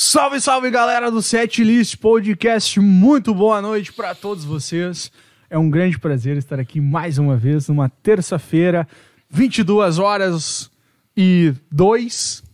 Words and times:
Salve, 0.00 0.40
salve 0.40 0.70
galera 0.70 1.10
do 1.10 1.20
Setlist 1.20 1.96
Podcast, 1.96 2.78
muito 2.78 3.34
boa 3.34 3.60
noite 3.60 3.92
para 3.92 4.14
todos 4.14 4.44
vocês. 4.44 5.10
É 5.50 5.58
um 5.58 5.68
grande 5.68 5.98
prazer 5.98 6.36
estar 6.36 6.60
aqui 6.60 6.80
mais 6.80 7.18
uma 7.18 7.36
vez 7.36 7.66
numa 7.66 7.88
terça-feira, 7.88 8.86
22 9.28 9.98
horas 9.98 10.70
e 11.16 11.52
2 11.72 12.44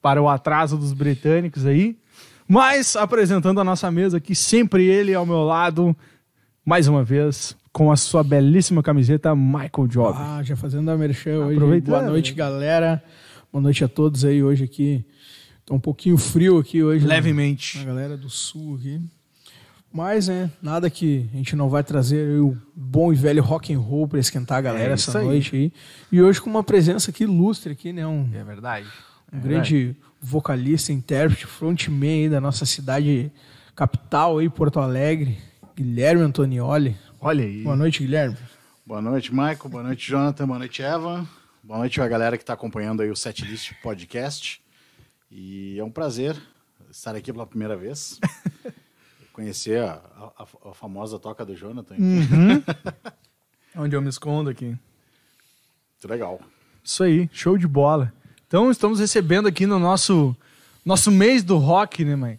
para 0.00 0.22
o 0.22 0.28
atraso 0.28 0.78
dos 0.78 0.92
britânicos 0.92 1.66
aí. 1.66 1.96
Mas 2.46 2.94
apresentando 2.94 3.60
a 3.60 3.64
nossa 3.64 3.90
mesa 3.90 4.18
aqui, 4.18 4.32
sempre 4.32 4.84
ele 4.84 5.12
ao 5.12 5.26
meu 5.26 5.42
lado, 5.42 5.96
mais 6.64 6.86
uma 6.86 7.02
vez, 7.02 7.56
com 7.72 7.90
a 7.90 7.96
sua 7.96 8.22
belíssima 8.22 8.84
camiseta 8.84 9.34
Michael 9.34 9.88
Job. 9.88 10.16
Ah, 10.16 10.42
já 10.44 10.54
fazendo 10.54 10.88
a 10.92 10.96
merchan 10.96 11.40
hoje. 11.40 11.80
Boa 11.80 12.02
noite, 12.02 12.32
galera. 12.34 13.02
Boa 13.52 13.60
noite 13.60 13.82
a 13.82 13.88
todos 13.88 14.24
aí 14.24 14.44
hoje 14.44 14.62
aqui. 14.62 15.04
Tá 15.66 15.74
um 15.74 15.80
pouquinho 15.80 16.16
frio 16.18 16.58
aqui 16.58 16.82
hoje. 16.82 17.06
né? 17.06 17.14
Levemente. 17.14 17.78
A 17.78 17.84
galera 17.84 18.16
do 18.16 18.28
sul 18.28 18.76
aqui. 18.76 19.00
Mas, 19.92 20.26
né, 20.26 20.50
nada 20.60 20.90
que 20.90 21.28
a 21.32 21.36
gente 21.36 21.54
não 21.54 21.68
vai 21.68 21.84
trazer 21.84 22.40
o 22.40 22.56
bom 22.74 23.12
e 23.12 23.16
velho 23.16 23.40
rock 23.42 23.72
and 23.72 23.78
roll 23.78 24.08
para 24.08 24.18
esquentar 24.18 24.58
a 24.58 24.60
galera 24.60 24.90
É 24.90 24.94
essa 24.94 25.20
aí. 25.20 25.24
noite 25.24 25.54
aí. 25.54 25.72
E 26.10 26.20
hoje 26.20 26.40
com 26.40 26.50
uma 26.50 26.64
presença 26.64 27.10
aqui 27.12 27.22
ilustre 27.22 27.72
aqui, 27.72 27.92
né, 27.92 28.04
um, 28.04 28.28
É 28.34 28.42
verdade. 28.42 28.88
um 29.32 29.38
grande 29.40 29.94
vocalista, 30.20 30.92
intérprete, 30.92 31.46
frontman 31.46 32.24
aí 32.24 32.28
da 32.28 32.40
nossa 32.40 32.66
cidade 32.66 33.30
capital 33.76 34.38
aí, 34.38 34.48
Porto 34.50 34.80
Alegre, 34.80 35.38
Guilherme 35.76 36.22
Antonioli. 36.22 36.96
Olha 37.20 37.44
aí. 37.44 37.62
Boa 37.62 37.76
noite, 37.76 38.00
Guilherme. 38.02 38.36
Boa 38.84 39.00
noite, 39.00 39.32
Michael. 39.32 39.68
Boa 39.70 39.82
noite, 39.84 40.08
Jonathan. 40.10 40.46
Boa 40.46 40.58
noite, 40.58 40.82
Evan. 40.82 41.24
Boa 41.62 41.78
noite 41.78 42.00
a 42.00 42.08
galera 42.08 42.36
que 42.36 42.42
está 42.42 42.52
acompanhando 42.52 43.00
aí 43.00 43.10
o 43.10 43.16
Setlist 43.16 43.72
Podcast. 43.80 44.60
E 45.36 45.76
é 45.78 45.82
um 45.84 45.90
prazer 45.90 46.40
estar 46.90 47.16
aqui 47.16 47.32
pela 47.32 47.44
primeira 47.46 47.76
vez. 47.76 48.20
Conhecer 49.32 49.80
a, 49.82 49.94
a- 50.38 50.46
a 50.70 50.74
famosa 50.74 51.18
toca 51.18 51.44
do 51.44 51.56
Jonathan. 51.56 51.96
Onde 53.76 53.96
eu 53.96 54.00
me 54.00 54.08
escondo 54.08 54.48
aqui. 54.48 54.66
Muito 54.66 56.08
legal. 56.08 56.40
Isso 56.84 57.02
aí, 57.02 57.28
show 57.32 57.58
de 57.58 57.66
bola. 57.66 58.12
Então 58.46 58.70
estamos 58.70 59.00
recebendo 59.00 59.48
aqui 59.48 59.66
no 59.66 59.80
nosso 59.80 60.36
nosso 60.84 61.10
mês 61.10 61.42
do 61.42 61.56
rock, 61.56 62.04
né, 62.04 62.14
mãe? 62.14 62.38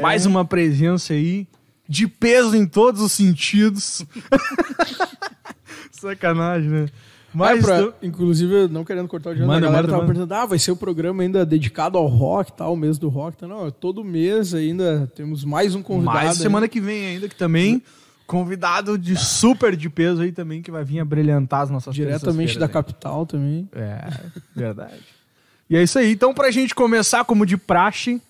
Mais 0.00 0.24
uma 0.26 0.44
presença 0.44 1.14
aí 1.14 1.48
de 1.88 2.06
peso 2.06 2.54
em 2.54 2.66
todos 2.68 3.00
os 3.00 3.10
sentidos. 3.10 4.04
Sacanagem, 5.90 6.68
né? 6.70 6.88
Mas 7.34 7.64
pra- 7.64 7.92
inclusive, 8.02 8.68
não 8.68 8.84
querendo 8.84 9.08
cortar 9.08 9.30
o 9.30 9.32
dinheiro, 9.32 9.50
Manda, 9.52 9.66
a 9.66 9.70
galera 9.70 9.82
manda, 9.82 9.92
tava 9.92 10.02
manda. 10.06 10.12
perguntando, 10.14 10.40
ah, 10.42 10.46
vai 10.46 10.58
ser 10.58 10.70
o 10.70 10.76
programa 10.76 11.22
ainda 11.22 11.46
dedicado 11.46 11.96
ao 11.96 12.06
rock, 12.06 12.52
tal, 12.52 12.74
o 12.74 12.76
mês 12.76 12.98
do 12.98 13.08
rock. 13.08 13.36
Tá? 13.38 13.48
Não, 13.48 13.70
todo 13.70 14.04
mês 14.04 14.52
ainda 14.54 15.10
temos 15.14 15.44
mais 15.44 15.74
um 15.74 15.82
convidado. 15.82 16.16
mais 16.16 16.30
aí. 16.30 16.36
semana 16.36 16.68
que 16.68 16.80
vem 16.80 17.06
ainda 17.06 17.28
que 17.28 17.34
também 17.36 17.82
convidado 18.26 18.96
de 18.98 19.16
super 19.16 19.74
de 19.76 19.88
peso 19.90 20.22
aí 20.22 20.32
também 20.32 20.62
que 20.62 20.70
vai 20.70 20.84
vir 20.84 21.00
a 21.00 21.04
brilhantar 21.04 21.62
as 21.62 21.70
nossas 21.70 21.94
Diretamente 21.94 22.58
da 22.58 22.66
aí. 22.66 22.72
capital 22.72 23.26
também. 23.26 23.68
É, 23.72 24.08
verdade. 24.54 24.94
E 25.68 25.76
é 25.76 25.82
isso 25.82 25.98
aí. 25.98 26.12
Então, 26.12 26.34
pra 26.34 26.50
gente 26.50 26.74
começar 26.74 27.24
como 27.24 27.44
de 27.46 27.56
praxe, 27.56 28.20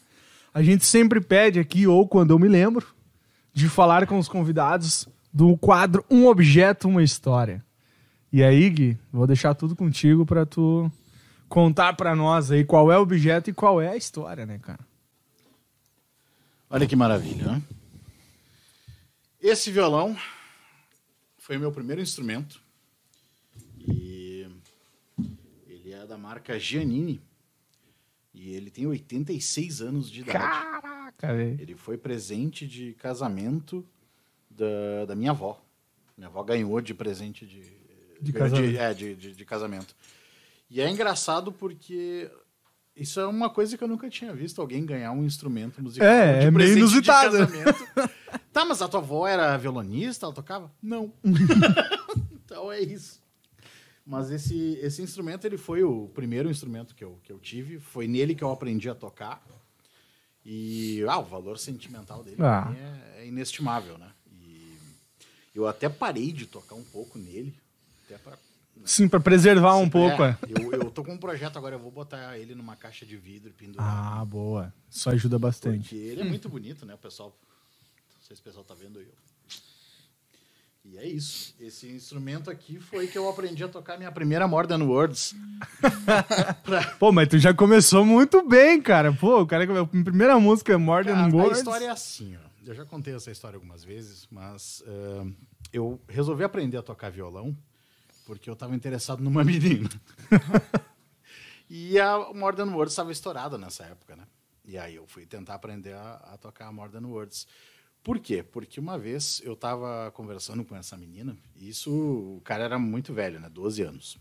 a 0.55 0.62
gente 0.62 0.84
sempre 0.84 1.20
pede 1.20 1.58
aqui, 1.58 1.86
ou 1.86 2.06
quando 2.06 2.30
eu 2.30 2.39
me 2.39 2.47
lembro, 2.48 2.86
de 3.53 3.69
falar 3.69 4.06
com 4.06 4.19
os 4.19 4.28
convidados 4.28 5.08
do 5.33 5.56
quadro 5.56 6.05
Um 6.11 6.27
Objeto, 6.27 6.89
Uma 6.89 7.03
História. 7.03 7.62
E 8.33 8.42
aí, 8.42 8.70
Gui, 8.70 8.98
vou 9.12 9.27
deixar 9.27 9.55
tudo 9.55 9.77
contigo 9.77 10.25
pra 10.25 10.47
tu 10.47 10.91
contar 11.50 11.92
pra 11.92 12.16
nós 12.16 12.50
aí 12.50 12.64
qual 12.64 12.91
é 12.91 12.97
o 12.98 13.02
objeto 13.02 13.50
e 13.50 13.52
qual 13.52 13.78
é 13.78 13.89
a 13.89 13.97
história, 13.97 14.47
né, 14.47 14.58
cara? 14.58 14.80
Olha 16.70 16.86
que 16.86 16.97
maravilha, 16.97 17.44
né? 17.44 17.62
Esse 19.39 19.70
violão 19.70 20.16
foi 21.36 21.58
o 21.58 21.61
meu 21.61 21.70
primeiro 21.70 22.00
instrumento. 22.00 22.58
E 23.79 24.46
ele 25.67 25.92
é 25.92 26.06
da 26.06 26.17
marca 26.17 26.58
Giannini. 26.58 27.20
E 28.33 28.55
ele 28.55 28.70
tem 28.70 28.86
86 28.86 29.83
anos 29.83 30.11
de 30.11 30.20
idade. 30.23 30.39
Caraca, 30.39 31.35
velho. 31.35 31.61
Ele 31.61 31.74
foi 31.74 31.98
presente 31.98 32.67
de 32.67 32.95
casamento 32.95 33.86
da, 34.48 35.05
da 35.05 35.14
minha 35.14 35.33
avó. 35.33 35.62
Minha 36.17 36.29
avó 36.29 36.42
ganhou 36.42 36.80
de 36.80 36.95
presente 36.95 37.46
de, 37.46 37.81
De 38.22 38.33
ganhou 38.33 38.50
casamento. 38.50 38.78
é, 38.80 38.94
de, 38.94 39.14
de- 39.14 39.33
de 39.34 39.44
casamento. 39.44 39.94
E 40.70 40.80
é 40.80 40.88
engraçado 40.88 41.52
porque 41.52 42.30
isso 42.96 43.18
é 43.20 43.27
uma 43.27 43.50
coisa 43.50 43.77
que 43.77 43.84
eu 43.84 43.88
nunca 43.88 44.08
tinha 44.08 44.33
visto 44.33 44.60
alguém 44.60 44.84
ganhar 44.86 45.12
um 45.12 45.24
instrumento 45.24 45.83
musical. 45.83 46.06
É, 46.08 46.40
de 46.40 46.46
é 46.46 46.50
meio 46.50 46.72
de 46.74 46.78
inusitado. 46.80 47.36
casamento. 47.38 48.11
tá, 48.52 48.64
mas 48.64 48.80
a 48.80 48.88
tua 48.88 49.00
avó 49.00 49.27
era 49.27 49.56
violonista? 49.56 50.24
Ela 50.27 50.34
tocava? 50.34 50.72
Não. 50.82 51.12
então 52.32 52.70
é 52.70 52.80
isso. 52.80 53.20
Mas 54.05 54.30
esse, 54.30 54.78
esse 54.82 55.00
instrumento 55.02 55.44
ele 55.46 55.56
foi 55.56 55.82
o 55.84 56.08
primeiro 56.14 56.50
instrumento 56.50 56.94
que 56.94 57.05
eu, 57.05 57.20
que 57.22 57.30
eu 57.32 57.38
tive. 57.38 57.78
Foi 57.78 58.08
nele 58.08 58.34
que 58.34 58.42
eu 58.42 58.50
aprendi 58.50 58.88
a 58.88 58.94
tocar. 58.94 59.42
E 60.44 61.05
ah, 61.08 61.18
o 61.18 61.24
valor 61.24 61.56
sentimental 61.58 62.22
dele 62.24 62.36
Ah. 62.40 62.74
é, 63.16 63.22
é 63.22 63.27
inestimável, 63.27 63.96
né? 63.96 64.11
E 64.40 64.77
eu 65.55 65.68
até 65.68 65.88
parei 65.88 66.32
de 66.32 66.46
tocar 66.46 66.74
um 66.74 66.82
pouco 66.84 67.16
nele. 67.18 67.55
Até 68.14 68.18
pra, 68.18 68.36
Sim, 68.84 69.08
pra 69.08 69.20
preservar 69.20 69.77
um 69.77 69.89
pouco, 69.89 70.23
é. 70.23 70.36
eu, 70.48 70.73
eu 70.73 70.90
tô 70.90 71.05
com 71.05 71.12
um 71.14 71.18
projeto 71.18 71.56
agora, 71.56 71.77
eu 71.77 71.78
vou 71.78 71.90
botar 71.90 72.39
ele 72.39 72.55
numa 72.55 72.77
caixa 72.77 73.06
de 73.06 73.17
vidro 73.17 73.50
e 73.50 73.52
pendurar. 73.52 73.86
Ah, 74.20 74.24
boa. 74.24 74.73
Isso 74.90 75.08
ajuda 75.08 75.39
bastante. 75.39 75.89
Porque 75.89 75.96
ele 75.96 76.20
é 76.20 76.24
muito 76.24 76.48
bonito, 76.48 76.84
né? 76.84 76.95
O 76.95 76.98
pessoal. 76.98 77.36
Não 78.17 78.27
sei 78.27 78.36
se 78.36 78.42
o 78.42 78.45
pessoal 78.45 78.64
tá 78.64 78.74
vendo 78.74 79.00
eu. 79.00 79.12
E 80.84 80.98
é 80.98 81.06
isso. 81.06 81.55
Esse 81.61 81.89
instrumento 81.89 82.50
aqui 82.50 82.80
foi 82.80 83.06
que 83.06 83.17
eu 83.17 83.28
aprendi 83.28 83.62
a 83.62 83.68
tocar 83.68 83.96
minha 83.96 84.11
primeira 84.11 84.48
Modern 84.48 84.83
Words. 84.83 85.34
Pô, 86.98 87.12
mas 87.12 87.29
tu 87.29 87.39
já 87.39 87.55
começou 87.55 88.05
muito 88.05 88.46
bem, 88.46 88.83
cara. 88.83 89.12
Pô, 89.12 89.42
o 89.42 89.46
cara, 89.46 89.64
a 89.80 89.86
primeira 89.86 90.39
música 90.40 90.73
é 90.73 90.77
More 90.77 91.06
Than 91.06 91.14
A, 91.14 91.24
a 91.27 91.29
Words. 91.29 91.58
história 91.58 91.86
é 91.86 91.90
assim, 91.90 92.36
ó. 92.36 92.52
Eu 92.67 92.74
já 92.74 92.84
contei 92.84 93.14
essa 93.14 93.30
história 93.30 93.56
algumas 93.56 93.84
vezes, 93.84 94.27
mas 94.30 94.83
eh, 94.86 95.27
eu 95.73 96.00
resolvi 96.08 96.42
aprender 96.44 96.77
a 96.77 96.83
tocar 96.83 97.11
violão 97.11 97.56
porque 98.24 98.48
eu 98.48 98.55
estava 98.55 98.74
interessado 98.74 99.22
numa 99.22 99.42
menina. 99.44 99.88
e 101.68 101.98
a 101.98 102.33
Modern 102.34 102.70
Words 102.74 102.92
estava 102.92 103.12
estourada 103.12 103.56
nessa 103.58 103.84
época, 103.84 104.16
né? 104.16 104.24
E 104.64 104.78
aí 104.78 104.94
eu 104.96 105.06
fui 105.06 105.27
tentar 105.27 105.55
aprender 105.55 105.94
a, 105.94 106.14
a 106.32 106.36
tocar 106.38 106.66
a 106.68 106.72
Modern 106.72 107.05
Words. 107.06 107.46
Por 108.02 108.18
quê? 108.18 108.42
Porque 108.42 108.78
uma 108.80 108.98
vez 108.98 109.40
eu 109.44 109.52
estava 109.55 110.11
conversando 110.12 110.64
com 110.64 110.74
essa 110.77 110.96
menina, 110.96 111.36
e 111.56 111.68
isso, 111.68 111.90
o 111.90 112.40
cara 112.44 112.64
era 112.64 112.78
muito 112.78 113.12
velho, 113.14 113.38
né? 113.40 113.48
12 113.48 113.82
anos. 113.82 114.18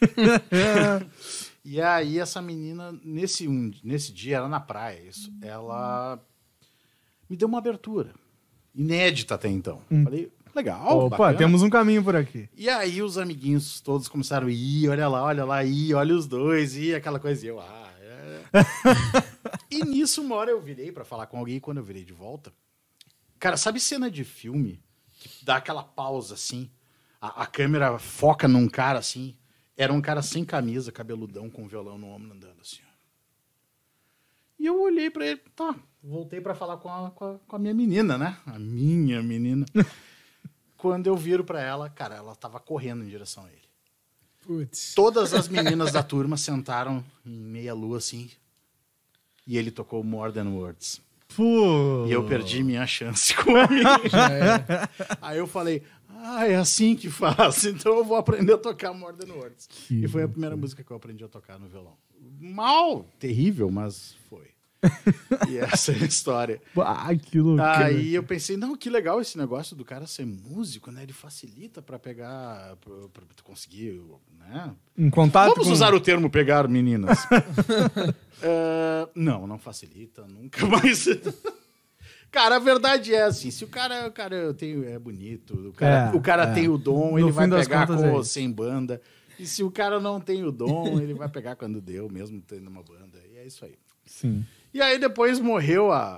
E 1.64 1.80
aí 1.80 2.18
essa 2.18 2.42
menina, 2.42 2.92
nesse, 3.02 3.48
um- 3.48 3.72
nesse 3.82 4.12
dia, 4.12 4.36
era 4.36 4.48
na 4.48 4.60
praia, 4.60 5.00
isso, 5.08 5.32
ela 5.40 6.20
me 7.28 7.36
deu 7.36 7.48
uma 7.48 7.56
abertura. 7.58 8.14
Inédita 8.74 9.34
até 9.34 9.48
então. 9.48 9.80
Falei, 10.04 10.30
legal, 10.54 11.06
Opa, 11.06 11.16
bacana. 11.16 11.38
temos 11.38 11.62
um 11.62 11.70
caminho 11.70 12.02
por 12.02 12.14
aqui. 12.14 12.48
E 12.56 12.68
aí 12.68 13.02
os 13.02 13.18
amiguinhos 13.18 13.80
todos 13.80 14.08
começaram 14.08 14.46
a 14.46 14.50
ir, 14.50 14.88
olha 14.88 15.08
lá, 15.08 15.22
olha 15.24 15.44
lá, 15.44 15.64
ir, 15.64 15.94
olha 15.94 16.14
os 16.14 16.26
dois, 16.26 16.76
e 16.76 16.94
aquela 16.94 17.18
coisa, 17.18 17.44
e 17.44 17.48
eu, 17.48 17.60
ah, 17.60 17.92
é. 18.00 18.42
e 19.70 19.84
nisso, 19.84 20.22
uma 20.22 20.36
hora 20.36 20.50
eu 20.50 20.60
virei 20.60 20.92
pra 20.92 21.04
falar 21.04 21.26
com 21.26 21.38
alguém, 21.38 21.56
e 21.56 21.60
quando 21.60 21.78
eu 21.78 21.84
virei 21.84 22.04
de 22.04 22.12
volta, 22.12 22.52
cara, 23.38 23.56
sabe 23.56 23.80
cena 23.80 24.10
de 24.10 24.24
filme 24.24 24.80
que 25.12 25.44
dá 25.44 25.56
aquela 25.56 25.82
pausa 25.82 26.34
assim, 26.34 26.70
a, 27.20 27.42
a 27.42 27.46
câmera 27.46 27.98
foca 27.98 28.46
num 28.46 28.68
cara 28.68 28.98
assim, 28.98 29.36
era 29.76 29.92
um 29.92 30.00
cara 30.00 30.22
sem 30.22 30.44
camisa, 30.44 30.92
cabeludão, 30.92 31.50
com 31.50 31.66
violão 31.66 31.98
no 31.98 32.08
ombro 32.08 32.32
andando 32.32 32.60
assim. 32.60 32.80
E 34.58 34.66
eu 34.66 34.80
olhei 34.80 35.10
pra 35.10 35.26
ele, 35.26 35.40
tá, 35.54 35.74
voltei 36.02 36.40
pra 36.40 36.54
falar 36.54 36.76
com 36.76 36.88
a, 36.88 37.10
com 37.10 37.24
a, 37.24 37.38
com 37.38 37.56
a 37.56 37.58
minha 37.58 37.74
menina, 37.74 38.16
né? 38.16 38.38
A 38.46 38.58
minha 38.58 39.22
menina. 39.22 39.66
Quando 40.84 41.06
eu 41.06 41.16
viro 41.16 41.42
pra 41.42 41.62
ela, 41.62 41.88
cara, 41.88 42.14
ela 42.14 42.36
tava 42.36 42.60
correndo 42.60 43.02
em 43.02 43.08
direção 43.08 43.46
a 43.46 43.48
ele. 43.48 43.62
Putz. 44.42 44.92
Todas 44.94 45.32
as 45.32 45.48
meninas 45.48 45.90
da 45.90 46.02
turma 46.02 46.36
sentaram 46.36 47.02
em 47.24 47.30
meia 47.30 47.72
lua 47.72 47.96
assim. 47.96 48.30
E 49.46 49.56
ele 49.56 49.70
tocou 49.70 50.04
More 50.04 50.30
Than 50.30 50.50
Words. 50.50 51.00
Pô. 51.34 52.04
E 52.06 52.12
eu 52.12 52.26
perdi 52.26 52.62
minha 52.62 52.86
chance 52.86 53.34
com 53.34 53.56
a 53.56 53.64
menina. 53.66 54.90
Aí 55.22 55.38
eu 55.38 55.46
falei, 55.46 55.82
ah, 56.10 56.46
é 56.46 56.56
assim 56.56 56.94
que 56.94 57.08
faz. 57.08 57.64
Então 57.64 57.96
eu 57.96 58.04
vou 58.04 58.18
aprender 58.18 58.52
a 58.52 58.58
tocar 58.58 58.92
More 58.92 59.16
Than 59.16 59.32
Words. 59.32 59.66
Que 59.66 60.04
E 60.04 60.06
foi 60.08 60.24
a 60.24 60.28
primeira 60.28 60.54
música 60.54 60.84
que 60.84 60.90
eu 60.90 60.98
aprendi 60.98 61.24
a 61.24 61.28
tocar 61.28 61.58
no 61.58 61.66
violão. 61.66 61.96
Mal, 62.38 63.06
terrível, 63.18 63.70
mas 63.70 64.16
foi. 64.28 64.48
e 65.48 65.58
essa 65.58 65.92
é 65.92 65.96
a 65.96 66.04
história. 66.04 66.60
Ah, 66.76 67.14
que 67.14 67.38
loucura. 67.38 67.86
Aí 67.86 68.14
eu 68.14 68.22
pensei, 68.22 68.56
não, 68.56 68.76
que 68.76 68.90
legal 68.90 69.20
esse 69.20 69.36
negócio 69.38 69.74
do 69.76 69.84
cara 69.84 70.06
ser 70.06 70.26
músico, 70.26 70.90
né? 70.90 71.02
Ele 71.02 71.12
facilita 71.12 71.82
pra 71.82 71.98
pegar, 71.98 72.76
tu 73.36 73.44
conseguir, 73.44 74.00
né? 74.38 74.74
Um 74.96 75.10
contato 75.10 75.50
Vamos 75.50 75.66
com... 75.66 75.72
usar 75.72 75.94
o 75.94 76.00
termo 76.00 76.30
pegar 76.30 76.68
meninas. 76.68 77.26
É, 78.42 79.08
não, 79.14 79.46
não 79.46 79.58
facilita, 79.58 80.26
nunca 80.26 80.64
mais. 80.66 81.06
Cara, 82.30 82.56
a 82.56 82.58
verdade 82.58 83.14
é 83.14 83.22
assim, 83.22 83.50
se 83.50 83.64
o 83.64 83.68
cara, 83.68 84.08
o 84.08 84.12
cara 84.12 84.52
tem, 84.54 84.84
é 84.86 84.98
bonito, 84.98 85.68
o 85.68 85.72
cara, 85.72 86.10
É, 86.12 86.16
o 86.16 86.20
cara 86.20 86.42
é. 86.44 86.52
tem 86.52 86.68
o 86.68 86.76
dom, 86.76 87.12
No 87.12 87.18
ele 87.20 87.30
vai 87.30 87.48
pegar 87.48 87.86
com 87.86 88.20
é 88.20 88.24
sem 88.24 88.50
banda. 88.50 89.00
E 89.38 89.46
se 89.46 89.62
o 89.62 89.70
cara 89.70 90.00
não 90.00 90.20
tem 90.20 90.44
o 90.44 90.52
dom, 90.52 91.00
ele 91.00 91.14
vai 91.14 91.28
pegar 91.28 91.56
quando 91.56 91.80
deu, 91.80 92.08
mesmo 92.08 92.40
tendo 92.40 92.68
uma 92.68 92.82
banda. 92.82 93.18
E 93.32 93.38
é 93.38 93.46
isso 93.46 93.64
aí. 93.64 93.76
Sim. 94.04 94.44
E 94.74 94.82
aí 94.82 94.98
depois 94.98 95.38
morreu 95.38 95.92
a, 95.92 96.16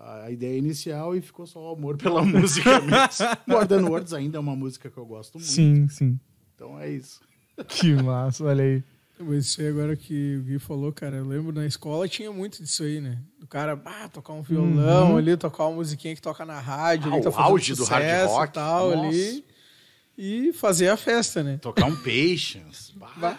a, 0.00 0.24
a 0.24 0.30
ideia 0.30 0.58
inicial 0.58 1.14
e 1.16 1.20
ficou 1.20 1.46
só 1.46 1.70
o 1.70 1.74
amor 1.76 1.96
pela 1.96 2.22
música 2.26 2.80
mesmo. 2.80 3.26
Modern 3.46 3.84
Words 3.88 4.12
ainda 4.12 4.36
é 4.36 4.40
uma 4.40 4.56
música 4.56 4.90
que 4.90 4.98
eu 4.98 5.06
gosto 5.06 5.34
muito. 5.38 5.48
Sim, 5.50 5.88
sim. 5.88 6.18
Então 6.56 6.78
é 6.80 6.90
isso. 6.90 7.20
Que 7.68 7.94
massa, 7.94 8.44
olha 8.44 8.64
aí. 8.64 8.82
Mas 9.16 9.46
isso 9.46 9.60
aí 9.60 9.68
agora 9.68 9.94
que 9.94 10.38
o 10.38 10.42
Gui 10.42 10.58
falou, 10.58 10.92
cara, 10.92 11.16
eu 11.18 11.24
lembro 11.24 11.52
na 11.52 11.64
escola 11.64 12.08
tinha 12.08 12.32
muito 12.32 12.60
disso 12.60 12.82
aí, 12.82 13.00
né? 13.00 13.18
Do 13.38 13.46
cara, 13.46 13.80
ah, 13.84 14.08
tocar 14.08 14.32
um 14.32 14.42
violão 14.42 15.12
Uhum. 15.12 15.16
ali, 15.16 15.36
tocar 15.36 15.66
uma 15.66 15.76
musiquinha 15.76 16.16
que 16.16 16.20
toca 16.20 16.44
na 16.44 16.58
rádio, 16.58 17.12
Ah, 17.12 17.14
ali, 17.14 17.22
tá 17.22 17.30
o 17.30 17.34
auge 17.36 17.74
do 17.76 17.84
hard 17.84 18.26
rock, 18.26 18.50
e 18.50 18.52
tal 18.54 18.90
nossa. 18.90 19.08
ali. 19.08 19.44
E 20.18 20.52
fazer 20.52 20.88
a 20.88 20.96
festa, 20.96 21.44
né? 21.44 21.58
Tocar 21.58 21.86
um 21.86 21.94
Patience. 21.94 22.92
Bah. 22.96 23.38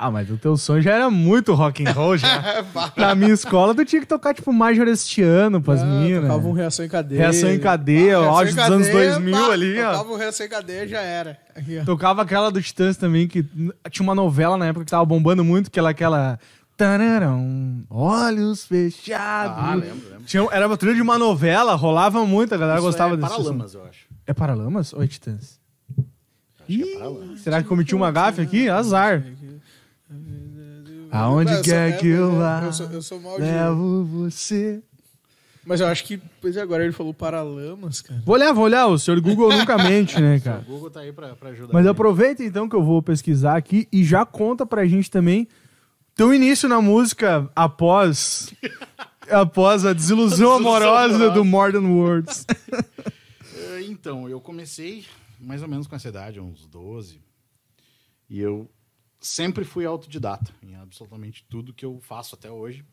Ah, 0.00 0.10
mas 0.10 0.30
o 0.30 0.36
teu 0.36 0.56
sonho 0.56 0.80
já 0.80 0.92
era 0.94 1.10
muito 1.10 1.52
rock 1.54 1.84
and 1.86 1.90
roll 1.92 2.16
já. 2.16 2.64
Na 2.96 3.14
minha 3.14 3.32
escola, 3.32 3.74
tu 3.74 3.84
tinha 3.84 4.00
que 4.00 4.06
tocar, 4.06 4.32
tipo, 4.32 4.52
Majorestiano 4.52 5.60
pras 5.60 5.82
Ah, 5.82 5.86
minas. 5.86 6.22
Tocava 6.22 6.48
um 6.48 6.52
reação 6.52 6.84
em 6.84 6.88
cadeia. 6.88 7.20
Reação 7.20 7.50
em 7.50 7.58
cadeia, 7.58 8.18
Ah, 8.18 8.26
auge 8.26 8.54
dos 8.54 8.64
anos 8.64 8.86
Cadeia, 8.86 9.10
2000 9.14 9.34
pá, 9.46 9.52
ali, 9.52 9.80
ó. 9.80 9.90
Tocava 9.92 10.12
o 10.12 10.16
reação 10.16 10.46
em 10.46 10.48
cadeia 10.48 10.86
já 10.88 11.00
era. 11.00 11.38
Aqui. 11.54 11.82
Tocava 11.84 12.22
aquela 12.22 12.50
do 12.50 12.62
Titãs 12.62 12.96
também, 12.96 13.26
que 13.26 13.42
tinha 13.90 14.04
uma 14.04 14.14
novela 14.14 14.56
na 14.56 14.66
época 14.66 14.84
que 14.84 14.90
tava 14.90 15.04
bombando 15.04 15.44
muito, 15.44 15.70
que 15.70 15.78
era 15.78 15.88
aquela... 15.88 16.38
Tararão, 16.76 17.82
olhos 17.90 18.64
fechados. 18.64 19.56
Ah, 19.58 19.74
lembro, 19.74 20.08
lembro. 20.10 20.24
Tinha, 20.26 20.46
era 20.52 20.64
uma 20.68 20.76
trilha 20.76 20.94
de 20.94 21.02
uma 21.02 21.18
novela, 21.18 21.74
rolava 21.74 22.24
muito, 22.24 22.54
a 22.54 22.56
galera 22.56 22.78
Isso 22.78 22.86
gostava 22.86 23.14
é 23.14 23.16
desse 23.16 23.30
som. 23.30 23.36
Paralamas, 23.42 23.74
eu 23.74 23.84
acho. 23.84 23.98
É 24.24 24.32
Paralamas 24.32 24.92
ou 24.92 25.02
é 25.02 25.06
Titãs? 25.08 25.58
Acho 26.60 26.66
que 26.68 26.82
é 26.84 26.86
Ih, 26.86 26.94
Paralamas. 26.98 27.40
será 27.40 27.60
que 27.62 27.68
cometi 27.68 27.96
uma 27.96 28.12
gafe 28.12 28.40
aqui? 28.42 28.68
Azar. 28.68 29.24
Aonde 31.10 31.52
Mas, 31.52 31.62
quer 31.62 31.90
é, 31.90 31.92
que 31.96 32.06
eu 32.06 32.32
é, 32.32 32.38
vá, 32.38 32.62
Eu 32.64 32.72
sou, 32.72 32.86
eu 32.86 33.02
sou 33.02 33.20
mal 33.20 33.36
de... 33.36 33.42
levo 33.42 34.04
você. 34.04 34.82
Mas 35.64 35.80
eu 35.80 35.86
acho 35.86 36.04
que, 36.04 36.18
pois 36.40 36.56
é, 36.56 36.62
agora 36.62 36.82
ele 36.82 36.92
falou 36.92 37.12
Paralamas, 37.12 38.00
cara. 38.00 38.22
Vou 38.24 38.34
olhar, 38.34 38.52
vou 38.52 38.64
olhar. 38.64 38.86
O 38.86 38.98
senhor 38.98 39.20
Google 39.20 39.50
nunca 39.50 39.76
mente, 39.82 40.18
né, 40.20 40.36
O 40.36 40.42
cara? 40.42 40.64
Google 40.66 40.90
tá 40.90 41.00
aí 41.00 41.12
pra, 41.12 41.34
pra 41.36 41.50
ajudar. 41.50 41.72
Mas 41.74 41.86
aproveita 41.86 42.42
então 42.42 42.68
que 42.68 42.74
eu 42.74 42.82
vou 42.82 43.02
pesquisar 43.02 43.56
aqui 43.56 43.86
e 43.92 44.02
já 44.02 44.24
conta 44.24 44.64
pra 44.64 44.86
gente 44.86 45.10
também 45.10 45.46
teu 46.14 46.32
início 46.32 46.68
na 46.68 46.80
música 46.80 47.50
após 47.54 48.52
após 49.30 49.84
a 49.84 49.92
desilusão 49.92 50.54
amorosa 50.54 51.30
do 51.30 51.44
Modern 51.44 51.86
Words. 51.86 52.46
É, 52.50 53.82
Então, 53.88 54.28
eu 54.28 54.40
comecei 54.40 55.04
mais 55.40 55.62
ou 55.62 55.68
menos 55.68 55.86
com 55.86 55.94
essa 55.94 56.08
idade, 56.08 56.40
uns 56.40 56.66
12. 56.66 57.20
E 58.28 58.40
eu 58.40 58.68
sempre 59.20 59.64
fui 59.64 59.84
autodidata 59.84 60.52
em 60.62 60.76
absolutamente 60.76 61.44
tudo 61.48 61.72
que 61.72 61.84
eu 61.84 61.98
faço 62.00 62.34
até 62.34 62.50
hoje. 62.50 62.84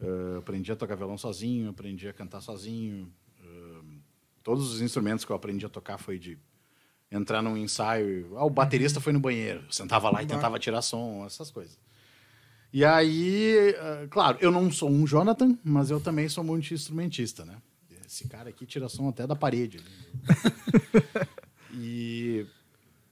Eh, 0.00 0.38
aprendi 0.38 0.70
a 0.70 0.76
tocar 0.76 0.94
violão 0.94 1.16
sozinho, 1.16 1.70
aprendi 1.70 2.08
a 2.08 2.12
cantar 2.12 2.40
sozinho. 2.40 3.12
eh, 3.40 3.98
todos 4.42 4.72
os 4.72 4.80
instrumentos 4.80 5.24
que 5.24 5.32
eu 5.32 5.36
aprendi 5.36 5.66
a 5.66 5.68
tocar 5.68 5.98
foi 5.98 6.18
de 6.18 6.38
entrar 7.10 7.42
num 7.42 7.56
ensaio. 7.56 8.36
Ah, 8.36 8.44
o 8.44 8.50
baterista 8.50 9.00
foi 9.00 9.12
no 9.12 9.20
banheiro. 9.20 9.62
Eu 9.66 9.72
sentava 9.72 10.10
lá 10.10 10.22
e 10.22 10.26
tentava 10.26 10.58
tirar 10.58 10.82
som, 10.82 11.24
essas 11.26 11.50
coisas. 11.50 11.78
E 12.72 12.84
aí, 12.84 13.74
eh, 13.76 14.06
claro, 14.10 14.38
eu 14.40 14.50
não 14.50 14.70
sou 14.70 14.90
um 14.90 15.06
Jonathan, 15.06 15.56
mas 15.64 15.90
eu 15.90 16.00
também 16.00 16.28
sou 16.28 16.44
muito 16.44 16.72
instrumentista, 16.74 17.44
né? 17.44 17.56
Esse 18.06 18.28
cara 18.28 18.50
aqui 18.50 18.64
tira 18.64 18.88
som 18.88 19.08
até 19.08 19.26
da 19.26 19.34
parede. 19.34 19.80
e, 21.74 22.46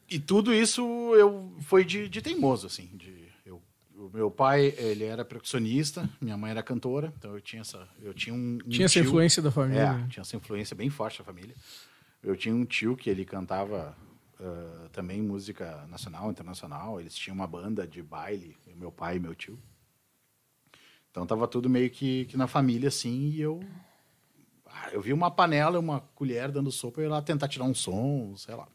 e 0.08 0.18
tudo 0.18 0.52
isso 0.52 0.82
eu 1.14 1.52
foi 1.60 1.84
de, 1.84 2.08
de 2.08 2.20
teimoso, 2.22 2.66
assim. 2.66 2.86
De, 2.94 3.28
eu, 3.44 3.62
o 3.96 4.10
meu 4.12 4.30
pai, 4.30 4.74
ele 4.76 5.04
era 5.04 5.24
percussionista, 5.24 6.08
minha 6.20 6.36
mãe 6.36 6.50
era 6.50 6.62
cantora, 6.62 7.12
então 7.18 7.32
eu 7.34 7.40
tinha 7.40 7.62
essa, 7.62 7.88
eu 8.02 8.12
tinha 8.14 8.34
um, 8.34 8.58
um 8.64 8.68
Tinha 8.68 8.86
essa 8.86 8.94
tio- 9.00 9.04
influência 9.04 9.42
da 9.42 9.50
família. 9.50 10.04
é, 10.04 10.08
tinha 10.08 10.22
essa 10.22 10.36
influência 10.36 10.74
bem 10.76 10.90
forte 10.90 11.18
da 11.18 11.24
família. 11.24 11.54
Eu 12.22 12.36
tinha 12.36 12.54
um 12.54 12.64
tio 12.64 12.96
que 12.96 13.10
ele 13.10 13.24
cantava 13.24 13.96
ah, 14.40 14.88
também 14.92 15.20
música 15.22 15.86
nacional, 15.88 16.30
internacional. 16.30 16.98
Eles 17.00 17.14
tinham 17.14 17.34
uma 17.34 17.46
banda 17.46 17.86
de 17.86 18.02
baile, 18.02 18.56
meu 18.76 18.90
pai 18.90 19.16
e 19.16 19.20
meu 19.20 19.34
tio. 19.34 19.58
Então 21.10 21.26
tava 21.26 21.46
tudo 21.46 21.68
meio 21.68 21.90
que, 21.90 22.24
que 22.26 22.36
na 22.36 22.46
família 22.46 22.88
assim. 22.88 23.28
E 23.30 23.40
eu, 23.40 23.60
ah, 24.66 24.88
eu 24.92 25.00
vi 25.00 25.12
uma 25.12 25.30
panela, 25.30 25.78
uma 25.78 26.00
colher 26.14 26.50
dando 26.50 26.72
sopa 26.72 27.00
e 27.00 27.04
eu 27.04 27.08
ia 27.08 27.14
lá 27.14 27.22
tentar 27.22 27.46
tirar 27.46 27.64
um 27.66 27.74
som, 27.74 28.34
sei 28.36 28.54
lá. 28.54 28.66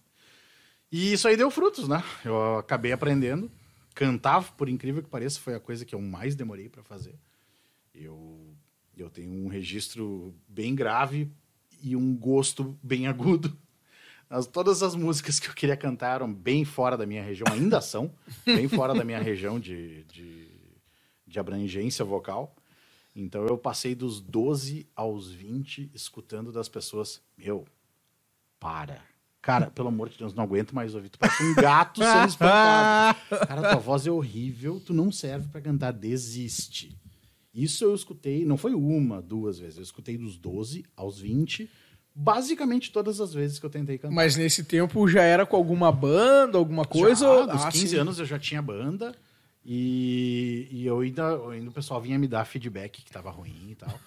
E 0.92 1.14
isso 1.14 1.28
aí 1.28 1.38
deu 1.38 1.52
frutos, 1.52 1.88
né? 1.88 2.04
Eu 2.26 2.58
acabei 2.58 2.92
aprendendo. 2.92 3.52
Cantar, 3.94 4.54
por 4.54 4.70
incrível 4.70 5.04
que 5.04 5.10
pareça, 5.10 5.40
foi 5.40 5.56
a 5.56 5.60
coisa 5.60 5.86
que 5.86 5.94
eu 5.94 6.02
mais 6.02 6.36
demorei 6.36 6.70
para 6.70 6.84
fazer. 6.84 7.16
Eu, 7.94 8.56
eu 8.98 9.10
tenho 9.10 9.32
um 9.32 9.48
registro 9.48 10.34
bem 10.48 10.74
grave 10.74 11.30
e 11.82 11.96
um 11.96 12.16
gosto 12.16 12.78
bem 12.82 13.08
agudo. 13.08 13.56
As, 14.30 14.46
todas 14.46 14.84
as 14.84 14.96
músicas 14.96 15.40
que 15.40 15.50
eu 15.50 15.54
queria 15.54 15.76
cantar 15.76 16.16
eram 16.16 16.32
bem 16.32 16.64
fora 16.64 16.96
da 16.96 17.06
minha 17.06 17.24
região, 17.24 17.48
ainda 17.52 17.82
são, 17.82 18.14
bem 18.46 18.68
fora 18.68 18.94
da 18.94 19.04
minha 19.04 19.20
região 19.20 19.60
de, 19.60 20.04
de, 20.04 20.48
de 21.26 21.40
abrangência 21.40 22.06
vocal. 22.06 22.56
Então 23.16 23.46
eu 23.48 23.58
passei 23.58 23.96
dos 23.96 24.22
12 24.22 24.88
aos 24.96 25.32
20 25.32 25.90
escutando 25.94 26.52
das 26.52 26.70
pessoas, 26.70 27.22
meu, 27.36 27.66
para. 28.60 29.09
Cara, 29.42 29.68
pelo 29.72 29.88
amor 29.88 30.10
de 30.10 30.18
Deus, 30.18 30.34
não 30.34 30.44
aguento 30.44 30.76
mais 30.76 30.94
ouvir. 30.94 31.10
Tu 31.10 31.18
parece 31.18 31.42
um 31.44 31.56
gato 31.56 32.02
sendo 32.04 32.28
espancado. 32.28 33.18
Cara, 33.48 33.62
tua 33.72 33.80
voz 33.80 34.06
é 34.06 34.12
horrível, 34.12 34.82
tu 34.86 34.94
não 34.94 35.12
serve 35.12 35.48
pra 35.48 35.62
cantar, 35.62 35.92
desiste. 35.94 36.96
Isso 37.54 37.84
eu 37.84 37.96
escutei, 37.96 38.46
não 38.46 38.58
foi 38.58 38.74
uma, 38.74 39.22
duas 39.22 39.58
vezes, 39.60 39.78
eu 39.78 39.84
escutei 39.84 40.18
dos 40.18 40.38
12 40.38 40.86
aos 40.96 41.20
20, 41.20 41.70
basicamente 42.14 42.92
todas 42.92 43.20
as 43.20 43.34
vezes 43.34 43.58
que 43.60 43.66
eu 43.66 43.70
tentei 43.70 43.98
cantar. 43.98 44.14
Mas 44.14 44.36
nesse 44.36 44.64
tempo 44.64 45.08
já 45.08 45.24
era 45.24 45.46
com 45.46 45.56
alguma 45.56 45.92
banda, 45.92 46.58
alguma 46.58 46.86
coisa? 46.86 47.26
Já, 47.26 47.32
ou- 47.32 47.48
dos 47.48 47.66
Ah, 47.66 47.72
15 47.72 47.88
sim. 47.88 47.96
anos 47.96 48.20
eu 48.20 48.26
já 48.26 48.38
tinha 48.38 48.62
banda 48.62 49.16
e, 49.66 50.68
e 50.72 50.86
eu 50.86 51.00
ainda, 51.00 51.38
ainda 51.50 51.70
o 51.70 51.74
pessoal 51.74 52.02
vinha 52.02 52.18
me 52.20 52.28
dar 52.28 52.46
feedback 52.46 53.02
que 53.04 53.12
tava 53.12 53.30
ruim 53.32 53.70
e 53.72 53.76
tal. 53.76 54.00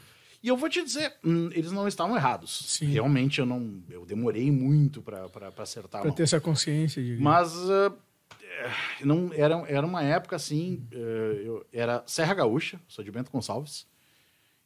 E 0.43 0.49
eu 0.49 0.56
vou 0.56 0.69
te 0.69 0.83
dizer, 0.83 1.15
hum, 1.25 1.51
eles 1.53 1.70
não 1.70 1.87
estavam 1.87 2.17
errados. 2.17 2.65
Sim. 2.67 2.87
Realmente 2.87 3.39
eu 3.39 3.46
não, 3.46 3.81
eu 3.89 4.05
demorei 4.05 4.51
muito 4.51 5.01
pra 5.01 5.29
acertar 5.58 6.01
a 6.01 6.03
Pra 6.03 6.08
mão. 6.08 6.17
ter 6.17 6.25
essa 6.25 6.41
consciência 6.41 7.03
de. 7.03 7.17
Mas 7.17 7.53
eh, 7.69 7.93
não, 9.05 9.31
era, 9.32 9.55
era 9.69 9.87
uma 9.87 10.03
época 10.03 10.34
assim, 10.37 10.84
eh, 10.91 11.43
eu 11.44 11.65
era 11.72 12.03
Serra 12.06 12.34
Gaúcha, 12.34 12.81
sou 12.89 13.05
de 13.05 13.11
Bento 13.13 13.31
Gonçalves. 13.31 13.87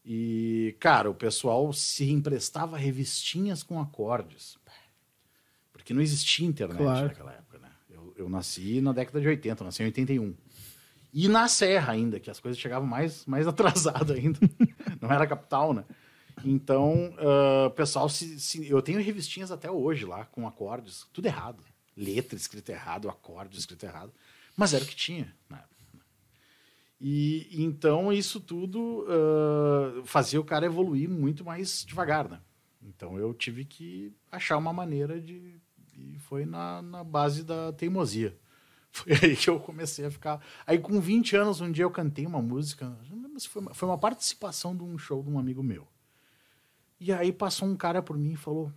E, 0.05 0.77
cara, 0.79 1.11
o 1.11 1.15
pessoal 1.15 1.73
se 1.73 2.09
emprestava 2.11 2.77
revistinhas 2.79 3.63
com 3.63 3.81
acordes. 3.81 4.57
Porque 5.73 5.93
não 5.93 6.01
existia 6.01 6.47
internet 6.47 6.79
Claro. 6.79 7.09
naquela 7.09 7.33
época, 7.33 7.59
né? 7.59 7.69
Eu, 7.91 8.15
eu 8.17 8.29
nasci 8.29 8.81
na 8.81 8.93
década 8.93 9.21
de 9.21 9.27
80, 9.29 9.63
eu 9.63 9.65
nasci 9.67 9.83
em 9.83 9.87
81. 9.87 10.35
E 11.19 11.29
na 11.29 11.49
Serra 11.49 11.95
ainda, 11.95 12.21
que 12.21 12.31
as 12.31 12.39
coisas 12.39 12.61
chegavam 12.61 12.87
mais, 12.87 13.25
mais 13.25 13.47
atrasado 13.49 14.13
ainda. 14.13 14.39
não 15.01 15.11
era 15.11 15.27
capital, 15.27 15.73
né? 15.73 15.83
Então, 16.45 17.15
o 17.67 17.71
pessoal 17.71 18.07
se, 18.11 18.39
se- 18.39 18.69
Eu 18.69 18.83
tenho 18.83 19.01
revistinhas 19.03 19.51
até 19.51 19.71
hoje 19.71 20.05
lá, 20.05 20.27
com 20.27 20.47
acordes, 20.47 21.07
tudo 21.15 21.25
errado. 21.25 21.65
Letra 21.97 22.37
escrita 22.37 22.73
errado, 22.73 23.09
acorde 23.09 23.59
escrito 23.59 23.85
errado. 23.87 24.13
Mas 24.55 24.75
era 24.75 24.85
o 24.85 24.87
que 24.87 24.95
tinha 24.95 25.35
na 25.49 25.57
época. 25.57 25.77
né? 25.95 26.01
E 27.01 27.49
então 27.63 28.13
isso 28.13 28.39
tudo 28.39 29.07
ah, 29.09 30.03
fazia 30.05 30.39
o 30.41 30.45
cara 30.45 30.67
evoluir 30.67 31.09
muito 31.09 31.43
mais 31.45 31.83
devagar, 31.87 32.29
né? 32.29 32.41
Então 32.83 33.19
eu 33.19 33.33
tive 33.33 33.65
que 33.65 34.13
achar 34.31 34.59
uma 34.59 34.73
maneira 34.75 35.19
de. 35.19 35.59
E 35.97 36.19
foi 36.19 36.45
na, 36.45 36.83
na 36.83 37.03
base 37.03 37.43
da 37.43 37.73
teimosia. 37.73 38.37
Foi 38.97 39.13
aí 39.13 39.37
que 39.37 39.51
eu 39.51 39.61
comecei 39.61 40.07
a 40.07 40.11
ficar. 40.11 40.41
Aí 40.67 40.79
com 40.79 40.99
20 40.99 41.37
anos, 41.37 41.61
um 41.61 41.71
dia 41.71 41.85
eu 41.85 41.91
cantei 41.91 42.25
uma 42.25 42.41
música. 42.41 42.97
Não 43.11 43.23
lembro 43.23 43.39
se 43.39 43.47
foi, 43.47 43.61
uma, 43.61 43.75
foi 43.75 43.89
uma 43.89 43.99
participação 43.99 44.75
de 44.75 44.83
um 44.83 44.97
show 44.97 45.23
de 45.23 45.29
um 45.29 45.39
amigo 45.39 45.63
meu. 45.63 45.87
E 46.99 47.13
aí 47.13 47.31
passou 47.31 47.69
um 47.69 47.77
cara 47.77 48.01
por 48.01 48.17
mim 48.17 48.33
e 48.33 48.37
falou: 48.37 48.73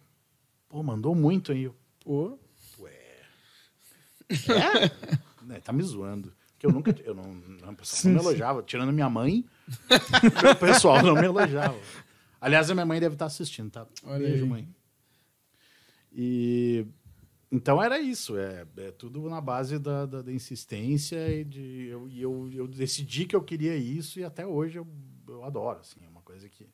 Pô, 0.68 0.84
mandou 0.84 1.16
muito 1.16 1.54
aí. 1.54 1.64
Eu, 1.64 1.76
Pô, 2.04 2.38
É? 4.30 4.92
Né, 5.46 5.60
tá 5.64 5.72
me 5.72 5.84
zoando. 5.84 6.34
Que 6.58 6.66
eu 6.66 6.72
nunca. 6.72 6.94
Eu 7.02 7.16
não, 7.16 7.24
não, 7.24 7.72
o 7.72 7.76
pessoal 7.78 8.04
não 8.04 8.22
me 8.22 8.28
elogiava. 8.28 8.64
Tirando 8.64 8.92
minha 8.92 9.10
mãe, 9.10 9.46
o 10.52 10.56
pessoal 10.60 11.02
não 11.02 11.16
me 11.16 11.24
elogiava. 11.24 11.80
Aliás, 12.42 12.70
a 12.70 12.74
minha 12.74 12.86
mãe 12.86 13.00
deve 13.00 13.16
estar 13.16 13.26
assistindo, 13.28 13.72
tá? 13.72 13.88
Olha 14.04 14.28
Beijo, 14.28 14.44
aí. 14.44 14.50
mãe. 14.50 14.76
E. 16.12 16.86
Então 17.52 17.82
era 17.82 18.00
isso, 18.00 18.38
é, 18.38 18.66
é 18.78 18.92
tudo 18.92 19.28
na 19.28 19.42
base 19.42 19.80
da, 19.80 20.06
da, 20.06 20.22
da 20.22 20.32
insistência 20.32 21.18
e 21.32 21.44
de 21.44 21.88
eu, 21.88 22.08
e 22.08 22.22
eu, 22.22 22.50
eu 22.54 22.68
decidi 22.68 23.26
que 23.26 23.36
eu 23.36 23.42
queria 23.42 23.76
isso 23.76 24.20
e 24.20 24.24
até 24.24 24.46
hoje 24.46 24.78
eu, 24.78 24.88
eu 25.28 25.44
adoro, 25.44 25.80
assim, 25.80 26.00
é 26.06 26.10
uma 26.10 26.22
coisa 26.22 26.48
que, 26.48 26.68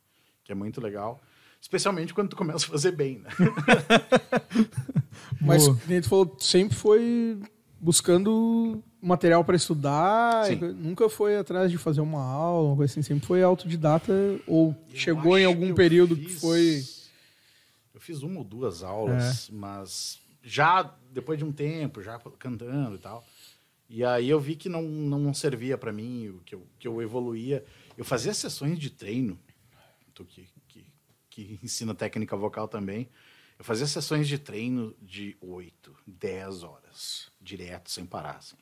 que 0.43 0.51
é 0.51 0.55
muito 0.55 0.81
legal, 0.81 1.21
especialmente 1.61 2.13
quando 2.13 2.29
tu 2.29 2.35
começa 2.35 2.65
a 2.65 2.69
fazer 2.69 2.91
bem, 2.91 3.19
né? 3.19 3.29
Mas, 5.39 5.65
como 5.67 6.01
tu 6.01 6.09
falou, 6.09 6.35
sempre 6.39 6.75
foi 6.75 7.39
buscando 7.79 8.83
material 9.01 9.45
para 9.45 9.55
estudar, 9.55 10.45
Sim. 10.45 10.55
nunca 10.73 11.07
foi 11.07 11.37
atrás 11.37 11.71
de 11.71 11.77
fazer 11.77 12.01
uma 12.01 12.21
aula, 12.21 12.69
uma 12.69 12.75
coisa 12.75 12.91
assim, 12.91 13.01
sempre 13.01 13.25
foi 13.25 13.43
autodidata 13.43 14.11
ou 14.47 14.75
Eu 14.89 14.95
chegou 14.95 15.37
em 15.37 15.45
algum 15.45 15.67
que 15.67 15.73
período 15.73 16.15
que 16.17 16.29
fiz- 16.29 16.41
foi 16.41 16.83
Eu 17.93 18.01
fiz 18.01 18.23
uma 18.23 18.39
ou 18.39 18.43
duas 18.43 18.83
aulas, 18.83 19.49
mas 19.53 20.19
já 20.45 20.83
depois 21.11 21.39
de 21.39 21.43
um 21.43 21.51
tempo, 21.51 22.01
já 22.01 22.19
cantando 22.37 22.95
e 22.95 22.99
tal. 22.99 23.25
E 23.89 24.05
aí 24.05 24.29
eu 24.29 24.39
vi 24.39 24.55
que 24.55 24.69
não, 24.69 24.83
não 24.83 25.33
servia 25.33 25.77
para 25.77 25.91
mim, 25.91 26.39
que 26.45 26.55
eu, 26.55 26.67
que 26.79 26.87
eu 26.87 27.01
evoluía. 27.01 27.65
Eu 27.97 28.05
fazia 28.05 28.33
sessões 28.33 28.77
de 28.77 28.89
treino, 28.89 29.39
tu 30.13 30.23
que, 30.23 30.47
que, 30.67 30.85
que 31.29 31.59
ensina 31.63 31.95
técnica 31.95 32.35
vocal 32.35 32.67
também. 32.67 33.09
Eu 33.57 33.65
fazia 33.65 33.87
sessões 33.87 34.27
de 34.27 34.37
treino 34.37 34.95
de 35.01 35.35
8, 35.39 35.95
10 36.05 36.63
horas, 36.63 37.31
direto, 37.39 37.89
sem 37.89 38.05
parar. 38.05 38.37
Assim. 38.37 38.57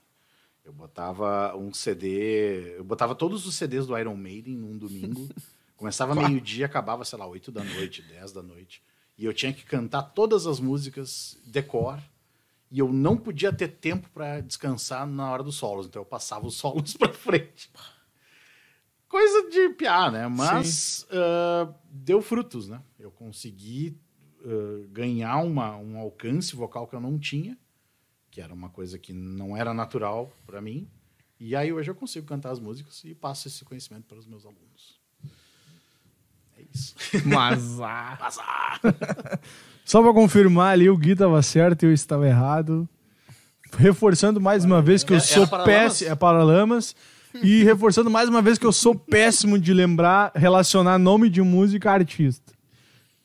Eu 0.63 0.71
botava 0.71 1.55
um 1.57 1.73
CD, 1.73 2.77
eu 2.77 2.83
botava 2.83 3.15
todos 3.15 3.45
os 3.45 3.55
CDs 3.55 3.87
do 3.87 3.97
Iron 3.97 4.15
Maiden 4.15 4.55
num 4.55 4.77
domingo. 4.77 5.27
Começava 5.75 6.15
meio-dia, 6.15 6.65
acabava, 6.65 7.03
sei 7.03 7.17
lá, 7.17 7.25
8 7.25 7.51
da 7.51 7.63
noite, 7.63 8.01
10 8.03 8.31
da 8.31 8.43
noite. 8.43 8.81
E 9.17 9.25
eu 9.25 9.33
tinha 9.33 9.53
que 9.53 9.63
cantar 9.63 10.01
todas 10.03 10.47
as 10.47 10.59
músicas 10.59 11.37
decor. 11.45 11.99
E 12.71 12.79
eu 12.79 12.91
não 12.91 13.15
podia 13.15 13.53
ter 13.53 13.67
tempo 13.67 14.09
para 14.09 14.41
descansar 14.41 15.05
na 15.05 15.31
hora 15.31 15.43
dos 15.43 15.55
solos. 15.55 15.85
Então 15.85 16.01
eu 16.01 16.05
passava 16.05 16.47
os 16.47 16.55
solos 16.57 16.95
para 16.97 17.13
frente. 17.13 17.69
Coisa 19.07 19.49
de 19.49 19.69
piar, 19.69 20.11
né? 20.11 20.27
Mas 20.27 21.05
ah, 21.11 21.71
deu 21.87 22.21
frutos, 22.21 22.67
né? 22.67 22.81
Eu 22.97 23.11
consegui 23.11 23.95
ah, 24.43 24.87
ganhar 24.89 25.37
uma, 25.37 25.77
um 25.77 25.97
alcance 25.99 26.55
vocal 26.55 26.87
que 26.87 26.95
eu 26.95 26.99
não 26.99 27.19
tinha, 27.19 27.57
que 28.31 28.41
era 28.41 28.53
uma 28.53 28.69
coisa 28.69 28.97
que 28.97 29.13
não 29.13 29.55
era 29.55 29.73
natural 29.73 30.33
para 30.45 30.59
mim. 30.59 30.89
E 31.39 31.55
aí 31.55 31.71
hoje 31.71 31.91
eu 31.91 31.95
consigo 31.95 32.25
cantar 32.25 32.51
as 32.51 32.59
músicas 32.59 33.03
e 33.03 33.13
passo 33.13 33.47
esse 33.47 33.63
conhecimento 33.63 34.05
para 34.05 34.17
os 34.17 34.25
meus 34.25 34.45
alunos. 34.45 35.02
Isso. 36.73 36.95
Mas, 37.25 37.79
ah. 37.79 38.17
Azar! 38.21 38.79
Só 39.85 40.01
pra 40.01 40.13
confirmar 40.13 40.73
ali, 40.73 40.89
o 40.89 40.97
Gui 40.97 41.15
tava 41.15 41.41
certo 41.41 41.83
e 41.83 41.87
eu 41.87 41.93
estava 41.93 42.27
errado. 42.27 42.87
Reforçando 43.77 44.39
mais 44.39 44.63
uma 44.65 44.81
vez 44.81 45.03
que 45.03 45.13
eu 45.13 45.17
É- 45.17 45.19
sou 45.19 45.47
péssimo. 45.47 46.11
É 46.11 46.15
Paralamas. 46.15 46.95
E 47.41 47.63
reforçando 47.63 48.09
mais 48.11 48.29
uma 48.29 48.41
vez 48.41 48.57
que 48.59 48.65
eu 48.65 48.71
sou 48.71 48.93
péssimo 48.93 49.57
de 49.57 49.73
lembrar, 49.73 50.31
relacionar 50.35 50.99
nome 50.99 51.29
de 51.29 51.41
música 51.41 51.89
a 51.89 51.93
artista. 51.95 52.53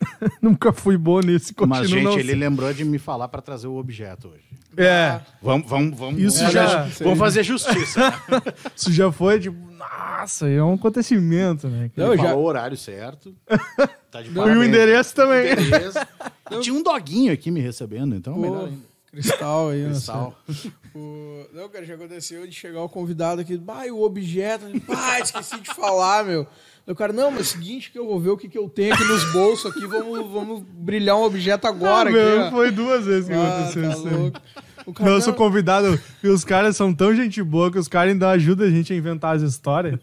Nunca 0.40 0.72
fui 0.72 0.96
bom 0.96 1.20
nesse 1.20 1.52
Mas, 1.66 1.88
gente, 1.90 2.04
não 2.04 2.18
ele 2.18 2.34
lembrou 2.34 2.72
de 2.72 2.84
me 2.84 2.98
falar 2.98 3.28
para 3.28 3.42
trazer 3.42 3.66
o 3.66 3.76
objeto 3.76 4.28
hoje. 4.28 4.44
É, 4.76 5.20
Vamos, 5.42 5.68
vamos, 5.68 5.98
vamos. 5.98 6.22
Isso 6.22 6.38
vamos 6.38 6.52
já- 6.52 6.68
fazer- 6.84 7.04
Vamos 7.04 7.18
fazer 7.18 7.42
justiça. 7.42 8.14
isso 8.76 8.92
já 8.92 9.10
foi 9.10 9.40
tipo, 9.40 9.56
nossa, 9.72 10.48
é 10.48 10.62
um 10.62 10.74
acontecimento, 10.74 11.68
né? 11.68 11.90
Não, 11.96 12.12
Ele 12.12 12.22
já- 12.22 12.28
falou 12.28 12.44
o 12.44 12.46
horário 12.46 12.76
certo. 12.76 13.34
Tá 14.10 14.22
de 14.22 14.30
E 14.30 14.38
o 14.38 14.64
endereço 14.64 15.14
também. 15.14 15.54
Beleza. 15.54 16.08
E 16.50 16.60
tinha 16.60 16.74
um 16.74 16.82
doguinho 16.82 17.30
aqui 17.30 17.50
me 17.50 17.60
recebendo, 17.60 18.14
então 18.16 18.32
Pô, 18.32 18.40
melhor 18.40 18.64
ainda. 18.68 18.82
cristal 19.10 19.68
aí, 19.68 19.84
Cristal. 19.84 20.34
Né, 20.48 20.54
o... 20.94 21.44
Não, 21.52 21.68
cara, 21.68 21.84
já 21.84 21.94
aconteceu 21.94 22.46
de 22.46 22.54
chegar 22.54 22.80
o 22.82 22.88
convidado 22.88 23.42
aqui, 23.42 23.58
bah, 23.58 23.82
o 23.90 24.02
objeto, 24.02 24.64
ah, 24.88 25.20
esqueci 25.20 25.60
de 25.60 25.68
falar, 25.74 26.24
meu. 26.24 26.46
O 26.88 26.94
cara, 26.94 27.12
não, 27.12 27.30
mas 27.30 27.40
é 27.40 27.42
o 27.42 27.44
seguinte 27.44 27.90
que 27.90 27.98
eu 27.98 28.06
vou 28.06 28.18
ver 28.18 28.30
o 28.30 28.36
que, 28.36 28.48
que 28.48 28.56
eu 28.56 28.68
tenho 28.68 28.94
aqui 28.94 29.04
nos 29.04 29.30
bolsos 29.32 29.70
aqui, 29.70 29.86
vamos, 29.86 30.18
vamos 30.32 30.62
brilhar 30.66 31.16
um 31.16 31.22
objeto 31.22 31.66
agora 31.66 32.08
Ah, 32.08 32.12
meu, 32.12 32.50
foi 32.50 32.70
duas 32.70 33.04
vezes 33.04 33.28
que 33.28 33.34
Ah, 33.34 33.58
aconteceu 33.58 33.82
tá 33.82 33.88
isso. 33.90 34.08
louco. 34.08 34.40
O 34.86 34.92
cara, 34.94 35.10
eu 35.10 35.20
sou 35.20 35.32
não, 35.32 35.38
convidado 35.38 36.00
e 36.24 36.28
os 36.28 36.44
caras 36.44 36.74
são 36.76 36.94
tão 36.94 37.14
gente 37.14 37.42
boa 37.42 37.70
que 37.70 37.78
os 37.78 37.88
caras 37.88 38.12
ainda 38.12 38.30
ajudam 38.30 38.66
a 38.66 38.70
gente 38.70 38.90
a 38.90 38.96
inventar 38.96 39.36
as 39.36 39.42
histórias. 39.42 40.00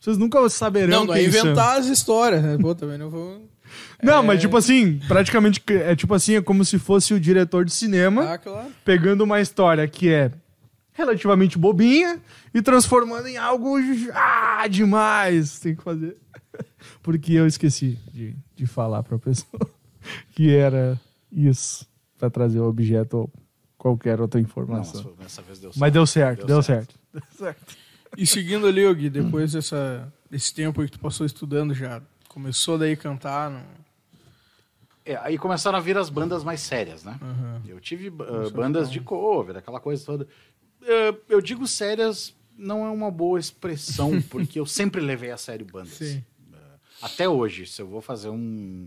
Vocês 0.00 0.18
nunca 0.18 0.48
saberão 0.48 1.00
não, 1.00 1.06
não 1.06 1.14
é 1.14 1.20
quem 1.20 1.30
são. 1.30 1.42
inventar 1.42 1.78
as 1.78 1.86
histórias, 1.86 2.42
né? 2.42 2.58
Pô, 2.60 2.74
também 2.74 2.98
não 2.98 3.08
vou... 3.08 3.48
Não, 4.02 4.20
mas 4.20 4.40
tipo 4.40 4.56
assim, 4.56 4.98
praticamente 5.06 5.62
é 5.68 5.94
tipo 5.94 6.12
assim, 6.12 6.34
é 6.36 6.42
como 6.42 6.64
se 6.64 6.76
fosse 6.76 7.14
o 7.14 7.20
diretor 7.20 7.64
de 7.64 7.72
cinema 7.72 8.32
Ah, 8.32 8.38
claro. 8.38 8.66
pegando 8.84 9.22
uma 9.22 9.40
história 9.40 9.86
que 9.86 10.08
é 10.08 10.32
relativamente 10.92 11.56
bobinha 11.56 12.18
e 12.52 12.60
transformando 12.60 13.28
em 13.28 13.36
algo 13.36 13.76
ah, 14.12 14.49
demais. 14.68 15.58
Tem 15.60 15.74
que 15.74 15.82
fazer. 15.82 16.16
Porque 17.02 17.32
eu 17.32 17.46
esqueci 17.46 17.98
de, 18.12 18.36
de 18.54 18.66
falar 18.66 19.02
pra 19.02 19.18
pessoa 19.18 19.60
que 20.32 20.54
era 20.54 21.00
isso, 21.30 21.86
pra 22.18 22.28
trazer 22.28 22.60
o 22.60 22.68
objeto 22.68 23.18
ou 23.18 23.32
qualquer 23.78 24.20
outra 24.20 24.40
Não, 24.40 24.46
informação. 24.46 25.14
mas 25.16 25.26
dessa 25.26 25.42
vez 25.42 25.58
deu 25.58 25.70
certo. 25.70 25.80
Mas 25.80 25.92
deu 25.92 26.06
certo, 26.06 26.46
deu, 26.46 26.46
Deu 26.56 26.62
certo. 26.62 27.76
E 28.16 28.26
seguindo 28.26 28.66
ali, 28.66 28.92
Gui, 28.94 29.08
depois 29.08 29.52
dessa, 29.52 30.12
desse 30.28 30.52
tempo 30.52 30.82
que 30.84 30.90
tu 30.90 30.98
passou 30.98 31.24
estudando 31.24 31.72
já, 31.72 32.02
começou 32.28 32.76
daí 32.76 32.92
a 32.92 32.96
cantar, 32.96 33.50
não... 33.50 33.62
É, 35.04 35.16
aí 35.16 35.38
começaram 35.38 35.78
a 35.78 35.80
vir 35.80 35.96
as 35.96 36.10
bandas 36.10 36.44
mais 36.44 36.60
sérias, 36.60 37.04
né? 37.04 37.18
Aham. 37.22 37.62
Eu 37.66 37.80
tive 37.80 38.08
uh, 38.08 38.50
bandas 38.52 38.90
de 38.90 39.00
cover, 39.00 39.56
aquela 39.56 39.80
coisa 39.80 40.04
toda. 40.04 40.24
Uh, 40.82 41.18
eu 41.28 41.40
digo 41.40 41.66
sérias 41.66 42.34
não 42.60 42.84
é 42.86 42.90
uma 42.90 43.10
boa 43.10 43.38
expressão, 43.40 44.20
porque 44.30 44.58
eu 44.60 44.66
sempre 44.66 45.00
levei 45.00 45.30
a 45.30 45.36
sério 45.36 45.66
bandas. 45.66 45.94
Sim. 45.94 46.22
Uh, 46.52 46.56
até 47.02 47.28
hoje, 47.28 47.66
se 47.66 47.80
eu 47.82 47.86
vou 47.86 48.00
fazer 48.00 48.28
um, 48.28 48.86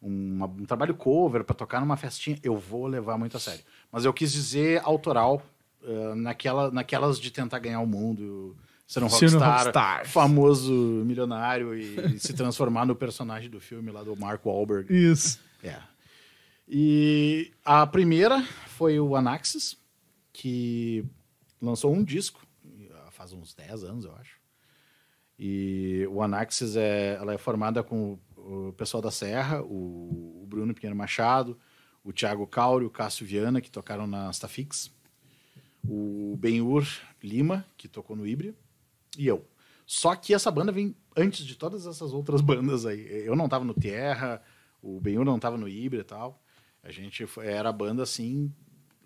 uma- 0.00 0.46
um 0.46 0.64
trabalho 0.64 0.94
cover 0.94 1.44
para 1.44 1.54
tocar 1.54 1.80
numa 1.80 1.96
festinha, 1.96 2.38
eu 2.42 2.56
vou 2.56 2.86
levar 2.86 3.18
muito 3.18 3.36
a 3.36 3.40
sério. 3.40 3.64
Mas 3.92 4.04
eu 4.04 4.12
quis 4.12 4.32
dizer 4.32 4.80
autoral, 4.84 5.42
uh, 5.82 6.14
naquela, 6.14 6.70
naquelas 6.70 7.18
de 7.18 7.30
tentar 7.30 7.58
ganhar 7.58 7.80
o 7.80 7.86
mundo, 7.86 8.56
ser 8.86 9.02
um 9.02 9.06
um 9.06 9.08
rockstar, 9.08 9.58
rockstar. 9.64 10.06
famoso 10.08 10.72
milionário 10.72 11.74
e, 11.76 12.14
e 12.14 12.18
se 12.20 12.32
transformar 12.32 12.86
no 12.86 12.94
personagem 12.94 13.50
do 13.50 13.60
filme 13.60 13.90
lá 13.90 14.02
do 14.02 14.16
Mark 14.16 14.44
Wahlberg. 14.46 14.92
Isso. 14.94 15.38
É. 15.62 15.76
E 16.68 17.50
a 17.64 17.86
primeira 17.86 18.42
foi 18.66 19.00
o 19.00 19.16
Anaxis, 19.16 19.76
que 20.32 21.04
lançou 21.60 21.92
um 21.94 22.04
disco, 22.04 22.40
faz 23.18 23.32
uns 23.32 23.52
10 23.52 23.82
anos, 23.82 24.04
eu 24.04 24.14
acho. 24.14 24.38
E 25.36 26.06
o 26.08 26.22
Anaxis 26.22 26.76
é, 26.76 27.14
ela 27.14 27.34
é 27.34 27.38
formada 27.38 27.82
com 27.82 28.16
o, 28.36 28.72
pessoal 28.74 29.02
da 29.02 29.10
Serra, 29.10 29.60
o, 29.60 30.42
o 30.42 30.46
Bruno 30.46 30.72
Pinheiro 30.72 30.96
Machado, 30.96 31.58
o 32.04 32.12
Thiago 32.12 32.46
Cauri, 32.46 32.84
o 32.84 32.90
Cássio 32.90 33.26
Viana, 33.26 33.60
que 33.60 33.70
tocaram 33.70 34.06
na 34.06 34.32
Stafix, 34.32 34.90
o 35.84 36.36
Benhur 36.38 36.86
Lima, 37.20 37.66
que 37.76 37.88
tocou 37.88 38.14
no 38.14 38.24
Híbria, 38.24 38.54
e 39.18 39.26
eu. 39.26 39.44
Só 39.84 40.14
que 40.14 40.32
essa 40.32 40.50
banda 40.50 40.70
vem 40.70 40.94
antes 41.16 41.44
de 41.44 41.56
todas 41.56 41.86
essas 41.86 42.12
outras 42.12 42.40
bandas 42.40 42.86
aí. 42.86 43.00
Eu 43.26 43.34
não 43.34 43.48
tava 43.48 43.64
no 43.64 43.74
Terra, 43.74 44.40
o 44.80 45.00
Benhur 45.00 45.24
não 45.24 45.40
tava 45.40 45.58
no 45.58 45.68
Híbria 45.68 46.02
e 46.02 46.04
tal. 46.04 46.40
A 46.84 46.92
gente 46.92 47.26
foi- 47.26 47.48
era 47.48 47.68
a 47.68 47.72
banda 47.72 48.02
assim, 48.04 48.52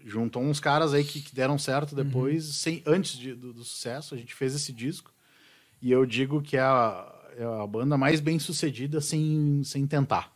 juntou 0.04 0.42
uns 0.42 0.60
caras 0.60 0.92
aí 0.94 1.04
que, 1.04 1.20
que 1.20 1.34
deram 1.34 1.58
certo 1.58 1.94
depois, 1.94 2.44
sem, 2.56 2.82
antes 2.86 3.16
de- 3.18 3.34
do, 3.34 3.52
do 3.52 3.64
sucesso. 3.64 4.14
A 4.14 4.18
gente 4.18 4.34
fez 4.34 4.54
esse 4.54 4.72
disco. 4.72 5.12
E 5.80 5.90
eu 5.90 6.06
digo 6.06 6.40
que 6.42 6.56
é 6.56 6.60
a, 6.60 7.30
é 7.36 7.44
a 7.44 7.66
banda 7.66 7.96
mais 7.96 8.20
bem 8.20 8.38
sucedida 8.38 9.00
sem, 9.00 9.62
sem 9.64 9.86
tentar. 9.86 10.32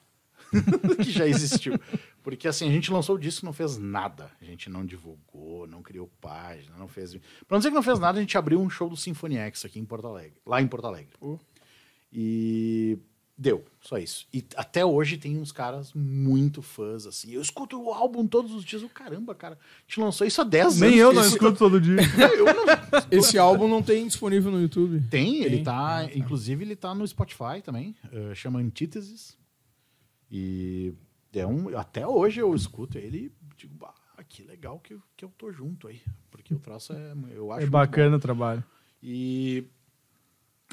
que 1.02 1.10
já 1.10 1.26
existiu. 1.26 1.78
Porque 2.22 2.48
assim, 2.48 2.68
a 2.68 2.72
gente 2.72 2.90
lançou 2.90 3.14
o 3.14 3.18
disco 3.18 3.46
não 3.46 3.52
fez 3.52 3.78
nada. 3.78 4.30
A 4.40 4.44
gente 4.44 4.68
não 4.68 4.84
divulgou, 4.84 5.66
não 5.66 5.82
criou 5.82 6.10
página, 6.20 6.76
não 6.76 6.88
fez. 6.88 7.12
Pra 7.14 7.20
não 7.50 7.58
dizer 7.58 7.68
que 7.70 7.74
não 7.76 7.82
fez 7.82 7.98
nada, 8.00 8.18
a 8.18 8.20
gente 8.20 8.36
abriu 8.36 8.60
um 8.60 8.68
show 8.68 8.88
do 8.88 8.96
Symphony 8.96 9.36
X 9.36 9.64
aqui 9.64 9.78
em 9.78 9.84
Porto 9.84 10.06
Alegre. 10.08 10.40
Lá 10.44 10.60
em 10.60 10.66
Porto 10.66 10.86
Alegre. 10.86 11.12
Pô. 11.20 11.38
E 12.12 12.98
deu, 13.38 13.64
só 13.80 13.98
isso. 13.98 14.26
E 14.32 14.44
até 14.56 14.84
hoje 14.84 15.18
tem 15.18 15.36
uns 15.38 15.52
caras 15.52 15.92
muito 15.94 16.62
fãs, 16.62 17.06
assim. 17.06 17.30
Eu 17.32 17.40
escuto 17.42 17.80
o 17.80 17.92
álbum 17.92 18.26
todos 18.26 18.52
os 18.52 18.64
dias. 18.64 18.82
O 18.82 18.88
caramba, 18.88 19.34
cara, 19.34 19.54
a 19.54 19.82
gente 19.86 20.00
lançou 20.00 20.26
isso 20.26 20.40
há 20.40 20.44
10 20.44 20.64
anos. 20.64 20.80
Nem 20.80 20.94
eu 20.98 21.12
não 21.12 21.22
escuto 21.22 21.58
todo 21.58 21.80
dia. 21.80 21.96
Eu 22.36 22.44
não 22.46 22.64
Esse 23.10 23.36
álbum 23.38 23.68
não 23.68 23.82
tem 23.82 24.06
disponível 24.06 24.50
no 24.50 24.60
YouTube. 24.60 25.02
tem, 25.10 25.42
ele 25.42 25.56
Tem? 25.56 25.64
tá. 25.64 26.08
Inclusive, 26.14 26.64
ele 26.64 26.76
tá 26.76 26.94
no 26.94 27.06
Spotify 27.06 27.60
também. 27.62 27.94
eh, 28.12 28.34
chama 28.34 28.58
Antíteses. 28.60 29.36
E 30.30 30.92
é 31.34 31.46
um, 31.46 31.76
até 31.78 32.06
hoje 32.06 32.40
eu 32.40 32.54
escuto 32.54 32.98
ele 32.98 33.26
e 33.26 33.56
digo, 33.56 33.74
bah, 33.76 33.94
ah, 34.16 34.24
que 34.24 34.42
legal 34.42 34.78
que, 34.80 34.94
eu- 34.94 35.02
que 35.16 35.24
eu 35.24 35.32
tô 35.36 35.52
junto 35.52 35.86
aí. 35.88 36.00
Porque 36.30 36.54
o 36.54 36.58
troço 36.58 36.92
é. 36.92 37.12
Eu 37.34 37.52
acho 37.52 37.66
É 37.66 37.70
bacana 37.70 38.16
o 38.16 38.20
trabalho. 38.20 38.64
e, 39.02 39.64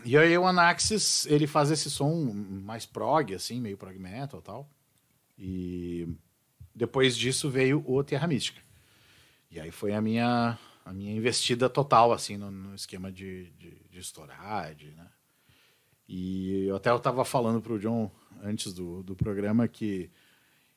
e 0.05 0.17
aí 0.17 0.38
o 0.38 0.45
Anaxis, 0.45 1.25
ele 1.27 1.47
faz 1.47 1.71
esse 1.71 1.89
som 1.89 2.33
mais 2.33 2.85
prog, 2.85 3.33
assim, 3.33 3.62
meio 3.62 3.77
prog 3.77 3.97
metal 3.97 4.39
e 4.39 4.43
tal. 4.43 4.69
E 5.38 6.07
depois 6.75 7.17
disso 7.17 7.50
veio 7.50 7.83
o 7.88 8.03
Terra 8.03 8.27
Mística. 8.27 8.62
E 9.50 9.59
aí 9.59 9.71
foi 9.71 9.93
a 9.93 10.01
minha, 10.01 10.57
a 10.83 10.91
minha 10.91 11.15
investida 11.15 11.69
total, 11.69 12.12
assim, 12.12 12.38
no, 12.38 12.50
no 12.50 12.75
esquema 12.75 13.12
de, 13.12 13.51
de, 13.51 13.71
de 13.89 14.00
estourar, 14.00 14.73
de, 14.73 14.88
né? 14.91 15.07
E 16.07 16.65
eu 16.65 16.75
até 16.75 16.89
eu 16.89 17.00
tava 17.00 17.23
falando 17.23 17.62
pro 17.62 17.79
John 17.79 18.12
antes 18.43 18.73
do, 18.73 19.01
do 19.03 19.15
programa 19.15 19.67
que 19.67 20.09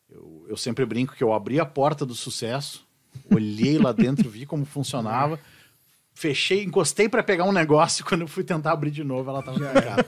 eu, 0.08 0.46
eu 0.48 0.56
sempre 0.56 0.86
brinco 0.86 1.14
que 1.14 1.24
eu 1.24 1.32
abri 1.32 1.58
a 1.58 1.66
porta 1.66 2.06
do 2.06 2.14
sucesso, 2.14 2.86
olhei 3.32 3.76
lá 3.78 3.92
dentro, 3.92 4.30
vi 4.30 4.46
como 4.46 4.64
funcionava, 4.64 5.40
fechei, 6.16 6.64
encostei 6.64 7.08
para 7.08 7.22
pegar 7.22 7.44
um 7.44 7.52
negócio 7.52 8.04
quando 8.06 8.22
eu 8.22 8.28
fui 8.28 8.42
tentar 8.42 8.72
abrir 8.72 8.90
de 8.90 9.04
novo, 9.04 9.28
ela 9.30 9.42
tava 9.42 9.58
trancada. 9.58 10.06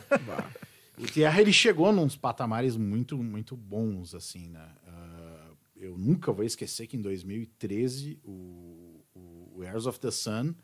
O 0.98 1.06
Terra 1.06 1.40
ele 1.40 1.52
chegou 1.52 1.92
nos 1.92 2.16
patamares 2.16 2.76
muito 2.76 3.16
muito 3.18 3.56
bons 3.56 4.14
assim, 4.14 4.48
né? 4.48 4.68
Ah, 4.86 5.50
eu 5.76 5.96
nunca 5.96 6.32
vou 6.32 6.44
esquecer 6.44 6.88
que 6.88 6.96
em 6.96 7.00
2013 7.00 8.18
o, 8.24 9.04
o, 9.14 9.52
o 9.56 9.62
Heirs 9.62 9.86
of 9.86 10.00
the 10.00 10.10
Sun 10.10 10.54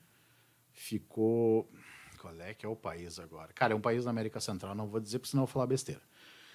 ficou 0.72 1.70
qual 2.18 2.34
é 2.40 2.54
que 2.54 2.64
é 2.64 2.68
o 2.68 2.74
país 2.74 3.18
agora? 3.18 3.52
Cara, 3.52 3.74
é 3.74 3.76
um 3.76 3.80
país 3.80 4.04
da 4.04 4.10
América 4.10 4.40
Central, 4.40 4.74
não 4.74 4.88
vou 4.88 4.98
dizer 4.98 5.18
porque 5.18 5.30
senão 5.30 5.42
eu 5.42 5.46
vou 5.46 5.52
falar 5.52 5.66
besteira. 5.66 6.00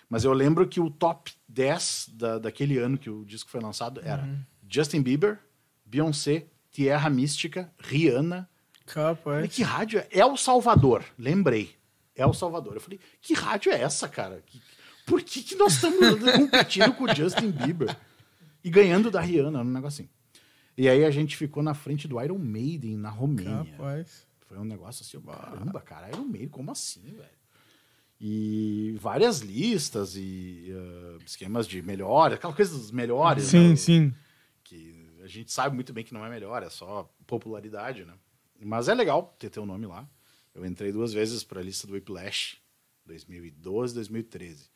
Mas 0.09 0.23
eu 0.23 0.33
lembro 0.33 0.67
que 0.67 0.79
o 0.79 0.89
top 0.89 1.31
10 1.47 2.09
da, 2.13 2.39
daquele 2.39 2.79
ano 2.79 2.97
que 2.97 3.09
o 3.09 3.23
disco 3.23 3.51
foi 3.51 3.61
lançado 3.61 4.01
era 4.03 4.27
Justin 4.67 5.03
Bieber, 5.03 5.39
Beyoncé, 5.85 6.47
Tierra 6.71 7.07
Mística, 7.09 7.71
Rihanna, 7.77 8.48
Falei, 8.93 9.15
Capaz. 9.15 9.55
que 9.55 9.63
rádio 9.63 9.99
é? 9.99 10.07
É 10.11 10.25
o 10.25 10.35
Salvador. 10.35 11.03
Lembrei. 11.17 11.75
É 12.15 12.25
o 12.25 12.33
Salvador. 12.33 12.75
Eu 12.75 12.81
falei, 12.81 12.99
que 13.21 13.33
rádio 13.33 13.71
é 13.71 13.81
essa, 13.81 14.07
cara? 14.07 14.43
Que- 14.45 14.61
por 15.05 15.23
que, 15.23 15.41
que 15.41 15.55
nós 15.55 15.73
estamos 15.73 15.97
competindo 16.35 16.93
com 16.93 17.05
o 17.05 17.15
Justin 17.15 17.51
Bieber? 17.51 17.95
E 18.63 18.69
ganhando 18.69 19.09
da 19.09 19.21
Rihanna, 19.21 19.61
um 19.61 19.63
negocinho. 19.63 20.09
E 20.77 20.87
aí 20.87 21.03
a 21.03 21.11
gente 21.11 21.35
ficou 21.35 21.63
na 21.63 21.73
frente 21.73 22.07
do 22.07 22.21
Iron 22.21 22.37
Maiden, 22.37 22.95
na 22.97 23.09
Romênia. 23.09 23.65
Capaz. 23.77 24.27
Foi 24.47 24.57
um 24.57 24.63
negócio 24.63 25.03
assim, 25.03 25.19
caramba, 25.21 25.81
cara, 25.81 26.09
Iron 26.09 26.25
Maiden, 26.25 26.49
como 26.49 26.71
assim, 26.71 27.01
velho? 27.01 27.39
E 28.21 28.97
várias 28.99 29.39
listas 29.39 30.15
e 30.15 30.73
ah, 30.75 31.17
esquemas 31.25 31.67
de 31.67 31.81
melhores, 31.81 32.35
aquela 32.35 32.53
coisa 32.53 32.77
dos 32.77 32.91
melhores. 32.91 33.45
Sim, 33.45 33.69
né? 33.69 33.75
sim. 33.75 34.13
que 34.63 34.95
a 35.23 35.27
gente 35.27 35.51
sabe 35.51 35.75
muito 35.75 35.93
bem 35.93 36.03
que 36.03 36.13
não 36.13 36.25
é 36.25 36.29
melhor, 36.29 36.63
é 36.63 36.69
só 36.69 37.09
popularidade, 37.25 38.05
né? 38.05 38.13
Mas 38.61 38.87
é 38.87 38.93
legal 38.93 39.35
ter 39.39 39.49
teu 39.49 39.65
nome 39.65 39.85
lá. 39.85 40.07
Eu 40.53 40.65
entrei 40.65 40.91
duas 40.91 41.13
vezes 41.13 41.43
para 41.43 41.59
a 41.59 41.63
lista 41.63 41.87
do 41.87 41.93
Whiplash, 41.93 42.57
2012, 43.05 43.93
2013. 43.93 44.69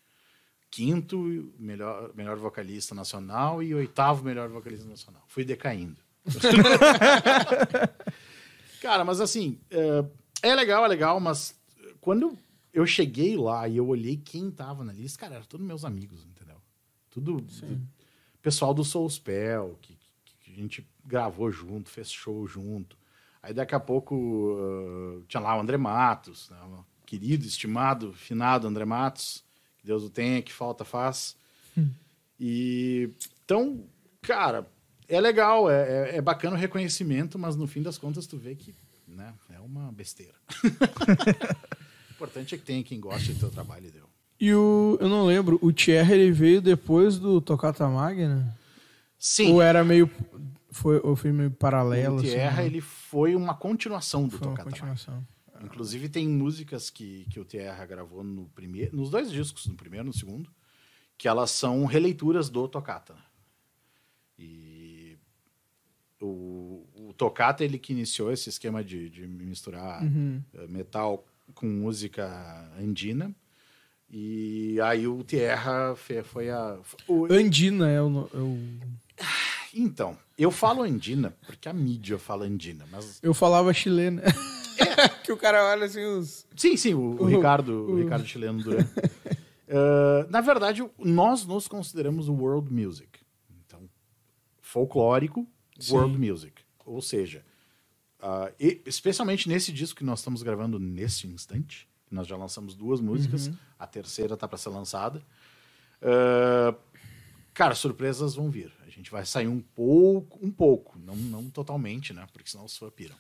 Quinto 0.70 1.54
melhor, 1.60 2.12
melhor 2.16 2.38
vocalista 2.38 2.96
nacional 2.96 3.62
e 3.62 3.76
oitavo 3.76 4.24
melhor 4.24 4.50
vocalista 4.50 4.88
nacional. 4.88 5.24
Fui 5.28 5.44
decaindo. 5.44 5.98
Cara, 8.82 9.06
mas 9.06 9.22
assim, 9.22 9.60
é, 9.70 10.06
é 10.42 10.56
legal, 10.56 10.84
é 10.86 10.88
legal, 10.88 11.20
mas 11.20 11.56
quando 12.02 12.38
eu 12.74 12.86
cheguei 12.86 13.38
lá 13.38 13.68
e 13.68 13.78
eu 13.78 13.88
olhei 13.88 14.18
quem 14.18 14.50
tava 14.50 14.84
na 14.84 14.92
lista, 14.92 15.20
cara, 15.20 15.36
era 15.36 15.46
todos 15.46 15.66
meus 15.66 15.86
amigos, 15.86 16.26
entendeu? 16.26 16.58
Tudo 17.10 17.46
pessoal 18.42 18.74
do 18.74 18.84
Soulspell, 18.84 19.78
que, 19.82 19.98
que 20.42 20.52
a 20.52 20.56
gente 20.56 20.86
gravou 21.06 21.52
junto, 21.52 21.90
fez 21.90 22.12
show 22.12 22.46
junto. 22.48 22.98
Aí 23.44 23.54
daqui 23.54 23.76
a 23.76 23.80
pouco 23.80 24.58
ah, 24.58 25.22
tinha 25.28 25.42
lá 25.42 25.56
o 25.58 25.60
André 25.60 25.78
Matos, 25.78 26.50
né, 26.50 26.58
o 26.64 26.86
querido, 27.06 27.46
estimado, 27.46 28.14
finado 28.14 28.66
André 28.66 28.86
Matos, 28.86 29.44
que 29.78 29.86
Deus 29.86 30.02
o 30.04 30.10
tenha, 30.10 30.42
que 30.42 30.54
falta 30.54 30.86
faz. 30.86 31.36
E 32.40 33.10
então, 33.44 33.84
cara, 34.22 34.66
é 35.08 35.20
legal, 35.20 35.70
é, 35.70 36.12
é, 36.12 36.18
é 36.18 36.22
bacana 36.22 36.56
o 36.56 36.60
reconhecimento, 36.60 37.38
mas 37.38 37.56
no 37.56 37.68
fim 37.68 37.82
das 37.82 37.98
contas 37.98 38.26
tu 38.26 38.38
vê 38.38 38.56
que 38.56 38.74
né, 39.08 39.34
é 39.50 39.60
uma 39.60 39.92
besteira. 39.92 40.34
o 40.64 42.14
importante 42.14 42.56
é 42.56 42.58
que 42.58 42.64
tenha 42.64 42.84
quem 42.84 43.00
goste 43.00 43.34
do 43.34 43.40
teu 43.40 43.52
trabalho, 43.52 43.88
e 43.88 43.92
deu. 43.92 44.10
E 44.40 44.54
o. 44.54 44.98
Eu 45.00 45.08
não 45.08 45.26
lembro, 45.26 45.60
o 45.62 45.72
Thierry 45.72 46.14
ele 46.14 46.32
veio 46.32 46.62
depois 46.62 47.18
do 47.20 47.40
Tocata 47.40 47.88
Magna? 47.88 48.58
Sim, 49.18 49.54
Ou 49.54 49.62
era 49.62 49.84
meio. 49.84 50.10
Foi, 50.74 51.02
foi 51.16 51.32
meio 51.32 51.52
paralelo? 51.52 52.16
o 52.16 52.20
assim, 52.20 52.30
Tierra, 52.30 52.62
né? 52.62 52.66
ele 52.66 52.82
foi 52.82 53.36
uma 53.36 53.54
continuação 53.56 54.28
do 54.28 54.38
Foi 54.38 54.48
Tocata 54.48 54.70
continuação. 54.70 55.26
Inclusive 55.64 56.10
tem 56.10 56.28
músicas 56.28 56.90
que, 56.90 57.26
que 57.30 57.40
o 57.40 57.46
Tierra 57.46 57.86
gravou 57.86 58.22
no 58.24 58.46
primeiro, 58.50 58.96
nos 58.98 59.10
dois 59.10 59.32
discos, 59.32 59.66
no 59.68 59.76
primeiro 59.76 60.06
e 60.06 60.08
no 60.08 60.14
segundo, 60.14 60.52
que 61.18 61.28
elas 61.28 61.52
são 61.52 61.86
releituras 61.86 62.50
do 62.50 62.68
Toccata. 62.68 63.14
né? 63.14 63.22
E 64.38 65.18
o, 66.22 66.86
o 66.96 67.14
Toccata, 67.16 67.64
ele 67.64 67.78
que 67.78 67.94
iniciou 67.94 68.32
esse 68.32 68.50
esquema 68.50 68.84
de, 68.84 69.10
de 69.10 69.26
misturar 69.28 70.04
eh, 70.04 70.68
metal 70.68 71.26
com 71.54 71.66
música 71.68 72.28
andina. 72.80 73.34
E 74.10 74.80
aí 74.82 75.08
o 75.08 75.24
Tierra 75.24 75.96
fe- 75.96 76.24
foi 76.24 76.50
a... 76.50 76.78
o- 77.08 77.26
Andina 77.32 77.90
é 77.90 78.02
o. 78.02 78.30
é 78.34 78.38
o- 78.38 78.80
então, 79.74 80.18
eu 80.38 80.52
falo 80.52 80.84
andina 80.84 81.36
porque 81.46 81.68
a 81.70 81.74
mídia 81.74 82.18
fala 82.20 82.46
andina, 82.46 82.86
mas 82.92 83.20
Eu 83.24 83.34
falava 83.34 83.74
chilena. 83.74 84.22
que 85.24 85.32
o 85.32 85.38
cara 85.38 85.64
olha 85.72 85.86
assim 85.86 86.04
os. 86.04 86.46
Sim, 86.56 86.76
sim, 86.78 86.94
o, 86.94 87.00
o 87.00 87.24
O- 87.24 87.26
Ricardo, 87.26 87.70
o 87.74 87.92
o- 87.94 87.98
Ricardo 87.98 88.26
chileno 88.26 88.62
Duran. 88.64 88.86
Eh, 89.76 90.28
na 90.30 90.42
verdade, 90.42 90.88
nós 91.00 91.46
nos 91.46 91.68
consideramos 91.68 92.28
world 92.28 92.72
music. 92.72 93.10
Então, 93.66 93.90
folclórico, 94.62 95.48
Sim. 95.80 95.94
world 95.96 96.18
music. 96.20 96.62
Ou 96.86 97.02
seja, 97.02 97.44
ah, 98.20 98.52
e- 98.60 98.82
especialmente 98.86 99.48
nesse 99.50 99.72
disco 99.72 99.98
que 100.00 100.04
nós 100.04 100.20
estamos 100.20 100.44
gravando 100.44 100.78
nesse 100.78 101.26
instante, 101.28 101.88
nós 102.12 102.28
já 102.28 102.36
lançamos 102.36 102.76
duas 102.76 103.00
músicas, 103.00 103.50
a 103.80 103.88
terceira 103.88 104.36
está 104.36 104.48
para 104.48 104.58
ser 104.58 104.70
lançada. 104.70 105.24
Eh, 106.02 106.76
cara, 107.54 107.74
surpresas 107.74 108.36
vão 108.36 108.52
vir. 108.52 108.72
A 108.94 108.96
gente 108.98 109.12
vai 109.12 109.26
sair 109.26 109.48
um 109.48 109.60
pouco, 109.60 110.40
um 110.46 110.52
pouco, 110.52 110.98
não, 111.00 111.16
não 111.16 111.50
totalmente, 111.50 112.14
né? 112.14 112.28
Porque 112.32 112.50
senão 112.50 112.66
os 112.66 112.78
fãs 112.78 112.92
piram. 112.94 113.16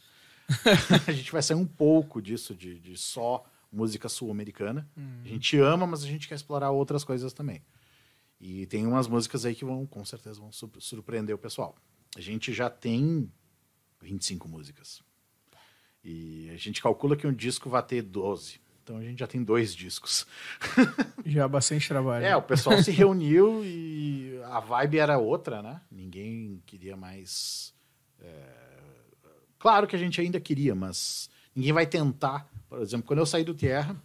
a 1.08 1.12
gente 1.12 1.32
vai 1.32 1.42
sair 1.42 1.58
um 1.58 1.66
pouco 1.66 2.22
disso, 2.22 2.54
de, 2.54 2.80
de 2.80 2.96
só 2.98 3.44
música 3.72 4.08
sul-americana. 4.08 4.88
A 5.24 5.28
gente 5.28 5.58
ama, 5.58 5.88
mas 5.88 6.04
a 6.04 6.08
gente 6.08 6.28
quer 6.28 6.36
explorar 6.36 6.70
outras 6.72 7.04
coisas 7.04 7.34
também. 7.34 7.64
E 8.40 8.66
tem 8.68 8.86
umas 8.86 9.08
músicas 9.08 9.46
aí 9.46 9.56
que 9.56 9.66
vão, 9.66 9.86
com 9.88 10.04
certeza, 10.06 10.40
vão 10.40 10.52
sur- 10.52 10.70
surpreender 10.80 11.34
o 11.34 11.40
pessoal. 11.40 11.76
A 12.16 12.22
gente 12.22 12.54
já 12.54 12.70
tem 12.70 13.32
25 14.02 14.48
músicas. 14.48 15.02
E 16.04 16.50
a 16.50 16.58
gente 16.58 16.82
calcula 16.82 17.16
que 17.16 17.26
um 17.26 17.34
disco 17.34 17.70
vai 17.70 17.82
ter 17.82 18.02
12. 18.02 18.60
Então 18.84 18.98
a 18.98 19.02
gente 19.04 19.20
já 19.20 19.28
tem 19.28 19.42
dois 19.42 19.74
discos. 19.74 20.28
Já 21.26 21.48
bastante 21.48 21.88
trabalho. 21.88 22.26
É, 22.26 22.36
o 22.36 22.42
pessoal 22.42 22.84
se 22.84 22.92
reuniu 22.92 23.64
e 23.64 24.38
a 24.44 24.60
vibe 24.60 24.98
era 25.00 25.18
outra, 25.18 25.62
né? 25.62 25.82
Ninguém 25.90 26.62
queria 26.66 26.98
mais. 26.98 27.74
é, 28.20 28.64
Claro 29.58 29.88
que 29.88 29.96
a 29.96 30.00
gente 30.00 30.20
ainda 30.20 30.38
queria, 30.42 30.76
mas 30.76 31.30
ninguém 31.56 31.72
vai 31.72 31.88
tentar. 31.88 32.46
Por 32.68 32.82
exemplo, 32.82 33.08
quando 33.08 33.20
eu 33.20 33.26
saí 33.26 33.46
do 33.46 33.54
Tierra, 33.54 33.96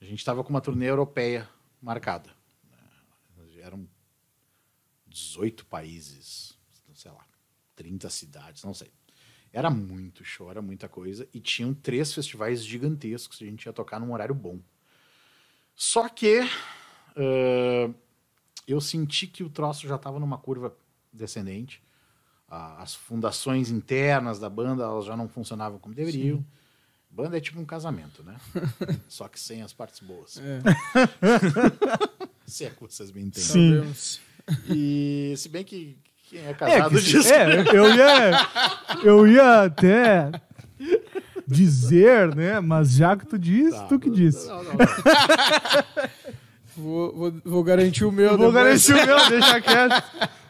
a 0.00 0.04
gente 0.04 0.20
estava 0.20 0.44
com 0.44 0.50
uma 0.50 0.60
turnê 0.60 0.88
europeia 0.88 1.48
marcada. 1.80 2.30
né? 2.70 3.44
Eram 3.62 3.88
18 5.08 5.66
países, 5.66 6.56
sei 6.94 7.10
lá, 7.10 7.26
30 7.74 8.08
cidades, 8.10 8.62
não 8.62 8.72
sei. 8.74 8.92
Era 9.52 9.70
muito 9.70 10.24
show, 10.24 10.50
era 10.50 10.62
muita 10.62 10.88
coisa. 10.88 11.28
E 11.32 11.40
tinham 11.40 11.74
três 11.74 12.12
festivais 12.12 12.64
gigantescos. 12.64 13.40
A 13.42 13.44
gente 13.44 13.66
ia 13.66 13.72
tocar 13.72 14.00
num 14.00 14.12
horário 14.12 14.34
bom. 14.34 14.58
Só 15.74 16.08
que 16.08 16.40
eh, 17.16 17.90
eu 18.66 18.80
senti 18.80 19.26
que 19.26 19.42
o 19.42 19.50
troço 19.50 19.86
já 19.86 19.96
estava 19.96 20.18
numa 20.18 20.38
curva 20.38 20.74
descendente. 21.12 21.82
As 22.48 22.94
fundações 22.94 23.70
internas 23.70 24.38
da 24.38 24.48
banda 24.48 24.84
elas 24.84 25.06
já 25.06 25.16
não 25.16 25.28
funcionavam 25.28 25.78
como 25.78 25.94
deveriam. 25.94 26.44
Banda 27.10 27.36
é 27.36 27.40
tipo 27.40 27.60
um 27.60 27.64
casamento, 27.64 28.22
né? 28.22 28.36
Só 29.08 29.28
que 29.28 29.38
sem 29.38 29.62
as 29.62 29.72
partes 29.72 30.00
boas. 30.00 30.38
É, 30.38 30.60
Se 32.46 32.64
é 32.64 32.70
que 32.70 32.80
vocês 32.80 33.10
me 33.10 33.22
entendem. 33.22 33.94
Sim. 33.94 34.20
E 34.68 35.34
se 35.36 35.48
bem 35.48 35.64
que 35.64 35.98
quem 36.32 36.40
é 36.46 36.50
É, 36.50 36.54
casado 36.54 36.96
que, 36.96 37.02
diz 37.02 37.30
é, 37.30 37.60
eu 37.76 37.94
ia, 37.94 38.30
eu 39.04 39.26
ia 39.28 39.62
até 39.64 40.32
dizer, 41.46 42.34
né? 42.34 42.58
Mas 42.60 42.92
já 42.94 43.14
que 43.16 43.26
tu 43.26 43.38
disse, 43.38 43.76
Tá. 43.76 43.86
tu 43.86 43.98
que 44.00 44.08
disse. 44.10 44.48
Não, 44.48 44.62
não, 44.64 44.72
não. 44.72 44.78
Vou, 46.74 47.14
vou, 47.14 47.32
vou 47.44 47.62
garantir 47.62 48.02
o 48.06 48.10
meu. 48.10 48.30
Eu 48.30 48.38
vou 48.38 48.46
depois. 48.50 48.64
garantir 48.88 48.94
o 48.94 49.06
meu, 49.06 49.28
deixa 49.28 49.60
quieto. 49.60 50.02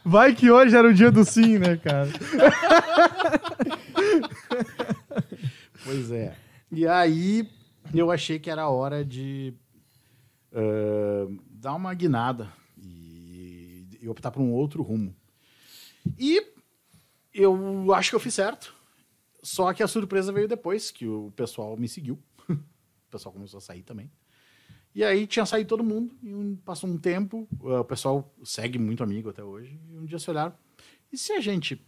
Vai 0.05 0.33
que 0.33 0.53
hoje 0.53 0.77
era 0.77 0.87
o 0.89 0.95
dia 0.95 1.11
do 1.11 1.25
sim, 1.25 1.59
né, 1.59 1.77
cara? 1.79 2.09
Pois 5.85 6.11
é. 6.13 6.35
E 6.71 6.87
aí 6.87 7.49
eu 7.93 8.11
achei 8.11 8.39
que 8.39 8.49
era 8.51 8.69
hora 8.69 9.05
de 9.05 9.53
ah, 10.55 11.27
dar 11.51 11.75
uma 11.75 11.93
guinada 11.93 12.49
e, 12.79 13.85
e 14.01 14.09
optar 14.09 14.31
por 14.31 14.41
um 14.43 14.53
outro 14.53 14.81
rumo. 14.83 15.13
E 16.19 16.45
eu 17.33 17.93
acho 17.95 18.11
que 18.11 18.17
eu 18.17 18.21
fiz 18.21 18.35
certo. 18.35 18.75
Só 19.43 19.73
que 19.73 19.83
a 19.83 19.89
surpresa 19.89 20.33
veio 20.33 20.47
depois, 20.47 20.91
que 20.91 21.07
o 21.07 21.33
pessoal 21.35 21.77
me 21.77 21.89
seguiu. 21.89 22.19
o 22.49 22.59
pessoal 23.11 23.33
começou 23.33 23.59
a 23.59 23.61
sair 23.61 23.83
também. 23.83 24.11
E 24.95 25.03
aí 25.03 25.27
tinha 25.27 25.47
saído 25.47 25.69
todo 25.71 25.83
mundo, 25.83 26.15
e 26.23 26.35
um- 26.35 26.55
passou 26.55 26.89
um 26.89 26.99
tempo, 26.99 27.49
ah, 27.65 27.81
o 27.81 27.85
pessoal 27.85 28.31
segue 28.45 28.79
muito 28.79 29.03
amigo 29.03 29.31
até 29.31 29.43
hoje, 29.43 29.81
e 29.89 29.97
um 29.99 30.05
dia 30.05 30.19
se 30.19 30.29
olharam, 30.31 30.55
e 31.11 31.17
se 31.17 31.33
a 31.33 31.41
gente 31.41 31.83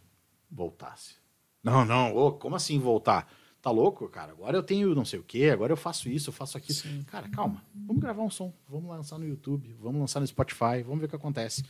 voltasse? 0.50 1.16
Não, 1.62 1.84
não, 1.84 2.16
ô, 2.16 2.32
como 2.32 2.56
assim 2.56 2.78
voltar? 2.78 3.30
Tá 3.60 3.70
louco, 3.70 4.08
cara? 4.08 4.32
Agora 4.32 4.56
eu 4.56 4.62
tenho 4.62 4.94
não 4.94 5.04
sei 5.04 5.18
o 5.18 5.22
quê, 5.22 5.50
agora 5.52 5.72
eu 5.72 5.76
faço 5.76 6.08
isso, 6.08 6.30
eu 6.30 6.32
faço 6.34 6.56
aquilo. 6.56 6.78
Cara, 7.04 7.28
calma, 7.28 7.62
vamos 7.74 8.00
gravar 8.02 8.22
um 8.22 8.30
som, 8.30 8.52
vamos 8.68 8.88
lançar 8.90 9.18
no 9.18 9.26
YouTube, 9.28 9.70
vamos 9.78 10.00
lançar 10.00 10.20
no 10.20 10.26
Spotify, 10.26 10.82
vamos 10.82 11.00
ver 11.00 11.06
o 11.06 11.08
que 11.10 11.16
acontece. 11.16 11.62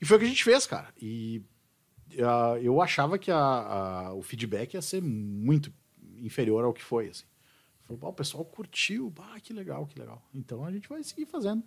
E 0.00 0.04
foi 0.06 0.16
o 0.16 0.20
que 0.20 0.26
a 0.26 0.28
gente 0.28 0.44
fez, 0.44 0.64
cara. 0.66 0.92
E 1.00 1.42
eu 2.62 2.80
achava 2.80 3.18
que 3.18 3.30
a- 3.30 3.36
a- 4.08 4.14
o 4.14 4.22
feedback 4.22 4.74
ia 4.74 4.82
ser 4.82 5.02
muito 5.02 5.72
inferior 6.18 6.64
ao 6.64 6.72
que 6.72 6.82
foi, 6.82 7.08
assim. 7.08 7.24
Falei, 7.84 7.98
"Pô, 8.00 8.08
o 8.08 8.12
pessoal 8.12 8.44
curtiu, 8.44 9.10
bah, 9.10 9.38
que 9.40 9.52
legal, 9.52 9.86
que 9.86 9.98
legal. 9.98 10.22
Então 10.34 10.64
a 10.64 10.70
gente 10.72 10.88
vai 10.88 11.02
seguir 11.02 11.26
fazendo. 11.26 11.62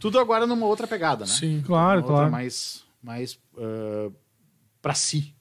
Tudo 0.00 0.18
agora 0.18 0.46
numa 0.46 0.66
outra 0.66 0.86
pegada, 0.86 1.24
né? 1.24 1.30
Sim. 1.30 1.62
Claro, 1.64 2.00
Uma 2.00 2.06
claro. 2.08 2.30
mais, 2.32 2.84
mais 3.02 3.34
uh, 3.54 4.12
para 4.82 4.94
si. 4.94 5.34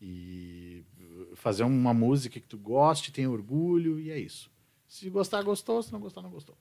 E 0.00 0.84
uh, 1.00 1.36
fazer 1.36 1.62
uma 1.62 1.94
música 1.94 2.40
que 2.40 2.46
tu 2.48 2.58
goste, 2.58 3.12
tenha 3.12 3.30
orgulho, 3.30 3.98
e 4.00 4.10
é 4.10 4.18
isso. 4.18 4.50
Se 4.88 5.08
gostar, 5.08 5.42
gostou. 5.42 5.82
Se 5.82 5.92
não 5.92 6.00
gostar, 6.00 6.20
não 6.22 6.30
gostou. 6.30 6.56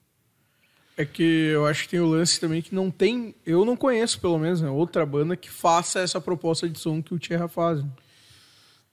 É 0.96 1.06
que 1.06 1.24
eu 1.24 1.66
acho 1.66 1.84
que 1.84 1.90
tem 1.90 2.00
o 2.00 2.06
lance 2.08 2.40
também 2.40 2.62
que 2.62 2.74
não 2.76 2.92
tem. 2.92 3.34
Eu 3.46 3.66
não 3.66 3.76
conheço, 3.76 4.20
pelo 4.22 4.38
menos, 4.38 4.62
né, 4.62 4.70
outra 4.70 5.06
banda 5.06 5.36
que 5.36 5.50
faça 5.50 6.00
essa 6.00 6.22
proposta 6.22 6.70
de 6.70 6.78
som 6.80 7.02
que 7.02 7.14
o 7.14 7.20
Tierra 7.20 7.48
faz. 7.48 7.84
né? 7.84 7.90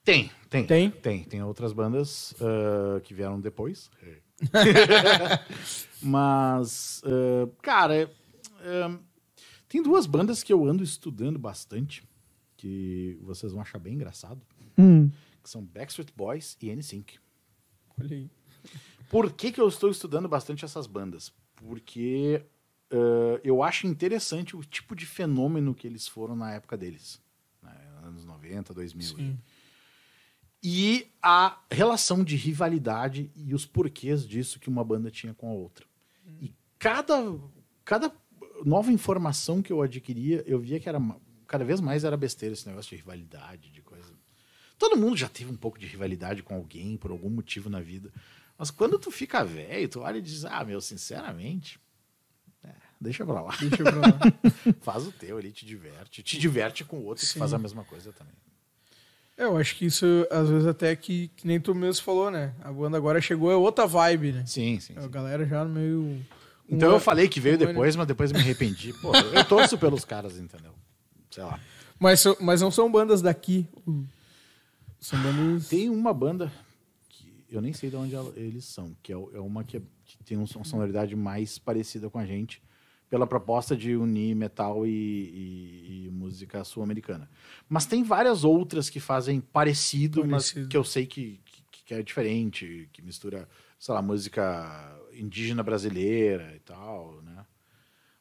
Tem, 0.03 0.31
tem. 0.49 0.67
Tem? 0.67 0.91
Tem, 0.91 1.25
tem 1.25 1.43
outras 1.43 1.73
bandas 1.75 2.33
uh, 2.33 3.01
que 3.03 3.13
vieram 3.13 3.39
depois. 3.39 3.91
Mas, 6.03 7.03
uh, 7.05 7.47
cara, 7.63 7.95
é, 7.95 8.09
é, 8.63 8.91
tem 9.69 9.83
duas 9.83 10.07
bandas 10.07 10.43
que 10.43 10.53
eu 10.53 10.65
ando 10.65 10.83
estudando 10.83 11.39
bastante, 11.39 12.03
que 12.57 13.19
vocês 13.23 13.53
vão 13.53 13.61
achar 13.61 13.79
bem 13.79 13.95
engraçado, 13.95 14.41
Hum. 14.79 15.11
que 15.43 15.51
são 15.51 15.63
Backstreet 15.63 16.09
Boys 16.17 16.57
e 16.63 16.75
NSYNC. 16.75 17.19
Olha 18.01 18.17
aí. 18.17 18.31
Por 19.11 19.31
que, 19.33 19.53
que 19.53 19.61
eu 19.61 19.69
estou 19.69 19.91
estudando 19.91 20.29
bastante 20.29 20.65
essas 20.65 20.87
bandas? 20.87 21.33
Porque 21.64 22.42
eh, 22.90 23.40
eu 23.44 23.62
acho 23.62 23.87
interessante 23.87 24.57
o 24.57 24.64
tipo 24.64 24.96
de 24.96 25.07
fenômeno 25.07 25.75
que 25.75 25.87
eles 25.87 26.09
foram 26.09 26.35
na 26.35 26.53
época 26.53 26.77
deles. 26.77 27.20
Né? 27.62 27.73
Anos 28.03 28.25
90, 28.25 28.75
2000. 28.75 29.07
Sim. 29.07 29.38
E 30.62 31.07
a 31.23 31.59
relação 31.70 32.23
de 32.23 32.37
rivalidade 32.37 33.31
e 33.35 33.55
os 33.55 33.64
porquês 33.64 34.27
disso 34.27 34.61
que 34.61 34.68
uma 34.68 34.85
banda 34.85 35.11
tinha 35.11 35.33
com 35.33 35.49
a 35.49 35.55
outra. 35.55 35.87
E 36.40 36.53
cada, 36.79 37.14
cada 37.85 38.12
nova 38.64 38.92
informação 38.92 39.62
que 39.62 39.73
eu 39.73 39.81
adquiria, 39.81 40.42
eu 40.46 40.59
via 40.59 40.79
que 40.79 40.88
era 40.88 41.01
cada 41.46 41.64
vez 41.64 41.81
mais 41.81 42.05
era 42.05 42.16
besteira 42.16 42.53
esse 42.53 42.68
negócio 42.68 42.90
de 42.90 42.96
rivalidade, 42.96 43.70
de 43.70 43.81
coisa. 43.81 44.12
Todo 44.79 44.96
mundo 44.96 45.16
já 45.16 45.29
teve 45.29 45.51
um 45.51 45.57
pouco 45.57 45.79
de 45.79 45.87
rivalidade 45.87 46.42
com 46.42 46.55
alguém 46.55 46.96
por 46.96 47.11
algum 47.11 47.31
motivo 47.31 47.68
na 47.68 47.81
vida. 47.81 48.12
Mas 48.61 48.70
quando 48.70 48.99
tu 48.99 49.11
fica 49.11 49.42
velho, 49.42 49.88
tu 49.88 50.01
olha 50.01 50.18
e 50.18 50.20
diz: 50.20 50.44
Ah, 50.44 50.62
meu, 50.62 50.83
sinceramente, 50.83 51.81
é, 52.62 52.68
deixa 53.01 53.25
pra 53.25 53.40
lá. 53.40 53.57
Deixa 53.59 53.83
pra 53.83 53.96
lá. 53.96 54.20
faz 54.83 55.07
o 55.07 55.12
teu, 55.12 55.38
ele 55.38 55.51
te 55.51 55.64
diverte. 55.64 56.23
Te 56.23 56.38
diverte 56.38 56.85
com 56.85 56.99
o 56.99 57.05
outro 57.07 57.25
que 57.25 57.33
Sim. 57.33 57.38
faz 57.38 57.55
a 57.55 57.59
mesma 57.59 57.85
coisa 57.85 58.12
também. 58.12 58.35
É, 59.38 59.44
eu 59.44 59.57
acho 59.57 59.75
que 59.77 59.87
isso, 59.87 60.05
às 60.31 60.51
vezes, 60.51 60.66
até 60.66 60.94
que, 60.94 61.29
que 61.29 61.46
nem 61.46 61.59
tu 61.59 61.75
mesmo 61.75 62.05
falou, 62.05 62.31
né? 62.31 62.55
A 62.62 62.70
banda 62.70 62.99
agora 62.99 63.18
chegou, 63.23 63.51
é 63.51 63.57
outra 63.57 63.87
vibe, 63.87 64.33
né? 64.33 64.44
Sim, 64.44 64.79
sim. 64.79 64.92
A 64.94 65.01
sim. 65.01 65.09
galera 65.11 65.46
já 65.46 65.64
meio. 65.64 66.23
Então 66.68 66.90
eu 66.90 67.01
falei 67.01 67.29
que 67.29 67.40
veio 67.40 67.57
depois, 67.57 67.96
mas 67.96 68.07
depois 68.07 68.31
me 68.31 68.40
arrependi. 68.40 68.92
Pô, 69.01 69.16
eu 69.16 69.42
torço 69.46 69.79
pelos 69.79 70.05
caras, 70.05 70.37
entendeu? 70.37 70.75
Sei 71.31 71.42
lá. 71.42 71.59
Mas, 71.99 72.25
mas 72.38 72.61
não 72.61 72.70
são 72.70 72.92
bandas 72.92 73.23
daqui. 73.23 73.66
São 75.01 75.18
bandas. 75.23 75.66
Tem 75.66 75.88
uma 75.88 76.12
banda 76.12 76.53
que 76.68 76.69
eu 77.51 77.61
nem 77.61 77.73
sei 77.73 77.91
de 77.91 77.97
onde 77.97 78.15
ela- 78.15 78.33
eles 78.37 78.65
são, 78.65 78.97
que 79.03 79.13
é, 79.13 79.17
é 79.17 79.41
uma 79.41 79.65
que, 79.65 79.77
é- 79.79 79.83
que 80.05 80.23
tem 80.25 80.37
um- 80.39 80.45
uma 80.57 80.65
sonoridade 80.65 81.15
mais 81.17 81.59
parecida 81.59 82.09
com 82.09 82.19
a 82.19 82.25
gente, 82.27 82.63
pela 83.09 83.27
proposta 83.27 83.77
de 83.77 83.97
unir 83.97 84.37
metal 84.37 84.87
e, 84.87 84.91
e- 84.91 86.05
e 86.07 86.11
música 86.11 86.63
sul-americana. 86.63 87.29
Mas 87.69 87.85
tem 87.87 88.05
várias 88.05 88.45
outras 88.45 88.89
que 88.89 89.01
fazem 89.01 89.41
parecido, 89.41 90.21
Parecido. 90.21 90.61
mas 90.61 90.69
que 90.69 90.77
eu 90.77 90.85
sei 90.85 91.07
que, 91.07 91.41
que, 91.45 91.85
que 91.87 91.95
é 91.95 92.03
diferente, 92.05 92.89
que 92.93 93.03
mistura, 93.03 93.49
sei 93.79 93.95
lá, 93.95 94.01
música 94.01 94.97
indígena 95.13 95.63
brasileira 95.63 96.55
e 96.55 96.61
tal, 96.61 97.21
né? 97.23 97.45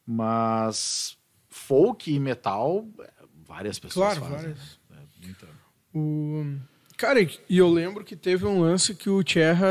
Mas 0.04 1.16
folk 1.48 2.12
e 2.12 2.18
metal, 2.18 2.84
é, 3.00 3.12
várias 3.46 3.78
pessoas 3.78 4.18
Claro, 4.18 4.20
fazem. 4.32 4.54
várias. 4.54 4.80
né? 4.90 4.96
É, 5.20 5.24
muita- 5.26 5.48
O... 5.94 6.56
Cara, 7.00 7.18
e 7.22 7.56
eu 7.56 7.70
lembro 7.70 8.04
que 8.04 8.14
teve 8.14 8.44
um 8.44 8.60
lance 8.60 8.94
que 8.94 9.08
o 9.08 9.22
Tierra 9.22 9.66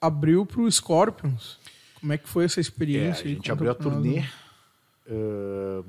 abriu 0.00 0.44
pro 0.44 0.68
Scorpions. 0.68 1.56
Como 2.00 2.12
é 2.12 2.18
que 2.18 2.28
foi 2.28 2.46
essa 2.46 2.58
É, 2.58 2.60
a 2.60 2.62
experiência? 2.62 3.28
gente 3.28 3.52
abriu 3.52 3.70
a 3.70 3.74
turnê. 3.76 4.24
Ah, 5.08 5.84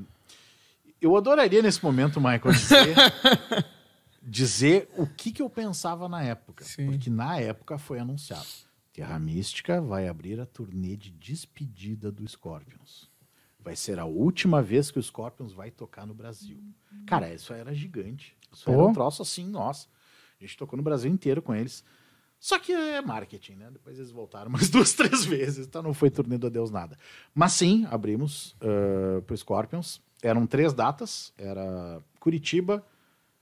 eu 1.02 1.17
adoraria 1.17 1.60
nesse 1.63 1.84
momento, 1.84 2.21
Michael, 2.21 2.54
dizer, 2.54 2.95
dizer 4.21 4.89
o 4.95 5.08
que, 5.08 5.32
que 5.32 5.41
eu 5.41 5.50
pensava 5.50 6.08
na 6.08 6.21
época. 6.21 6.63
Sim. 6.63 6.86
Porque 6.86 7.10
na 7.10 7.39
época 7.39 7.80
foi 7.80 7.97
anunciado. 7.97 8.45
Terra 8.93 9.17
Mística 9.17 9.82
vai 9.82 10.08
abrir 10.08 10.39
a 10.39 10.45
turnê 10.45 10.95
de 10.95 11.10
despedida 11.10 12.12
do 12.12 12.28
Scorpions. 12.28 13.10
Vai 13.60 13.76
ser 13.76 13.97
a 13.97 14.06
última 14.06 14.62
vez 14.62 14.91
que 14.91 15.00
o 15.00 15.04
Scorpions 15.04 15.52
vai 15.52 15.71
tocar 15.71 16.06
no 16.06 16.13
Brasil. 16.13 16.63
Cara, 17.08 17.34
isso 17.34 17.54
era 17.54 17.73
gigante. 17.73 18.38
Isso 18.54 18.69
era 18.69 18.78
Pô. 18.78 18.89
um 18.89 18.93
troço 18.93 19.23
assim, 19.23 19.47
nossa. 19.47 19.88
A 20.39 20.43
gente 20.43 20.58
tocou 20.58 20.78
no 20.78 20.84
Brasil 20.84 21.12
inteiro 21.12 21.41
com 21.41 21.54
eles. 21.56 21.84
Só 22.39 22.60
que 22.60 22.71
é 22.71 23.02
marketing, 23.02 23.54
né? 23.54 23.69
Depois 23.71 23.97
eles 23.97 24.12
voltaram 24.12 24.50
umas 24.50 24.69
duas, 24.69 24.93
três 24.93 25.26
vezes. 25.26 25.65
Então 25.65 25.82
não 25.82 25.93
foi 25.93 26.10
turnê 26.10 26.38
do 26.38 26.47
Adeus 26.47 26.69
Nada. 26.69 26.97
Mas 27.34 27.54
sim, 27.54 27.86
abrimos 27.89 28.56
uh, 28.62 29.21
pro 29.23 29.36
Scorpions. 29.36 30.02
Eram 30.21 30.45
três 30.45 30.73
datas. 30.73 31.34
Era 31.38 32.02
Curitiba, 32.19 32.86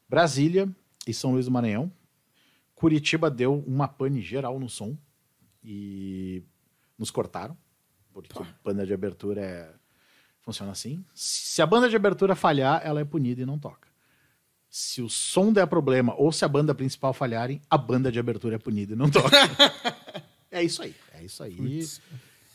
Brasília 0.07 0.69
e 1.07 1.13
São 1.13 1.31
Luís 1.31 1.45
do 1.45 1.51
Maranhão. 1.51 1.91
Curitiba 2.73 3.29
deu 3.29 3.63
uma 3.65 3.87
pane 3.87 4.21
geral 4.21 4.59
no 4.59 4.69
som. 4.69 4.97
E 5.63 6.43
nos 6.97 7.11
cortaram. 7.11 7.57
Porque 8.13 8.41
a 8.41 8.45
banda 8.63 8.85
de 8.85 8.93
abertura 8.93 9.41
é... 9.41 9.73
funciona 10.41 10.71
assim. 10.71 11.03
Se 11.13 11.61
a 11.61 11.65
banda 11.65 11.89
de 11.89 11.95
abertura 11.95 12.33
falhar, 12.33 12.81
ela 12.83 13.01
é 13.01 13.05
punida 13.05 13.41
e 13.41 13.45
não 13.45 13.59
toca. 13.59 13.84
Se 14.77 15.01
o 15.01 15.09
som 15.09 15.53
der 15.53 15.65
problema 15.67 16.13
ou 16.17 16.33
se 16.33 16.43
a 16.43 16.49
banda 16.49 16.75
principal 16.75 17.13
falharem, 17.13 17.61
a 17.69 17.77
banda 17.77 18.11
de 18.11 18.19
abertura 18.19 18.55
é 18.55 18.59
punida 18.59 18.91
e 18.91 18.95
não 18.97 19.09
toca. 19.09 19.29
é 20.51 20.61
isso 20.61 20.81
aí. 20.81 20.93
É 21.13 21.23
isso 21.23 21.41
aí. 21.41 21.87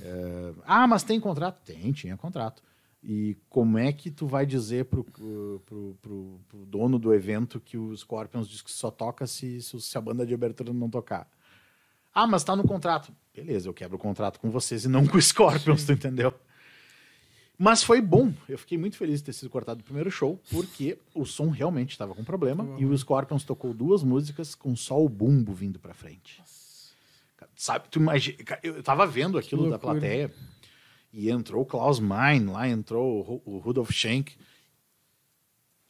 É, 0.03 0.53
Ah, 0.67 0.87
mas 0.87 1.03
tem 1.03 1.19
contrato? 1.19 1.65
Tem, 1.65 1.91
tinha 1.93 2.19
contrato. 2.19 2.63
E 3.03 3.39
como 3.49 3.79
é 3.79 3.91
que 3.91 4.11
tu 4.11 4.27
vai 4.27 4.45
dizer 4.45 4.85
pro, 4.85 5.03
pro, 5.03 5.63
pro- 5.65 6.41
pro 6.47 6.67
dono 6.67 6.99
do 6.99 7.15
evento 7.15 7.59
que 7.59 7.79
o 7.79 7.97
Scorpions 7.97 8.47
diz 8.47 8.61
que 8.61 8.71
só 8.71 8.91
toca 8.91 9.27
se, 9.27 9.59
se, 9.63 9.97
a 9.97 10.01
banda 10.03 10.27
de 10.27 10.35
abertura 10.35 10.75
não 10.75 10.91
tocar? 10.91 11.27
Ah, 12.15 12.27
mas 12.27 12.45
tá 12.45 12.55
no 12.55 12.65
contrato. 12.69 13.11
Beleza, 13.35 13.67
eu 13.67 13.73
quebro 13.73 13.97
o 13.97 13.99
contrato 13.99 14.39
com 14.41 14.51
vocês 14.51 14.85
e 14.85 14.89
não 14.89 15.07
com 15.07 15.17
o 15.17 15.23
Scorpions, 15.23 15.85
tu 15.87 15.93
entendeu? 15.93 16.35
Mas 17.63 17.83
foi 17.83 18.01
bom. 18.01 18.33
Eu 18.49 18.57
fiquei 18.57 18.79
muito 18.79 18.97
feliz 18.97 19.21
de 19.21 19.25
ter 19.27 19.35
sido 19.35 19.51
cortado 19.51 19.81
o 19.81 19.85
primeiro 19.85 20.11
show, 20.11 20.41
porque 20.51 20.99
o 21.15 21.27
som 21.27 21.51
realmente 21.51 21.91
estava 21.91 22.15
com 22.15 22.25
problema. 22.25 22.67
E 22.79 22.87
o 22.87 22.97
Scorpions 22.97 23.45
tocou 23.45 23.75
duas 23.75 24.03
músicas 24.03 24.55
com 24.55 24.75
só 24.75 24.99
o 25.05 25.11
bumbo 25.11 25.53
vindo 25.53 25.79
pra 25.79 25.93
frente. 25.93 26.43
Sabe, 27.55 27.89
tu 27.91 27.99
imagina. 27.99 28.39
Eu 28.63 28.83
tava 28.83 29.07
vendo 29.07 29.37
aquilo 29.37 29.69
da 29.69 29.79
plateia. 29.79 30.33
E 31.13 31.29
entrou 31.29 31.63
o 31.63 31.67
Klaus 31.67 32.01
Mein, 32.01 32.47
lá 32.47 32.67
entrou 32.67 33.19
o 33.19 33.21
Ru- 33.23 33.43
o 33.45 33.59
Rudolf 33.59 33.91
Schenk. 33.93 34.35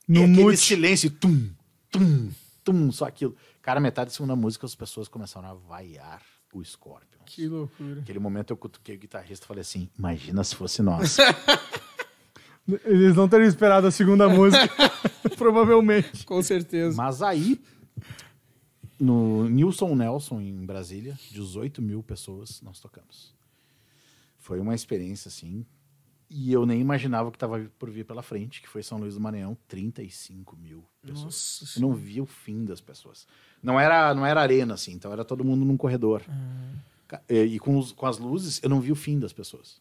No 0.08 0.22
e 0.22 0.24
aquele 0.24 0.42
mute. 0.42 0.56
silêncio, 0.56 1.08
tum, 1.10 1.50
tum, 1.90 2.30
tum, 2.64 2.90
só 2.90 3.04
aquilo. 3.04 3.36
Cara, 3.62 3.78
metade 3.78 4.10
da 4.10 4.14
segunda 4.14 4.34
música 4.34 4.66
as 4.66 4.74
pessoas 4.74 5.06
começaram 5.06 5.48
a 5.48 5.54
vaiar 5.54 6.20
o 6.52 6.64
Scorpions. 6.64 7.19
Que 7.32 7.46
loucura. 7.46 7.96
Naquele 7.96 8.18
momento 8.18 8.50
eu 8.52 8.56
cutuquei 8.56 8.96
o 8.96 8.98
guitarrista 8.98 9.44
e 9.44 9.48
falei 9.48 9.60
assim: 9.60 9.88
imagina 9.98 10.42
se 10.42 10.54
fosse 10.56 10.82
nós. 10.82 11.16
Eles 12.84 13.16
não 13.16 13.28
teriam 13.28 13.48
esperado 13.48 13.86
a 13.86 13.90
segunda 13.90 14.28
música, 14.28 14.68
provavelmente. 15.36 16.24
Com 16.24 16.40
certeza. 16.42 16.96
Mas 16.96 17.20
aí, 17.22 17.60
no 18.98 19.48
Nilson 19.48 19.94
Nelson, 19.94 20.40
em 20.40 20.64
Brasília, 20.64 21.18
18 21.32 21.80
mil 21.82 22.02
pessoas 22.02 22.60
nós 22.62 22.78
tocamos. 22.80 23.34
Foi 24.38 24.60
uma 24.60 24.74
experiência, 24.74 25.28
assim, 25.28 25.64
e 26.28 26.52
eu 26.52 26.64
nem 26.64 26.80
imaginava 26.80 27.28
o 27.28 27.32
que 27.32 27.36
estava 27.36 27.58
por 27.78 27.90
vir 27.90 28.04
pela 28.04 28.22
frente, 28.22 28.62
que 28.62 28.68
foi 28.68 28.82
São 28.82 28.98
Luís 28.98 29.14
do 29.14 29.20
Maranhão, 29.20 29.56
35 29.66 30.56
mil 30.56 30.84
pessoas. 31.02 31.24
Nossa 31.24 31.78
Eu 31.78 31.82
não 31.82 31.92
vi 31.94 32.20
o 32.20 32.26
fim 32.26 32.64
das 32.64 32.80
pessoas. 32.80 33.26
Não 33.62 33.78
era, 33.80 34.14
não 34.14 34.24
era 34.24 34.40
arena, 34.40 34.74
assim, 34.74 34.92
então 34.92 35.12
era 35.12 35.24
todo 35.24 35.44
mundo 35.44 35.64
num 35.64 35.76
corredor. 35.76 36.22
Ca- 36.22 36.32
E, 37.28 37.34
e 37.42 37.58
com, 37.58 37.78
os- 37.78 37.92
com 37.92 38.06
as 38.06 38.18
luzes, 38.18 38.60
eu 38.62 38.68
não 38.68 38.80
vi 38.80 38.92
o 38.92 38.96
fim 38.96 39.18
das 39.18 39.32
pessoas. 39.32 39.80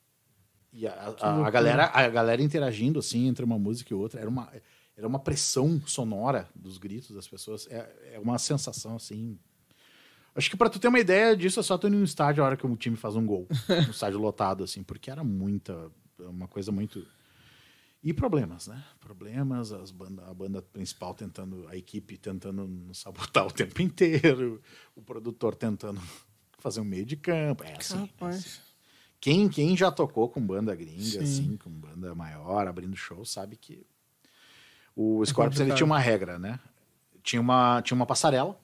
E 0.72 0.88
a, 0.88 0.94
a- 1.20 1.48
a 1.48 1.50
galera, 1.50 1.86
a 1.94 2.08
galera 2.10 2.42
interagindo, 2.42 3.00
assim, 3.00 3.28
entre 3.28 3.44
uma 3.44 3.58
música 3.58 3.94
e 3.94 3.96
outra, 3.98 4.20
era 4.22 4.30
uma, 4.30 4.52
era 4.96 5.08
uma 5.08 5.20
pressão 5.20 5.82
sonora 5.86 6.48
dos 6.56 6.78
gritos 6.78 7.12
das 7.12 7.28
pessoas. 7.28 7.68
É, 7.70 8.14
é 8.16 8.20
uma 8.20 8.38
sensação, 8.38 8.96
assim... 8.96 9.38
Acho 10.36 10.50
que 10.50 10.56
pra 10.56 10.70
tu 10.70 10.80
ter 10.80 10.88
uma 10.88 11.00
ideia 11.00 11.36
disso, 11.36 11.60
é 11.60 11.64
só 11.64 11.78
tu 11.78 11.88
ir 11.88 11.90
num 11.90 12.04
estádio 12.04 12.44
a 12.44 12.46
hora 12.46 12.56
que 12.56 12.66
o 12.66 12.76
time 12.78 12.96
faz 12.96 13.16
um 13.16 13.26
gol. 13.26 13.48
um 13.88 13.92
estádio 13.92 14.20
lotado, 14.20 14.64
assim, 14.64 14.84
porque 14.84 15.10
era 15.12 15.24
muita... 15.24 15.92
Uma 16.20 16.48
coisa 16.48 16.72
muito... 16.72 17.06
E 18.02 18.14
problemas, 18.14 18.68
né? 18.68 18.82
Problemas, 19.00 19.74
as 19.74 19.92
banda, 19.92 20.24
a 20.26 20.34
banda 20.34 20.62
principal 20.62 21.14
tentando, 21.14 21.68
a 21.68 21.76
equipe 21.76 22.18
tentando 22.18 22.66
nos 22.66 23.00
sabotar 23.00 23.46
o 23.46 23.52
tempo 23.52 23.82
inteiro, 23.84 24.62
o 24.96 25.02
produtor 25.02 25.54
tentando 25.56 26.00
fazer 26.62 26.82
um 26.82 26.86
meio 26.86 27.06
de 27.06 27.16
campo. 27.16 27.64
É 27.64 27.76
assim. 27.78 28.10
é 28.22 28.26
assim. 28.26 28.60
Quem, 29.20 29.50
quem 29.50 29.76
já 29.76 29.92
tocou 29.92 30.30
com 30.30 30.42
banda 30.42 30.74
gringa, 30.74 31.02
Sim. 31.02 31.20
assim, 31.20 31.58
com 31.58 31.70
banda 31.70 32.16
maior, 32.16 32.68
abrindo 32.68 32.96
show, 32.96 33.26
sabe 33.26 33.58
que 33.58 33.86
o 34.96 35.26
Scorpions 35.26 35.60
ele 35.60 35.74
tinha 35.74 35.86
uma 35.86 36.00
regra, 36.00 36.40
né? 36.40 36.60
Tinha 37.22 37.42
uma, 37.42 37.82
tinha 37.82 37.96
uma 37.96 38.06
passarela. 38.06 38.58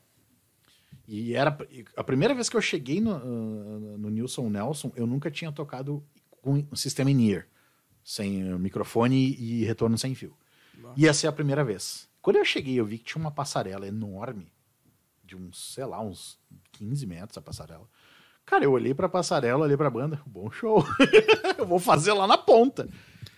E 1.08 1.36
era 1.36 1.56
a 1.96 2.04
primeira 2.04 2.34
vez 2.34 2.50
que 2.50 2.58
eu 2.58 2.62
cheguei 2.62 3.00
no, 3.00 3.98
no 3.98 4.10
Nilson 4.10 4.50
Nelson, 4.50 4.92
eu 4.96 5.06
nunca 5.06 5.30
tinha 5.30 5.52
tocado 5.52 6.04
com 6.42 6.66
um 6.72 6.76
sistema 6.76 7.12
in-ear, 7.12 7.48
sem 8.04 8.44
microfone 8.58 9.36
e 9.36 9.66
retorno 9.66 9.98
sem 9.98 10.16
fio. 10.16 10.36
Ia 10.96 11.14
ser 11.14 11.28
a 11.28 11.32
primeira 11.32 11.64
vez. 11.64 12.08
Quando 12.22 12.38
eu 12.38 12.46
cheguei, 12.46 12.80
eu 12.80 12.86
vi 12.86 12.98
que 12.98 13.04
tinha 13.04 13.22
uma 13.22 13.32
passarela 13.32 13.88
enorme, 13.88 14.52
de 15.26 15.36
uns, 15.36 15.74
sei 15.74 15.86
lá, 15.86 16.02
uns 16.02 16.38
15 16.74 17.06
metros 17.06 17.38
a 17.38 17.42
passarela. 17.42 17.88
Cara, 18.46 18.64
eu 18.64 18.72
olhei 18.72 18.94
pra 18.94 19.10
passarela, 19.10 19.64
olhei 19.64 19.78
pra 19.78 19.90
banda, 19.90 20.22
bom 20.28 20.52
show. 20.52 20.86
eu 21.58 21.66
vou 21.66 21.80
fazer 21.80 22.14
lá 22.14 22.28
na 22.28 22.38
ponta. 22.38 22.88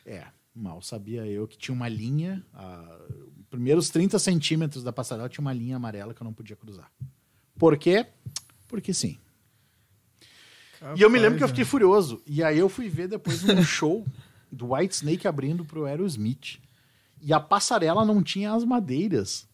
É, 0.05 0.25
mal 0.53 0.81
sabia 0.81 1.25
eu 1.25 1.47
que 1.47 1.57
tinha 1.57 1.73
uma 1.73 1.87
linha, 1.87 2.45
ah, 2.53 2.99
primeiros 3.49 3.89
30 3.89 4.19
centímetros 4.19 4.83
da 4.83 4.91
passarela 4.91 5.29
tinha 5.29 5.41
uma 5.41 5.53
linha 5.53 5.77
amarela 5.77 6.13
que 6.13 6.21
eu 6.21 6.25
não 6.25 6.33
podia 6.33 6.55
cruzar. 6.55 6.91
Por 7.57 7.77
quê? 7.77 8.05
Porque 8.67 8.93
sim. 8.93 9.17
E 10.95 11.01
eu 11.01 11.09
me 11.09 11.17
lembro 11.17 11.37
que 11.37 11.43
eu 11.43 11.47
fiquei 11.47 11.65
furioso. 11.65 12.21
E 12.25 12.43
aí 12.43 12.59
eu 12.59 12.69
fui 12.69 12.89
ver 12.89 13.07
depois 13.07 13.43
um 13.43 13.61
show 13.63 14.05
do 14.51 14.73
White 14.73 14.95
Snake 14.95 15.27
abrindo 15.27 15.65
pro 15.65 15.85
Aerosmith. 15.85 16.59
E 17.21 17.33
a 17.33 17.39
passarela 17.39 18.05
não 18.05 18.21
tinha 18.21 18.53
as 18.53 18.63
madeiras. 18.63 19.47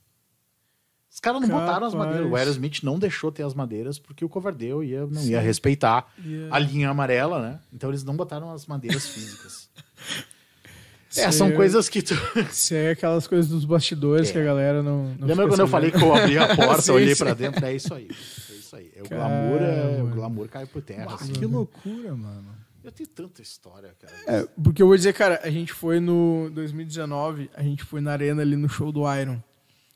Os 1.13 1.19
caras 1.19 1.41
não 1.41 1.47
botaram 1.47 1.85
as 1.85 1.93
Capaz. 1.93 2.09
madeiras. 2.09 2.31
O 2.31 2.35
Aerosmith 2.35 2.79
não 2.83 2.97
deixou 2.97 3.31
ter 3.31 3.43
as 3.43 3.53
madeiras 3.53 3.99
porque 3.99 4.25
o 4.25 4.29
Coverdale 4.29 4.83
ia, 4.85 5.05
não 5.05 5.21
ia 5.21 5.39
respeitar 5.39 6.11
Ia- 6.25 6.47
a 6.49 6.57
linha 6.57 6.89
amarela, 6.89 7.39
né? 7.39 7.59
Então 7.71 7.89
eles 7.91 8.03
não 8.03 8.15
botaram 8.15 8.51
as 8.51 8.65
madeiras 8.65 9.07
físicas. 9.07 9.69
é, 11.15 11.31
são 11.31 11.51
coisas 11.51 11.87
que 11.87 12.01
tu... 12.01 12.15
Isso 12.51 12.73
é 12.73 12.91
aquelas 12.91 13.27
coisas 13.27 13.47
dos 13.49 13.63
bastidores 13.63 14.29
É. 14.29 14.31
que 14.33 14.39
a 14.39 14.43
galera 14.43 14.81
não. 14.81 15.09
não 15.19 15.27
Lembra 15.27 15.47
quando 15.47 15.59
eu 15.61 15.67
sabendo? 15.67 15.69
falei 15.69 15.91
que 15.91 16.01
eu 16.03 16.15
abri 16.15 16.37
a 16.37 16.47
porta, 16.57 16.81
Sim, 16.81 16.91
olhei 16.93 17.13
sim. 17.15 17.23
pra 17.23 17.33
dentro? 17.35 17.63
É 17.63 17.75
isso 17.75 17.93
aí. 17.93 18.07
É 18.09 18.53
isso 18.55 18.75
aí. 18.75 18.91
É 18.95 19.01
o 19.03 19.07
glamour, 19.09 19.61
é, 19.61 20.01
o 20.01 20.07
glamour 20.07 20.47
cai 20.49 20.65
por 20.65 20.81
terra. 20.81 21.05
Ah, 21.11 21.13
assim. 21.15 21.31
que 21.33 21.45
loucura, 21.45 22.15
mano. 22.15 22.55
Eu 22.83 22.91
tenho 22.91 23.07
tanta 23.07 23.41
história, 23.41 23.93
cara. 24.01 24.13
É, 24.39 24.47
porque 24.61 24.81
eu 24.81 24.87
vou 24.87 24.97
dizer, 24.97 25.13
cara, 25.13 25.39
a 25.43 25.49
gente 25.51 25.71
foi 25.71 25.99
no 25.99 26.49
2019, 26.53 27.49
a 27.53 27.61
gente 27.61 27.83
foi 27.83 28.01
na 28.01 28.11
arena 28.11 28.41
ali 28.41 28.55
no 28.57 28.67
show 28.67 28.91
do 28.91 29.01
Iron. 29.15 29.39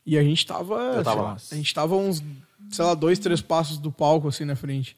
E 0.08 0.18
a 0.18 0.24
gente 0.24 0.46
tava. 0.46 1.04
Tava 1.04 1.22
lá. 1.22 1.38
A 1.52 1.56
gente 1.56 1.74
tava 1.74 1.98
uns, 1.98 2.24
sei 2.72 2.86
lá, 2.86 2.94
dois, 2.94 3.20
três 3.20 3.42
passos 3.42 3.78
do 3.78 3.92
palco, 3.92 4.30
assim, 4.30 4.46
na 4.46 4.56
frente. 4.56 4.96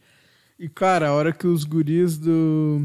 E, 0.60 0.70
cara, 0.70 1.10
a 1.10 1.14
hora 1.14 1.34
que 1.34 1.48
os 1.48 1.64
guris 1.64 2.16
do. 2.16 2.80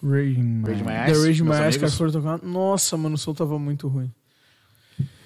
Rage. 0.00 0.38
My 0.38 1.08
Eyes, 1.08 1.24
Rage 1.24 1.42
My 1.42 1.50
cara, 1.50 1.90
foram 1.90 2.12
tocar. 2.12 2.40
Nossa, 2.40 2.96
mano, 2.96 3.16
o 3.16 3.18
som 3.18 3.34
tava 3.34 3.58
muito 3.58 3.88
ruim. 3.88 4.08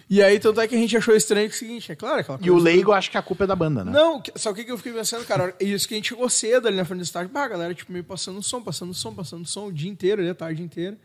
E 0.09 0.23
aí, 0.23 0.41
tanto 0.41 0.61
é 0.63 0.67
que 0.67 0.75
a 0.75 0.79
gente 0.79 0.97
achou 0.97 1.15
estranho 1.15 1.47
que 1.47 1.55
é 1.55 1.57
o 1.57 1.59
seguinte, 1.59 1.93
é 1.93 1.95
claro, 1.95 2.21
aquela 2.21 2.39
E 2.43 2.51
o 2.51 2.57
leigo, 2.57 2.91
acho 2.91 3.11
que 3.11 3.19
a 3.19 3.23
culpa 3.23 3.45
é 3.45 3.47
da 3.47 3.55
banda, 3.55 3.85
né? 3.85 3.93
Não, 3.93 4.21
só 4.35 4.51
o 4.51 4.55
que 4.55 4.65
que 4.65 4.73
eu 4.73 4.77
fiquei 4.77 4.93
pensando, 4.93 5.25
cara, 5.25 5.55
isso 5.61 5.87
que 5.87 5.95
a 5.95 5.99
gente 5.99 6.09
chegou 6.09 6.29
cedo 6.29 6.67
ali 6.67 6.77
na 6.77 6.85
frente 6.85 7.01
do 7.01 7.05
estádio. 7.05 7.31
Bah, 7.31 7.45
a 7.45 7.49
galera, 7.49 7.75
tipo, 7.75 7.93
meio 7.93 8.03
passando 8.03 8.43
som, 8.43 8.63
passando 8.63 8.95
som, 8.95 9.15
passando 9.15 9.47
som 9.47 9.67
o 9.67 9.73
dia 9.73 9.91
inteiro, 9.91 10.23
ali, 10.23 10.31
a 10.31 10.35
tarde 10.35 10.63
inteira. 10.63 10.97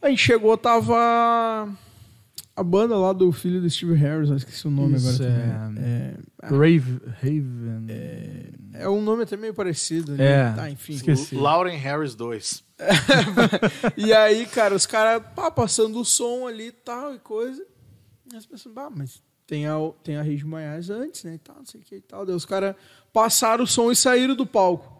A 0.00 0.08
gente 0.08 0.22
chegou, 0.22 0.56
tava 0.56 1.68
a 2.58 2.62
banda 2.64 2.96
lá 2.96 3.12
do 3.12 3.30
filho 3.32 3.60
do 3.60 3.68
Steve 3.70 3.94
Harris, 3.94 4.30
eu 4.30 4.36
esqueci 4.36 4.66
o 4.66 4.70
nome 4.70 4.96
Isso, 4.96 5.22
agora. 5.22 5.30
é- 5.30 5.58
também. 5.64 5.84
É, 5.84 6.16
Rave, 6.42 7.00
Raven. 7.22 7.86
é 8.74 8.88
um 8.88 9.00
nome 9.02 9.22
até 9.22 9.36
meio 9.36 9.54
parecido. 9.54 10.12
ali. 10.12 10.22
É, 10.22 10.52
Tá, 10.52 10.70
enfim. 10.70 10.94
esqueci. 10.94 11.34
Lauren 11.34 11.76
Harris 11.76 12.14
2. 12.14 12.64
E 13.96 14.12
aí, 14.12 14.46
cara, 14.46 14.74
os 14.74 14.86
caras 14.86 15.22
passando 15.54 16.00
o 16.00 16.04
som 16.04 16.46
ali 16.46 16.68
e 16.68 16.72
tal 16.72 17.14
e 17.14 17.18
coisa. 17.18 17.64
E 18.32 18.36
as 18.36 18.44
pessoas, 18.46 18.74
bah, 18.74 18.90
mas 18.94 19.22
tem 19.46 19.66
a, 19.66 19.74
tem 20.02 20.16
a 20.16 20.22
Rede 20.22 20.44
Maiás 20.46 20.90
antes, 20.90 21.24
né? 21.24 21.34
E 21.34 21.38
tal, 21.38 21.56
não 21.56 21.64
sei 21.66 21.80
o 21.80 21.84
que 21.84 21.96
e 21.96 22.00
tal. 22.00 22.26
Daí 22.26 22.34
os 22.34 22.44
caras 22.44 22.74
passaram 23.12 23.64
o 23.64 23.66
som 23.66 23.90
e 23.90 23.96
saíram 23.96 24.34
do 24.34 24.46
palco. 24.46 24.96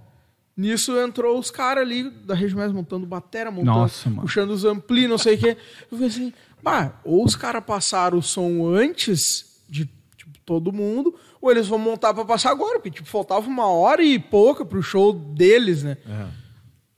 Nisso 0.56 0.98
entrou 0.98 1.38
os 1.38 1.50
caras 1.52 1.82
ali 1.84 2.10
da 2.10 2.34
Rede 2.34 2.54
Maiás 2.56 2.72
montando 2.72 3.06
batera, 3.06 3.48
montando, 3.50 3.78
Nossa, 3.78 4.08
mano. 4.10 4.22
puxando 4.22 4.50
os 4.50 4.64
ampli, 4.64 5.06
não 5.06 5.16
sei 5.18 5.34
o 5.36 5.38
que. 5.38 5.48
Eu 5.50 5.56
falei 5.90 6.06
assim, 6.08 6.32
bah, 6.62 7.00
ou 7.04 7.24
os 7.24 7.34
caras 7.36 7.62
passaram 7.64 8.18
o 8.18 8.22
som 8.22 8.66
antes 8.66 9.62
de 9.68 9.84
tipo, 10.16 10.38
todo 10.44 10.72
mundo, 10.72 11.14
ou 11.40 11.50
eles 11.50 11.66
vão 11.68 11.78
montar 11.78 12.12
pra 12.14 12.24
passar 12.24 12.50
agora, 12.50 12.78
porque 12.78 12.90
tipo, 12.90 13.08
faltava 13.08 13.46
uma 13.46 13.66
hora 13.68 14.02
e 14.02 14.18
pouca 14.18 14.64
pro 14.64 14.82
show 14.82 15.12
deles, 15.12 15.82
né? 15.82 15.96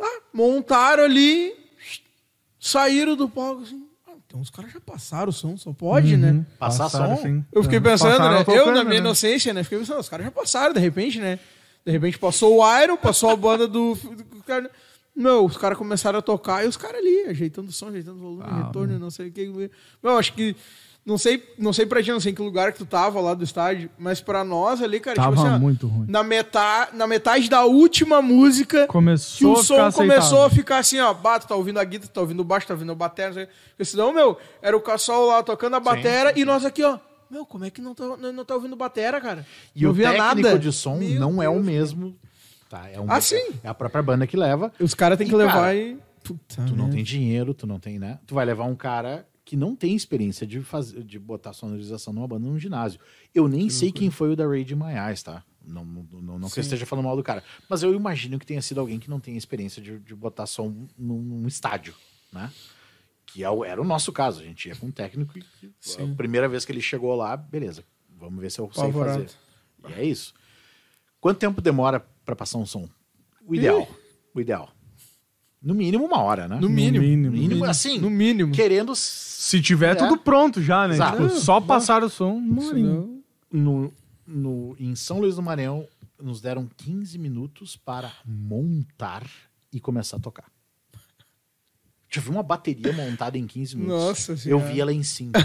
Ah, 0.01 0.21
montaram 0.33 1.05
ali, 1.05 1.53
saíram 2.59 3.17
do 3.17 3.29
palco 3.29 3.63
assim. 3.63 3.87
Ah, 4.09 4.13
então 4.27 4.41
os 4.41 4.51
caras 4.51 4.73
já 4.73 4.81
passaram 4.81 5.31
o 5.31 5.33
som, 5.33 5.57
só 5.57 5.73
pode, 5.73 6.17
né? 6.17 6.45
Passar 6.59 6.85
Passaram, 6.85 7.17
som? 7.17 7.23
sim. 7.23 7.45
Eu 7.53 7.63
fiquei 7.63 7.79
É, 7.79 7.81
pensando, 7.81 8.11
passaram 8.17 8.35
né? 8.35 8.41
eu, 8.41 8.45
tocando, 8.45 8.67
na 8.75 8.85
minha 8.85 9.01
né? 9.01 9.07
inocência, 9.07 9.53
né? 9.53 9.63
Fiquei 9.63 9.79
pensando, 9.79 10.01
os 10.01 10.09
caras 10.09 10.27
já 10.27 10.33
passaram, 10.33 10.73
de 10.75 10.81
repente, 10.81 11.19
né? 11.19 11.39
De 11.85 11.91
repente 11.93 12.19
passou 12.19 12.59
o 12.61 12.81
Iron, 12.83 12.97
passou 12.97 13.31
a 13.31 13.37
banda 13.37 13.67
do. 13.67 13.95
do 13.95 14.43
cara- 14.47 14.71
Não, 15.15 15.45
os 15.45 15.57
caras 15.57 15.77
começaram 15.77 16.19
a 16.19 16.23
tocar 16.23 16.65
e 16.65 16.69
os 16.69 16.77
caras 16.77 16.99
ali, 16.99 17.25
ajeitando 17.29 17.69
o 17.69 17.73
som, 17.73 17.89
ajeitando 17.89 18.17
o 18.19 18.21
volume, 18.21 18.43
Ah, 18.47 18.67
retorno, 18.67 18.99
não 18.99 19.11
sei 19.11 19.29
o 19.29 19.33
que. 19.33 19.71
Não, 20.03 20.17
acho 20.17 20.33
que. 20.33 20.57
Não 21.05 21.17
sei, 21.17 21.43
não 21.59 21.73
sei 21.73 21.87
pra 21.87 22.03
ti, 22.03 22.11
não 22.13 22.21
sei 22.21 22.31
em 22.33 22.35
que 22.35 22.43
lugar 22.43 22.73
que 22.73 22.79
tu 22.79 22.85
tava 22.85 23.21
lá 23.23 23.33
do 23.33 23.43
estádio, 23.43 23.91
mas 23.99 24.21
pra 24.21 24.45
nós 24.45 24.83
ali, 24.83 25.01
cara, 25.01 25.17
Tava 25.17 25.35
tipo 25.35 25.47
assim, 25.47 25.55
ó, 25.57 25.59
muito 25.59 25.87
ruim. 25.87 26.05
na 26.07 26.23
metade, 26.23 26.95
na 26.95 27.07
metade 27.07 27.49
da 27.49 27.65
última 27.65 28.21
música, 28.21 28.83
que 28.83 28.93
Começou 28.93 29.57
o 29.57 29.59
a 29.59 29.65
som 29.65 29.77
começou 29.93 30.05
aceitável. 30.23 30.45
a 30.45 30.51
ficar 30.51 30.79
assim, 30.79 31.01
ó, 31.01 31.13
bato, 31.15 31.49
tá 31.49 31.55
ouvindo 31.57 31.79
a 31.81 31.85
guitarra, 31.85 32.13
tá 32.13 32.21
ouvindo 32.21 32.41
o 32.41 32.45
baixo, 32.45 32.67
tá 32.67 32.75
ouvindo 32.75 32.93
a 32.93 32.95
não 32.95 33.33
sei. 33.33 33.49
Porque 33.71 33.85
senão, 33.87 34.13
meu, 34.13 34.37
era 34.61 34.77
o 34.77 34.81
Cassol 34.81 35.29
lá 35.29 35.43
tocando 35.43 35.75
a 35.77 35.81
bateria 35.81 36.39
e 36.39 36.45
nós 36.45 36.67
aqui, 36.67 36.83
ó, 36.85 36.99
meu, 37.31 37.47
como 37.47 37.65
é 37.65 37.71
que 37.71 37.81
não 37.81 37.95
tá, 37.95 38.05
não, 38.19 38.31
não 38.31 38.45
tá 38.45 38.55
ouvindo 38.55 38.77
bateria, 38.77 39.21
cara? 39.23 39.47
E 39.75 39.83
não 39.85 39.93
o 39.93 39.95
técnico 40.13 40.49
nada. 40.49 40.59
de 40.59 40.71
som 40.71 40.99
Meu 40.99 41.19
não 41.19 41.43
é 41.43 41.49
o 41.49 41.55
Deus. 41.63 41.93
Tá, 42.71 42.89
é, 42.89 43.01
um, 43.01 43.11
Ah, 43.11 43.21
sim. 43.21 43.51
é 43.65 43.69
a 43.69 43.75
própria 43.75 44.01
banda 44.01 44.27
que 44.29 44.37
leva. 44.37 44.73
Os 44.81 44.95
caras 44.95 45.19
têm 45.19 45.27
que 45.27 45.35
levar 45.35 45.53
cara, 45.55 45.75
e... 45.77 45.99
Puta 46.23 46.65
Tu 46.65 46.77
não 46.77 46.89
tem 46.89 47.03
dinheiro, 47.03 47.53
tu 47.53 47.67
não 47.67 47.81
tem, 47.81 47.99
né? 47.99 48.21
Tu 48.27 48.35
vai 48.35 48.45
levar 48.47 48.65
um 48.65 48.77
cara 48.77 49.27
que 49.45 49.57
não 49.57 49.75
tem 49.75 49.97
experiência 49.97 50.47
de 50.47 50.61
fazer, 50.61 51.03
de 51.03 51.19
botar 51.19 51.53
sonorização 51.53 52.13
numa 52.13 52.29
banda 52.29 52.47
num 52.47 52.57
ginásio. 52.59 53.01
Eu 53.35 53.49
nem 53.49 53.69
sei 53.69 53.91
quem 53.91 54.09
foi 54.09 54.31
o 54.33 54.37
da 54.37 54.47
Raid 54.47 54.77
My 54.77 54.93
Eyes, 55.09 55.21
tá? 55.25 55.43
Não, 55.67 55.85
não, 55.85 56.07
não, 56.13 56.39
não 56.39 56.49
que 56.49 56.61
eu 56.61 56.63
esteja 56.63 56.87
falando 56.87 57.07
mal 57.07 57.17
do 57.17 57.23
cara. 57.25 57.43
Mas 57.69 57.83
eu 57.83 57.93
imagino 57.93 58.39
que 58.39 58.47
tenha 58.47 58.63
sido 58.63 58.79
alguém 58.79 59.01
que 59.01 59.11
não 59.11 59.19
tem 59.19 59.37
experiência 59.37 59.83
de, 59.83 59.99
de 59.99 60.15
botar 60.15 60.47
som 60.47 60.87
num, 60.97 61.19
num 61.21 61.49
estádio, 61.49 61.95
né? 62.33 62.53
Que 63.27 63.43
é 63.43 63.51
o- 63.51 63.65
era 63.65 63.81
o 63.81 63.85
nosso 63.85 64.13
caso. 64.13 64.41
A 64.41 64.45
gente 64.45 64.69
ia 64.69 64.77
com 64.77 64.87
um 64.87 64.91
técnico 64.93 65.37
e 65.37 65.45
Sim. 65.81 66.13
a 66.13 66.15
primeira 66.15 66.49
vez 66.49 66.65
que 66.65 66.71
ele 66.71 66.81
chegou 66.81 67.17
lá, 67.17 67.37
beleza. 67.37 67.83
Vamos 68.17 68.41
ver 68.41 68.51
se 68.53 68.61
eu 68.61 68.71
sei 68.73 68.93
fazer. 68.93 69.27
E 69.89 69.93
é 69.95 70.05
isso. 70.05 70.33
Quanto 71.21 71.39
tempo 71.39 71.61
demora 71.61 72.01
pra 72.31 72.37
passar 72.45 72.59
um 72.59 72.67
som? 72.67 72.89
O 73.47 73.55
ideal. 73.55 73.87
O 74.35 74.41
ideal. 74.41 74.71
No 75.63 75.75
mínimo 75.75 76.05
uma 76.07 76.23
hora, 76.23 76.49
né? 76.49 76.59
No 76.61 76.69
mínimo. 76.71 77.05
mínimo. 77.05 77.33
mínimo, 77.33 77.65
assim, 77.67 77.99
No 77.99 78.09
mínimo. 78.09 78.55
querendo 78.55 78.95
Se 78.97 79.61
tiver 79.61 79.93
É. 79.93 79.95
tudo 79.95 80.17
pronto 80.17 80.63
já, 80.63 80.89
né? 80.89 80.95
Exato. 80.95 81.29
Tipo, 81.29 81.41
só 81.41 81.61
passar 81.61 82.03
o 82.03 82.09
som, 82.09 82.41
no, 83.51 83.93
no, 84.27 84.77
em 84.79 84.95
São 84.95 85.21
Luís 85.21 85.37
do 85.37 85.43
Maranhão, 85.43 85.87
nos 86.23 86.41
deram 86.41 86.69
15 86.77 87.19
minutos 87.19 87.77
para 87.77 88.13
montar 88.25 89.27
e 89.73 89.81
começar 89.81 90.17
a 90.17 90.21
tocar. 90.21 90.45
Já 92.13 92.21
vi 92.21 92.29
uma 92.31 92.43
bateria 92.43 92.93
montada 92.93 93.39
em 93.39 93.47
15 93.47 93.77
minutos. 93.77 94.05
Nossa 94.05 94.33
Eu 94.33 94.37
Senhora. 94.39 94.67
vi 94.67 94.81
ela 94.81 94.93
em 94.93 95.03
5. 95.03 95.33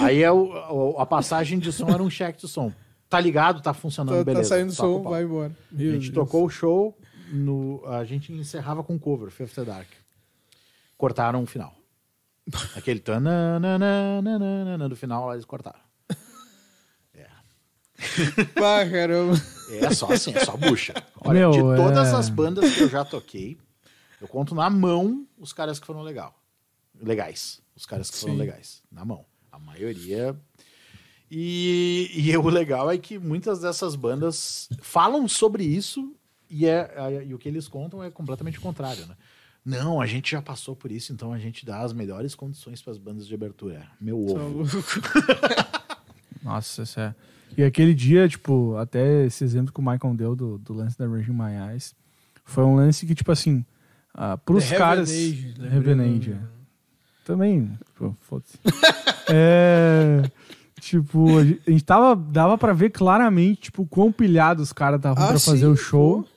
Aí 0.00 0.22
é 0.22 0.30
o- 0.32 0.94
o- 0.94 0.98
a 1.00 1.06
passagem 1.06 1.58
de 1.58 1.72
som 1.72 1.88
era 1.88 2.02
um 2.02 2.10
check 2.10 2.36
de 2.36 2.48
som. 2.48 2.72
Tá 3.08 3.20
ligado, 3.20 3.62
tá 3.62 3.72
funcionando, 3.72 4.14
Tá, 4.14 4.20
tá 4.20 4.24
beleza. 4.24 4.48
saindo 4.48 4.74
toca 4.74 4.88
o 4.88 5.02
som, 5.02 5.08
vai 5.10 5.22
embora. 5.22 5.56
A 5.72 5.76
gente 5.78 6.10
tocou 6.12 6.44
o 6.44 6.48
show, 6.50 6.96
no, 7.30 7.82
a 7.86 8.04
gente 8.04 8.32
encerrava 8.32 8.82
com 8.82 8.98
cover, 8.98 9.30
Fifth 9.30 9.58
Dark. 9.64 9.88
Cortaram 10.98 11.42
o 11.42 11.46
final. 11.46 11.74
Aquele 12.76 13.00
tananana 13.00 14.88
do 14.88 14.96
final, 14.96 15.26
lá 15.26 15.34
eles 15.34 15.44
cortaram. 15.44 15.78
Ah, 18.56 18.84
caramba. 18.90 19.34
É 19.80 19.90
só 19.94 20.12
assim, 20.12 20.32
é 20.34 20.44
só 20.44 20.56
bucha. 20.56 20.92
Olha, 21.22 21.40
Meu, 21.40 21.50
de 21.50 21.58
todas 21.60 22.08
é- 22.08 22.14
as 22.16 22.28
bandas 22.28 22.74
que 22.74 22.82
eu 22.82 22.88
já 22.88 23.04
toquei, 23.04 23.56
eu 24.20 24.28
conto 24.28 24.54
na 24.54 24.68
mão 24.68 25.26
os 25.38 25.52
caras 25.52 25.78
que 25.80 25.86
foram 25.86 26.02
legal. 26.02 26.38
Legais. 27.00 27.60
Os 27.74 27.86
caras 27.86 28.10
que 28.10 28.18
foram 28.18 28.34
Sim. 28.34 28.40
legais. 28.40 28.82
Na 28.92 29.04
mão. 29.04 29.24
A 29.50 29.58
maioria. 29.58 30.38
E, 31.30 32.10
e 32.14 32.36
o 32.38 32.48
legal 32.48 32.90
é 32.90 32.98
que 32.98 33.18
muitas 33.18 33.60
dessas 33.60 33.94
bandas 33.96 34.68
falam 34.80 35.26
sobre 35.28 35.64
isso 35.64 36.14
e, 36.48 36.66
é, 36.66 36.92
é- 36.96 37.24
e 37.26 37.34
o 37.34 37.38
que 37.38 37.48
eles 37.48 37.66
contam 37.68 38.02
é 38.02 38.10
completamente 38.10 38.58
o 38.58 38.62
contrário, 38.62 39.06
né? 39.06 39.14
Não, 39.64 40.00
a 40.00 40.06
gente 40.06 40.30
já 40.30 40.40
passou 40.40 40.76
por 40.76 40.92
isso, 40.92 41.12
então 41.12 41.32
a 41.32 41.38
gente 41.38 41.66
dá 41.66 41.80
as 41.80 41.92
melhores 41.92 42.36
condições 42.36 42.80
para 42.80 42.92
as 42.92 42.98
bandas 42.98 43.26
de 43.26 43.34
abertura. 43.34 43.84
Meu 44.00 44.24
ovo. 44.24 44.64
Nossa, 46.42 46.82
isso 46.82 47.00
é. 47.00 47.14
E 47.56 47.64
aquele 47.64 47.92
dia, 47.94 48.28
tipo, 48.28 48.76
até 48.76 49.24
esse 49.24 49.42
exemplo 49.42 49.72
que 49.72 49.80
o 49.80 49.82
Michael 49.82 50.14
deu 50.14 50.36
do, 50.36 50.58
do 50.58 50.72
lance 50.72 50.96
da 50.96 51.08
Raging 51.08 51.32
My 51.32 51.72
Eyes, 51.72 51.94
foi 52.44 52.62
um 52.62 52.76
lance 52.76 53.04
que, 53.06 53.14
tipo 53.14 53.32
assim, 53.32 53.64
ah, 54.14 54.36
pros 54.36 54.68
The 54.68 54.76
caras. 54.78 55.10
Heaven 55.10 55.26
Age, 55.32 55.54
lembrei 55.58 55.76
Heaven 55.92 55.96
do- 55.96 56.16
Age, 56.20 56.32
é. 56.32 56.38
Também, 57.24 57.78
pô, 57.96 58.14
foda-se. 58.20 58.56
é. 59.32 60.22
Tipo, 60.86 61.38
a 61.38 61.44
gente 61.44 61.82
tava. 61.84 62.14
Dava 62.14 62.56
pra 62.56 62.72
ver 62.72 62.90
claramente, 62.90 63.62
tipo, 63.62 63.84
quão 63.86 64.12
pilhados 64.12 64.62
os 64.68 64.72
caras 64.72 64.98
estavam 65.00 65.20
Ah, 65.24 65.28
pra 65.28 65.38
fazer 65.40 65.66
sim, 65.66 65.72
o 65.72 65.76
show. 65.76 66.22
pô. 66.22 66.28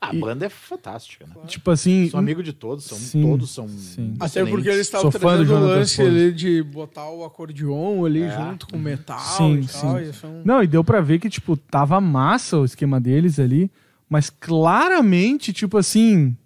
A 0.00 0.12
banda 0.12 0.46
é 0.46 0.48
fantástica, 0.48 1.26
né? 1.26 1.34
Tipo 1.46 1.70
assim. 1.70 2.08
Sou 2.10 2.18
amigo 2.18 2.42
de 2.42 2.52
todos, 2.52 2.84
são, 2.84 2.98
Sim, 2.98 3.22
todos 3.22 3.50
são. 3.50 3.68
sim. 3.68 4.14
Até 4.20 4.44
porque 4.44 4.68
eles 4.68 4.80
estavam 4.86 5.10
trazendo 5.10 5.54
o 5.54 5.60
lance 5.60 6.02
ali 6.02 6.32
de 6.32 6.60
botar 6.62 7.08
o 7.08 7.24
acordeon 7.24 8.04
ali 8.04 8.22
É. 8.22 8.30
junto 8.36 8.66
com 8.66 8.76
o 8.76 8.80
metal 8.80 9.18
Sim, 9.18 9.60
e 9.60 9.66
tal. 9.66 9.98
sim. 9.98 10.02
e 10.10 10.12
são- 10.12 10.42
Não, 10.44 10.62
e 10.62 10.66
deu 10.66 10.82
pra 10.84 11.00
ver 11.00 11.18
que, 11.20 11.30
tipo, 11.30 11.56
tava 11.56 12.00
massa 12.00 12.58
o 12.58 12.64
esquema 12.64 13.00
deles 13.00 13.38
ali, 13.38 13.70
mas 14.08 14.28
claramente, 14.28 15.52
tipo 15.52 15.78
assim, 15.78 16.36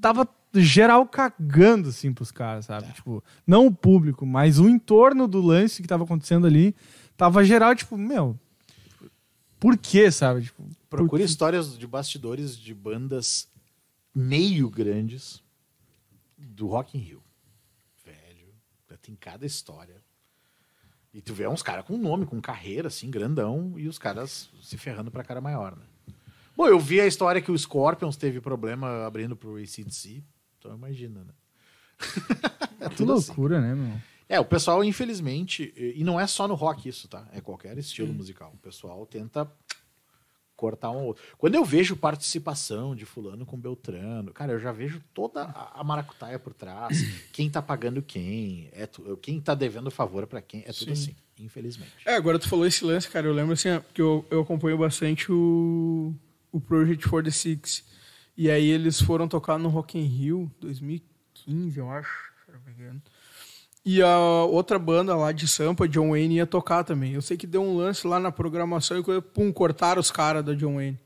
tava 0.00 0.26
geral 0.62 1.06
cagando, 1.06 1.88
assim, 1.88 2.12
pros 2.12 2.30
caras, 2.30 2.66
sabe? 2.66 2.92
Tipo, 2.92 3.22
não 3.46 3.66
o 3.66 3.74
público, 3.74 4.24
mas 4.26 4.58
o 4.58 4.68
entorno 4.68 5.26
do 5.26 5.40
lance 5.40 5.82
que 5.82 5.88
tava 5.88 6.04
acontecendo 6.04 6.46
ali, 6.46 6.74
tava 7.16 7.44
geral, 7.44 7.74
tipo, 7.74 7.96
meu, 7.96 8.38
por 9.58 9.76
quê, 9.76 10.10
sabe? 10.10 10.42
Tipo, 10.42 10.64
Procure 10.88 11.22
histórias 11.22 11.76
de 11.78 11.86
bastidores 11.86 12.56
de 12.56 12.74
bandas 12.74 13.48
meio 14.14 14.70
grandes 14.70 15.42
do 16.38 16.66
Rock 16.66 16.96
in 16.96 17.00
Rio. 17.00 17.22
Velho, 18.04 18.54
tem 19.02 19.14
cada 19.14 19.44
história. 19.44 19.96
E 21.12 21.20
tu 21.20 21.32
vê 21.32 21.46
uns 21.48 21.62
caras 21.62 21.84
com 21.84 21.96
nome, 21.96 22.26
com 22.26 22.40
carreira, 22.40 22.88
assim, 22.88 23.10
grandão, 23.10 23.74
e 23.78 23.88
os 23.88 23.98
caras 23.98 24.50
se 24.62 24.76
ferrando 24.76 25.10
pra 25.10 25.24
cara 25.24 25.40
maior, 25.40 25.76
né? 25.76 25.84
Bom, 26.56 26.66
eu 26.66 26.78
vi 26.80 27.00
a 27.00 27.06
história 27.06 27.40
que 27.40 27.50
o 27.50 27.58
Scorpions 27.58 28.16
teve 28.16 28.40
problema 28.40 29.06
abrindo 29.06 29.36
pro 29.36 29.56
ACDC, 29.56 30.22
então 30.66 30.76
imagina, 30.76 31.20
né? 31.24 31.32
é 32.80 32.88
Que 32.88 32.96
tudo 32.96 33.12
assim. 33.14 33.28
loucura, 33.28 33.60
né, 33.60 33.74
meu? 33.74 33.98
É, 34.28 34.40
o 34.40 34.44
pessoal, 34.44 34.82
infelizmente, 34.82 35.72
e 35.76 36.02
não 36.02 36.18
é 36.18 36.26
só 36.26 36.48
no 36.48 36.54
rock 36.54 36.88
isso, 36.88 37.06
tá? 37.08 37.26
É 37.32 37.40
qualquer 37.40 37.78
estilo 37.78 38.08
Sim. 38.08 38.14
musical. 38.14 38.50
O 38.54 38.58
pessoal 38.58 39.06
tenta 39.06 39.48
cortar 40.56 40.90
um 40.90 40.96
ou 40.96 41.04
outro. 41.08 41.22
Quando 41.38 41.54
eu 41.54 41.64
vejo 41.64 41.94
participação 41.96 42.96
de 42.96 43.04
fulano 43.04 43.44
com 43.46 43.56
Beltrano, 43.58 44.32
cara, 44.32 44.52
eu 44.52 44.58
já 44.58 44.72
vejo 44.72 45.00
toda 45.14 45.42
a 45.44 45.84
maracutaia 45.84 46.38
por 46.38 46.54
trás, 46.54 46.98
quem 47.32 47.48
tá 47.50 47.60
pagando 47.62 48.02
quem, 48.02 48.68
é 48.72 48.86
tu- 48.86 49.16
quem 49.18 49.40
tá 49.40 49.54
devendo 49.54 49.90
favor 49.90 50.26
pra 50.26 50.40
quem, 50.40 50.60
é 50.66 50.72
tudo 50.72 50.86
Sim. 50.96 51.12
assim, 51.12 51.16
infelizmente. 51.38 51.92
É, 52.04 52.14
agora 52.16 52.38
tu 52.38 52.48
falou 52.48 52.66
esse 52.66 52.84
lance, 52.84 53.08
cara. 53.08 53.26
Eu 53.26 53.34
lembro 53.34 53.52
assim, 53.52 53.68
porque 53.80 54.00
eu, 54.02 54.26
eu 54.30 54.40
acompanho 54.40 54.78
bastante 54.78 55.30
o, 55.30 56.12
o 56.50 56.60
Project 56.60 57.06
46. 57.08 57.84
E 58.36 58.50
aí 58.50 58.68
eles 58.68 59.00
foram 59.00 59.26
tocar 59.26 59.58
no 59.58 59.68
Rock 59.68 59.98
in 59.98 60.02
Rio 60.02 60.50
2015, 60.60 61.78
eu 61.78 61.90
acho, 61.90 62.10
se 62.44 62.52
não 62.52 62.60
me 62.60 62.72
engano. 62.72 63.02
E 63.84 64.02
a 64.02 64.18
outra 64.44 64.78
banda 64.78 65.14
lá 65.14 65.30
de 65.32 65.46
Sampa, 65.46 65.88
John 65.88 66.10
Wayne, 66.10 66.36
ia 66.36 66.46
tocar 66.46 66.82
também. 66.82 67.12
Eu 67.12 67.22
sei 67.22 67.36
que 67.36 67.46
deu 67.46 67.62
um 67.62 67.76
lance 67.76 68.06
lá 68.06 68.18
na 68.18 68.32
programação 68.32 68.98
e 68.98 69.02
coisa, 69.02 69.22
pum, 69.22 69.52
cortaram 69.52 70.00
os 70.00 70.10
caras 70.10 70.44
da 70.44 70.54
John 70.54 70.74
Wayne. 70.74 70.98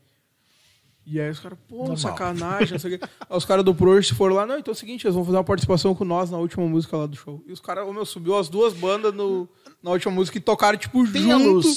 E 1.05 1.19
aí 1.19 1.29
os 1.29 1.39
caras, 1.39 1.57
pô, 1.67 1.77
Normal. 1.77 1.97
sacanagem, 1.97 2.71
não 2.71 2.79
sei 2.79 2.95
o 2.95 2.99
quê. 2.99 3.05
Aí 3.29 3.37
os 3.37 3.45
caras 3.45 3.63
do 3.63 3.73
Project 3.73 4.13
foram 4.13 4.35
lá, 4.35 4.45
não, 4.45 4.57
então 4.57 4.71
é 4.71 4.75
o 4.75 4.77
seguinte, 4.77 5.05
eles 5.05 5.15
vão 5.15 5.23
fazer 5.23 5.37
uma 5.37 5.43
participação 5.43 5.95
com 5.95 6.05
nós 6.05 6.29
na 6.29 6.37
última 6.37 6.65
música 6.67 6.97
lá 6.97 7.05
do 7.05 7.15
show. 7.15 7.43
E 7.47 7.51
os 7.51 7.59
caras, 7.59 7.87
ô 7.87 7.93
meu, 7.93 8.05
subiu 8.05 8.37
as 8.37 8.49
duas 8.49 8.73
bandas 8.73 9.13
no, 9.13 9.47
na 9.81 9.91
última 9.91 10.13
música 10.13 10.37
e 10.37 10.41
tocaram, 10.41 10.77
tipo, 10.77 11.05
Tem 11.11 11.23
junto. 11.23 11.67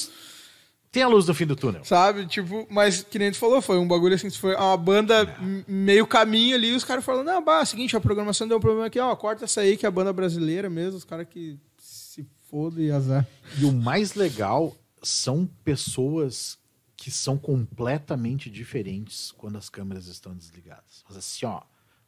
Tem 0.94 1.02
a 1.02 1.08
luz 1.08 1.26
do 1.26 1.34
fim 1.34 1.44
do 1.44 1.56
túnel. 1.56 1.84
Sabe? 1.84 2.24
Tipo, 2.26 2.66
mas 2.70 3.02
que 3.02 3.18
nem 3.18 3.30
tu 3.32 3.36
falou, 3.38 3.60
foi 3.60 3.76
um 3.78 3.86
bagulho 3.88 4.14
assim, 4.14 4.30
foi 4.30 4.54
uma 4.54 4.76
banda 4.76 5.24
m- 5.42 5.64
meio 5.66 6.06
caminho 6.06 6.54
ali, 6.54 6.68
e 6.68 6.74
os 6.76 6.84
caras 6.84 7.04
falaram, 7.04 7.24
não, 7.24 7.44
bah, 7.44 7.64
seguinte, 7.64 7.96
a 7.96 8.00
programação 8.00 8.46
deu 8.46 8.58
um 8.58 8.60
problema 8.60 8.86
aqui, 8.86 9.00
ó, 9.00 9.14
corta 9.16 9.44
essa 9.44 9.60
aí 9.62 9.76
que 9.76 9.84
é 9.84 9.88
a 9.88 9.92
banda 9.92 10.12
brasileira 10.12 10.70
mesmo, 10.70 10.96
os 10.96 11.04
caras 11.04 11.26
que 11.28 11.58
se 11.76 12.24
fodem 12.48 12.86
e 12.86 12.90
azar. 12.92 13.26
E 13.58 13.64
o 13.64 13.72
mais 13.72 14.14
legal 14.14 14.76
são 15.02 15.46
pessoas 15.64 16.56
que 16.96 17.10
são 17.10 17.36
completamente 17.36 18.48
diferentes 18.48 19.32
quando 19.32 19.58
as 19.58 19.68
câmeras 19.68 20.06
estão 20.06 20.32
desligadas. 20.34 21.04
Mas 21.08 21.16
assim, 21.18 21.44
ó, 21.44 21.60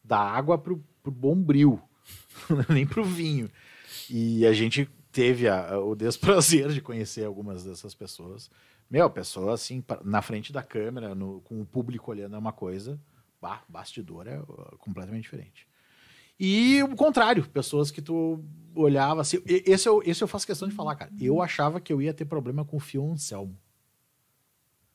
da 0.03 0.19
água 0.19 0.57
pro, 0.57 0.81
pro 1.03 1.11
bombril, 1.11 1.81
nem 2.71 2.87
pro 2.87 3.05
vinho. 3.05 3.51
E 4.09 4.47
a 4.47 4.53
gente 4.53 4.89
teve 5.11 5.49
a- 5.49 5.79
o 5.81 5.95
desprazer 5.97 6.69
de 6.69 6.81
conhecer 6.81 7.25
algumas 7.25 7.65
dessas 7.65 7.95
pessoas. 7.95 8.49
Meu, 8.91 9.11
pessoa 9.11 9.55
assim, 9.55 9.83
na 10.05 10.23
frente 10.23 10.53
da 10.53 10.63
câmera, 10.63 11.15
no- 11.15 11.41
com 11.43 11.61
o 11.61 11.67
público 11.67 12.11
olhando 12.11 12.37
é 12.37 12.39
uma 12.39 12.53
coisa, 12.53 13.01
bah, 13.41 13.63
bastidor 13.69 14.27
é 14.29 14.39
uh, 14.39 14.77
completamente 14.79 15.23
diferente. 15.25 15.67
E 16.39 16.83
o 16.83 16.95
contrário, 16.95 17.49
pessoas 17.49 17.91
que 17.91 18.03
tu 18.03 18.45
olhava 18.75 19.23
assim. 19.23 19.39
Esse 19.47 19.89
eu, 19.89 20.03
esse 20.05 20.23
eu 20.23 20.29
faço 20.29 20.47
questão 20.47 20.69
de 20.69 20.75
falar, 20.75 20.95
cara. 20.95 21.11
Eu 21.19 21.41
achava 21.43 21.81
que 21.81 21.93
eu 21.93 22.01
ia 22.03 22.13
ter 22.13 22.27
problema 22.27 22.65
com 22.65 22.77
o 22.77 22.81
Fio 22.81 23.11
Anselmo. 23.11 23.59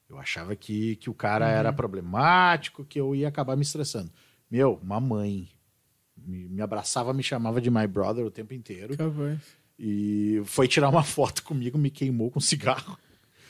Eu 0.07 0.19
achava 0.19 0.55
que, 0.55 0.97
que 0.97 1.09
o 1.09 1.13
cara 1.13 1.49
era 1.49 1.73
problemático, 1.73 2.85
que 2.85 2.99
eu 2.99 3.15
ia 3.15 3.27
acabar 3.27 3.55
me 3.55 3.61
estressando. 3.63 4.11
Meu, 4.49 4.79
uma 4.83 4.99
mãe. 4.99 5.49
Me, 6.15 6.47
me 6.47 6.61
abraçava, 6.61 7.13
me 7.13 7.23
chamava 7.23 7.59
de 7.59 7.71
my 7.71 7.87
brother 7.87 8.23
o 8.25 8.29
tempo 8.31 8.53
inteiro. 8.53 8.95
Capaz. 8.95 9.39
E 9.79 10.41
foi 10.45 10.67
tirar 10.67 10.89
uma 10.89 11.01
foto 11.03 11.41
comigo, 11.43 11.77
me 11.77 11.89
queimou 11.89 12.29
com 12.29 12.39
cigarro. 12.39 12.97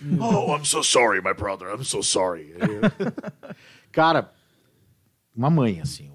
Oh, 0.20 0.54
I'm 0.56 0.66
so 0.66 0.82
sorry, 0.82 1.22
my 1.22 1.34
brother. 1.34 1.68
I'm 1.72 1.84
so 1.84 2.02
sorry. 2.02 2.54
Cara, 3.92 4.32
uma 5.36 5.50
mãe, 5.50 5.80
assim. 5.82 6.08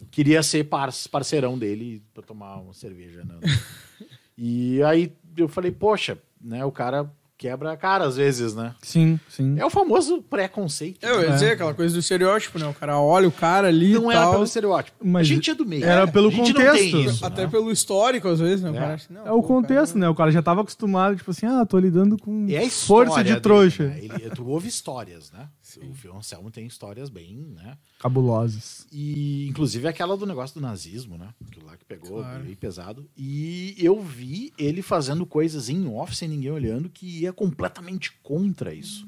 eu 0.00 0.06
Queria 0.10 0.42
ser 0.42 0.64
par- 0.64 0.90
parceirão 1.10 1.58
dele 1.58 2.02
pra 2.14 2.22
tomar 2.22 2.56
uma 2.56 2.72
cerveja. 2.74 3.24
Né? 3.24 3.38
E 4.36 4.82
aí 4.82 5.16
eu 5.36 5.46
falei, 5.46 5.70
poxa, 5.70 6.18
né? 6.40 6.64
O 6.64 6.72
cara 6.72 7.08
quebra 7.36 7.72
a 7.72 7.76
cara 7.76 8.04
às 8.04 8.16
vezes, 8.16 8.54
né? 8.54 8.74
Sim, 8.80 9.18
sim. 9.28 9.58
É 9.58 9.66
o 9.66 9.70
famoso 9.70 10.22
preconceito. 10.22 11.02
Eu 11.04 11.20
ia 11.20 11.26
É. 11.28 11.30
dizer 11.32 11.50
aquela 11.52 11.74
coisa 11.74 11.92
do 11.94 12.00
estereótipo, 12.00 12.58
né? 12.58 12.66
O 12.66 12.72
cara 12.74 12.98
olha 12.98 13.26
o 13.28 13.32
cara 13.32 13.68
ali 13.68 13.94
Não 13.94 14.10
e 14.10 14.14
era 14.14 14.22
tal. 14.24 14.32
pelo 14.32 14.44
estereótipo. 14.44 14.96
Mas 15.04 15.22
a 15.22 15.24
gente 15.24 15.50
é 15.50 15.54
do 15.54 15.66
meio. 15.66 15.84
era 15.84 16.06
né? 16.06 16.12
pelo 16.12 16.28
a 16.28 16.30
gente 16.30 16.52
contexto. 16.54 16.66
Não 16.66 16.74
tem 17.02 17.04
isso, 17.06 17.26
Até 17.26 17.42
né? 17.42 17.48
pelo 17.48 17.70
histórico, 17.72 18.28
às 18.28 18.38
vezes, 18.40 18.62
né? 18.62 18.70
O 18.70 18.76
É. 18.76 18.78
cara 18.78 18.94
acha, 18.94 19.06
não, 19.12 19.26
É 19.26 19.32
o 19.32 19.42
pô, 19.42 19.48
contexto, 19.48 19.94
cara- 19.94 20.00
né? 20.00 20.08
O 20.08 20.14
cara 20.14 20.30
já 20.30 20.42
tava 20.42 20.60
acostumado, 20.60 21.16
tipo 21.16 21.30
assim, 21.30 21.46
ah, 21.46 21.66
tô 21.66 21.78
lidando 21.78 22.16
com 22.16 22.46
É 22.48 22.68
força 22.70 23.18
de 23.22 23.30
dele, 23.30 23.40
trouxa. 23.40 23.84
né? 23.88 23.98
Ele, 24.00 24.30
tu 24.30 24.46
ouve 24.48 24.68
histórias, 24.68 25.30
né? 25.32 25.48
O 25.80 25.94
Fio 25.94 26.16
Anselmo 26.16 26.50
tem 26.50 26.66
histórias 26.66 27.08
bem, 27.10 27.36
né? 27.36 27.76
Cabulosas. 27.98 28.86
E 28.92 29.46
inclusive 29.48 29.86
aquela 29.88 30.16
do 30.16 30.26
negócio 30.26 30.54
do 30.54 30.60
nazismo, 30.60 31.16
né? 31.18 31.34
Aquilo 31.46 31.66
lá 31.66 31.76
que 31.76 31.84
pegou 31.84 32.18
Claro. 32.20 32.44
bem 32.44 32.54
pesado. 32.54 33.08
E 33.16 33.74
eu 33.78 34.00
vi 34.00 34.52
ele 34.58 34.82
fazendo 34.82 35.24
coisas 35.26 35.68
em 35.68 35.86
off 35.88 36.14
sem 36.14 36.28
ninguém 36.28 36.50
olhando 36.50 36.88
que 36.88 37.06
ia 37.20 37.32
completamente 37.32 38.12
contra 38.22 38.72
isso. 38.74 39.06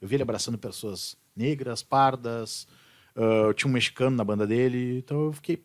Eu 0.00 0.08
vi 0.08 0.16
ele 0.16 0.22
abraçando 0.22 0.58
pessoas 0.58 1.16
negras, 1.36 1.82
pardas. 1.82 2.66
ah, 3.14 3.52
tinha 3.54 3.68
um 3.68 3.72
mexicano 3.74 4.16
na 4.16 4.24
banda 4.24 4.46
dele. 4.46 4.98
Então 4.98 5.26
eu 5.26 5.32
fiquei. 5.32 5.62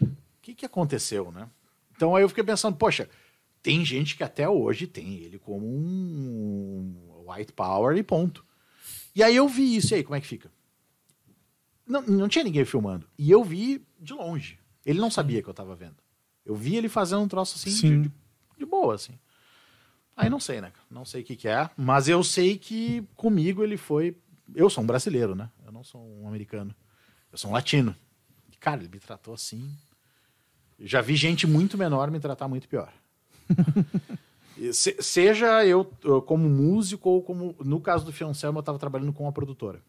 O 0.00 0.08
que, 0.40 0.54
que 0.54 0.66
aconteceu, 0.66 1.30
né? 1.32 1.48
Então 1.94 2.14
aí 2.14 2.22
eu 2.22 2.28
fiquei 2.28 2.44
pensando, 2.44 2.76
poxa, 2.76 3.08
tem 3.62 3.84
gente 3.84 4.16
que 4.16 4.22
até 4.22 4.48
hoje 4.48 4.86
tem 4.86 5.14
ele 5.16 5.38
como 5.38 5.66
um 5.66 7.24
white 7.28 7.52
power 7.52 7.96
e 7.96 8.02
ponto. 8.02 8.45
E 9.16 9.22
aí 9.22 9.34
eu 9.34 9.48
vi 9.48 9.74
isso 9.76 9.92
e 9.92 9.96
aí, 9.96 10.04
como 10.04 10.14
é 10.14 10.20
que 10.20 10.26
fica? 10.26 10.52
Não, 11.86 12.02
não 12.02 12.28
tinha 12.28 12.44
ninguém 12.44 12.64
filmando. 12.64 13.08
E 13.18 13.30
eu 13.30 13.42
vi 13.42 13.82
de 13.98 14.12
longe. 14.12 14.58
Ele 14.84 15.00
não 15.00 15.10
sabia 15.10 15.42
que 15.42 15.48
eu 15.48 15.54
tava 15.54 15.74
vendo. 15.74 15.96
Eu 16.44 16.54
vi 16.54 16.76
ele 16.76 16.88
fazendo 16.88 17.22
um 17.22 17.28
troço 17.28 17.56
assim 17.56 17.70
Sim. 17.70 18.02
de, 18.02 18.08
de- 18.08 18.14
de 18.58 18.66
boa, 18.66 18.94
assim. 18.94 19.18
Aí 20.16 20.28
não 20.30 20.38
sei, 20.38 20.60
né? 20.60 20.70
Não 20.90 21.04
sei 21.04 21.22
o 21.22 21.24
que, 21.24 21.34
que 21.34 21.48
é, 21.48 21.68
mas 21.76 22.08
eu 22.08 22.22
sei 22.22 22.56
que 22.58 23.02
comigo 23.16 23.64
ele 23.64 23.76
foi. 23.76 24.16
Eu 24.54 24.68
sou 24.70 24.84
um 24.84 24.86
brasileiro, 24.86 25.34
né? 25.34 25.50
Eu 25.64 25.72
não 25.72 25.82
sou 25.82 26.00
um 26.22 26.28
americano. 26.28 26.74
Eu 27.32 27.38
sou 27.38 27.50
um 27.50 27.54
latino. 27.54 27.96
E, 28.52 28.56
cara, 28.56 28.80
ele 28.82 28.88
me 28.92 28.98
tratou 29.00 29.34
assim. 29.34 29.74
Eu 30.78 30.86
já 30.86 31.00
vi 31.00 31.16
gente 31.16 31.46
muito 31.46 31.76
menor 31.78 32.10
me 32.10 32.20
tratar 32.20 32.48
muito 32.48 32.68
pior. 32.68 32.92
Se- 34.72 34.96
seja 35.02 35.64
eu 35.66 35.84
como 36.26 36.48
músico 36.48 37.10
ou 37.10 37.22
como. 37.22 37.54
No 37.64 37.80
caso 37.80 38.04
do 38.04 38.12
Fioncelmo, 38.12 38.58
eu 38.58 38.60
estava 38.60 38.78
trabalhando 38.78 39.12
com 39.12 39.28
a 39.28 39.32
produtora. 39.32 39.82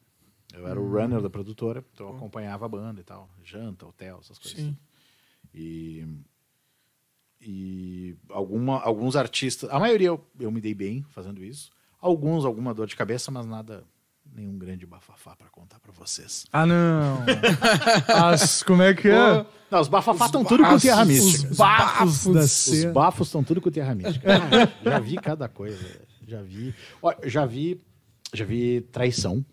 Eu 0.54 0.68
era 0.68 0.80
o 0.80 0.90
runner 0.90 1.22
da 1.22 1.30
produtora, 1.30 1.84
então 1.94 2.10
eu 2.10 2.16
acompanhava 2.16 2.66
a 2.66 2.70
banda 2.70 3.00
e 3.00 3.04
tal. 3.04 3.30
Janta, 3.44 3.86
hotel, 3.86 4.20
essas 4.22 4.38
coisas. 4.40 4.60
Sim. 4.60 4.78
E, 5.54 6.06
e 7.42 8.16
alguma, 8.30 8.80
alguns 8.82 9.16
artistas, 9.16 9.70
a 9.70 9.80
maioria 9.80 10.08
eu, 10.08 10.24
eu 10.40 10.52
me 10.52 10.60
dei 10.62 10.74
bem 10.74 11.04
fazendo 11.10 11.44
isso. 11.44 11.70
Alguns, 12.00 12.46
alguma 12.46 12.74
dor 12.74 12.88
de 12.88 12.96
cabeça, 12.96 13.32
mas 13.32 13.46
nada, 13.46 13.84
nenhum 14.36 14.58
grande 14.58 14.86
bafafá 14.86 15.36
para 15.36 15.48
contar 15.50 15.80
para 15.80 15.92
vocês. 15.92 16.46
Ah, 16.54 16.66
não. 16.66 17.24
As, 18.30 18.62
como 18.64 18.82
é 18.84 18.94
que 18.94 19.08
é? 19.10 19.46
Não, 19.70 19.82
os 19.82 19.88
bafafá 19.88 20.28
estão 20.28 20.46
tudo 20.46 20.64
com 20.64 20.78
terra 20.80 21.02
Os 21.02 21.08
mística. 21.08 21.56
bafos 21.56 22.26
da 22.28 22.40
Os 22.42 22.86
bafos 22.94 23.28
estão 23.28 23.44
tudo 23.44 23.60
com 23.62 23.70
terra 23.72 23.94
mística. 23.96 24.28
Ah, 24.38 24.90
já 24.92 25.00
vi 25.00 25.16
cada 25.18 25.50
coisa. 25.50 25.86
Já 26.28 26.42
vi. 26.42 26.74
Ó, 27.02 27.14
já 27.24 27.46
vi. 27.46 27.82
Já 28.34 28.46
vi 28.46 28.82
traição. 28.92 29.46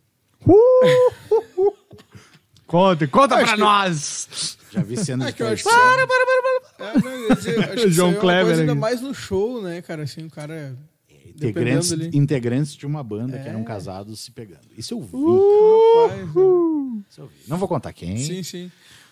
Conta, 2.66 3.06
conta 3.06 3.34
Acho 3.36 3.44
pra 3.44 3.54
que- 3.54 3.60
nós. 3.60 4.58
Já 4.72 4.82
vi 4.82 4.96
cena 4.96 5.24
É 5.24 5.26
de 5.28 5.32
que 5.34 5.42
eu 5.42 5.48
acho 5.48 5.64
traição. 5.64 6.06
que- 6.06 6.82
É, 6.82 6.98
não, 6.98 7.10
eu 7.10 7.34
dizer, 7.36 7.70
acho 7.72 7.88
João 7.90 8.10
é 8.12 8.14
coisa 8.42 8.60
ainda 8.62 8.74
mais 8.74 9.00
no 9.00 9.14
show, 9.14 9.62
né, 9.62 9.80
cara? 9.82 10.02
Assim, 10.02 10.24
o 10.26 10.30
cara. 10.30 10.76
Integrantes, 11.36 11.90
integrantes 11.92 12.74
de 12.76 12.86
uma 12.86 13.02
banda 13.02 13.38
que 13.38 13.46
É. 13.46 13.50
eram 13.50 13.64
casados 13.64 14.20
se 14.20 14.30
pegando. 14.30 14.60
Isso 14.76 14.94
eu 14.94 15.00
vi. 15.00 15.16
Rapaz, 15.16 16.34
né? 16.34 17.02
Isso 17.10 17.20
eu 17.20 17.26
vi. 17.26 17.34
Não 17.48 17.56
vou 17.58 17.66
contar 17.68 17.92
quem. 17.92 18.16
Sim, 18.18 18.42
sim. 18.42 18.70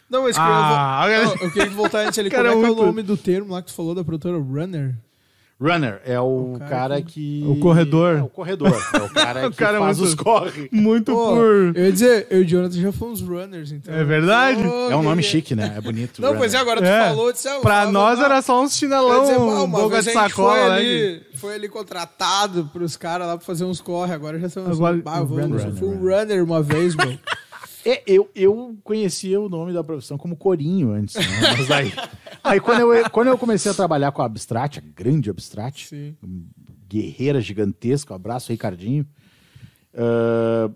Não, 0.09 0.23
mas 0.25 0.37
que 0.37 0.43
Ah, 0.43 1.07
eu, 1.09 1.25
vou, 1.27 1.37
não, 1.37 1.43
eu 1.45 1.51
queria 1.51 1.71
voltar 1.71 2.07
antes 2.07 2.19
ali. 2.19 2.29
Cara, 2.31 2.51
Como 2.53 2.61
é 2.61 2.67
que 2.67 2.69
é 2.69 2.73
o 2.73 2.77
muito- 2.77 2.87
nome 2.87 3.03
do 3.03 3.17
termo 3.17 3.53
lá 3.53 3.61
que 3.63 3.69
tu 3.69 3.75
falou 3.75 3.95
da 3.95 4.05
produtora 4.05 4.39
Runner? 4.39 4.95
Runner 5.63 6.01
é 6.05 6.19
o, 6.21 6.55
O 6.55 6.59
cara 6.59 6.71
cara, 6.71 7.03
que... 7.03 7.45
O 7.47 7.57
corredor. 7.61 8.17
É 8.19 8.23
o 8.23 8.29
corredor. 8.29 8.69
É 8.95 8.99
o 8.99 9.09
cara 9.15 9.47
O 9.47 9.51
que 9.51 9.57
cara 9.57 9.77
é 9.77 9.81
faz 9.81 9.99
muito- 9.99 10.09
os 10.09 10.15
corre. 10.15 10.69
Muito 10.73 11.13
Pô, 11.13 11.27
por. 11.35 11.77
Eu 11.77 11.85
ia 11.87 11.93
dizer, 11.93 12.27
eu 12.31 12.41
e 12.41 12.45
o 12.45 12.47
Jonathan 12.47 12.81
já 12.81 12.93
fomos 12.93 13.21
runners, 13.21 13.71
então. 13.73 13.95
É 13.95 14.03
verdade? 14.05 14.63
Pô, 14.63 14.91
É 14.91 14.97
um 14.97 15.03
nome 15.03 15.23
que- 15.23 15.29
chique, 15.29 15.55
né? 15.55 15.75
É 15.77 15.81
bonito. 15.81 16.21
Não, 16.21 16.29
Runner. 16.31 16.41
pois 16.41 16.55
é, 16.55 16.57
agora 16.59 16.81
tu 16.81 16.87
É. 16.87 17.09
falou, 17.09 17.27
eu 17.29 17.33
disse, 17.33 17.49
ah, 17.49 17.61
Pra 17.61 17.87
nós 17.91 18.19
era 18.19 18.43
só 18.43 18.63
uns 18.63 18.77
chinelão, 18.77 19.23
dizer, 19.23 19.39
um 19.39 19.71
boca 19.71 20.03
de 20.03 20.11
sacola, 20.13 20.53
foi 20.61 20.69
né? 20.69 20.75
ali, 20.77 21.23
foi 21.35 21.55
ali 21.55 21.69
contratado 21.69 22.69
pros 22.73 22.97
caras 22.97 23.27
lá 23.27 23.37
pra 23.37 23.47
fazer 23.47 23.65
uns 23.65 23.81
corre, 23.81 24.13
agora 24.13 24.39
já 24.39 24.49
estamos... 24.49 24.71
Agora, 24.77 25.01
ah, 25.07 25.19
eu 25.19 25.27
vou, 25.27 25.39
runner, 25.41 25.67
eu 25.67 25.75
fui 25.77 25.89
um 25.89 25.99
runner 26.01 26.45
uma 26.45 26.63
vez, 26.63 26.95
meu. 26.97 27.17
É, 27.85 28.01
eu, 28.07 28.31
eu 28.33 28.77
conhecia 28.85 29.41
o 29.41 29.49
nome 29.49 29.73
da 29.73 29.83
profissão 29.83 30.17
como 30.17 30.37
Corinho 30.37 30.93
antes, 30.93 31.17
né? 31.17 31.25
Mas 31.59 31.69
aí, 31.69 31.93
aí 32.43 32.61
quando, 32.61 32.81
eu, 32.81 33.11
quando 33.11 33.29
eu 33.29 33.39
comecei 33.39 33.71
a 33.71 33.75
trabalhar 33.75 34.13
com 34.13 34.23
a 34.23 34.27
Abstract, 34.27 34.79
a 34.79 34.83
grande 34.83 35.31
Abstract, 35.31 35.89
Sim. 35.89 36.17
guerreira 36.89 37.41
gigantesca, 37.41 38.13
um 38.13 38.17
abraço, 38.17 38.53
Ricardinho. 38.53 39.07
ah, 39.95 40.71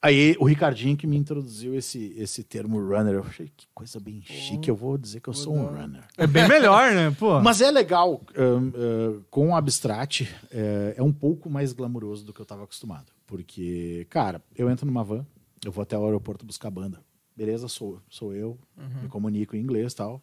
aí 0.00 0.36
o 0.40 0.44
Ricardinho 0.44 0.96
que 0.96 1.06
me 1.06 1.16
introduziu 1.16 1.74
esse, 1.74 2.14
esse 2.16 2.42
termo 2.42 2.80
runner. 2.80 3.14
Eu 3.14 3.24
achei 3.24 3.50
que 3.56 3.66
coisa 3.74 4.00
bem 4.00 4.20
chique, 4.22 4.68
eu 4.68 4.74
vou 4.74 4.98
dizer 4.98 5.20
que 5.20 5.28
eu 5.28 5.34
sou 5.34 5.54
um 5.54 5.66
runner. 5.66 6.04
É 6.18 6.26
bem 6.26 6.48
melhor, 6.48 6.92
né? 6.92 7.14
Pô. 7.18 7.38
Mas 7.42 7.60
é 7.60 7.70
legal, 7.70 8.20
ahn, 8.36 8.72
ah, 8.74 9.22
com 9.30 9.50
o 9.50 9.54
Abstract, 9.54 10.28
é, 10.50 10.94
é 10.96 11.02
um 11.02 11.12
pouco 11.12 11.48
mais 11.48 11.72
glamuroso 11.72 12.24
do 12.24 12.32
que 12.32 12.40
eu 12.40 12.44
estava 12.44 12.64
acostumado. 12.64 13.12
Porque, 13.26 14.06
cara, 14.10 14.42
eu 14.54 14.68
entro 14.68 14.84
numa 14.84 15.02
van, 15.04 15.24
eu 15.64 15.72
vou 15.72 15.82
até 15.82 15.96
o 15.96 16.04
aeroporto 16.04 16.44
buscar 16.44 16.70
banda. 16.70 17.00
Beleza, 17.34 17.66
sou, 17.66 17.98
sou 18.10 18.34
eu, 18.34 18.58
me 19.02 19.08
comunico 19.08 19.56
em 19.56 19.60
inglês 19.60 19.92
e 19.94 19.96
tal. 19.96 20.22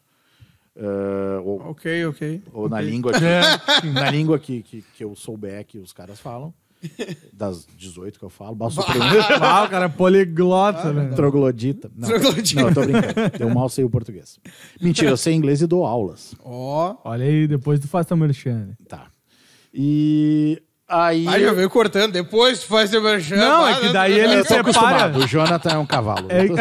Ah, 0.80 1.42
ou 1.44 1.60
Ok, 1.72 2.06
ok. 2.06 2.42
ou 2.54 2.70
na 2.70 2.78
Ok. 2.78 2.90
língua, 2.90 3.12
que, 3.14 3.20
É. 3.26 3.92
na 3.92 4.10
língua 4.12 4.40
que, 4.40 4.62
que, 4.64 4.82
que 4.96 5.04
eu 5.04 5.16
souber 5.16 5.66
que 5.66 5.78
os 5.78 5.92
caras 5.94 6.20
falam. 6.20 6.54
Das 7.34 7.68
18 7.78 8.18
que 8.18 8.24
eu 8.24 8.30
falo. 8.30 8.56
Basta 8.56 8.82
Ah, 9.42 9.64
o 9.66 9.70
cara 9.70 9.86
é 9.86 9.90
poliglota, 9.90 10.94
né? 10.94 11.12
troglodita. 11.14 11.92
Não, 11.94 12.08
Troglodita. 12.08 12.62
não, 12.62 12.70
eu 12.70 12.74
tô 12.74 12.82
brincando. 12.82 13.14
Eu 13.38 13.50
mal 13.50 13.68
sei 13.68 13.84
o 13.84 13.90
português. 13.90 14.40
Mentira, 14.82 15.10
eu 15.12 15.18
sei 15.18 15.34
inglês 15.34 15.62
e 15.62 15.68
dou 15.68 15.86
aulas. 15.86 16.34
Ó. 16.42 16.96
Olha 17.04 17.26
aí, 17.26 17.48
depois 17.48 17.82
tu 17.82 17.88
faz 17.90 18.06
teu 18.06 18.16
merchan. 18.16 18.70
Tá. 18.88 19.08
E 19.74 20.62
aí... 20.88 21.28
Aí 21.28 21.44
já 21.44 21.52
veio 21.52 21.70
cortando, 21.70 22.14
depois 22.14 22.62
tu 22.62 22.68
faz 22.68 22.90
teu 22.90 23.02
merchan. 23.04 23.36
Não, 23.36 23.68
é 23.68 23.76
que 23.78 23.86
né? 23.88 23.92
daí 23.94 24.14
Vai, 24.14 24.22
ele 24.22 24.36
eu 24.36 24.44
separa. 24.44 24.62
acostumado. 24.62 25.20
O 25.20 25.28
Jonathan 25.28 25.70
é 25.72 25.78
um 25.78 25.86
cavalo. 25.86 26.28
É, 26.30 26.46
Eu 26.46 26.56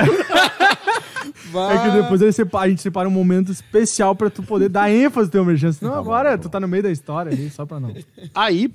vai. 1.50 1.76
é 1.76 1.82
que 1.90 2.02
depois 2.02 2.20
ele 2.22 2.32
separa- 2.32 2.66
a 2.66 2.68
gente 2.68 2.82
separa 2.82 3.08
um 3.08 3.12
momento 3.12 3.50
especial 3.52 4.14
pra 4.16 4.28
tu 4.30 4.42
poder 4.42 4.68
dar 4.68 4.90
ênfase 4.90 5.26
no 5.28 5.32
teu 5.32 5.44
merchan. 5.44 5.72
Senão 5.72 5.92
Tá 5.92 5.96
bom, 5.96 6.02
agora 6.02 6.30
tá 6.30 6.36
bom. 6.36 6.42
tu 6.42 6.48
tá 6.48 6.60
no 6.60 6.68
meio 6.68 6.82
da 6.82 6.90
história 6.90 7.32
ali, 7.32 7.50
só 7.50 7.64
pra 7.66 7.78
não. 7.80 7.94
Aí, 8.34 8.72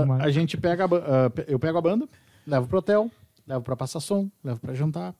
demais. 0.00 0.22
a 0.22 0.30
gente 0.30 0.56
pega 0.56 0.84
a, 0.84 1.30
pe- 1.30 1.44
eu 1.48 1.58
pego 1.58 1.78
a 1.78 1.82
banda, 1.82 2.08
levo 2.46 2.66
pro 2.66 2.78
hotel, 2.78 3.10
levo 3.46 3.62
pra 3.62 3.76
passar 3.76 4.00
som, 4.00 4.30
levo 4.44 4.60
pra 4.60 4.74
jantar. 4.74 5.14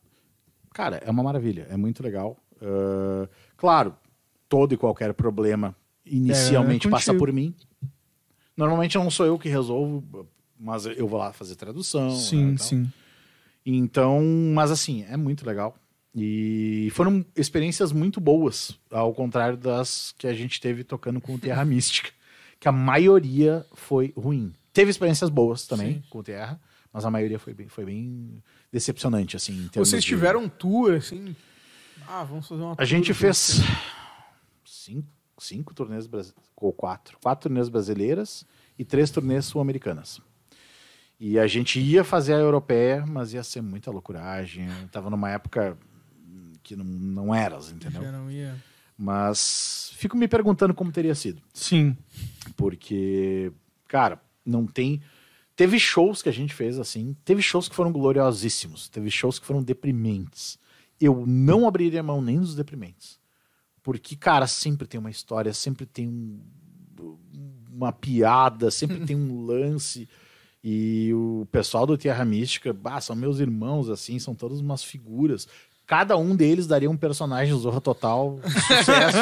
Cara, 0.73 0.97
é 1.05 1.11
uma 1.11 1.23
maravilha, 1.23 1.67
é 1.69 1.77
muito 1.77 2.01
legal. 2.01 2.37
Ah, 2.61 3.27
claro, 3.57 3.93
todo 4.49 4.73
e 4.73 4.77
qualquer 4.77 5.13
problema 5.13 5.75
inicialmente 6.05 6.87
É, 6.87 6.89
passa 6.89 7.07
contigo. 7.13 7.19
por 7.25 7.31
mim. 7.33 7.53
Normalmente 8.55 8.97
não 8.97 9.09
sou 9.09 9.25
eu 9.25 9.37
que 9.39 9.49
resolvo, 9.49 10.27
mas 10.59 10.85
eu 10.85 11.07
vou 11.07 11.17
lá 11.19 11.33
fazer 11.33 11.55
tradução. 11.55 12.09
né, 12.09 12.15
Sim, 12.15 12.55
tal. 12.55 12.65
sim. 12.67 12.91
Então, 13.65 14.21
mas 14.53 14.71
assim, 14.71 15.03
é 15.09 15.15
muito 15.17 15.45
legal. 15.45 15.75
E 16.15 16.89
foram 16.91 17.25
experiências 17.35 17.91
muito 17.91 18.21
boas, 18.21 18.77
ao 18.91 19.13
contrário 19.13 19.57
das 19.57 20.13
que 20.17 20.27
a 20.27 20.33
gente 20.33 20.61
teve 20.61 20.83
tocando 20.83 21.19
com 21.19 21.33
o 21.35 21.39
Terra 21.39 21.65
Mística, 21.65 22.11
que 22.59 22.67
a 22.67 22.71
maioria 22.71 23.65
foi 23.73 24.13
ruim. 24.15 24.53
Teve 24.71 24.91
experiências 24.91 25.29
boas 25.29 25.65
também 25.67 25.95
Sim. 25.95 26.03
com 26.09 26.19
o 26.19 26.23
Terra, 26.23 26.59
mas 26.91 27.03
a 27.03 27.09
maioria 27.11 27.39
foi 27.39 27.53
bem, 27.53 27.67
foi 27.67 27.85
bem 27.85 28.43
decepcionante, 28.71 29.35
assim. 29.35 29.69
Vocês 29.73 30.03
de- 30.03 30.09
tiveram 30.09 30.43
um 30.43 30.49
tour, 30.49 30.95
assim... 30.95 31.35
Ah, 32.07 32.23
vamos 32.23 32.47
fazer 32.47 32.61
uma 32.61 32.75
A 32.77 32.85
gente 32.85 33.13
fez 33.13 33.61
cinco, 34.65 35.07
cinco 35.37 35.73
turnês 35.73 36.05
brasileiras, 36.07 36.43
ou 36.55 36.71
quatro. 36.73 37.17
Quatro 37.21 37.49
turnês 37.49 37.69
brasileiras 37.69 38.45
e 38.77 38.85
três 38.85 39.09
turnês 39.11 39.45
sul-americanas. 39.45 40.19
E 41.19 41.39
a 41.39 41.47
gente 41.47 41.79
ia 41.79 42.03
fazer 42.03 42.33
a 42.33 42.39
europeia, 42.39 43.05
mas 43.05 43.33
ia 43.33 43.43
ser 43.43 43.61
muita 43.61 43.89
loucuragem. 43.91 44.67
Tava 44.91 45.09
numa 45.09 45.29
época 45.29 45.77
que 46.63 46.75
não, 46.75 46.85
não 46.85 47.35
eras, 47.35 47.71
entendeu? 47.71 48.01
Já 48.01 48.11
não 48.11 48.31
ia... 48.31 48.55
Mas 48.97 49.91
fico 49.95 50.15
me 50.15 50.27
perguntando 50.27 50.73
como 50.73 50.91
teria 50.91 51.15
sido. 51.15 51.41
Sim. 51.53 51.97
Porque, 52.55 53.51
cara, 53.87 54.21
não 54.45 54.65
tem. 54.65 55.01
Teve 55.55 55.79
shows 55.79 56.21
que 56.21 56.29
a 56.29 56.33
gente 56.33 56.53
fez 56.53 56.79
assim, 56.79 57.15
teve 57.25 57.41
shows 57.41 57.67
que 57.67 57.75
foram 57.75 57.91
gloriosíssimos, 57.91 58.87
teve 58.89 59.09
shows 59.11 59.39
que 59.39 59.45
foram 59.45 59.61
deprimentes. 59.63 60.57
Eu 61.01 61.25
não 61.27 61.67
abriria 61.67 62.01
mão 62.03 62.21
nem 62.21 62.39
dos 62.39 62.55
deprimentes. 62.55 63.19
Porque, 63.81 64.15
cara, 64.15 64.47
sempre 64.47 64.87
tem 64.87 64.99
uma 64.99 65.11
história, 65.11 65.53
sempre 65.53 65.85
tem 65.85 66.07
um- 66.07 66.39
uma 67.71 67.91
piada, 67.91 68.69
sempre 68.71 68.99
tem 69.05 69.15
um 69.15 69.41
lance. 69.45 70.07
E 70.63 71.11
o 71.13 71.45
pessoal 71.51 71.85
do 71.85 71.97
Terra 71.97 72.23
Mística, 72.23 72.71
bah, 72.71 73.01
são 73.01 73.15
meus 73.15 73.39
irmãos, 73.39 73.89
assim, 73.89 74.17
são 74.19 74.33
todas 74.33 74.59
umas 74.61 74.81
figuras. 74.83 75.47
Cada 75.85 76.17
um 76.17 76.35
deles 76.35 76.65
daria 76.67 76.89
um 76.89 76.97
personagem 76.97 77.57
Zorra 77.57 77.81
Total 77.81 78.39
sucesso. 78.43 79.17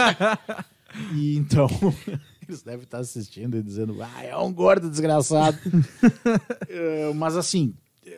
E 1.16 1.38
então, 1.38 1.68
eles 2.46 2.62
devem 2.64 2.84
estar 2.84 2.98
assistindo 2.98 3.56
e 3.58 3.64
dizendo, 3.64 3.96
ah, 4.04 4.24
é 4.26 4.36
um 4.36 4.52
gordo 4.52 4.90
desgraçado. 4.90 5.58
É, 6.68 7.14
mas 7.14 7.38
assim, 7.38 7.74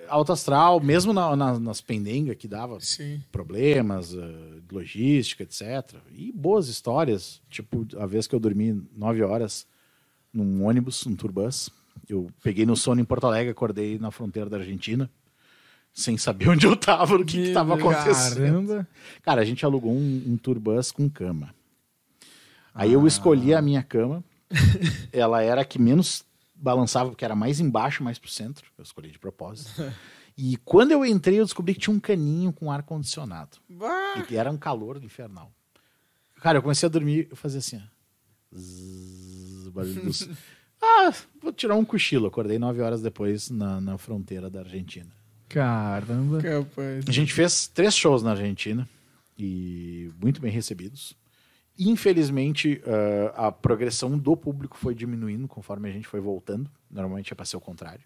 alto 0.07 0.31
astral, 0.31 0.79
mesmo 0.79 1.13
na- 1.13 1.35
na- 1.35 1.59
nas 1.59 1.81
pendengas 1.81 2.35
que 2.35 2.47
dava 2.47 2.79
Sim. 2.79 3.21
problemas, 3.31 4.13
eh, 4.15 4.59
logística, 4.71 5.43
etc. 5.43 5.95
E 6.11 6.31
boas 6.31 6.67
histórias, 6.67 7.41
tipo 7.49 7.85
a 7.99 8.05
vez 8.07 8.25
que 8.27 8.33
eu 8.35 8.39
dormi 8.39 8.83
nove 8.95 9.21
horas 9.23 9.67
num 10.33 10.65
ônibus, 10.65 11.05
num 11.05 11.15
turbus. 11.15 11.69
Eu 12.09 12.27
peguei 12.43 12.65
no 12.65 12.75
sono 12.75 13.01
em 13.01 13.05
Porto 13.05 13.27
Alegre, 13.27 13.51
acordei 13.51 13.99
na 13.99 14.09
fronteira 14.11 14.49
da 14.49 14.57
Argentina, 14.57 15.09
sem 15.93 16.17
saber 16.17 16.49
onde 16.49 16.65
eu 16.65 16.75
tava, 16.75 17.15
o 17.15 17.25
que 17.25 17.33
Que 17.33 17.47
estava 17.49 17.75
acontecendo. 17.75 18.35
Caramba. 18.37 18.87
Cara, 19.21 19.41
a 19.41 19.45
gente 19.45 19.63
alugou 19.65 19.91
um, 19.93 20.23
um 20.27 20.37
turbus 20.37 20.91
com 20.91 21.09
cama. 21.09 21.53
Aí 22.73 22.93
eu 22.93 23.05
escolhi 23.05 23.53
a 23.53 23.61
minha 23.61 23.83
cama. 23.83 24.23
Ela 25.13 25.41
era 25.43 25.61
a 25.61 25.65
que 25.65 25.79
menos 25.79 26.23
balançava, 26.55 27.09
porque 27.09 27.25
era 27.25 27.35
mais 27.35 27.59
embaixo, 27.59 28.03
mais 28.03 28.17
pro 28.17 28.29
centro. 28.29 28.65
Eu 28.77 28.83
escolhi 28.83 29.11
de 29.11 29.19
propósito. 29.19 29.71
E 30.35 30.57
quando 30.65 30.89
eu 30.89 31.05
entrei, 31.05 31.39
eu 31.39 31.45
descobri 31.45 31.75
que 31.75 31.79
tinha 31.81 31.95
um 31.95 31.99
caninho 31.99 32.51
com 32.51 32.71
ar-condicionado. 32.71 33.57
E 34.31 34.35
era 34.35 34.49
um 34.49 34.57
calor 34.57 34.97
infernal. 35.03 35.51
Cara, 36.41 36.57
eu 36.57 36.61
comecei 36.63 36.87
a 36.87 36.89
dormir, 36.89 37.27
eu 37.29 37.35
fazia 37.35 37.59
assim, 37.59 37.77
ó. 37.77 38.57
Zzz, 38.57 39.67
barulho 39.67 40.01
dos- 40.05 40.27
Ah, 40.81 41.13
vou 41.39 41.53
tirar 41.53 41.75
um 41.75 41.85
cochilo. 41.85 42.25
Acordei 42.25 42.57
nove 42.57 42.81
horas 42.81 42.99
depois 43.03 43.51
na, 43.51 43.79
na 43.79 43.95
fronteira 43.99 44.49
da 44.49 44.61
Argentina. 44.61 45.11
Caramba. 45.53 46.41
capaz. 46.41 47.05
A 47.07 47.11
gente 47.11 47.33
fez 47.33 47.67
três 47.67 47.95
shows 47.95 48.23
na 48.23 48.31
Argentina 48.31 48.87
e 49.37 50.11
muito 50.21 50.41
bem 50.41 50.51
recebidos. 50.51 51.15
Infelizmente, 51.77 52.81
eh, 52.85 53.33
a 53.35 53.51
progressão 53.51 54.17
do 54.17 54.37
público 54.37 54.77
foi 54.77 54.93
diminuindo 54.93 55.47
conforme 55.47 55.89
a 55.89 55.91
gente 55.91 56.07
foi 56.07 56.19
voltando. 56.19 56.69
Normalmente 56.89 57.33
é 57.33 57.35
para 57.35 57.45
ser 57.45 57.57
o 57.57 57.61
contrário. 57.61 58.03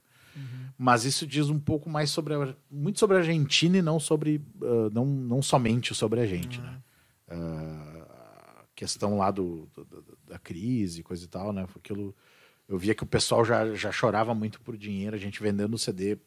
Mas 0.78 1.04
isso 1.04 1.26
diz 1.26 1.50
um 1.50 1.60
pouco 1.60 1.89
mais 1.89 2.12
sobre 2.12 2.36
a, 2.36 2.54
muito 2.70 3.00
sobre 3.00 3.18
a 3.18 3.20
Argentina 3.20 3.78
e 3.78 3.82
não 3.82 4.00
sobre 4.00 4.39
eh, 4.62 4.89
não, 4.93 5.04
não 5.06 5.41
somente 5.41 5.95
sobre 5.95 6.20
a 6.22 6.26
gente, 6.28 6.62
né? 6.62 6.78
Eh, 7.30 8.04
a 8.10 8.64
questão 8.76 9.18
lá 9.18 9.32
do, 9.32 9.68
do- 9.76 9.84
do- 9.86 10.18
da 10.28 10.38
crise, 10.38 11.02
coisa 11.02 11.26
e 11.26 11.28
tal, 11.28 11.52
né? 11.52 11.66
Foi 11.68 11.80
Aquilo, 11.84 12.16
eu 12.70 12.78
via 12.78 12.93
que 12.93 13.04
o 13.04 13.08
pessoal 13.08 13.43
já, 13.43 13.74
já 13.74 13.91
chorava 13.91 14.34
muito 14.36 14.62
por 14.62 14.78
dinheiro, 14.78 15.16
a 15.16 15.20
gente 15.20 15.41
vendendo 15.41 15.74
o 15.74 15.78
CD 15.80 16.18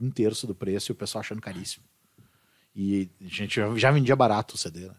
um 0.00 0.10
terço 0.10 0.46
do 0.46 0.54
preço 0.54 0.90
e 0.90 0.92
o 0.92 0.96
pessoal 0.96 1.20
achando 1.20 1.40
caríssimo. 1.40 1.84
E 2.74 3.10
a 3.20 3.24
gente 3.26 3.60
já- 3.76 3.90
vendia 3.90 4.14
barato 4.16 4.54
o 4.54 4.58
CD, 4.58 4.88
né? 4.88 4.94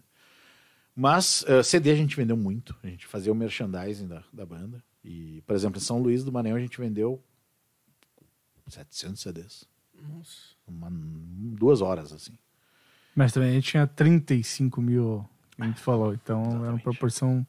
Mas 0.96 1.44
eh, 1.48 1.64
CD 1.64 1.92
a 1.92 1.96
gente 1.96 2.16
vendeu 2.16 2.36
muito. 2.36 2.76
A 2.84 2.88
gente 2.88 3.08
fazia 3.08 3.32
o 3.32 3.36
merchandising 3.36 4.08
da, 4.08 4.24
da 4.34 4.46
banda. 4.46 4.84
E, 5.04 5.42
por 5.48 5.56
exemplo, 5.56 5.78
em 5.78 5.82
São 5.84 6.00
Luís 6.00 6.24
do 6.24 6.32
Maranhão 6.32 6.58
a 6.58 6.60
gente 6.60 6.78
vendeu 6.80 7.24
700 8.68 9.22
CDs. 9.22 9.66
Nossa. 10.02 10.56
Uma, 10.68 10.90
duas 10.92 11.82
horas, 11.82 12.12
assim. 12.14 12.34
Mas 13.16 13.32
também 13.34 13.50
a 13.50 13.54
gente 13.54 13.70
tinha 13.72 13.88
35 13.88 14.82
mil, 14.82 15.28
que 15.56 15.62
a 15.62 15.66
gente 15.66 15.80
falou. 15.80 16.14
Então 16.14 16.42
era 16.42 16.50
uma 16.50 16.56
Exatamente. 16.60 16.84
proporção. 16.84 17.48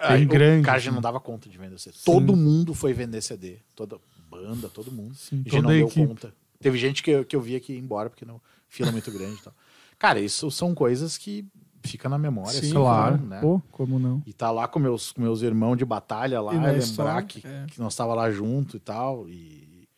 Aí, 0.00 0.24
grande, 0.24 0.62
O 0.62 0.64
cara 0.64 0.78
já 0.78 0.90
assim. 0.90 0.94
não 0.94 1.02
dava 1.02 1.18
conta 1.20 1.48
de 1.48 1.56
vender 1.58 1.78
CD. 1.78 1.96
Todo 2.04 2.36
mundo 2.36 2.74
foi 2.74 2.92
vender 2.92 3.20
CD. 3.22 3.58
Toda 3.74 3.98
banda, 4.28 4.68
todo 4.68 4.90
mundo. 4.92 5.14
Sim, 5.14 5.36
a 5.36 5.38
gente 5.38 5.50
toda 5.50 5.62
não 5.62 5.70
a 5.70 5.72
deu 5.74 5.86
equipe. 5.86 6.06
conta. 6.06 6.34
Teve 6.60 6.76
gente 6.78 7.02
que, 7.02 7.10
eu- 7.10 7.24
que 7.24 7.36
eu 7.36 7.40
via 7.40 7.60
que 7.60 7.72
ia 7.72 7.78
embora 7.78 8.10
porque 8.10 8.24
não 8.24 8.40
fila 8.68 8.90
muito 8.92 9.10
grande 9.10 9.38
e 9.40 9.42
tal. 9.42 9.54
Cara, 9.98 10.20
isso 10.20 10.50
são 10.50 10.74
coisas 10.74 11.16
que 11.18 11.46
ficam 11.82 12.10
na 12.10 12.18
memória. 12.18 12.52
Sim, 12.52 12.58
assim, 12.66 12.72
claro. 12.72 13.18
né? 13.18 13.40
Pô, 13.40 13.60
como 13.70 13.98
não? 13.98 14.22
E 14.26 14.32
tá 14.32 14.50
lá 14.50 14.68
com 14.68 14.78
meus, 14.78 15.12
com 15.12 15.20
meus 15.22 15.42
irmãos 15.42 15.76
de 15.76 15.84
batalha 15.84 16.40
lá, 16.40 16.52
na 16.52 16.58
lembrar 16.66 16.78
história, 16.78 17.22
que, 17.26 17.46
é. 17.46 17.66
que 17.68 17.80
nós 17.80 17.94
tava 17.96 18.14
lá 18.14 18.30
junto 18.30 18.76
e 18.76 18.80
tal, 18.80 19.28
e, 19.28 19.88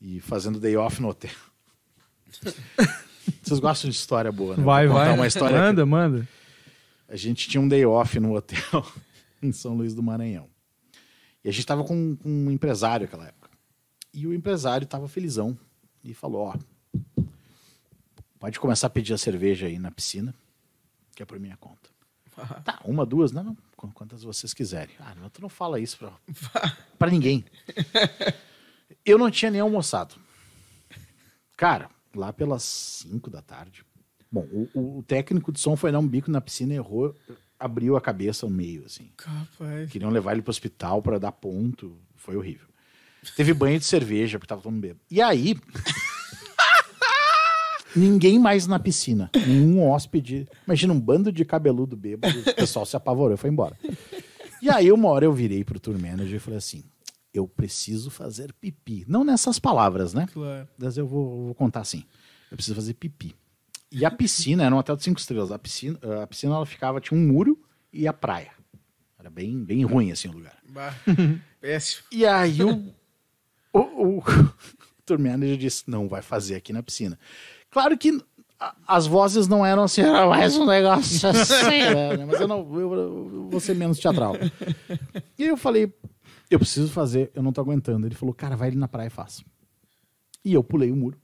e 0.00 0.20
fazendo 0.20 0.60
day 0.60 0.76
off 0.76 1.00
no 1.00 1.08
hotel. 1.08 1.30
Vocês 3.42 3.60
gostam 3.60 3.90
de 3.90 3.96
história 3.96 4.30
boa, 4.32 4.56
né? 4.56 4.62
Vai, 4.62 4.86
vai. 4.86 5.12
uma 5.14 5.26
história 5.26 5.58
Manda, 5.58 5.84
manda. 5.86 6.20
que 7.06 7.12
a 7.12 7.16
gente 7.16 7.48
tinha 7.48 7.60
um 7.60 7.68
day 7.68 7.84
off 7.84 8.18
no 8.20 8.34
hotel 8.34 8.86
em 9.42 9.52
São 9.52 9.74
Luís 9.74 9.94
do 9.94 10.02
Maranhão. 10.02 10.48
E 11.44 11.48
a 11.48 11.52
gente 11.52 11.66
tava 11.66 11.84
com, 11.84 12.16
com 12.16 12.28
um 12.28 12.50
empresário 12.50 13.04
naquela 13.06 13.26
época. 13.28 13.50
E 14.12 14.26
o 14.26 14.34
empresário 14.34 14.86
tava 14.86 15.08
felizão 15.08 15.58
e 16.10 16.14
falou, 16.14 16.46
ó, 16.54 17.22
pode 18.38 18.58
começar 18.60 18.86
a 18.86 18.90
pedir 18.90 19.12
a 19.14 19.18
cerveja 19.18 19.66
aí 19.66 19.78
na 19.78 19.90
piscina, 19.90 20.34
que 21.14 21.22
é 21.22 21.26
por 21.26 21.38
minha 21.38 21.56
conta. 21.56 21.88
Tá, 22.64 22.80
uma, 22.84 23.04
duas, 23.04 23.32
não, 23.32 23.42
não, 23.42 23.56
qu- 23.76 23.90
quantas 23.92 24.22
vocês 24.22 24.54
quiserem. 24.54 24.94
Ah, 25.00 25.12
não, 25.16 25.28
tu 25.28 25.42
não 25.42 25.48
fala 25.48 25.80
isso 25.80 25.98
pra, 25.98 26.12
pra 26.96 27.10
ninguém. 27.10 27.44
Eu 29.04 29.18
não 29.18 29.28
tinha 29.28 29.50
nem 29.50 29.60
almoçado. 29.60 30.14
Cara, 31.56 31.90
lá 32.14 32.32
pelas 32.32 32.62
cinco 32.62 33.28
da 33.28 33.42
tarde. 33.42 33.84
Bom, 34.30 34.46
o, 34.52 34.98
o- 34.98 35.02
técnico 35.02 35.50
de 35.50 35.58
som 35.58 35.74
foi 35.76 35.90
dar 35.90 35.98
um 35.98 36.06
bico 36.06 36.30
na 36.30 36.40
piscina, 36.40 36.74
errou, 36.74 37.12
abriu 37.58 37.96
a 37.96 38.00
cabeça 38.00 38.46
ao 38.46 38.50
meio, 38.50 38.84
assim. 38.84 39.10
Capaz. 39.16 39.90
Queriam 39.90 40.10
levar 40.10 40.30
ele 40.32 40.42
pro 40.42 40.50
hospital 40.50 41.02
pra 41.02 41.18
dar 41.18 41.32
ponto. 41.32 41.98
Foi 42.14 42.36
horrível. 42.36 42.67
Teve 43.36 43.52
banho 43.52 43.78
de 43.78 43.84
cerveja, 43.84 44.38
porque 44.38 44.48
tava 44.48 44.62
todo 44.62 44.72
mundo 44.72 44.82
bêbado. 44.82 45.00
E 45.10 45.20
aí. 45.20 45.56
ninguém 47.94 48.38
mais 48.38 48.66
na 48.66 48.78
piscina. 48.78 49.30
Nenhum 49.34 49.88
hóspede. 49.88 50.46
Imagina 50.66 50.92
um 50.92 51.00
bando 51.00 51.32
de 51.32 51.44
cabeludo 51.44 51.96
bêbado. 51.96 52.38
O 52.40 52.54
pessoal 52.54 52.86
se 52.86 52.96
apavorou 52.96 53.34
e 53.34 53.36
foi 53.36 53.50
embora. 53.50 53.76
E 54.60 54.70
aí, 54.70 54.90
uma 54.90 55.08
hora 55.08 55.24
eu 55.24 55.32
virei 55.32 55.64
pro 55.64 55.80
tour 55.80 55.98
manager 55.98 56.36
e 56.36 56.40
falei 56.40 56.58
assim: 56.58 56.84
eu 57.32 57.46
preciso 57.46 58.10
fazer 58.10 58.52
pipi. 58.52 59.04
Não 59.08 59.24
nessas 59.24 59.58
palavras, 59.58 60.14
né? 60.14 60.26
Claro. 60.32 60.68
Mas 60.78 60.96
eu 60.96 61.06
vou, 61.06 61.46
vou 61.46 61.54
contar 61.54 61.80
assim. 61.80 62.04
Eu 62.50 62.56
preciso 62.56 62.74
fazer 62.74 62.94
pipi. 62.94 63.34
E 63.90 64.04
a 64.04 64.10
piscina 64.10 64.64
era 64.64 64.74
um 64.74 64.78
hotel 64.78 64.96
de 64.96 65.04
cinco 65.04 65.20
estrelas. 65.20 65.50
A 65.50 65.58
piscina, 65.58 65.98
a 66.22 66.26
piscina 66.26 66.54
ela 66.54 66.66
ficava, 66.66 67.00
tinha 67.00 67.18
um 67.18 67.26
muro 67.26 67.58
e 67.92 68.06
a 68.06 68.12
praia. 68.12 68.52
Era 69.18 69.30
bem, 69.30 69.64
bem 69.64 69.84
ruim 69.84 70.12
assim 70.12 70.28
o 70.28 70.32
lugar. 70.32 70.58
Bah. 70.68 70.94
Péssimo. 71.60 72.04
E 72.12 72.24
aí 72.24 72.58
o, 74.18 74.24
tour 75.08 75.18
manager 75.18 75.56
disse: 75.56 75.84
não 75.88 76.08
vai 76.08 76.20
fazer 76.20 76.56
aqui 76.56 76.72
na 76.72 76.82
piscina. 76.82 77.18
Claro 77.70 77.96
que 77.96 78.22
as 78.86 79.06
vozes 79.06 79.46
não 79.46 79.64
eram 79.64 79.84
assim, 79.84 80.02
era 80.02 80.26
mais 80.26 80.56
um 80.56 80.66
negócio 80.66 81.28
assim, 81.28 81.94
né? 81.94 82.24
Mas 82.26 82.40
eu 82.40 82.48
não 82.48 82.58
eu, 82.78 82.94
eu 82.94 83.48
vou 83.50 83.60
ser 83.60 83.74
menos 83.74 83.98
teatral. 83.98 84.34
E 85.38 85.44
eu 85.44 85.56
falei: 85.56 85.92
eu 86.50 86.58
preciso 86.58 86.90
fazer, 86.92 87.30
eu 87.34 87.42
não 87.42 87.52
tô 87.52 87.60
aguentando. 87.60 88.06
Ele 88.06 88.14
falou: 88.14 88.34
cara, 88.34 88.56
vai 88.56 88.68
ali 88.68 88.76
na 88.76 88.88
praia 88.88 89.06
e 89.06 89.10
faz. 89.10 89.42
E 90.44 90.52
eu 90.52 90.62
pulei 90.62 90.92
o 90.92 90.96
muro. 90.96 91.18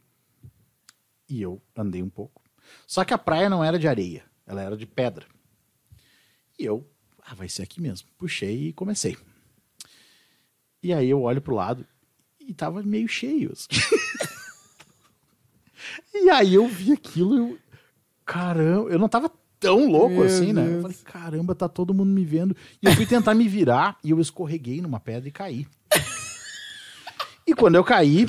E 1.28 1.40
eu 1.40 1.60
andei 1.76 2.02
um 2.02 2.10
pouco. 2.10 2.42
Só 2.86 3.04
que 3.04 3.14
a 3.14 3.18
praia 3.18 3.50
não 3.50 3.62
era 3.62 3.78
de 3.78 3.88
areia, 3.88 4.24
ela 4.46 4.62
era 4.62 4.76
de 4.76 4.86
pedra. 4.86 5.26
E 6.58 6.64
eu, 6.64 6.88
ah, 7.22 7.34
vai 7.34 7.48
ser 7.48 7.62
aqui 7.62 7.80
mesmo. 7.80 8.08
Puxei 8.16 8.68
e 8.68 8.72
comecei. 8.72 9.16
E 10.82 10.92
aí 10.92 11.08
eu 11.08 11.22
olho 11.22 11.40
pro 11.40 11.54
lado 11.54 11.86
e 12.46 12.54
tava 12.54 12.82
meio 12.82 13.08
cheio. 13.08 13.52
e 16.14 16.30
aí 16.30 16.54
eu 16.54 16.66
vi 16.66 16.92
aquilo, 16.92 17.36
eu, 17.36 17.58
caramba, 18.24 18.90
eu 18.90 18.98
não 18.98 19.08
tava 19.08 19.30
tão 19.58 19.90
louco 19.90 20.16
Meu 20.16 20.24
assim, 20.24 20.52
né? 20.52 20.76
Eu 20.76 20.82
falei, 20.82 20.96
caramba, 21.04 21.54
tá 21.54 21.68
todo 21.68 21.94
mundo 21.94 22.10
me 22.10 22.24
vendo. 22.24 22.56
E 22.82 22.86
eu 22.86 22.94
fui 22.94 23.06
tentar 23.06 23.34
me 23.34 23.48
virar 23.48 23.98
e 24.04 24.10
eu 24.10 24.20
escorreguei 24.20 24.80
numa 24.80 25.00
pedra 25.00 25.28
e 25.28 25.32
caí. 25.32 25.66
E 27.46 27.54
quando 27.54 27.74
eu 27.74 27.84
caí, 27.84 28.26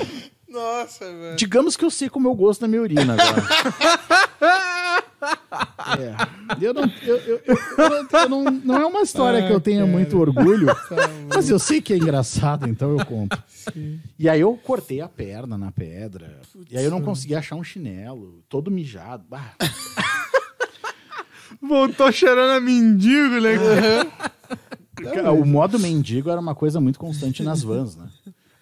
Nossa, 0.48 1.04
velho. 1.04 1.36
digamos 1.36 1.76
que 1.76 1.84
eu 1.84 1.90
sei 1.90 2.08
como 2.08 2.28
eu 2.28 2.34
gosto 2.34 2.60
da 2.60 2.68
minha 2.68 2.82
urina 2.82 3.14
agora. 3.14 3.42
É. 5.98 6.64
Eu 6.64 6.74
não, 6.74 6.84
eu, 7.02 7.16
eu, 7.16 7.42
eu, 7.46 8.28
não, 8.28 8.44
não, 8.44 8.76
é 8.76 8.86
uma 8.86 9.02
história 9.02 9.46
que 9.46 9.52
eu 9.52 9.60
tenha 9.60 9.80
cara. 9.80 9.90
muito 9.90 10.18
orgulho, 10.18 10.66
Tá 10.88 11.08
mas 11.28 11.48
eu 11.48 11.58
sei 11.58 11.80
que 11.80 11.92
é 11.92 11.96
engraçado, 11.96 12.68
então 12.68 12.96
eu 12.96 13.04
conto. 13.04 13.40
E 14.18 14.28
aí 14.28 14.40
eu 14.40 14.56
cortei 14.56 15.00
a 15.00 15.08
perna 15.08 15.56
na 15.56 15.72
pedra. 15.72 16.40
e 16.70 16.76
aí 16.76 16.84
eu 16.84 16.90
não 16.90 17.02
conseguia 17.02 17.38
achar 17.38 17.56
um 17.56 17.64
chinelo, 17.64 18.42
todo 18.48 18.70
mijado. 18.70 19.24
Bah, 19.28 19.54
Voltou 21.62 22.12
cheirando 22.12 22.50
a 22.50 22.60
mendigo, 22.60 23.40
né? 23.40 23.56
Cara, 25.14 25.32
o 25.32 25.44
modo 25.44 25.78
mendigo 25.78 26.30
era 26.30 26.40
uma 26.40 26.54
coisa 26.54 26.80
muito 26.80 26.98
constante 26.98 27.42
nas 27.42 27.62
vans, 27.62 27.96
né? 27.96 28.08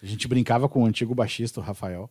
A 0.01 0.05
gente 0.05 0.27
brincava 0.27 0.69
com 0.69 0.83
o 0.83 0.85
antigo 0.85 1.15
baixista, 1.15 1.59
o 1.59 1.63
Rafael, 1.63 2.09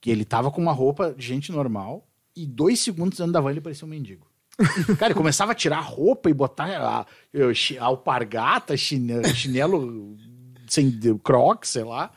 que 0.00 0.10
ele 0.10 0.24
tava 0.24 0.50
com 0.50 0.60
uma 0.60 0.72
roupa 0.72 1.14
de 1.16 1.26
gente 1.26 1.52
normal 1.52 2.06
e 2.42 2.46
dois 2.46 2.80
segundos 2.80 3.18
dentro 3.18 3.32
da 3.32 3.40
van 3.40 3.50
ele 3.50 3.60
parecia 3.60 3.86
um 3.86 3.90
mendigo. 3.90 4.26
Cara, 4.98 5.12
ele 5.12 5.14
começava 5.14 5.52
a 5.52 5.54
tirar 5.54 5.78
a 5.78 5.82
roupa 5.82 6.28
e 6.28 6.34
botar 6.34 6.66
a, 6.66 7.00
a, 7.00 7.84
alpargata, 7.84 8.76
chine- 8.76 9.22
chinelo 9.34 10.16
sem 10.66 10.90
crocs, 11.22 11.70
sei 11.70 11.84
lá. 11.84 12.10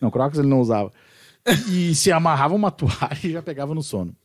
Não, 0.00 0.10
crocs 0.10 0.38
ele 0.38 0.48
não 0.48 0.60
usava. 0.60 0.92
E 1.68 1.94
se 1.94 2.10
amarrava 2.12 2.54
uma 2.54 2.70
toalha 2.72 3.18
e 3.24 3.32
já 3.32 3.42
pegava 3.42 3.74
no 3.74 3.82
sono. 3.82 4.16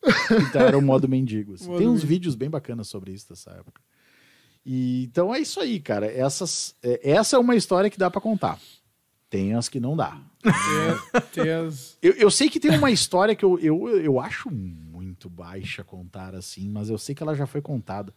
Então 0.50 0.62
era 0.62 0.78
o 0.78 0.82
modo 0.82 1.08
mendigo. 1.10 1.56
assim. 1.56 1.76
Tem 1.78 1.88
uns 1.88 2.04
vídeos 2.04 2.36
bem 2.36 2.50
bacanas 2.50 2.88
sobre 2.88 3.12
isso 3.12 3.28
dessa 3.30 3.52
época. 3.52 3.82
E, 4.66 5.04
então 5.06 5.34
é 5.34 5.40
isso 5.40 5.60
aí, 5.60 5.80
cara. 5.80 6.06
Essas, 6.06 6.76
é- 6.84 7.12
essa 7.12 7.36
é 7.36 7.40
uma 7.40 7.56
história 7.56 7.90
que 7.90 7.98
dá 7.98 8.10
pra 8.12 8.22
contar. 8.22 8.60
Tem 9.30 9.54
as 9.56 9.68
que 9.68 9.80
não 9.80 9.96
dá. 9.96 10.18
Tem, 10.42 11.22
tem 11.44 11.52
as... 11.52 11.98
Eu, 12.02 12.14
eu 12.14 12.32
sei 12.32 12.50
que 12.50 12.60
tem 12.62 12.78
uma 12.78 12.92
história 12.92 13.36
que 13.36 13.44
eu, 13.44 13.60
eu, 13.60 13.90
eu 14.00 14.20
acho 14.22 14.50
muito 15.18 15.30
baixa 15.30 15.84
contar 15.84 16.36
assim, 16.36 16.70
mas 16.70 16.90
eu 16.90 16.98
sei 16.98 17.16
que 17.16 17.24
ela 17.24 17.34
já 17.36 17.48
foi 17.48 17.60
contada. 17.62 18.14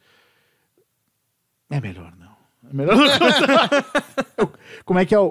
É 1.70 1.80
melhor 1.80 2.12
não. 2.18 2.30
É 2.70 2.74
melhor 2.74 2.94
não 2.94 3.06
contar. 3.18 3.70
Eu- 4.36 4.52
Como 4.84 4.98
é 4.98 5.06
que 5.06 5.14
é? 5.14 5.18
O, 5.18 5.24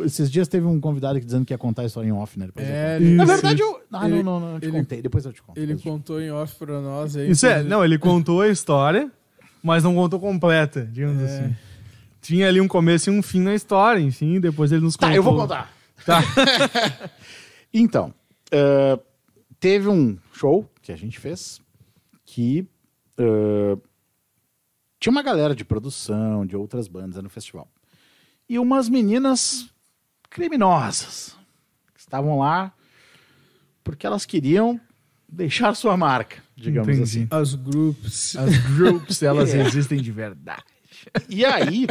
o- 0.00 0.04
esses 0.04 0.30
dias 0.30 0.46
teve 0.48 0.66
um 0.66 0.78
convidado 0.78 1.16
aqui 1.16 1.24
dizendo 1.24 1.46
que 1.46 1.54
ia 1.54 1.58
contar 1.58 1.82
a 1.82 1.86
história 1.86 2.06
em 2.08 2.12
off, 2.12 2.38
né? 2.38 2.46
Depois 2.46 2.68
eu 2.68 2.74
É, 2.74 2.96
ele- 2.96 3.14
Na 3.14 3.24
verdade, 3.24 3.62
eu. 3.62 3.80
Ah, 3.90 4.06
ele- 4.06 4.22
não, 4.22 4.38
não, 4.38 4.40
não, 4.48 4.54
eu 4.56 4.60
te 4.60 4.66
ele- 4.66 4.72
contei. 4.78 5.00
Depois 5.02 5.24
eu 5.24 5.32
te 5.32 5.42
conto. 5.42 5.58
Ele 5.58 5.72
eu 5.72 5.78
contou 5.78 6.20
em 6.20 6.30
off 6.30 6.54
pra 6.56 6.78
nós 6.80 7.16
aí. 7.16 7.30
Isso 7.30 7.46
é, 7.46 7.54
quando- 7.60 7.68
não, 7.68 7.82
ele 7.84 7.98
contou 7.98 8.42
a 8.42 8.48
história, 8.48 9.10
mas 9.62 9.82
não 9.82 9.94
contou 9.94 10.20
completa, 10.20 10.84
digamos 10.84 11.22
É. 11.22 11.24
assim. 11.24 11.56
Tinha 12.20 12.48
ali 12.48 12.60
um 12.60 12.68
começo 12.68 13.10
e 13.10 13.18
um 13.18 13.22
fim 13.22 13.40
na 13.40 13.54
história, 13.54 14.00
enfim, 14.00 14.38
depois 14.40 14.72
ele 14.72 14.82
nos 14.82 14.94
contou. 14.96 15.08
Tá, 15.10 15.16
eu 15.16 15.22
vou 15.22 15.36
contar. 15.36 15.72
Tá. 16.04 16.20
Então, 17.76 18.14
eh, 18.52 18.96
teve 19.58 19.88
um 19.88 20.16
show 20.32 20.64
que 20.84 20.92
a 20.92 20.96
gente 20.96 21.18
fez 21.18 21.62
que 22.26 22.68
uh, 23.18 23.80
tinha 25.00 25.10
uma 25.10 25.22
galera 25.22 25.54
de 25.54 25.64
produção, 25.64 26.44
de 26.44 26.54
outras 26.54 26.86
bandas 26.86 27.22
no 27.22 27.30
festival. 27.30 27.66
E 28.46 28.58
umas 28.58 28.90
meninas 28.90 29.70
criminosas 30.28 31.34
que 31.94 32.00
estavam 32.00 32.38
lá 32.38 32.70
porque 33.82 34.06
elas 34.06 34.26
queriam 34.26 34.78
deixar 35.26 35.74
sua 35.74 35.96
marca, 35.96 36.42
digamos 36.54 36.88
Entendi. 36.88 37.02
assim. 37.02 37.28
As 37.30 37.54
groups. 37.54 38.36
As 38.36 38.58
groups, 38.76 39.22
elas 39.22 39.52
existem 39.56 40.02
de 40.02 40.12
verdade. 40.12 40.64
E 41.30 41.46
aí, 41.46 41.86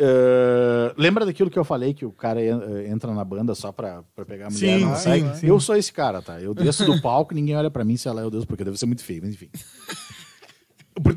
uh, 0.00 0.94
lembra 0.96 1.24
daquilo 1.26 1.50
que 1.50 1.58
eu 1.58 1.64
falei 1.64 1.92
que 1.94 2.04
o 2.04 2.12
cara 2.12 2.42
en- 2.42 2.90
entra 2.90 3.12
na 3.14 3.24
banda 3.24 3.54
só 3.54 3.70
pra, 3.72 4.02
pra 4.14 4.24
pegar 4.24 4.46
a 4.46 4.50
mulher? 4.50 4.78
Sim, 4.78 4.84
não 4.84 4.96
sim, 4.96 5.34
sim. 5.34 5.46
Eu 5.46 5.60
sou 5.60 5.76
esse 5.76 5.92
cara, 5.92 6.20
tá? 6.22 6.40
Eu 6.40 6.54
desço 6.54 6.84
do 6.84 7.00
palco, 7.00 7.34
ninguém 7.34 7.56
olha 7.56 7.70
pra 7.70 7.84
mim, 7.84 7.96
sei 7.96 8.12
lá, 8.12 8.22
eu 8.22 8.30
Deus, 8.30 8.44
porque 8.44 8.64
deve 8.64 8.76
ser 8.78 8.86
muito 8.86 9.04
feio, 9.04 9.22
mas 9.22 9.34
enfim. 9.34 9.50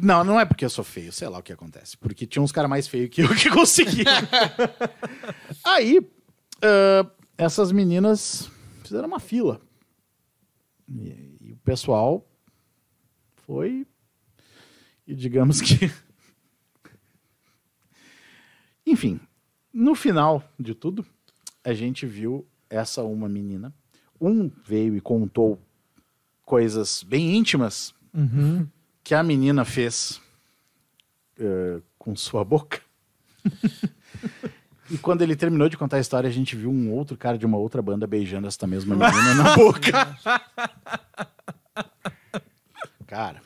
Não, 0.01 0.23
não 0.23 0.39
é 0.39 0.45
porque 0.45 0.63
eu 0.63 0.69
sou 0.69 0.83
feio, 0.83 1.11
sei 1.11 1.27
lá 1.27 1.39
o 1.39 1.43
que 1.43 1.51
acontece. 1.51 1.97
Porque 1.97 2.25
tinha 2.25 2.41
uns 2.41 2.51
caras 2.51 2.69
mais 2.69 2.87
feios 2.87 3.09
que 3.09 3.21
eu 3.21 3.35
que 3.35 3.49
conseguiam. 3.49 4.05
Aí, 5.65 5.99
ah, 6.61 7.05
essas 7.37 7.71
meninas 7.71 8.49
fizeram 8.83 9.07
uma 9.07 9.19
fila. 9.19 9.59
E, 10.87 11.37
e 11.41 11.51
o 11.53 11.57
pessoal 11.57 12.25
foi. 13.45 13.85
E 15.05 15.13
digamos 15.15 15.59
que. 15.59 15.91
Enfim, 18.85 19.19
no 19.73 19.95
final 19.95 20.43
de 20.59 20.73
tudo, 20.75 21.05
a 21.63 21.73
gente 21.73 22.05
viu 22.05 22.45
essa 22.69 23.03
uma 23.03 23.27
menina. 23.29 23.73
Um 24.19 24.49
veio 24.65 24.95
e 24.95 25.01
contou 25.01 25.59
coisas 26.45 27.03
bem 27.03 27.35
íntimas 27.37 27.93
Uhum. 28.13 28.67
que 29.03 29.15
a 29.15 29.23
menina 29.23 29.65
fez 29.65 30.21
eh, 31.39 31.81
com 31.97 32.15
sua 32.15 32.43
boca. 32.45 32.79
e 34.91 34.97
quando 34.99 35.21
ele 35.23 35.35
terminou 35.35 35.67
de 35.67 35.75
contar 35.77 35.97
a 35.97 35.99
história, 35.99 36.27
a 36.29 36.31
gente 36.33 36.55
viu 36.55 36.69
um 36.69 36.91
outro 36.91 37.17
cara 37.17 37.37
de 37.37 37.45
uma 37.45 37.57
outra 37.57 37.81
banda 37.81 38.05
beijando 38.05 38.47
essa 38.47 38.67
mesma 38.67 38.95
menina 38.95 39.33
na 39.35 39.55
boca. 39.55 40.17
cara, 43.07 43.41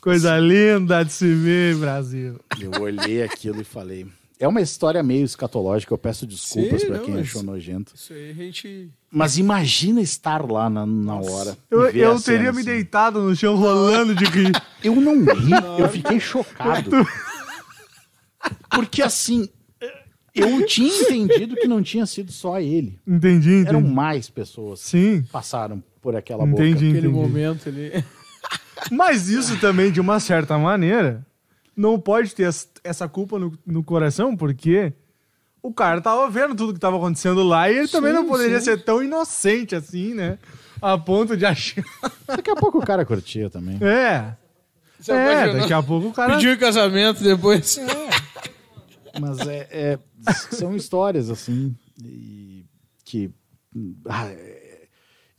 Coisa 0.00 0.36
linda 0.36 1.04
de 1.04 1.12
se 1.12 1.32
ver, 1.32 1.76
Brasil. 1.76 2.40
eu 2.60 2.82
olhei 2.82 3.22
aquilo 3.22 3.60
e 3.60 3.64
falei. 3.64 4.06
É 4.42 4.48
uma 4.48 4.60
história 4.60 5.00
meio 5.04 5.24
escatológica, 5.24 5.94
eu 5.94 5.98
peço 5.98 6.26
desculpas 6.26 6.80
Sim, 6.80 6.88
pra 6.88 6.98
não, 6.98 7.04
quem 7.04 7.20
achou 7.20 7.44
nojento. 7.44 7.92
Isso 7.94 8.12
aí 8.12 8.32
a 8.32 8.34
gente. 8.34 8.90
Mas 9.08 9.38
imagina 9.38 10.00
estar 10.00 10.44
lá 10.44 10.68
na, 10.68 10.84
na 10.84 11.14
hora. 11.14 11.56
Eu, 11.70 11.82
eu 11.90 12.20
teria 12.20 12.50
me 12.52 12.58
assim. 12.58 12.64
deitado 12.64 13.20
no 13.20 13.36
chão 13.36 13.54
rolando 13.54 14.16
de 14.16 14.24
rir. 14.24 14.50
Eu 14.82 14.96
não 14.96 15.22
ri, 15.22 15.52
eu 15.78 15.88
fiquei 15.88 16.18
chocado. 16.18 16.90
Porque 18.68 19.00
assim, 19.00 19.48
eu 20.34 20.66
tinha 20.66 20.92
entendido 21.02 21.54
que 21.54 21.68
não 21.68 21.80
tinha 21.80 22.04
sido 22.04 22.32
só 22.32 22.58
ele. 22.58 22.98
Entendi, 23.06 23.48
entendi. 23.50 23.68
Eram 23.68 23.80
mais 23.80 24.28
pessoas 24.28 24.82
que 24.82 24.88
Sim, 24.88 25.24
passaram 25.30 25.80
por 26.00 26.16
aquela 26.16 26.42
entendi, 26.44 26.72
Aquele 26.72 26.98
entendi. 26.98 27.08
momento 27.08 27.68
ali. 27.68 28.04
Mas 28.90 29.28
isso 29.28 29.56
também, 29.60 29.92
de 29.92 30.00
uma 30.00 30.18
certa 30.18 30.58
maneira, 30.58 31.24
não 31.76 31.98
pode 31.98 32.34
ter 32.34 32.48
es- 32.48 32.68
essa 32.84 33.08
culpa 33.08 33.38
no, 33.38 33.56
no 33.66 33.82
coração, 33.82 34.36
porque 34.36 34.92
o 35.62 35.72
cara 35.72 36.00
tava 36.00 36.28
vendo 36.30 36.54
tudo 36.54 36.74
que 36.74 36.80
tava 36.80 36.96
acontecendo 36.96 37.42
lá 37.42 37.70
e 37.70 37.78
ele 37.78 37.88
também 37.88 38.12
não 38.12 38.22
Sim, 38.22 38.28
poderia 38.28 38.58
sim. 38.58 38.64
ser 38.66 38.84
tão 38.84 39.02
inocente 39.02 39.74
assim, 39.74 40.14
né? 40.14 40.38
A 40.80 40.98
ponto 40.98 41.36
de 41.36 41.46
achar. 41.46 41.84
Daqui 42.26 42.50
a 42.50 42.56
pouco 42.56 42.78
o 42.78 42.84
cara 42.86 43.04
curtia 43.04 43.48
também. 43.48 43.76
É. 43.80 44.36
Se 44.98 45.12
É, 45.12 45.32
apaixonou. 45.32 45.60
daqui 45.60 45.72
a 45.72 45.82
pouco 45.82 46.08
o 46.08 46.12
cara. 46.12 46.34
Pediu 46.34 46.52
em 46.52 46.58
casamento 46.58 47.22
depois. 47.22 47.78
Mas 49.20 49.38
é, 49.46 49.68
é- 49.70 49.98
são 50.52 50.74
histórias 50.74 51.28
assim 51.30 51.76
e 52.02 52.64
que 53.04 53.30
ah, 54.08 54.26
é, 54.28 54.88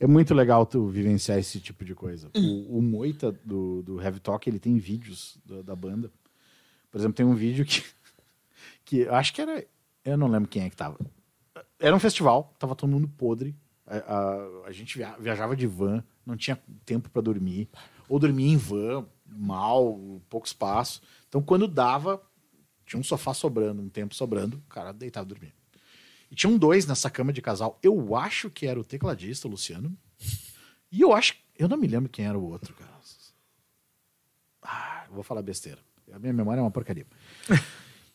é 0.00 0.06
muito 0.06 0.32
legal 0.34 0.64
tu 0.64 0.86
vivenciar 0.88 1.38
esse 1.38 1.60
tipo 1.60 1.84
de 1.84 1.94
coisa. 1.94 2.30
O, 2.36 2.78
o 2.78 2.82
Moita 2.82 3.32
do, 3.44 3.82
do 3.82 4.00
Heavy 4.00 4.20
Talk 4.20 4.48
ele 4.48 4.58
tem 4.58 4.76
vídeos 4.78 5.36
da, 5.44 5.62
da 5.62 5.76
banda. 5.76 6.10
Por 6.94 6.98
exemplo, 7.00 7.16
tem 7.16 7.26
um 7.26 7.34
vídeo 7.34 7.64
que 7.64 7.82
que 8.86 8.98
eu 9.00 9.14
acho 9.16 9.34
que 9.34 9.42
era 9.42 9.66
eu 10.04 10.16
não 10.16 10.28
lembro 10.28 10.48
quem 10.48 10.62
é 10.62 10.70
que 10.70 10.76
tava. 10.76 10.96
Era 11.76 11.96
um 11.96 11.98
festival, 11.98 12.54
tava 12.56 12.76
todo 12.76 12.88
mundo 12.88 13.08
podre. 13.08 13.52
A, 13.84 13.96
a- 13.96 14.66
a 14.68 14.70
gente 14.70 14.96
via- 14.96 15.16
viajava 15.18 15.56
de 15.56 15.66
van, 15.66 16.04
não 16.24 16.36
tinha 16.36 16.56
tempo 16.86 17.10
para 17.10 17.20
dormir, 17.20 17.68
ou 18.08 18.16
dormia 18.20 18.46
em 18.52 18.56
van, 18.56 19.04
mal, 19.26 19.98
pouco 20.28 20.46
espaço. 20.46 21.02
Então, 21.28 21.42
quando 21.42 21.66
dava, 21.66 22.22
tinha 22.86 23.00
um 23.00 23.02
sofá 23.02 23.34
sobrando, 23.34 23.82
um 23.82 23.88
tempo 23.88 24.14
sobrando, 24.14 24.58
o 24.58 24.68
cara 24.70 24.92
deitava 24.92 25.26
dormir. 25.26 25.52
E 26.30 26.36
tinham 26.36 26.56
dois 26.56 26.86
nessa 26.86 27.10
cama 27.10 27.32
de 27.32 27.42
casal. 27.42 27.76
Eu 27.82 28.14
acho 28.14 28.48
que 28.50 28.68
era 28.68 28.78
o 28.78 28.84
tecladista, 28.84 29.48
o 29.48 29.50
Luciano. 29.50 29.98
E 30.92 31.00
eu 31.00 31.12
acho. 31.12 31.34
Eu 31.58 31.66
não 31.66 31.76
me 31.76 31.88
lembro 31.88 32.08
quem 32.08 32.24
era 32.24 32.38
o 32.38 32.44
outro, 32.48 32.72
cara. 32.74 32.94
Ah, 34.62 35.06
vou 35.10 35.24
falar 35.24 35.42
besteira. 35.42 35.80
A 36.14 36.18
minha 36.18 36.32
memória 36.32 36.60
é 36.60 36.62
uma 36.62 36.70
porcaria. 36.70 37.06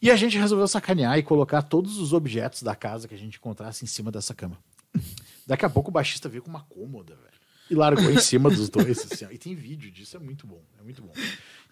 E 0.02 0.10
a 0.10 0.16
gente 0.16 0.38
resolveu 0.38 0.68
sacanear 0.68 1.18
e 1.18 1.24
colocar 1.24 1.62
todos 1.62 1.98
os 1.98 2.14
objetos 2.14 2.64
da 2.64 2.74
casa 2.74 3.08
que 3.08 3.14
a 3.14 3.18
gente 3.18 3.38
encontrasse 3.38 3.84
em 3.84 3.88
cima 3.88 4.10
dessa 4.10 4.34
cama. 4.34 4.58
Daqui 5.46 5.66
a 5.66 5.70
pouco 5.70 5.90
o 5.90 5.92
baixista 5.92 6.30
veio 6.30 6.42
com 6.42 6.50
uma 6.50 6.64
cômoda, 6.64 7.16
velho. 7.16 7.40
E 7.70 7.76
largou 7.76 8.10
em 8.10 8.20
cima 8.20 8.50
dos 8.50 8.70
dois. 8.70 9.00
Assim, 9.00 9.28
e 9.30 9.38
tem 9.38 9.54
vídeo 9.54 9.92
disso, 9.92 10.16
é 10.16 10.20
muito 10.20 10.48
bom. 10.48 10.64
É 10.80 10.82
muito 10.82 11.02
bom. 11.02 11.12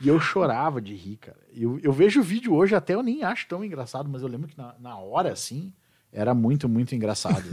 E 0.01 0.07
eu 0.07 0.19
chorava 0.19 0.81
de 0.81 0.93
rir, 0.93 1.17
cara. 1.17 1.39
Eu, 1.53 1.79
eu 1.79 1.93
vejo 1.93 2.19
o 2.19 2.23
vídeo 2.23 2.53
hoje, 2.53 2.75
até 2.75 2.93
eu 2.93 3.01
nem 3.01 3.23
acho 3.23 3.47
tão 3.47 3.63
engraçado, 3.63 4.09
mas 4.09 4.21
eu 4.21 4.27
lembro 4.27 4.47
que 4.47 4.57
na, 4.57 4.75
na 4.79 4.97
hora, 4.97 5.31
assim, 5.31 5.73
era 6.11 6.33
muito, 6.33 6.67
muito 6.67 6.93
engraçado. 6.93 7.43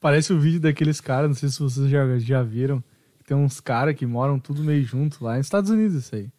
Parece 0.00 0.32
o 0.32 0.40
vídeo 0.40 0.60
daqueles 0.60 1.00
caras, 1.00 1.28
não 1.28 1.36
sei 1.36 1.48
se 1.48 1.58
vocês 1.58 1.88
já, 1.90 2.18
já 2.18 2.42
viram. 2.42 2.82
Tem 3.26 3.36
uns 3.36 3.60
caras 3.60 3.94
que 3.94 4.06
moram 4.06 4.38
tudo 4.38 4.64
meio 4.64 4.82
junto 4.82 5.22
lá, 5.22 5.36
nos 5.36 5.46
Estados 5.46 5.70
Unidos 5.70 5.96
isso 5.96 6.14
aí. 6.14 6.30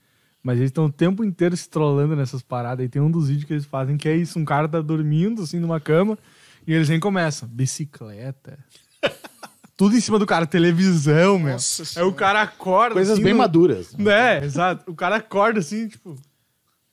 Mas 0.49 0.57
eles 0.57 0.69
estão 0.69 0.85
o 0.85 0.91
tempo 0.91 1.23
inteiro 1.23 1.55
se 1.55 1.69
trollando 1.69 2.15
nessas 2.15 2.41
paradas. 2.41 2.83
E 2.83 2.89
tem 2.89 2.99
um 2.99 3.11
dos 3.11 3.27
vídeos 3.27 3.45
que 3.45 3.53
eles 3.53 3.65
fazem 3.65 3.97
que 3.97 4.09
é 4.09 4.15
isso: 4.15 4.39
um 4.39 4.43
cara 4.43 4.67
tá 4.67 4.81
dormindo 4.81 5.43
assim 5.43 5.59
numa 5.59 5.79
cama 5.79 6.17
e 6.65 6.73
eles 6.73 6.89
nem 6.89 6.99
começam. 6.99 7.47
Bicicleta. 7.47 8.57
tudo 9.77 9.95
em 9.95 10.01
cima 10.01 10.17
do 10.17 10.25
cara, 10.25 10.47
televisão, 10.47 11.37
meu. 11.37 11.53
Nossa 11.53 11.99
Aí 11.99 12.03
o 12.03 12.11
cara 12.11 12.41
acorda. 12.41 12.95
Coisas 12.95 13.13
assim, 13.13 13.21
bem 13.23 13.33
no- 13.33 13.37
maduras. 13.37 13.93
É, 13.99 14.43
exato. 14.43 14.89
O 14.89 14.95
cara 14.95 15.17
acorda 15.17 15.59
assim, 15.59 15.87
tipo, 15.87 16.15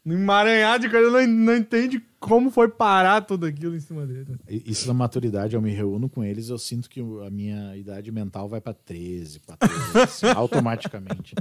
no 0.05 0.13
emaranhado 0.13 0.85
de 0.85 0.91
coisa, 0.91 1.11
não, 1.11 1.27
não 1.27 1.57
entende 1.57 2.05
como 2.21 2.51
foi 2.51 2.69
parar 2.69 3.23
tudo 3.23 3.47
aquilo 3.47 3.75
em 3.75 3.81
cima 3.81 4.07
dele. 4.07 4.37
Isso 4.51 4.87
da 4.87 4.93
maturidade, 4.93 5.57
eu 5.57 5.63
me 5.63 5.71
reúno 5.71 6.11
com 6.11 6.23
eles, 6.23 6.51
eu 6.51 6.59
sinto 6.59 6.91
que 6.91 7.01
a 7.01 7.31
minha 7.31 7.75
idade 7.75 8.13
mental 8.13 8.51
vai 8.51 8.61
pra 8.61 8.75
13, 8.75 9.41
14, 9.41 9.99
assim, 9.99 10.27
automaticamente. 10.37 11.35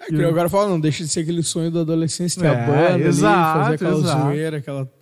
É 0.00 0.06
que 0.06 0.14
eu 0.14 0.28
agora 0.28 0.48
falo, 0.48 0.70
não 0.70 0.80
deixa 0.80 1.02
de 1.02 1.08
ser 1.10 1.20
aquele 1.20 1.42
sonho 1.42 1.70
da 1.70 1.80
adolescência, 1.80 2.40
ter 2.40 2.48
É, 2.48 2.50
a 2.50 2.66
banda 2.66 3.04
exato, 3.04 3.58
ali, 3.58 3.64
fazer 3.64 3.74
aquela 3.74 3.98
exato. 4.00 4.22
zoeira, 4.22 4.56
aquela 4.58 4.92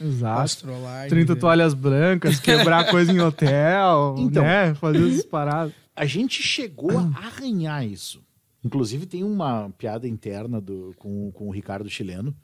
Exato. 0.00 0.40
astrolagem. 0.40 1.08
30 1.10 1.36
toalhas 1.36 1.74
brancas, 1.74 2.38
quebrar 2.40 2.86
coisa 2.90 3.12
em 3.12 3.20
hotel, 3.20 4.14
Então. 4.18 4.42
né? 4.42 4.74
Fazer 4.74 5.08
essas 5.08 5.24
paradas. 5.24 5.72
A 5.96 6.04
gente 6.06 6.42
chegou 6.42 6.98
a 6.98 7.02
arranhar 7.18 7.84
isso. 7.86 8.22
Inclusive, 8.64 9.06
tem 9.06 9.22
uma 9.22 9.70
piada 9.76 10.08
interna 10.08 10.60
do, 10.60 10.94
com, 10.98 11.30
com 11.32 11.48
o 11.48 11.50
Ricardo 11.50 11.88
Chileno, 11.90 12.34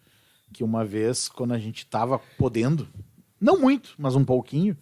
que 0.53 0.63
uma 0.63 0.85
vez, 0.85 1.29
quando 1.29 1.53
a 1.55 1.59
gente 1.59 1.87
tava 1.87 2.21
podendo, 2.37 2.87
não 3.41 3.59
muito, 3.59 3.95
mas 3.97 4.15
um 4.15 4.25
pouquinho, 4.25 4.77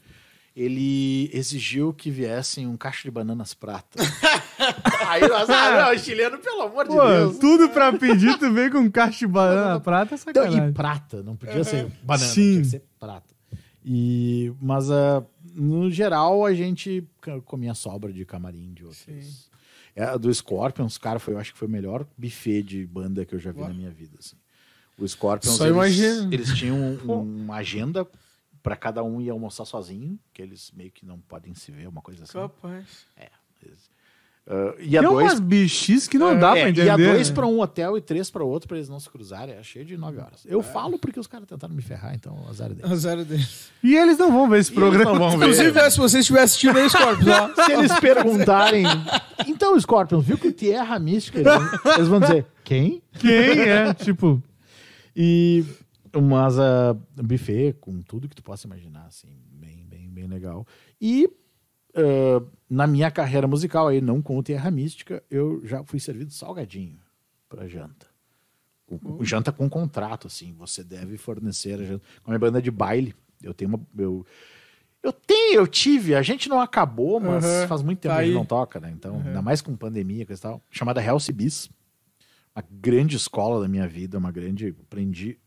ele 0.61 1.31
exigiu 1.33 1.93
que 1.93 2.11
viessem 2.11 2.67
um 2.67 2.77
cacho 2.77 3.05
de 3.05 3.11
bananas 3.11 3.55
prata. 3.55 3.99
Aí 5.07 5.27
nós, 5.29 5.49
ah, 5.49 5.87
não, 5.93 5.99
chileno, 5.99 6.39
pelo 6.39 6.63
amor 6.63 6.85
de 6.89 6.91
Pô, 6.95 7.07
Deus. 7.07 7.39
tudo 7.39 7.69
pra 7.71 7.93
pedir, 7.93 8.37
tu 8.39 8.53
vem 8.53 8.71
com 8.71 8.91
caixa 8.91 9.21
de 9.21 9.27
banana 9.27 9.79
prata, 9.81 10.15
é 10.15 10.19
Então, 10.19 10.43
sacanagem. 10.45 10.69
e 10.71 10.73
prata, 10.73 11.23
não 11.23 11.37
podia 11.37 11.63
ser 11.65 11.87
banana, 12.03 12.29
Sim. 12.31 12.51
tinha 12.53 12.63
que 12.63 12.69
ser 12.69 12.83
prata. 12.99 13.35
E, 13.85 14.53
mas, 14.61 14.91
ah, 14.91 15.25
no 15.55 15.91
geral, 15.91 16.45
a 16.45 16.53
gente 16.53 17.07
comia 17.47 17.73
sobra 17.75 18.13
de 18.13 18.25
camarim 18.25 18.73
de 18.75 18.85
outros. 18.85 19.49
É, 19.97 20.05
a 20.05 20.17
do 20.17 20.33
Scorpions, 20.33 20.99
cara, 20.99 21.19
foi, 21.19 21.35
eu 21.35 21.39
acho 21.39 21.53
que 21.53 21.59
foi 21.59 21.67
o 21.69 21.71
melhor 21.71 22.07
buffet 22.17 22.63
de 22.63 22.87
banda 22.87 23.25
que 23.25 23.35
eu 23.35 23.39
já 23.39 23.51
vi 23.53 23.61
na 23.61 23.69
minha 23.71 23.91
vida. 23.91 24.17
Assim. 24.19 24.37
O 24.99 25.07
Scorpions, 25.09 25.57
Só 25.57 25.65
eles, 25.65 25.75
imagina. 25.77 26.29
eles 26.35 26.55
tinham 26.55 26.77
um- 26.77 27.43
uma 27.45 27.57
agenda 27.57 28.07
para 28.69 28.77
cada 28.77 29.03
um 29.03 29.19
ir 29.21 29.31
almoçar 29.31 29.65
sozinho, 29.65 30.19
que 30.33 30.43
eles 30.43 30.71
meio 30.77 30.91
que 30.91 31.07
não 31.07 31.19
podem 31.19 31.55
se 31.55 31.73
ver, 31.73 31.89
uma 31.89 32.03
coisa 32.03 32.25
assim. 32.25 32.35
Capaz. 32.35 33.07
É. 33.17 33.29
eles- 33.65 33.89
Ah, 34.51 34.75
e 34.79 34.97
a 34.97 35.01
Tem 35.03 35.11
dois 35.11 35.27
umas 35.33 35.41
bichis 35.41 36.09
que 36.09 36.17
não 36.17 36.39
dá 36.39 36.53
pra 36.53 36.61
é, 36.61 36.69
entender. 36.71 36.87
e 36.87 36.91
a 36.91 36.97
dois 36.97 37.29
né? 37.29 37.35
pra 37.35 37.47
um 37.47 37.61
hotel 37.61 37.99
e 37.99 38.01
três 38.01 38.31
pra 38.31 38.43
outro 38.43 38.67
pra 38.67 38.79
eles 38.79 38.89
não 38.89 38.99
se 38.99 39.09
cruzarem. 39.11 39.55
É 39.55 39.63
cheio 39.63 39.85
de 39.85 39.95
nove 39.97 40.19
horas. 40.19 40.43
Eu 40.47 40.63
falo 40.63 40.99
porque 40.99 41.21
os 41.21 41.27
caras 41.27 41.47
tentaram 41.47 41.75
me 41.75 41.83
ferrar, 41.83 42.15
então 42.15 42.47
azar 42.49 42.73
deles. 42.73 42.91
A 42.91 42.97
zero 42.97 43.25
deles. 43.27 43.71
E 43.83 43.95
eles 43.95 44.17
não 44.17 44.33
vão 44.33 44.49
ver 44.49 44.61
esse 44.61 44.71
E 44.73 44.75
programa. 44.75 45.13
não 45.13 45.19
vão 45.19 45.31
ver. 45.31 45.37
Inclusive, 45.37 45.91
se 45.91 45.99
você 45.99 46.19
estiver 46.21 46.41
assistindo 46.43 46.79
aí, 46.79 46.89
Scorpions, 46.89 47.29
ó. 47.59 47.63
Se 47.65 47.73
eles 47.73 48.01
perguntarem. 48.01 48.85
Então, 49.47 49.79
Scorpions, 49.79 50.25
viu 50.25 50.39
que 50.39 50.51
Terra 50.53 50.99
Mística? 50.99 51.41
Eles 51.97 52.09
vão 52.09 52.19
dizer, 52.21 52.47
quem? 52.65 53.03
Quem 53.19 53.61
é? 53.61 53.93
Tipo, 53.93 54.43
E 55.15 55.63
umas 56.15 56.57
uh, 56.59 56.95
buffet 57.23 57.75
com 57.81 58.01
tudo 58.03 58.29
que 58.29 58.35
tu 58.37 58.43
possa 58.43 58.67
imaginar, 58.67 59.07
assim, 59.07 59.37
bem, 59.53 59.87
bem, 59.87 60.09
bem 60.11 60.27
legal. 60.27 60.67
E 61.01 61.29
ah, 61.95 62.43
na 62.71 62.87
minha 62.87 63.11
carreira 63.11 63.47
musical 63.47 63.89
aí, 63.89 64.01
não 64.01 64.23
com 64.23 64.39
o 64.39 64.43
Terra 64.43 64.71
Mística, 64.71 65.23
eu 65.31 65.61
já 65.65 65.83
fui 65.85 65.99
servido 65.99 66.31
salgadinho 66.33 66.99
pra 67.49 67.67
janta. 67.67 68.07
Com- 68.87 68.99
com- 68.99 69.25
Janta 69.25 69.53
com 69.53 69.69
contrato, 69.69 70.27
assim, 70.27 70.55
você 70.55 70.83
deve 70.83 71.17
fornecer 71.19 71.79
a 71.81 71.85
janta. 71.85 72.05
Com 72.23 72.31
a 72.31 72.33
minha 72.33 72.39
banda 72.39 72.63
de 72.63 72.71
baile, 72.71 73.15
eu 73.43 73.53
tenho 73.53 73.71
uma. 73.71 73.81
Eu, 73.97 74.25
eu 75.03 75.13
tenho, 75.13 75.61
eu 75.61 75.67
tive, 75.67 76.15
a 76.15 76.23
gente 76.23 76.49
não 76.49 76.61
acabou, 76.61 77.21
mas 77.21 77.45
Aham, 77.45 77.69
faz 77.69 77.83
muito 77.83 77.99
tempo 78.01 78.15
tá 78.15 78.21
que 78.21 78.23
a 78.23 78.27
gente 78.27 78.35
não 78.35 78.47
toca, 78.47 78.81
né? 78.81 78.91
Então, 78.91 79.21
ainda 79.21 79.43
mais 79.43 79.61
com 79.61 79.77
pandemia, 79.77 80.25
coisa 80.25 80.41
e 80.41 80.43
tal, 80.43 80.63
chamada 80.71 81.03
Healthy 81.03 81.33
Bis 81.33 81.71
uma 82.55 82.65
grande 82.69 83.17
escola 83.17 83.61
da 83.61 83.69
minha 83.69 83.87
vida, 83.87 84.19
uma 84.19 84.33
grande. 84.33 84.75
Aprendi. 84.83 85.39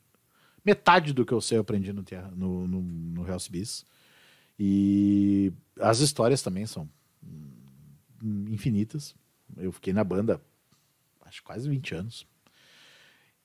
Metade 0.64 1.14
do 1.14 1.26
que 1.26 1.34
eu 1.34 1.41
sei 1.41 1.57
eu 1.57 1.62
aprendi 1.62 1.91
no, 1.91 2.03
terra- 2.03 2.32
no, 2.36 2.68
no, 2.68 2.82
no 2.82 3.26
House 3.26 3.47
Bis. 3.47 3.86
E 4.59 5.51
as 5.80 5.99
histórias 5.99 6.41
também 6.41 6.66
são 6.68 6.88
hum, 8.24 8.45
infinitas. 8.49 9.16
Eu 9.57 9.72
fiquei 9.72 9.91
na 9.91 10.03
banda, 10.03 10.39
acho 11.26 11.41
quase 11.43 11.68
20 11.68 11.95
anos. 11.95 12.28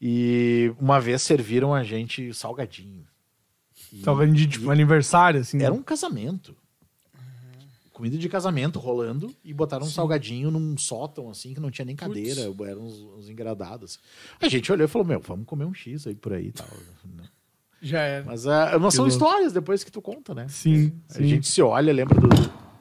E 0.01 0.75
uma 0.79 1.01
vez 1.01 1.23
serviram 1.23 1.75
a 1.75 1.83
gente 1.83 2.33
salgadinho. 2.35 3.07
E 3.93 4.03
salgadinho 4.03 4.37
de 4.37 4.47
tipo, 4.47 4.71
aniversário, 4.71 5.41
assim. 5.41 5.63
Era 5.63 5.73
um 5.73 5.83
casamento. 5.83 6.57
Comida 7.97 8.19
de 8.19 8.29
casamento 8.29 8.79
rolando 8.79 9.35
e 9.43 9.55
botaram 9.55 9.87
um 9.87 9.89
salgadinho 9.89 10.51
num 10.51 10.77
sótão 10.77 11.31
assim 11.31 11.55
que 11.55 11.61
não 11.61 11.71
tinha 11.71 11.87
nem 11.87 11.97
cadeira, 11.97 12.43
eram 12.69 12.83
uns, 12.83 13.01
uns 13.01 13.31
engradados. 13.31 13.99
A 14.39 14.49
gente 14.51 14.71
olhou 14.71 14.85
e 14.85 14.89
falou: 14.89 15.07
Meu, 15.09 15.19
vamos 15.19 15.47
comer 15.47 15.65
um 15.65 15.73
X 15.73 16.07
aí 16.07 16.15
por 16.15 16.35
aí 16.35 16.49
e 16.49 16.53
tal. 16.53 16.69
Já 17.81 18.01
era. 18.03 18.27
Mas 18.27 18.47
ah, 18.47 18.79
não 18.79 18.91
são 18.91 19.07
histórias 19.07 19.51
depois 19.55 19.83
que 19.83 19.91
tu 19.91 20.03
conta, 20.03 20.35
né? 20.35 20.47
Sim, 20.47 20.93
A 21.09 21.15
sim. 21.15 21.27
gente 21.27 21.49
se 21.49 21.63
olha, 21.63 21.91
lembra 21.91 22.21
do, 22.21 22.29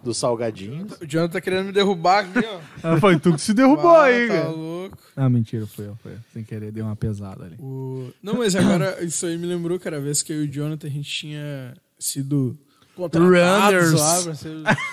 do 0.04 0.14
salgadinho. 0.14 0.86
O 1.02 1.06
Jonathan 1.06 1.32
tá 1.32 1.40
querendo 1.40 1.68
me 1.68 1.72
derrubar 1.72 2.26
aqui, 2.26 2.46
ó. 2.46 2.60
Ah, 2.84 3.00
foi 3.00 3.18
tu 3.18 3.32
que 3.34 3.40
se 3.42 3.54
derrubou 3.54 3.92
Ah, 3.92 4.04
aí, 4.04 4.28
tá 4.28 4.34
cara. 4.34 4.50
louco. 4.50 4.98
Ah, 5.16 5.30
mentira, 5.30 5.66
foi 5.66 5.88
eu, 5.88 5.96
foi 5.96 6.12
eu. 6.12 6.20
Sem 6.34 6.44
querer, 6.44 6.74
deu 6.74 6.84
uma 6.84 6.96
pesada 6.98 7.46
ali. 7.46 7.56
O- 7.58 8.12
Não, 8.22 8.34
mas 8.36 8.54
agora 8.54 9.02
isso 9.02 9.26
aí 9.26 9.38
me 9.38 9.46
lembrou 9.48 9.80
que 9.80 9.88
era 9.88 9.96
a 9.96 10.02
vez 10.02 10.22
que 10.22 10.34
eu 10.34 10.44
e 10.44 10.48
o 10.50 10.52
Jonathan 10.52 10.88
a 10.88 10.92
gente 10.92 11.10
tinha 11.10 11.74
sido 11.98 12.58
Runners. 12.98 13.94
lá. 13.94 14.16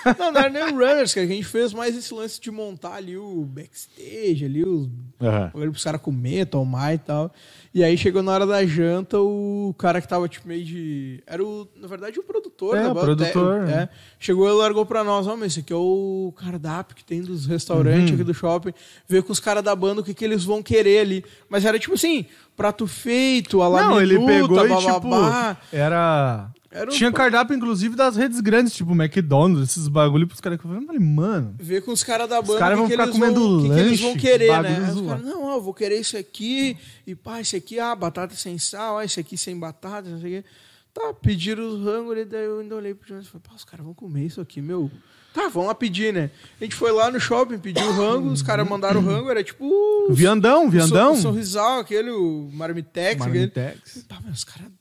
Não, 0.19 0.31
não 0.31 0.39
era 0.41 0.49
nem 0.49 0.63
o 0.63 0.71
Runners, 0.71 1.13
cara, 1.13 1.25
que 1.27 1.33
a 1.33 1.35
gente 1.35 1.45
fez 1.47 1.73
mais 1.73 1.95
esse 1.95 2.13
lance 2.13 2.39
de 2.39 2.51
montar 2.51 2.95
ali 2.95 3.17
o 3.17 3.43
backstage, 3.45 4.43
ali 4.45 4.63
os 4.63 4.87
bagulho 5.19 5.71
pros 5.71 5.83
caras 5.83 6.01
comer, 6.01 6.45
tomar 6.47 6.93
e 6.93 6.97
tal. 6.97 7.31
E 7.73 7.83
aí 7.83 7.97
chegou 7.97 8.21
na 8.21 8.31
hora 8.31 8.45
da 8.45 8.63
janta, 8.65 9.19
o 9.19 9.73
cara 9.77 9.99
que 10.01 10.07
tava 10.07 10.27
tipo 10.27 10.47
meio 10.47 10.63
de. 10.63 11.23
Era 11.25 11.43
o, 11.43 11.67
na 11.75 11.87
verdade, 11.87 12.19
o 12.19 12.23
produtor 12.23 12.77
É, 12.77 12.83
da 12.83 12.91
o 12.91 12.93
banda, 12.93 13.05
produtor, 13.25 13.61
é, 13.61 13.65
né? 13.65 13.89
Chegou 14.19 14.47
e 14.47 14.51
largou 14.51 14.85
pra 14.85 15.03
nós, 15.03 15.25
ó, 15.25 15.35
mas 15.35 15.53
esse 15.53 15.61
aqui 15.61 15.73
é 15.73 15.75
o 15.75 16.31
cardápio 16.37 16.95
que 16.95 17.03
tem 17.03 17.21
dos 17.21 17.45
restaurantes 17.47 18.09
Uhum. 18.09 18.15
aqui 18.15 18.23
do 18.23 18.33
shopping. 18.33 18.73
Ver 19.07 19.23
com 19.23 19.31
os 19.31 19.39
caras 19.39 19.63
da 19.63 19.75
banda 19.75 20.01
o 20.01 20.03
que, 20.03 20.13
que 20.13 20.23
eles 20.25 20.43
vão 20.43 20.61
querer 20.61 20.99
ali. 20.99 21.25
Mas 21.49 21.65
era 21.65 21.79
tipo 21.79 21.95
assim, 21.95 22.25
prato 22.55 22.85
feito, 22.85 23.61
a 23.61 23.67
la 23.67 23.83
Não, 23.87 24.01
ele 24.01 24.19
pegou 24.23 24.63
e, 24.65 24.69
bababá. 24.69 25.55
tipo, 25.55 25.75
era... 25.75 26.49
Era 26.73 26.89
Tinha 26.89 27.11
cardápio, 27.11 27.55
inclusive, 27.55 27.95
das 27.95 28.15
redes 28.15 28.41
grandes, 28.41 28.73
tipo 28.73 28.93
McDonald's, 28.93 29.69
esses 29.69 29.87
bagulho 29.87 30.25
pros 30.25 30.41
caras 30.41 30.59
que 30.59 30.65
eu 30.65 30.71
falei, 30.71 30.99
mano... 30.99 31.53
ver 31.59 31.83
com 31.83 31.91
os 31.91 32.03
caras 32.03 32.27
da 32.27 32.41
banda 32.41 32.57
caras 32.57 32.75
o 32.75 32.81
vão 32.81 32.87
que, 32.87 32.93
ficar 32.93 33.11
comendo 33.11 33.39
vão, 33.39 33.57
o 33.57 33.61
que, 33.61 33.69
que 33.69 33.79
eles 33.79 33.99
vão 33.99 34.09
lanche, 34.09 34.21
querer, 34.21 34.61
né? 34.63 34.91
Os 34.91 35.01
caras, 35.07 35.23
não, 35.23 35.43
ó, 35.43 35.55
eu 35.55 35.61
vou 35.61 35.73
querer 35.73 35.99
isso 35.99 36.17
aqui, 36.17 36.75
e 37.05 37.13
pá, 37.13 37.39
esse 37.39 37.55
aqui, 37.55 37.79
ah, 37.79 37.95
batata 37.95 38.33
sem 38.33 38.57
sal, 38.57 38.97
ah, 38.97 39.05
esse 39.05 39.19
aqui 39.19 39.37
sem 39.37 39.57
batata, 39.57 40.09
não 40.09 40.19
sei 40.19 40.39
o 40.39 40.41
quê. 40.41 40.49
Tá, 40.91 41.13
pediram 41.13 41.67
os 41.67 41.83
rangos 41.83 42.11
ali, 42.11 42.25
daí 42.25 42.45
eu 42.45 42.59
ainda 42.59 42.75
olhei 42.75 42.95
pro 42.95 43.07
Jonas 43.07 43.25
e 43.25 43.29
falei, 43.29 43.43
pá, 43.47 43.53
os 43.55 43.63
caras 43.63 43.85
vão 43.85 43.93
comer 43.93 44.25
isso 44.25 44.41
aqui, 44.41 44.59
meu. 44.59 44.89
Tá, 45.33 45.49
vamos 45.49 45.67
lá 45.67 45.75
pedir, 45.75 46.13
né? 46.13 46.29
A 46.61 46.63
gente 46.63 46.75
foi 46.75 46.91
lá 46.91 47.09
no 47.09 47.19
shopping, 47.19 47.57
pediu 47.57 47.83
o 47.87 47.91
rango, 47.91 48.29
os 48.29 48.43
caras 48.43 48.67
mandaram 48.67 48.99
o 48.99 49.03
rango, 49.03 49.31
era 49.31 49.43
tipo... 49.43 49.65
o 49.65 50.13
Viandão, 50.13 50.69
viandão. 50.69 51.13
O 51.13 51.17
sorrisal, 51.17 51.79
aquele, 51.79 52.11
o 52.11 52.49
Marmitex, 52.53 53.19
aquele. 53.19 53.39
Marmitex. 53.39 54.05
Pá, 54.07 54.19
mas 54.23 54.37
os 54.37 54.43
caras, 54.43 54.71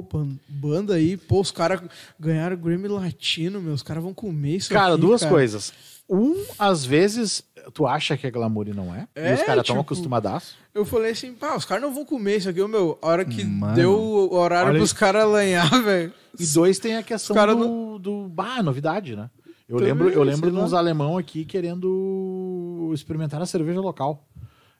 ban- 0.02 0.36
banda 0.48 0.94
aí, 0.94 1.16
pô, 1.16 1.40
os 1.40 1.50
caras 1.50 1.80
ganharam 2.18 2.56
o 2.56 2.58
Grammy 2.58 2.88
Latino, 2.88 3.60
meu, 3.60 3.74
os 3.74 3.82
caras 3.82 4.02
vão 4.02 4.14
comer 4.14 4.56
isso 4.56 4.70
Cara, 4.72 4.94
aqui, 4.94 5.00
duas 5.02 5.20
cara. 5.20 5.32
coisas. 5.32 5.72
Um, 6.08 6.34
às 6.58 6.84
vezes, 6.84 7.42
tu 7.74 7.86
acha 7.86 8.16
que 8.16 8.26
é 8.26 8.30
glamour 8.30 8.68
e 8.68 8.72
não 8.72 8.94
é. 8.94 9.06
e 9.16 9.20
É, 9.20 9.34
os 9.34 9.42
caras 9.42 9.62
estão 9.62 9.76
tipo, 9.76 9.80
acostumadaços. 9.80 10.54
Eu 10.74 10.84
falei 10.84 11.12
assim, 11.12 11.32
pá, 11.34 11.56
os 11.56 11.64
caras 11.64 11.82
não 11.82 11.92
vão 11.94 12.04
comer 12.04 12.36
isso 12.38 12.48
aqui, 12.48 12.66
meu. 12.66 12.98
A 13.02 13.06
hora 13.06 13.24
que 13.24 13.44
Mano, 13.44 13.74
deu 13.74 13.92
o 13.92 14.34
horário 14.34 14.70
olha 14.70 14.78
pros 14.78 14.92
caras 14.92 15.26
lanhar, 15.28 15.68
velho. 15.82 16.12
E 16.38 16.46
dois, 16.46 16.78
tem 16.78 16.96
a 16.96 17.02
questão 17.02 17.34
cara 17.34 17.54
do, 17.54 17.98
do. 17.98 18.28
Bah, 18.28 18.62
novidade, 18.62 19.14
né? 19.14 19.30
Eu 19.68 19.76
Também, 19.76 19.92
lembro, 19.92 20.08
eu 20.10 20.22
lembro 20.22 20.50
sei 20.50 20.50
de 20.50 20.56
uns 20.64 20.72
alemão 20.74 21.16
aqui 21.16 21.44
querendo 21.44 22.90
experimentar 22.94 23.40
a 23.40 23.46
cerveja 23.46 23.80
local. 23.80 24.26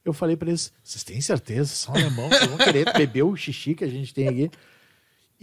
Eu 0.04 0.12
falei 0.12 0.36
pra 0.36 0.48
eles: 0.48 0.72
vocês 0.82 1.04
têm 1.04 1.20
certeza? 1.20 1.72
São 1.74 1.94
alemão, 1.94 2.28
vocês 2.28 2.46
vão 2.46 2.58
querer 2.58 2.92
beber 2.92 3.22
o 3.22 3.36
xixi 3.36 3.74
que 3.74 3.84
a 3.84 3.88
gente 3.88 4.12
tem 4.12 4.28
aqui. 4.28 4.50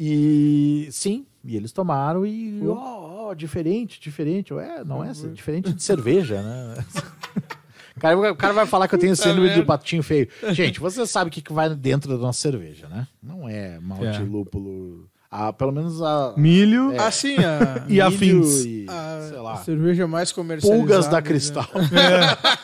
E 0.02 0.88
sim, 0.94 1.26
e 1.44 1.58
eles 1.58 1.74
tomaram 1.74 2.26
e, 2.26 2.62
ó, 2.66 3.28
ó, 3.30 3.34
diferente, 3.34 4.00
diferente. 4.00 4.54
Ué, 4.54 4.82
não 4.86 5.04
é 5.04 5.12
diferente 5.34 5.74
de 5.74 5.84
cerveja, 5.84 6.42
né? 6.42 6.86
O 7.98 8.00
cara, 8.00 8.32
o 8.32 8.36
cara 8.36 8.54
vai 8.54 8.66
falar 8.66 8.88
que 8.88 8.96
eu 8.96 9.00
tenho 9.00 9.14
síndrome 9.14 9.50
do 9.50 9.66
patinho 9.66 10.02
feio. 10.02 10.30
Gente, 10.52 10.80
você 10.80 11.06
sabe 11.06 11.28
o 11.28 11.32
que, 11.32 11.42
que 11.42 11.52
vai 11.52 11.70
dentro 11.76 12.10
da 12.10 12.18
nossa 12.18 12.40
cerveja, 12.40 12.88
né? 12.88 13.06
Não 13.22 13.50
é 13.50 13.78
malte 13.82 14.06
É. 14.06 14.20
lúpulo. 14.20 15.06
Ah, 15.30 15.52
pelo 15.52 15.74
menos 15.74 16.02
a. 16.02 16.34
Milho. 16.38 16.94
É. 16.94 17.00
Assim, 17.00 17.36
a, 17.36 17.86
E 17.92 18.00
afins. 18.00 18.64
e, 18.66 18.86
a 18.88 19.28
sei 19.30 19.38
lá, 19.38 19.58
cerveja 19.58 20.08
mais 20.08 20.32
comercializada. 20.32 20.82
pulgas 20.88 21.08
da 21.08 21.18
né? 21.18 21.22
cristal. 21.22 21.68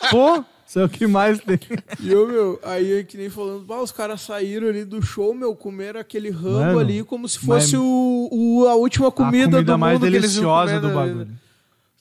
Pô, 0.10 0.44
isso 0.68 0.80
é 0.80 0.84
o 0.84 0.90
que 0.90 1.06
mais 1.06 1.40
tem. 1.40 1.60
E 2.00 2.12
eu, 2.12 2.28
meu, 2.28 2.60
aí 2.64 3.04
que 3.04 3.18
nem 3.18 3.30
falando, 3.30 3.72
os 3.82 3.92
caras 3.92 4.22
saíram 4.22 4.68
ali 4.68 4.84
do 4.84 5.02
show, 5.02 5.34
meu, 5.34 5.56
comeram 5.56 6.00
aquele 6.00 6.30
rango 6.32 6.60
Mano, 6.60 6.80
ali 6.80 7.04
como 7.04 7.28
se 7.30 7.40
fosse 7.40 7.78
o, 7.78 8.30
o- 8.32 8.68
a 8.68 8.76
última 8.76 9.12
comida, 9.12 9.46
a 9.46 9.52
comida 9.52 9.74
do 9.74 9.78
mais 9.78 10.00
mundo 10.00 10.10
que 10.10 10.16
eles 10.16 10.36
iam 10.36 10.44
deliciosa 10.44 10.80
do 10.80 10.88
vida. 10.88 11.00
bagulho. 11.00 11.28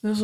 Nós 0.01 0.19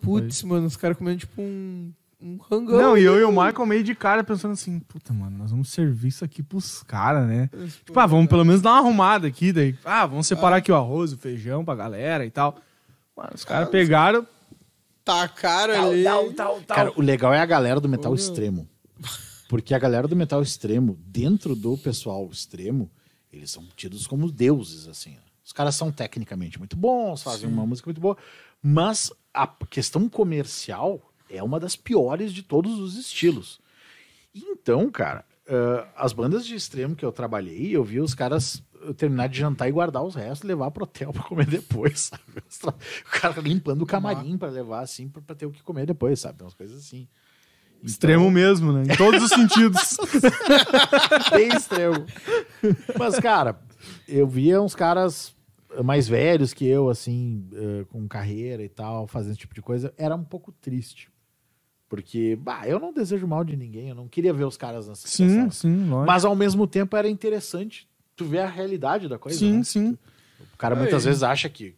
Putz, 0.00 0.42
mano, 0.42 0.66
os 0.66 0.76
caras 0.76 0.96
comendo 0.96 1.18
tipo 1.20 1.40
um, 1.40 1.92
um 2.20 2.36
rangão. 2.50 2.78
Não, 2.80 2.98
e 2.98 3.04
eu 3.04 3.18
e 3.18 3.22
o 3.24 3.32
mano. 3.32 3.48
Michael 3.48 3.66
meio 3.66 3.84
de 3.84 3.94
cara 3.94 4.24
pensando 4.24 4.52
assim, 4.52 4.80
puta, 4.80 5.12
mano, 5.12 5.38
nós 5.38 5.50
vamos 5.50 5.70
servir 5.70 6.08
isso 6.08 6.24
aqui 6.24 6.42
pros 6.42 6.82
caras, 6.82 7.26
né? 7.28 7.48
Tipo, 7.84 7.98
ah, 8.00 8.06
vamos 8.06 8.26
pelo 8.28 8.44
menos 8.44 8.60
dar 8.60 8.70
uma 8.72 8.78
arrumada 8.78 9.26
aqui, 9.28 9.52
daí, 9.52 9.76
ah, 9.84 10.04
vamos 10.06 10.26
separar 10.26 10.56
aqui 10.56 10.72
o 10.72 10.74
arroz, 10.74 11.12
o 11.12 11.16
feijão 11.18 11.64
pra 11.64 11.74
galera 11.76 12.24
e 12.26 12.30
tal. 12.30 12.56
Mano, 13.16 13.30
os 13.34 13.44
caras 13.44 13.68
pegaram... 13.68 14.26
Tacaram 15.10 15.90
ali. 15.90 16.04
Cara, 16.66 16.92
o 16.96 17.02
legal 17.02 17.34
é 17.34 17.40
a 17.40 17.46
galera 17.46 17.80
do 17.80 17.88
metal 17.88 18.12
meu. 18.12 18.20
extremo. 18.20 18.68
Porque 19.48 19.74
a 19.74 19.78
galera 19.78 20.06
do 20.06 20.14
metal 20.14 20.40
extremo, 20.40 20.96
dentro 21.04 21.56
do 21.56 21.76
pessoal 21.76 22.28
extremo, 22.30 22.88
eles 23.32 23.50
são 23.50 23.66
tidos 23.74 24.06
como 24.06 24.30
deuses, 24.30 24.86
assim. 24.86 25.10
né? 25.10 25.22
Os 25.44 25.52
caras 25.52 25.74
são 25.74 25.90
tecnicamente 25.90 26.58
muito 26.58 26.76
bons, 26.76 27.24
fazem 27.24 27.48
uma 27.48 27.66
música 27.66 27.88
muito 27.88 28.00
boa, 28.00 28.16
mas 28.62 29.12
a 29.34 29.48
questão 29.68 30.08
comercial 30.08 31.00
é 31.28 31.42
uma 31.42 31.58
das 31.58 31.74
piores 31.74 32.32
de 32.32 32.44
todos 32.44 32.78
os 32.78 32.96
estilos. 32.96 33.60
Então, 34.32 34.88
cara, 34.88 35.24
eh, 35.48 35.86
as 35.96 36.12
bandas 36.12 36.46
de 36.46 36.54
extremo 36.54 36.94
que 36.94 37.04
eu 37.04 37.10
trabalhei, 37.10 37.74
eu 37.74 37.82
vi 37.82 37.98
os 37.98 38.14
caras 38.14 38.62
eh, 38.82 38.92
terminar 38.94 39.28
de 39.28 39.38
jantar 39.38 39.68
e 39.68 39.72
guardar 39.72 40.02
os 40.02 40.14
restos 40.14 40.42
e 40.44 40.46
levar 40.46 40.70
pro 40.70 40.84
hotel 40.84 41.12
pra 41.14 41.22
comer 41.22 41.46
depois, 41.46 42.10
sabe? 42.48 42.74
O 43.06 43.10
cara 43.10 43.40
limpando 43.40 43.82
o 43.82 43.86
camarim 43.86 44.36
pra 44.38 44.48
levar, 44.48 44.80
assim, 44.80 45.08
pra, 45.08 45.22
pra 45.22 45.34
ter 45.34 45.46
o 45.46 45.50
que 45.50 45.62
comer 45.62 45.86
depois, 45.86 46.20
sabe? 46.20 46.42
Umas 46.42 46.54
coisas 46.54 46.78
assim. 46.78 47.08
Extremo 47.82 48.30
mesmo, 48.30 48.72
né? 48.72 48.82
Em 48.92 48.96
todos 48.96 49.22
os 49.22 49.30
sentidos. 49.30 49.96
bem 51.32 51.48
extremo. 51.48 52.04
Mas, 52.98 53.18
cara, 53.18 53.58
eu 54.06 54.26
via 54.26 54.60
uns 54.60 54.74
caras 54.74 55.34
mais 55.82 56.06
velhos 56.06 56.52
que 56.52 56.66
eu, 56.66 56.90
assim, 56.90 57.48
eh, 57.54 57.86
com 57.90 58.06
carreira 58.06 58.62
e 58.62 58.68
tal, 58.68 59.06
fazendo 59.06 59.30
esse 59.32 59.40
tipo 59.40 59.54
de 59.54 59.62
coisa. 59.62 59.94
Era 59.96 60.14
um 60.14 60.24
pouco 60.24 60.52
triste. 60.52 61.10
Porque, 61.88 62.36
bah, 62.36 62.68
eu 62.68 62.78
não 62.78 62.92
desejo 62.92 63.26
mal 63.26 63.42
de 63.42 63.56
ninguém, 63.56 63.88
eu 63.88 63.94
não 63.94 64.06
queria 64.06 64.32
ver 64.32 64.44
os 64.44 64.56
caras 64.56 64.86
nessa 64.86 65.08
Sim, 65.08 65.28
situação. 65.28 65.50
sim, 65.50 65.88
lógico. 65.88 66.06
Mas, 66.06 66.24
ao 66.24 66.36
mesmo 66.36 66.66
tempo, 66.66 66.96
era 66.96 67.08
interessante 67.08 67.88
tu 68.20 68.24
ver 68.26 68.40
a 68.40 68.46
realidade 68.46 69.08
da 69.08 69.18
coisa, 69.18 69.38
sim, 69.38 69.58
né? 69.58 69.64
sim. 69.64 69.98
O 70.54 70.56
cara 70.58 70.74
É, 70.74 70.78
muitas 70.78 71.04
vezes 71.04 71.22
acha 71.22 71.48
que... 71.48 71.74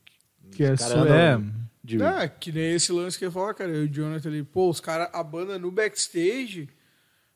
Que 0.50 0.64
é, 0.64 0.72
os 0.72 0.80
caras 0.80 0.98
só, 0.98 1.06
é 1.06 1.40
De... 1.82 2.02
É, 2.02 2.28
que 2.28 2.52
nem 2.52 2.74
esse 2.74 2.92
lance 2.92 3.16
que 3.16 3.24
eu 3.24 3.28
ia 3.28 3.32
falar, 3.32 3.54
cara. 3.54 3.70
Eu 3.70 3.84
e 3.84 3.86
o 3.86 3.88
Jonathan 3.88 4.28
ali, 4.28 4.42
pô, 4.42 4.68
os 4.68 4.80
caras, 4.80 5.08
a 5.12 5.22
banda 5.22 5.58
no 5.58 5.70
backstage, 5.70 6.68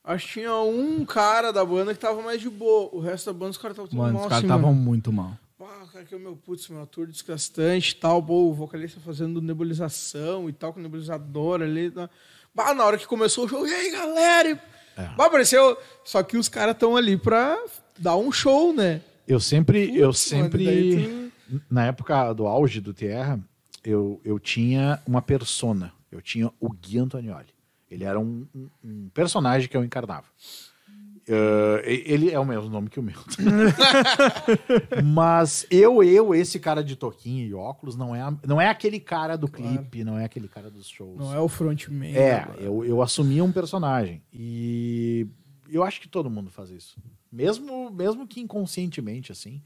acho 0.05 0.27
que 0.27 0.33
tinha 0.35 0.55
um 0.57 1.05
cara 1.05 1.53
da 1.53 1.65
banda 1.65 1.95
que 1.95 2.01
tava 2.01 2.21
mais 2.21 2.41
de 2.41 2.51
boa. 2.51 2.91
O 2.93 3.01
resto 3.01 3.27
da 3.27 3.33
banda, 3.33 3.53
os 3.53 3.59
caras 3.59 3.75
estavam 3.75 3.89
tudo 3.89 3.99
Mano, 3.99 4.13
mal 4.15 4.23
os 4.23 4.29
caras 4.29 4.39
assim, 4.39 4.47
estavam 4.47 4.73
mano. 4.73 4.85
muito 4.85 5.13
mal. 5.13 5.39
Pá, 5.59 5.87
cara, 5.93 6.05
que 6.05 6.15
é 6.15 6.17
o 6.17 6.21
meu 6.21 6.37
putz, 6.37 6.69
meu 6.69 6.83
ator 6.83 7.07
desgastante 7.07 7.93
e 7.93 7.95
tal, 7.95 8.23
pô, 8.23 8.51
o 8.51 8.53
vocalista 8.53 9.01
fazendo 9.01 9.41
nebulização 9.41 10.49
e 10.49 10.53
tal, 10.53 10.73
com 10.73 10.81
nebulizador 10.81 11.63
ali. 11.63 11.91
Tá. 11.91 12.11
Bah, 12.55 12.75
na 12.75 12.85
hora 12.85 12.99
que 12.99 13.07
começou 13.07 13.47
o 13.47 13.49
show, 13.49 13.67
e 13.67 13.73
aí, 13.73 13.91
galera? 13.91 14.51
E... 14.51 14.53
É. 15.01 15.09
Bah, 15.17 15.27
apareceu. 15.27 15.79
Só 16.05 16.23
que 16.23 16.37
os 16.37 16.49
caras 16.49 16.75
estão 16.75 16.97
ali 16.97 17.17
pra 17.17 17.59
dar 17.99 18.17
um 18.17 18.31
show, 18.33 18.73
né? 18.73 19.01
Eu 19.27 19.41
sempre, 19.41 19.97
eu 19.97 20.09
Putz, 20.11 20.31
mano, 20.33 20.43
sempre, 20.45 20.65
daí 20.65 21.31
na 21.71 21.87
época 21.87 22.33
do 22.33 22.47
auge 22.47 22.81
do 22.81 22.93
Terra, 22.95 23.41
eu, 23.85 24.21
eu 24.25 24.39
tinha 24.39 25.01
uma 25.07 25.21
persona. 25.23 25.93
Eu 26.11 26.21
tinha 26.23 26.51
o 26.61 26.69
Gui 26.73 26.99
Antonioli. 26.99 27.55
Ele 27.91 28.05
era 28.05 28.19
um, 28.19 28.47
um- 28.55 28.69
um 28.85 29.09
personagem 29.15 29.69
que 29.69 29.77
eu 29.77 29.85
encarnava. 29.85 30.27
E- 31.29 32.03
ele 32.07 32.31
é 32.31 32.39
o 32.39 32.45
mesmo 32.45 32.69
nome 32.71 32.89
que 32.89 33.01
o 33.01 33.03
meu. 33.03 33.17
Mas 35.03 35.67
eu, 35.71 36.03
eu, 36.03 36.35
esse 36.35 36.59
cara 36.59 36.83
de 36.83 36.97
toquinha 36.97 37.45
e 37.45 37.55
óculos, 37.55 37.97
não 37.97 38.15
é, 38.15 38.21
a- 38.23 38.35
não 38.47 38.61
é 38.61 38.69
aquele 38.69 39.01
cara 39.01 39.37
do 39.37 39.49
clipe, 39.49 40.05
não 40.05 40.19
é 40.19 40.25
aquele 40.25 40.49
cara 40.49 40.71
dos 40.71 40.89
shows. 40.89 41.17
Não 41.19 41.35
é 41.35 41.41
o 41.41 41.49
frontman. 41.49 42.15
É, 42.15 42.41
agora. 42.41 42.61
eu, 42.61 42.85
eu 42.85 43.03
assumia 43.03 43.43
um 43.45 43.53
personagem. 43.53 44.23
E 44.33 45.27
eu 45.71 45.83
acho 45.83 46.01
que 46.01 46.09
todo 46.09 46.31
mundo 46.31 46.51
faz 46.51 46.71
isso. 46.71 46.97
Mesmo, 47.31 47.91
mesmo 47.91 48.27
que 48.27 48.41
inconscientemente, 48.41 49.33
assim. 49.33 49.63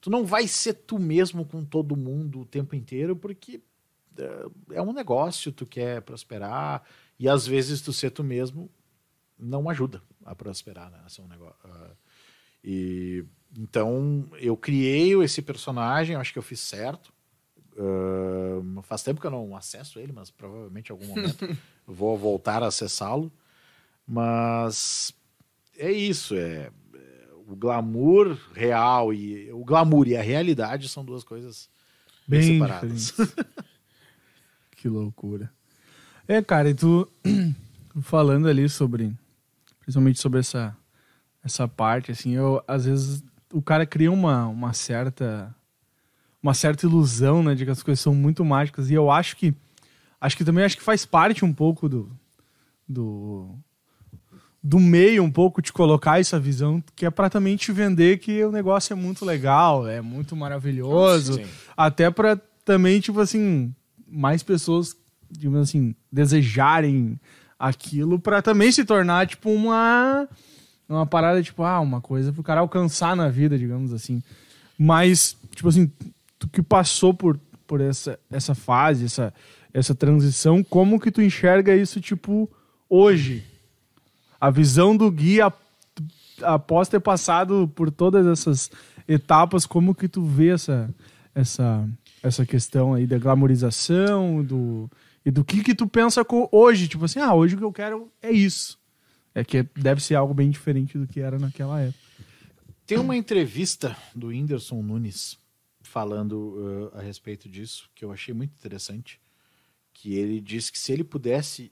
Tu 0.00 0.10
não 0.10 0.24
vai 0.24 0.46
ser 0.46 0.74
tu 0.74 0.98
mesmo 0.98 1.44
com 1.44 1.64
todo 1.64 1.96
mundo 1.96 2.40
o 2.40 2.46
tempo 2.46 2.76
inteiro, 2.76 3.16
porque 3.16 3.60
é, 4.16 4.76
é 4.76 4.82
um 4.82 4.92
negócio, 4.92 5.52
tu 5.52 5.66
quer 5.66 6.02
prosperar. 6.02 6.82
E 7.18 7.28
às 7.28 7.46
vezes 7.46 7.80
tu 7.80 7.92
ser 7.92 8.10
tu 8.10 8.22
mesmo 8.22 8.70
não 9.38 9.68
ajuda 9.68 10.02
a 10.24 10.34
prosperar, 10.34 10.90
né? 10.90 11.00
a 11.04 11.08
ser 11.08 11.22
um 11.22 11.28
negócio. 11.28 11.56
ah, 11.64 11.90
e 12.62 13.24
então 13.56 14.28
eu 14.40 14.56
criei 14.56 15.14
esse 15.22 15.40
personagem, 15.40 16.16
acho 16.16 16.32
que 16.32 16.38
eu 16.38 16.42
fiz 16.42 16.60
certo. 16.60 17.12
Ah, 17.78 18.82
faz 18.82 19.02
tempo 19.02 19.20
que 19.20 19.26
eu 19.26 19.30
não 19.30 19.56
acesso 19.56 19.98
ele, 19.98 20.12
mas 20.12 20.30
provavelmente 20.30 20.90
em 20.90 20.92
algum 20.92 21.06
momento 21.06 21.38
vou 21.86 22.16
voltar 22.18 22.62
a 22.62 22.66
acessá-lo. 22.66 23.32
Mas 24.06 25.14
é 25.76 25.92
isso, 25.92 26.34
é, 26.34 26.70
é 26.87 26.87
o 27.48 27.56
glamour 27.56 28.38
real 28.54 29.12
e 29.12 29.50
o 29.52 29.64
glamour 29.64 30.06
e 30.06 30.16
a 30.16 30.22
realidade 30.22 30.86
são 30.88 31.02
duas 31.02 31.24
coisas 31.24 31.70
bem, 32.26 32.40
Bem 32.40 32.52
separadas. 32.58 33.14
que 34.76 34.86
loucura. 34.86 35.50
É, 36.26 36.42
cara, 36.42 36.68
e 36.68 36.74
tu 36.74 37.10
falando 38.02 38.48
ali 38.48 38.68
sobre, 38.68 39.16
principalmente 39.80 40.20
sobre 40.20 40.40
essa, 40.40 40.76
essa 41.42 41.66
parte, 41.66 42.12
assim, 42.12 42.32
eu, 42.32 42.62
às 42.68 42.84
vezes 42.84 43.24
o 43.50 43.62
cara 43.62 43.86
cria 43.86 44.12
uma, 44.12 44.46
uma 44.46 44.74
certa 44.74 45.54
uma 46.40 46.54
certa 46.54 46.86
ilusão, 46.86 47.42
né, 47.42 47.54
de 47.54 47.64
que 47.64 47.70
as 47.70 47.82
coisas 47.82 48.00
são 48.00 48.14
muito 48.14 48.44
mágicas 48.44 48.90
e 48.90 48.94
eu 48.94 49.10
acho 49.10 49.36
que 49.36 49.52
acho 50.20 50.36
que 50.36 50.44
também 50.44 50.64
acho 50.64 50.76
que 50.76 50.82
faz 50.82 51.04
parte 51.04 51.44
um 51.44 51.52
pouco 51.52 51.88
do 51.88 52.08
do 52.88 53.58
do 54.62 54.78
meio 54.80 55.22
um 55.22 55.30
pouco 55.30 55.62
de 55.62 55.72
colocar 55.72 56.20
essa 56.20 56.38
visão 56.38 56.82
que 56.96 57.06
é 57.06 57.10
pra 57.10 57.30
também 57.30 57.56
te 57.56 57.70
vender 57.70 58.18
que 58.18 58.42
o 58.44 58.50
negócio 58.50 58.92
é 58.92 58.96
muito 58.96 59.24
legal, 59.24 59.86
é 59.86 60.00
muito 60.00 60.34
maravilhoso, 60.34 61.34
Sim. 61.34 61.46
até 61.76 62.10
pra 62.10 62.36
também 62.64 63.00
tipo 63.00 63.20
assim, 63.20 63.74
mais 64.06 64.42
pessoas, 64.42 64.96
digamos 65.30 65.60
assim, 65.60 65.94
desejarem 66.10 67.18
aquilo 67.58 68.18
pra 68.18 68.42
também 68.42 68.70
se 68.70 68.84
tornar 68.84 69.26
tipo 69.26 69.50
uma 69.50 70.28
uma 70.88 71.06
parada 71.06 71.42
tipo, 71.42 71.62
ah, 71.62 71.80
uma 71.80 72.00
coisa 72.00 72.32
pro 72.32 72.42
cara 72.42 72.60
alcançar 72.60 73.14
na 73.14 73.28
vida, 73.28 73.58
digamos 73.58 73.92
assim. 73.92 74.22
Mas 74.78 75.36
tipo 75.54 75.68
assim, 75.68 75.90
tu 76.38 76.48
que 76.48 76.62
passou 76.62 77.12
por 77.14 77.38
por 77.66 77.80
essa 77.80 78.18
essa 78.30 78.54
fase, 78.54 79.04
essa 79.04 79.32
essa 79.72 79.94
transição, 79.94 80.64
como 80.64 80.98
que 80.98 81.10
tu 81.10 81.20
enxerga 81.22 81.76
isso 81.76 82.00
tipo 82.00 82.50
hoje? 82.88 83.44
A 84.40 84.50
visão 84.50 84.96
do 84.96 85.10
guia 85.10 85.52
após 86.42 86.88
ter 86.88 87.00
passado 87.00 87.70
por 87.74 87.90
todas 87.90 88.26
essas 88.26 88.70
etapas, 89.06 89.66
como 89.66 89.94
que 89.94 90.08
tu 90.08 90.22
vê 90.22 90.48
essa 90.48 90.92
essa 91.34 91.88
essa 92.22 92.44
questão 92.44 92.94
aí 92.94 93.06
da 93.06 93.18
glamorização 93.18 94.42
do 94.42 94.90
e 95.24 95.30
do 95.30 95.44
que 95.44 95.62
que 95.62 95.74
tu 95.74 95.86
pensa 95.86 96.24
hoje, 96.50 96.88
tipo 96.88 97.04
assim, 97.04 97.20
ah, 97.20 97.34
hoje 97.34 97.54
o 97.54 97.58
que 97.58 97.64
eu 97.64 97.72
quero 97.72 98.10
é 98.22 98.30
isso. 98.30 98.78
É 99.34 99.44
que 99.44 99.62
deve 99.76 100.02
ser 100.02 100.14
algo 100.14 100.32
bem 100.32 100.50
diferente 100.50 100.96
do 100.96 101.06
que 101.06 101.20
era 101.20 101.38
naquela 101.38 101.80
época. 101.80 101.98
Tem 102.86 102.98
uma 102.98 103.14
entrevista 103.14 103.94
do 104.14 104.28
Whindersson 104.28 104.80
Nunes 104.82 105.38
falando 105.82 106.90
uh, 106.92 106.98
a 106.98 107.02
respeito 107.02 107.48
disso, 107.48 107.90
que 107.94 108.04
eu 108.04 108.10
achei 108.10 108.32
muito 108.32 108.52
interessante, 108.54 109.20
que 109.92 110.14
ele 110.14 110.40
disse 110.40 110.72
que 110.72 110.78
se 110.78 110.92
ele 110.92 111.04
pudesse 111.04 111.70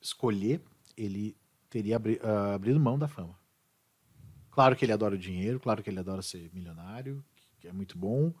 escolher, 0.00 0.60
ele 0.96 1.36
teria 1.68 1.96
abri 1.96 2.20
ah, 2.22 2.54
abrido 2.54 2.80
mão 2.80 2.98
da 2.98 3.08
fama. 3.08 3.38
Claro 4.50 4.74
que 4.74 4.84
ele 4.84 4.92
adora 4.92 5.14
o 5.14 5.18
dinheiro, 5.18 5.60
claro 5.60 5.82
que 5.82 5.90
ele 5.90 6.00
adora 6.00 6.22
ser 6.22 6.50
milionário, 6.52 7.22
que 7.58 7.68
é 7.68 7.72
muito 7.72 7.98
bom, 7.98 8.32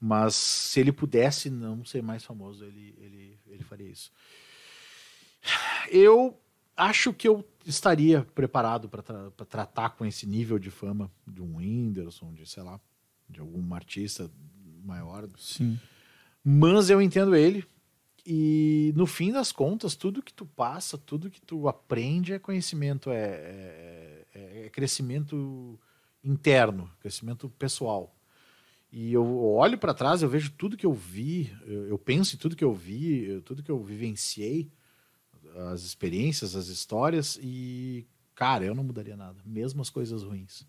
mas 0.00 0.34
se 0.34 0.80
ele 0.80 0.92
pudesse 0.92 1.50
não 1.50 1.84
ser 1.84 2.02
mais 2.02 2.24
famoso, 2.24 2.64
ele, 2.64 2.94
ele, 2.98 3.38
ele 3.46 3.62
faria 3.62 3.88
isso. 3.88 4.10
Eu 5.90 6.40
acho 6.76 7.12
que 7.12 7.28
eu 7.28 7.46
estaria 7.66 8.24
preparado 8.34 8.88
para 8.88 9.02
tratar 9.46 9.90
com 9.90 10.04
esse 10.04 10.26
nível 10.26 10.58
de 10.58 10.70
fama 10.70 11.10
de 11.26 11.42
um 11.42 11.56
Whindersson, 11.56 12.32
de 12.32 12.48
sei 12.48 12.62
lá, 12.62 12.80
de 13.28 13.40
algum 13.40 13.74
artista 13.74 14.30
maior. 14.84 15.28
Sim. 15.38 15.78
Mas 16.42 16.90
eu 16.90 17.00
entendo 17.00 17.34
ele. 17.34 17.64
E 18.26 18.92
no 18.96 19.06
fim 19.06 19.32
das 19.32 19.52
contas, 19.52 19.94
tudo 19.94 20.22
que 20.22 20.32
tu 20.32 20.46
passa, 20.46 20.96
tudo 20.96 21.30
que 21.30 21.40
tu 21.40 21.68
aprende 21.68 22.32
é 22.32 22.38
conhecimento, 22.38 23.10
é, 23.10 23.16
é, 23.18 24.26
é- 24.34 24.66
é 24.66 24.70
crescimento 24.70 25.78
interno, 26.22 26.90
crescimento 27.00 27.50
pessoal. 27.50 28.14
E 28.90 29.12
eu 29.12 29.44
olho 29.44 29.76
para 29.76 29.92
trás, 29.92 30.22
eu 30.22 30.28
vejo 30.28 30.52
tudo 30.52 30.76
que 30.76 30.86
eu 30.86 30.92
vi, 30.94 31.52
eu, 31.66 31.98
penso 31.98 32.36
em 32.36 32.38
tudo 32.38 32.56
que 32.56 32.64
eu 32.64 32.72
vi, 32.72 33.40
tudo 33.44 33.62
que 33.62 33.70
eu 33.70 33.82
vivenciei, 33.82 34.70
as 35.70 35.82
experiências, 35.82 36.54
as 36.56 36.68
histórias, 36.68 37.38
e, 37.42 38.06
cara, 38.34 38.64
eu 38.64 38.74
não 38.74 38.84
mudaria 38.84 39.16
nada, 39.16 39.40
mesmo 39.44 39.82
as 39.82 39.90
coisas 39.90 40.22
ruins. 40.22 40.66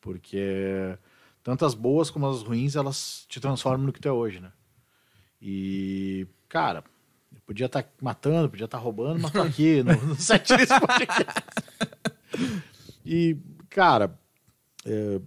Porque 0.00 0.98
tanto 1.42 1.64
as 1.64 1.74
boas 1.74 2.10
como 2.10 2.26
as 2.28 2.42
ruins, 2.42 2.76
elas 2.76 3.24
te 3.28 3.40
transformam 3.40 3.86
no 3.86 3.92
que 3.92 4.00
tu 4.00 4.08
é 4.08 4.12
hoje, 4.12 4.40
né? 4.40 4.52
E, 5.40 6.26
cara, 6.48 6.84
eu 7.34 7.40
podia 7.46 7.66
estar 7.66 7.84
matando, 8.00 8.50
podia 8.50 8.64
estar 8.66 8.78
roubando, 8.78 9.20
mas 9.20 9.30
tô 9.32 9.40
aqui 9.40 9.82
no, 9.82 9.92
no. 10.06 10.16
E, 13.04 13.36
cara, 13.68 14.18
é, 14.84 15.20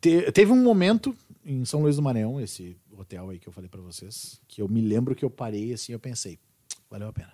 te- 0.00 0.32
teve 0.32 0.50
um 0.50 0.62
momento 0.62 1.14
em 1.44 1.64
São 1.64 1.82
Luís 1.82 1.96
do 1.96 2.02
Maranhão, 2.02 2.40
esse 2.40 2.76
hotel 2.96 3.30
aí 3.30 3.38
que 3.38 3.48
eu 3.48 3.52
falei 3.52 3.68
pra 3.68 3.80
vocês, 3.80 4.40
que 4.48 4.62
eu 4.62 4.68
me 4.68 4.80
lembro 4.80 5.14
que 5.14 5.24
eu 5.24 5.30
parei 5.30 5.72
assim, 5.72 5.92
eu 5.92 6.00
pensei, 6.00 6.38
valeu 6.90 7.08
a 7.08 7.12
pena. 7.12 7.32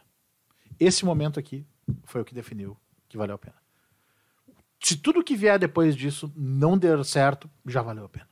Esse 0.78 1.05
momento 1.05 1.39
aqui 1.41 1.64
foi 2.05 2.20
o 2.20 2.24
que 2.24 2.34
definiu 2.34 2.76
que 3.09 3.16
valeu 3.16 3.37
a 3.37 3.39
pena. 3.39 3.57
Se 4.80 4.97
tudo 4.97 5.24
que 5.24 5.37
vier 5.37 5.59
depois 5.59 5.97
disso 5.97 6.30
não 6.37 6.76
der 6.76 7.03
certo, 7.05 7.51
já 7.66 7.80
valeu 7.82 8.05
a 8.05 8.09
pena. 8.09 8.28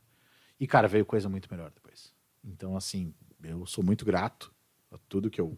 E, 0.61 0.67
cara, 0.67 0.87
veio 0.87 1.07
coisa 1.07 1.29
muito 1.29 1.49
melhor 1.51 1.71
depois. 1.71 2.13
Então, 2.45 2.77
assim, 2.77 3.15
eu 3.45 3.67
sou 3.67 3.85
muito 3.85 4.05
grato 4.05 4.53
a 4.91 4.99
tudo 5.09 5.31
que 5.31 5.41
eu. 5.41 5.57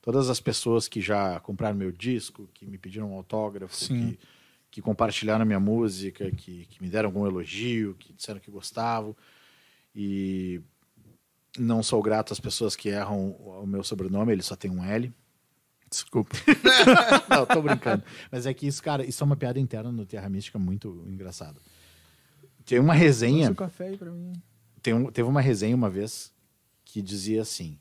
Todas 0.00 0.28
as 0.28 0.38
pessoas 0.40 0.86
que 0.86 1.00
já 1.00 1.40
compraram 1.40 1.76
meu 1.76 1.90
disco, 1.90 2.48
que 2.52 2.66
me 2.66 2.76
pediram 2.76 3.10
um 3.12 3.14
autógrafo, 3.16 3.74
Sim. 3.74 4.10
que, 4.12 4.18
que 4.70 4.82
compartilharam 4.82 5.46
minha 5.46 5.60
música, 5.60 6.30
que, 6.30 6.66
que 6.66 6.82
me 6.82 6.88
deram 6.90 7.08
algum 7.08 7.26
elogio, 7.26 7.94
que 7.94 8.12
disseram 8.12 8.38
que 8.40 8.50
gostavam. 8.50 9.16
E 9.94 10.60
não 11.58 11.82
sou 11.82 12.02
grato 12.02 12.32
às 12.32 12.40
pessoas 12.40 12.76
que 12.76 12.88
erram 12.90 13.30
o 13.30 13.66
meu 13.66 13.82
sobrenome, 13.84 14.32
ele 14.32 14.42
só 14.42 14.54
tem 14.56 14.70
um 14.70 14.84
L. 14.84 15.12
Desculpa. 15.88 16.34
Não, 17.30 17.46
tô 17.46 17.62
brincando. 17.62 18.02
Mas 18.32 18.46
é 18.46 18.52
que 18.52 18.66
isso, 18.66 18.82
cara, 18.82 19.06
isso 19.06 19.22
é 19.22 19.24
uma 19.24 19.36
piada 19.36 19.60
interna 19.60 19.92
no 19.92 20.04
Terra 20.04 20.28
Mística 20.28 20.58
muito 20.58 21.04
engraçada. 21.06 21.60
Tem 22.64 22.80
uma 22.80 22.94
resenha. 22.94 23.52
O 23.52 23.54
café 23.54 23.88
aí 23.88 23.96
pra 23.96 24.10
mim. 24.10 24.32
Tem 24.82 24.92
um- 24.92 25.08
teve 25.12 25.28
uma 25.28 25.40
resenha 25.40 25.76
uma 25.76 25.88
vez 25.88 26.32
que 26.94 27.02
dizia 27.02 27.42
assim: 27.42 27.76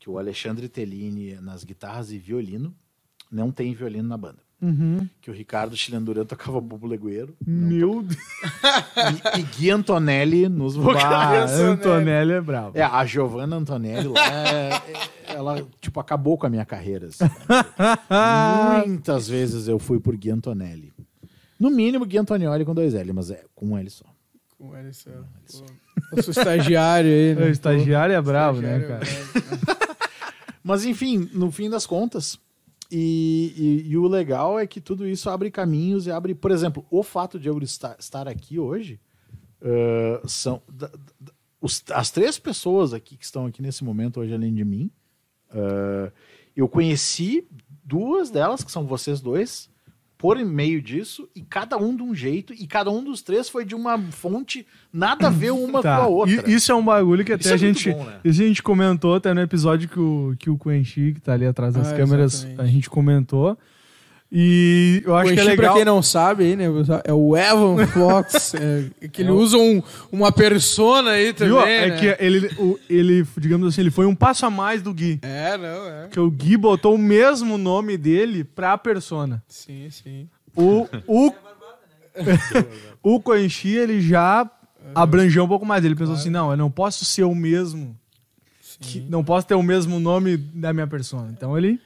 que 0.00 0.10
o 0.10 0.18
Alexandre 0.18 0.68
Tellini 0.68 1.36
nas 1.40 1.62
guitarras 1.62 2.10
e 2.10 2.18
violino 2.18 2.74
não 3.30 3.52
tem 3.52 3.72
violino 3.72 4.08
na 4.08 4.16
banda. 4.16 4.38
que 5.20 5.30
o 5.30 5.32
Ricardo 5.32 5.76
Chilandurão 5.76 6.24
tocava 6.26 6.60
Bobo 6.60 6.88
Legueiro. 6.88 7.36
Meu 7.46 8.02
Deus. 8.02 8.18
E, 9.36 9.38
e 9.38 9.42
Gui 9.44 9.70
Antonelli 9.70 10.48
nos 10.48 10.74
vocais. 10.74 11.52
Antonelli. 11.52 12.32
É 12.32 12.40
bravo. 12.40 12.76
É, 12.76 12.82
a 12.82 13.06
Giovanna 13.06 13.54
Antonelli 13.54 14.08
lá, 14.08 14.26
é- 14.26 14.70
é- 14.74 15.34
ela, 15.36 15.64
tipo, 15.80 16.00
acabou 16.00 16.36
com 16.36 16.46
a 16.48 16.50
minha 16.50 16.64
carreira. 16.64 17.06
assim. 17.06 17.24
Muitas 18.88 19.28
vezes 19.28 19.68
eu 19.68 19.78
fui 19.78 20.00
por 20.00 20.16
Gui 20.16 20.30
Antonelli. 20.32 20.92
No 21.60 21.70
mínimo, 21.70 22.04
Gui 22.04 22.18
Antonioli 22.18 22.64
com 22.64 22.74
dois 22.74 22.92
L, 22.94 23.12
mas 23.12 23.30
é 23.30 23.44
com 23.54 23.66
um 23.68 23.78
L 23.78 23.88
só. 23.88 24.06
Com 24.58 24.72
só. 24.92 25.10
Pô, 26.10 26.16
Eu 26.16 26.22
sou 26.22 26.32
estagiário 26.32 27.10
aí, 27.10 27.34
né? 27.34 27.44
O 27.46 27.48
estagiário 27.48 28.14
é 28.14 28.20
bravo, 28.20 28.60
né, 28.60 28.78
Estagiário 28.78 29.06
é 29.06 29.40
cara? 29.40 29.56
bravo. 29.64 29.98
Mas 30.64 30.84
enfim, 30.84 31.30
no 31.32 31.50
fim 31.50 31.70
das 31.70 31.86
contas, 31.86 32.38
e, 32.90 33.52
e- 33.86 33.90
e 33.90 33.96
o 33.96 34.06
legal 34.08 34.58
é 34.58 34.66
que 34.66 34.80
tudo 34.80 35.06
isso 35.06 35.30
abre 35.30 35.50
caminhos 35.50 36.06
e 36.06 36.10
abre, 36.10 36.34
por 36.34 36.50
exemplo, 36.50 36.84
o 36.90 37.02
fato 37.02 37.38
de 37.38 37.48
eu 37.48 37.58
estar, 37.60 37.96
estar 37.98 38.26
aqui 38.28 38.58
hoje 38.58 39.00
eh, 39.62 40.20
são 40.26 40.62
da- 40.68 40.88
da- 41.20 41.32
os- 41.60 41.82
as 41.92 42.10
três 42.10 42.38
pessoas 42.38 42.92
aqui 42.94 43.16
que 43.16 43.24
estão 43.24 43.46
aqui 43.46 43.60
nesse 43.62 43.82
momento 43.84 44.20
hoje, 44.20 44.34
além 44.34 44.52
de 44.54 44.64
mim. 44.64 44.90
eh, 45.52 46.12
eu 46.56 46.68
conheci 46.68 47.46
duas 47.84 48.30
delas, 48.30 48.62
que 48.64 48.70
são 48.72 48.84
vocês 48.86 49.20
dois, 49.20 49.70
por 50.18 50.36
meio 50.44 50.82
disso, 50.82 51.28
e 51.34 51.40
cada 51.42 51.76
um 51.78 51.94
de 51.96 52.02
um 52.02 52.12
jeito, 52.12 52.52
e 52.52 52.66
cada 52.66 52.90
um 52.90 53.04
dos 53.04 53.22
três 53.22 53.48
foi 53.48 53.64
de 53.64 53.74
uma 53.76 53.96
fonte 54.10 54.66
nada 54.92 55.28
a 55.28 55.30
ver 55.30 55.52
uma 55.52 55.80
Tá, 55.82 55.96
com 55.98 56.02
a 56.02 56.06
outra. 56.08 56.50
e- 56.50 56.54
Isso 56.54 56.72
é 56.72 56.74
um 56.74 56.84
bagulho 56.84 57.24
que 57.24 57.32
até 57.32 57.50
é 57.50 57.52
a 57.52 57.56
gente. 57.56 57.92
bom, 57.92 58.04
né? 58.04 58.18
Isso 58.24 58.42
a 58.42 58.46
gente 58.46 58.60
comentou 58.62 59.14
até 59.14 59.32
no 59.32 59.40
episódio 59.40 59.88
que 59.88 60.00
o, 60.00 60.34
que 60.36 60.50
o 60.50 60.58
Quenchi, 60.58 61.12
que 61.14 61.20
tá 61.20 61.34
ali 61.34 61.46
atrás 61.46 61.72
das 61.74 61.92
Ah, 61.92 61.96
câmeras, 61.96 62.34
exatamente. 62.34 62.60
a 62.60 62.66
gente 62.66 62.90
comentou. 62.90 63.56
E 64.30 65.02
eu 65.06 65.16
acho 65.16 65.30
o 65.30 65.34
que 65.34 65.40
é 65.40 65.42
legal. 65.44 65.72
pra 65.72 65.74
quem 65.76 65.84
não 65.86 66.02
sabe 66.02 66.44
aí, 66.44 66.54
né? 66.56 66.64
É 67.04 67.12
o 67.14 67.34
Evan 67.34 67.86
Fox. 67.86 68.52
é, 69.00 69.08
que 69.08 69.22
ele 69.22 69.30
É 69.30 69.32
usa 69.32 69.56
um- 69.56 69.82
uma 70.12 70.30
persona 70.30 71.12
aí 71.12 71.32
também. 71.32 71.54
Viu? 71.54 71.64
né? 71.64 71.86
É 71.88 71.90
que 72.16 72.22
ele, 72.24 72.46
o- 72.58 72.78
ele, 72.90 73.26
digamos 73.38 73.66
assim, 73.68 73.80
ele 73.80 73.90
foi 73.90 74.04
um 74.04 74.14
passo 74.14 74.44
a 74.44 74.50
mais 74.50 74.82
do 74.82 74.92
Gui. 74.92 75.18
É, 75.22 75.56
não, 75.56 75.86
é. 75.88 76.08
Que 76.08 76.20
o 76.20 76.30
Gui 76.30 76.58
botou 76.58 76.94
o 76.94 76.98
mesmo 76.98 77.56
nome 77.56 77.96
dele 77.96 78.44
pra 78.44 78.76
persona. 78.76 79.42
Sim, 79.48 79.88
sim. 79.90 80.28
O, 80.54 80.86
o, 81.06 81.32
o 83.02 83.20
Quenchi, 83.20 83.76
ele 83.76 84.00
já 84.00 84.48
abrangeu 84.94 85.44
um 85.44 85.48
pouco 85.48 85.64
mais. 85.64 85.84
Ele 85.84 85.94
pensou 85.94 86.14
assim: 86.14 86.30
não, 86.30 86.50
eu 86.50 86.56
não 86.56 86.70
posso 86.70 87.04
ser 87.04 87.22
o 87.24 87.34
mesmo. 87.34 87.96
que- 88.80 89.00
não 89.08 89.24
posso 89.24 89.46
ter 89.46 89.54
o 89.54 89.62
mesmo 89.62 89.98
nome 89.98 90.36
da 90.36 90.72
minha 90.72 90.86
persona. 90.86 91.30
Então 91.32 91.56
ele 91.56 91.80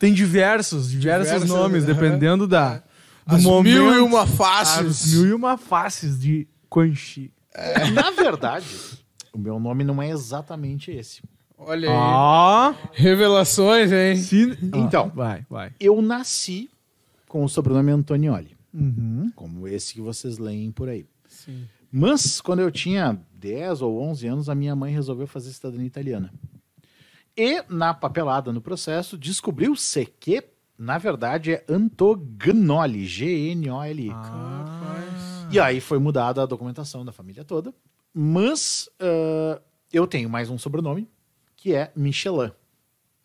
tem 0.00 0.12
diversos, 0.12 0.90
diversos 0.90 1.28
Diversos, 1.28 1.48
nomes, 1.48 1.84
aham. 1.84 1.92
dependendo 1.94 2.48
da, 2.48 2.82
do 3.26 3.36
As 3.36 3.44
momento. 3.44 3.72
mil 3.74 3.94
e 3.94 3.98
uma 4.00 4.22
As 4.22 4.30
faces. 4.30 5.12
mil 5.14 5.26
e 5.28 5.32
uma 5.32 5.56
faces 5.56 6.18
de 6.18 6.48
Quenchi. 6.72 7.30
Na 7.94 8.10
verdade, 8.10 8.66
o 9.32 9.38
meu 9.38 9.60
nome 9.60 9.84
não 9.84 10.02
é 10.02 10.08
exatamente 10.10 10.90
esse. 10.90 11.20
Olha 11.58 11.90
aí. 11.90 11.94
Ah, 11.96 12.74
Revelações, 12.92 13.92
hein? 13.92 14.16
se- 14.16 14.58
Então. 14.74 15.10
Ah, 15.12 15.14
vai, 15.14 15.46
vai. 15.50 15.72
Eu 15.78 16.00
nasci 16.00 16.70
com 17.28 17.44
o 17.44 17.48
sobrenome 17.48 17.92
Antonioli, 17.92 18.56
Uhum. 18.72 19.30
como 19.36 19.68
esse 19.68 19.92
que 19.94 20.00
vocês 20.00 20.38
leem 20.38 20.72
por 20.72 20.88
aí. 20.88 21.04
Sim. 21.28 21.64
Mas, 21.92 22.40
quando 22.40 22.60
eu 22.60 22.70
tinha 22.70 23.18
10 23.34 23.82
ou 23.82 24.00
11 24.00 24.26
anos, 24.26 24.48
a 24.48 24.54
minha 24.54 24.74
mãe 24.74 24.92
resolveu 24.94 25.26
fazer 25.26 25.52
cidadania 25.52 25.86
italiana. 25.86 26.32
E, 27.36 27.62
na 27.68 27.94
papelada, 27.94 28.52
no 28.52 28.60
processo, 28.60 29.16
descobriu-se 29.16 30.06
que, 30.18 30.42
na 30.78 30.98
verdade, 30.98 31.52
é 31.52 31.64
Antognoli, 31.68 33.06
G-N-O-L-I. 33.06 34.10
Ah. 34.12 35.48
E 35.52 35.58
aí 35.58 35.80
foi 35.80 35.98
mudada 35.98 36.42
a 36.42 36.46
documentação 36.46 37.04
da 37.04 37.12
família 37.12 37.44
toda. 37.44 37.72
Mas 38.12 38.88
ah, 39.00 39.60
eu 39.92 40.06
tenho 40.06 40.28
mais 40.28 40.50
um 40.50 40.58
sobrenome, 40.58 41.08
que 41.56 41.74
é 41.74 41.90
Michelin. 41.96 42.50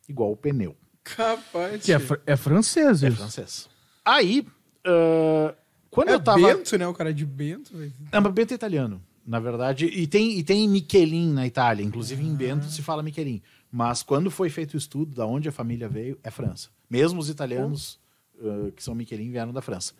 Igual 0.08 0.32
o 0.32 0.38
pneu. 0.38 0.76
Capaz. 1.04 1.84
Que 1.84 1.92
é, 1.94 2.00
fr- 2.00 2.20
é 2.26 2.36
francês, 2.36 3.04
É 3.04 3.08
isso. 3.10 3.18
francês. 3.18 3.70
Aí, 4.04 4.48
ah, 4.86 5.54
quando 5.90 6.10
É 6.10 6.14
eu 6.14 6.20
tava. 6.20 6.40
Bento, 6.40 6.78
né? 6.78 6.88
O 6.88 6.94
cara 6.94 7.14
de 7.14 7.26
Bento. 7.26 7.76
velho. 7.76 7.94
É, 8.12 8.20
mas 8.20 8.34
Bento 8.34 8.52
é 8.52 8.56
italiano, 8.56 9.02
na 9.26 9.40
verdade. 9.40 9.86
E 9.86 10.06
tem, 10.08 10.38
e 10.38 10.44
tem 10.44 10.68
Michelin 10.70 11.32
na 11.34 11.46
Itália. 11.48 11.84
Inclusive 11.84 12.24
em 12.24 12.36
Bento 12.36 12.66
se 12.66 12.82
fala 12.82 13.02
Michelin. 13.04 13.42
Mas 13.72 14.02
quando 14.04 14.32
foi 14.32 14.50
feito 14.50 14.74
o 14.76 14.78
estudo 14.78 15.14
da 15.16 15.26
onde 15.26 15.50
a 15.50 15.52
família 15.52 15.90
veio, 15.90 16.18
é 16.24 16.32
França. 16.32 16.70
Mesmo 16.90 17.20
os 17.20 17.30
italianos 17.30 18.00
ah, 18.40 18.72
que 18.76 18.84
são 18.84 18.96
Michelin 18.96 19.32
vieram 19.32 19.52
da 19.54 19.62
França. 19.62 19.94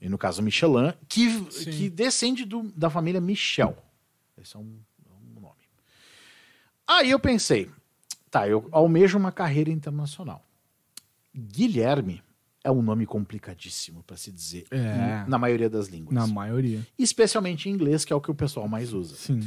E 0.00 0.08
no 0.08 0.18
caso 0.18 0.42
Michelin, 0.42 0.92
que, 1.08 1.30
Sim. 1.52 1.70
que 1.70 1.90
descende 1.90 2.44
do- 2.44 2.70
da 2.76 2.90
família 2.90 3.20
Michel. 3.20 3.76
Esse 4.40 4.56
é 4.56 4.58
um, 4.58 4.78
um 5.36 5.40
nome. 5.40 5.62
Aí 6.86 7.10
eu 7.10 7.18
pensei, 7.18 7.70
tá, 8.30 8.48
eu 8.48 8.68
almejo 8.72 9.16
uma 9.18 9.32
carreira 9.32 9.70
internacional. 9.70 10.44
Guilherme 11.34 12.22
é 12.62 12.70
um 12.70 12.80
nome 12.82 13.06
complicadíssimo 13.06 14.02
para 14.04 14.16
se 14.16 14.30
dizer 14.32 14.66
É. 14.70 15.24
na 15.28 15.38
maioria 15.38 15.68
das 15.68 15.88
línguas 15.88 16.14
Na 16.14 16.26
maioria. 16.26 16.86
especialmente 16.98 17.68
em 17.68 17.72
inglês, 17.72 18.04
que 18.04 18.12
é 18.12 18.16
o 18.16 18.20
que 18.20 18.30
o 18.30 18.34
pessoal 18.34 18.68
mais 18.68 18.92
usa. 18.92 19.14
Sim. 19.16 19.40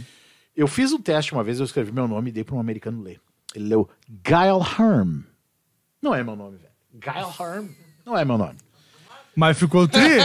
Eu 0.56 0.68
fiz 0.68 0.92
um 0.92 1.00
teste 1.02 1.34
uma 1.34 1.44
vez, 1.44 1.60
eu 1.60 1.66
escrevi 1.66 1.92
meu 1.92 2.08
nome 2.08 2.30
e 2.30 2.34
dei 2.34 2.44
para 2.44 2.56
um 2.56 2.60
americano 2.60 3.02
ler. 3.02 3.22
Ele 3.58 3.70
leu 3.70 3.90
Guile 4.08 4.62
Herm. 4.80 5.22
Não 6.02 6.14
é 6.14 6.24
meu 6.24 6.36
nome, 6.36 6.58
velho. 6.58 6.72
Guile 6.94 7.34
Herm 7.40 7.70
não 8.06 8.16
é 8.18 8.24
meu 8.24 8.38
nome. 8.38 8.58
Mas 9.36 9.58
ficou 9.58 9.88
tri? 9.88 10.18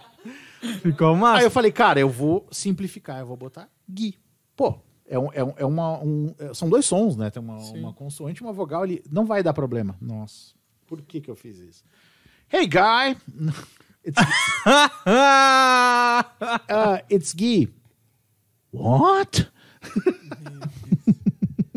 ficou 0.82 1.14
Aí 1.14 1.20
massa. 1.20 1.44
eu 1.44 1.50
falei, 1.50 1.72
cara, 1.72 1.98
eu 1.98 2.08
vou 2.08 2.46
simplificar, 2.50 3.18
eu 3.20 3.26
vou 3.26 3.36
botar 3.36 3.68
Gui. 3.90 4.18
Pô, 4.54 4.78
é, 5.06 5.18
um, 5.18 5.32
é, 5.32 5.42
um- 5.44 5.54
é 5.56 5.64
uma. 5.64 5.98
um- 6.02 6.34
é- 6.38 6.52
são 6.54 6.68
dois 6.68 6.84
sons, 6.84 7.16
né? 7.16 7.30
Tem 7.30 7.42
uma, 7.42 7.58
Sim. 7.60 7.78
uma 7.80 7.92
consoante 7.92 8.42
e 8.42 8.44
uma 8.46 8.52
vogal 8.52 8.82
ali. 8.82 9.02
Não 9.10 9.24
vai 9.24 9.42
dar 9.42 9.52
problema. 9.54 9.96
Nossa, 10.00 10.54
por 10.86 11.00
que 11.02 11.20
que 11.20 11.30
eu 11.30 11.36
fiz 11.36 11.58
isso? 11.58 11.82
Hey, 12.52 12.66
guy! 12.66 13.16
It's, 14.04 14.22
uh, 15.06 17.02
it's 17.10 17.34
Gui. 17.34 17.68
What? 18.72 19.50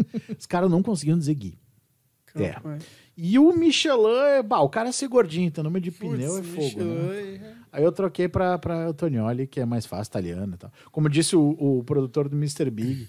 Os 0.37 0.45
caras 0.45 0.69
não 0.69 0.83
conseguiam 0.83 1.17
dizer 1.17 1.33
Gui. 1.35 1.57
É. 2.35 2.55
E 3.17 3.37
o 3.37 3.51
Michelin, 3.53 4.37
é, 4.37 4.43
bah, 4.43 4.61
o 4.61 4.69
cara 4.69 4.89
é 4.89 4.91
ser 4.91 5.07
gordinho, 5.07 5.51
tem 5.51 5.63
nome 5.63 5.81
de 5.81 5.91
Putz, 5.91 6.13
pneu 6.13 6.37
é 6.37 6.43
fogo, 6.43 6.83
né? 6.83 7.03
Michelin, 7.11 7.41
Aí 7.71 7.83
eu 7.83 7.91
troquei 7.91 8.27
pra, 8.27 8.57
pra 8.57 8.87
Antonioli, 8.87 9.47
que 9.47 9.59
é 9.59 9.65
mais 9.65 9.85
fácil, 9.85 10.09
italiano 10.09 10.53
e 10.53 10.57
tal. 10.57 10.71
Como 10.91 11.09
disse 11.09 11.35
o, 11.35 11.55
o 11.59 11.83
produtor 11.83 12.27
do 12.27 12.35
Mr. 12.35 12.69
Big, 12.69 13.07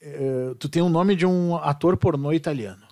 eh, 0.00 0.54
tu 0.58 0.68
tem 0.68 0.82
o 0.82 0.88
nome 0.88 1.16
de 1.16 1.24
um 1.24 1.56
ator 1.56 1.96
pornô 1.96 2.32
italiano. 2.32 2.82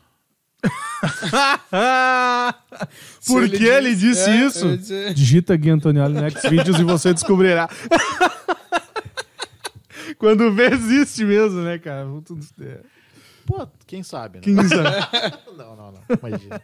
Por 3.26 3.42
ele 3.42 3.58
que 3.58 3.64
ele 3.64 3.94
diz- 3.94 4.16
disse 4.16 4.30
é, 4.30 4.46
isso? 4.46 4.78
Digita 5.14 5.56
Gui 5.56 5.70
Antonioli 5.70 6.14
no 6.14 6.30
Xvideos 6.30 6.78
e 6.78 6.84
você 6.84 7.12
descobrirá. 7.12 7.68
Quando 10.18 10.52
vê, 10.52 10.68
existe 10.68 11.24
mesmo, 11.24 11.62
né, 11.62 11.78
cara? 11.78 12.06
É. 13.54 13.66
Pô, 13.66 13.72
quem 13.86 14.02
sabe, 14.02 14.38
né? 14.38 14.42
15 14.44 14.74
anos. 14.74 14.92
Não, 15.56 15.76
não, 15.76 15.92
não. 15.92 16.00
Imagina. 16.18 16.60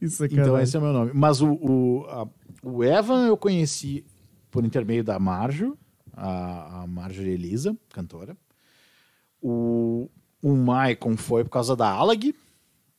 Isso 0.00 0.24
é 0.24 0.26
Então 0.26 0.58
esse 0.58 0.76
é 0.76 0.78
o 0.78 0.82
meu 0.82 0.92
nome. 0.92 1.10
Mas 1.14 1.40
o, 1.40 1.52
o, 1.52 2.06
a- 2.08 2.28
o 2.62 2.84
Evan 2.84 3.26
eu 3.26 3.36
conheci 3.36 4.04
por 4.50 4.64
intermeio 4.64 5.04
da 5.04 5.18
Marjo, 5.18 5.76
a, 6.14 6.82
a 6.82 6.86
Marjorie 6.86 7.32
Elisa, 7.34 7.76
cantora. 7.92 8.36
O, 9.42 10.08
o 10.42 10.54
Maicon 10.56 11.16
foi 11.16 11.44
por 11.44 11.50
causa 11.50 11.76
da 11.76 11.88
Alag, 11.90 12.34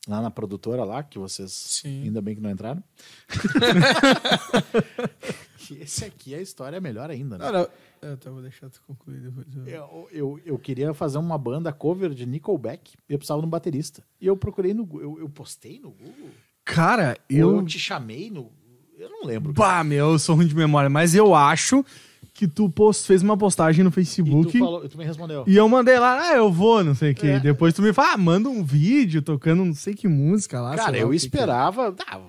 lá 0.07 0.21
na 0.21 0.30
produtora 0.32 0.84
lá, 0.84 1.01
que 1.03 1.17
vocês 1.17 1.51
Sim. 1.51 2.03
ainda 2.03 2.21
bem 2.21 2.36
que 2.36 2.41
não 2.41 2.51
entraram. 2.51 2.84
Esse 5.82 6.05
aqui 6.05 6.34
a 6.34 6.41
história 6.41 6.78
é 6.78 6.80
melhor 6.80 7.09
ainda, 7.09 7.38
né? 7.38 7.45
Não, 7.45 7.51
não. 7.59 7.67
Eu 8.02 8.18
tá, 8.18 8.30
vou 8.30 8.41
deixar 8.41 8.70
tu 8.70 8.82
concluir 8.86 9.20
depois. 9.20 9.48
eu- 9.56 9.66
Eu, 9.68 10.08
eu, 10.12 10.39
eu 10.45 10.58
queria 10.60 10.93
fazer 10.93 11.18
uma 11.18 11.38
banda 11.38 11.72
cover 11.74 12.12
de 12.14 12.26
Nickelback 12.26 12.93
e 13.10 13.14
eu 13.14 13.18
precisava 13.18 13.41
de 13.41 13.48
um 13.48 13.50
baterista. 13.50 14.04
E 14.22 14.28
eu 14.28 14.36
procurei 14.38 14.74
no 14.74 14.88
eu, 15.02 15.20
eu 15.20 15.30
postei 15.30 15.80
no 15.80 15.91
Google. 15.91 16.30
Cara, 16.66 17.18
Eu, 17.30 17.56
eu. 17.58 17.66
te 17.66 17.80
chamei 17.80 18.30
no. 18.30 18.52
Eu 18.98 19.10
não 19.10 19.26
lembro. 19.26 19.54
Bah, 19.54 19.84
meu, 19.84 20.12
eu 20.12 20.20
sou 20.20 20.36
ruim 20.36 20.48
de 20.48 20.56
memória, 20.56 20.89
mas 20.89 21.14
eu 21.16 21.34
acho 21.36 21.86
que 22.34 22.48
tu 22.48 22.70
post... 22.70 23.06
fez 23.06 23.22
uma 23.22 23.38
postagem 23.38 23.84
no 23.84 23.89
E 23.91 23.93
Facebook 23.93 24.52
tu, 24.52 24.60
falou, 24.60 24.89
tu 24.89 24.98
me 24.98 25.06
respondeu. 25.06 25.43
e 25.48 25.56
eu 25.56 25.68
mandei 25.70 25.98
lá, 26.00 26.30
ah, 26.30 26.36
eu 26.36 26.52
vou, 26.52 26.84
não 26.84 26.93
sei 26.95 27.12
o 27.12 27.16
que. 27.16 27.28
É. 27.28 27.39
Depois 27.39 27.74
tu 27.74 27.82
me 27.82 27.93
fala, 27.93 28.14
ah, 28.14 28.18
manda 28.18 28.50
um 28.50 28.64
vídeo 28.64 29.22
tocando 29.22 29.64
não 29.64 29.74
sei 29.74 29.93
que 29.93 30.08
música 30.08 30.60
lá. 30.60 30.76
Cara, 30.76 30.98
eu 30.98 31.10
que 31.10 31.18
que 31.18 31.26
é. 31.26 31.28
esperava. 31.28 31.95
Ah, 32.08 32.20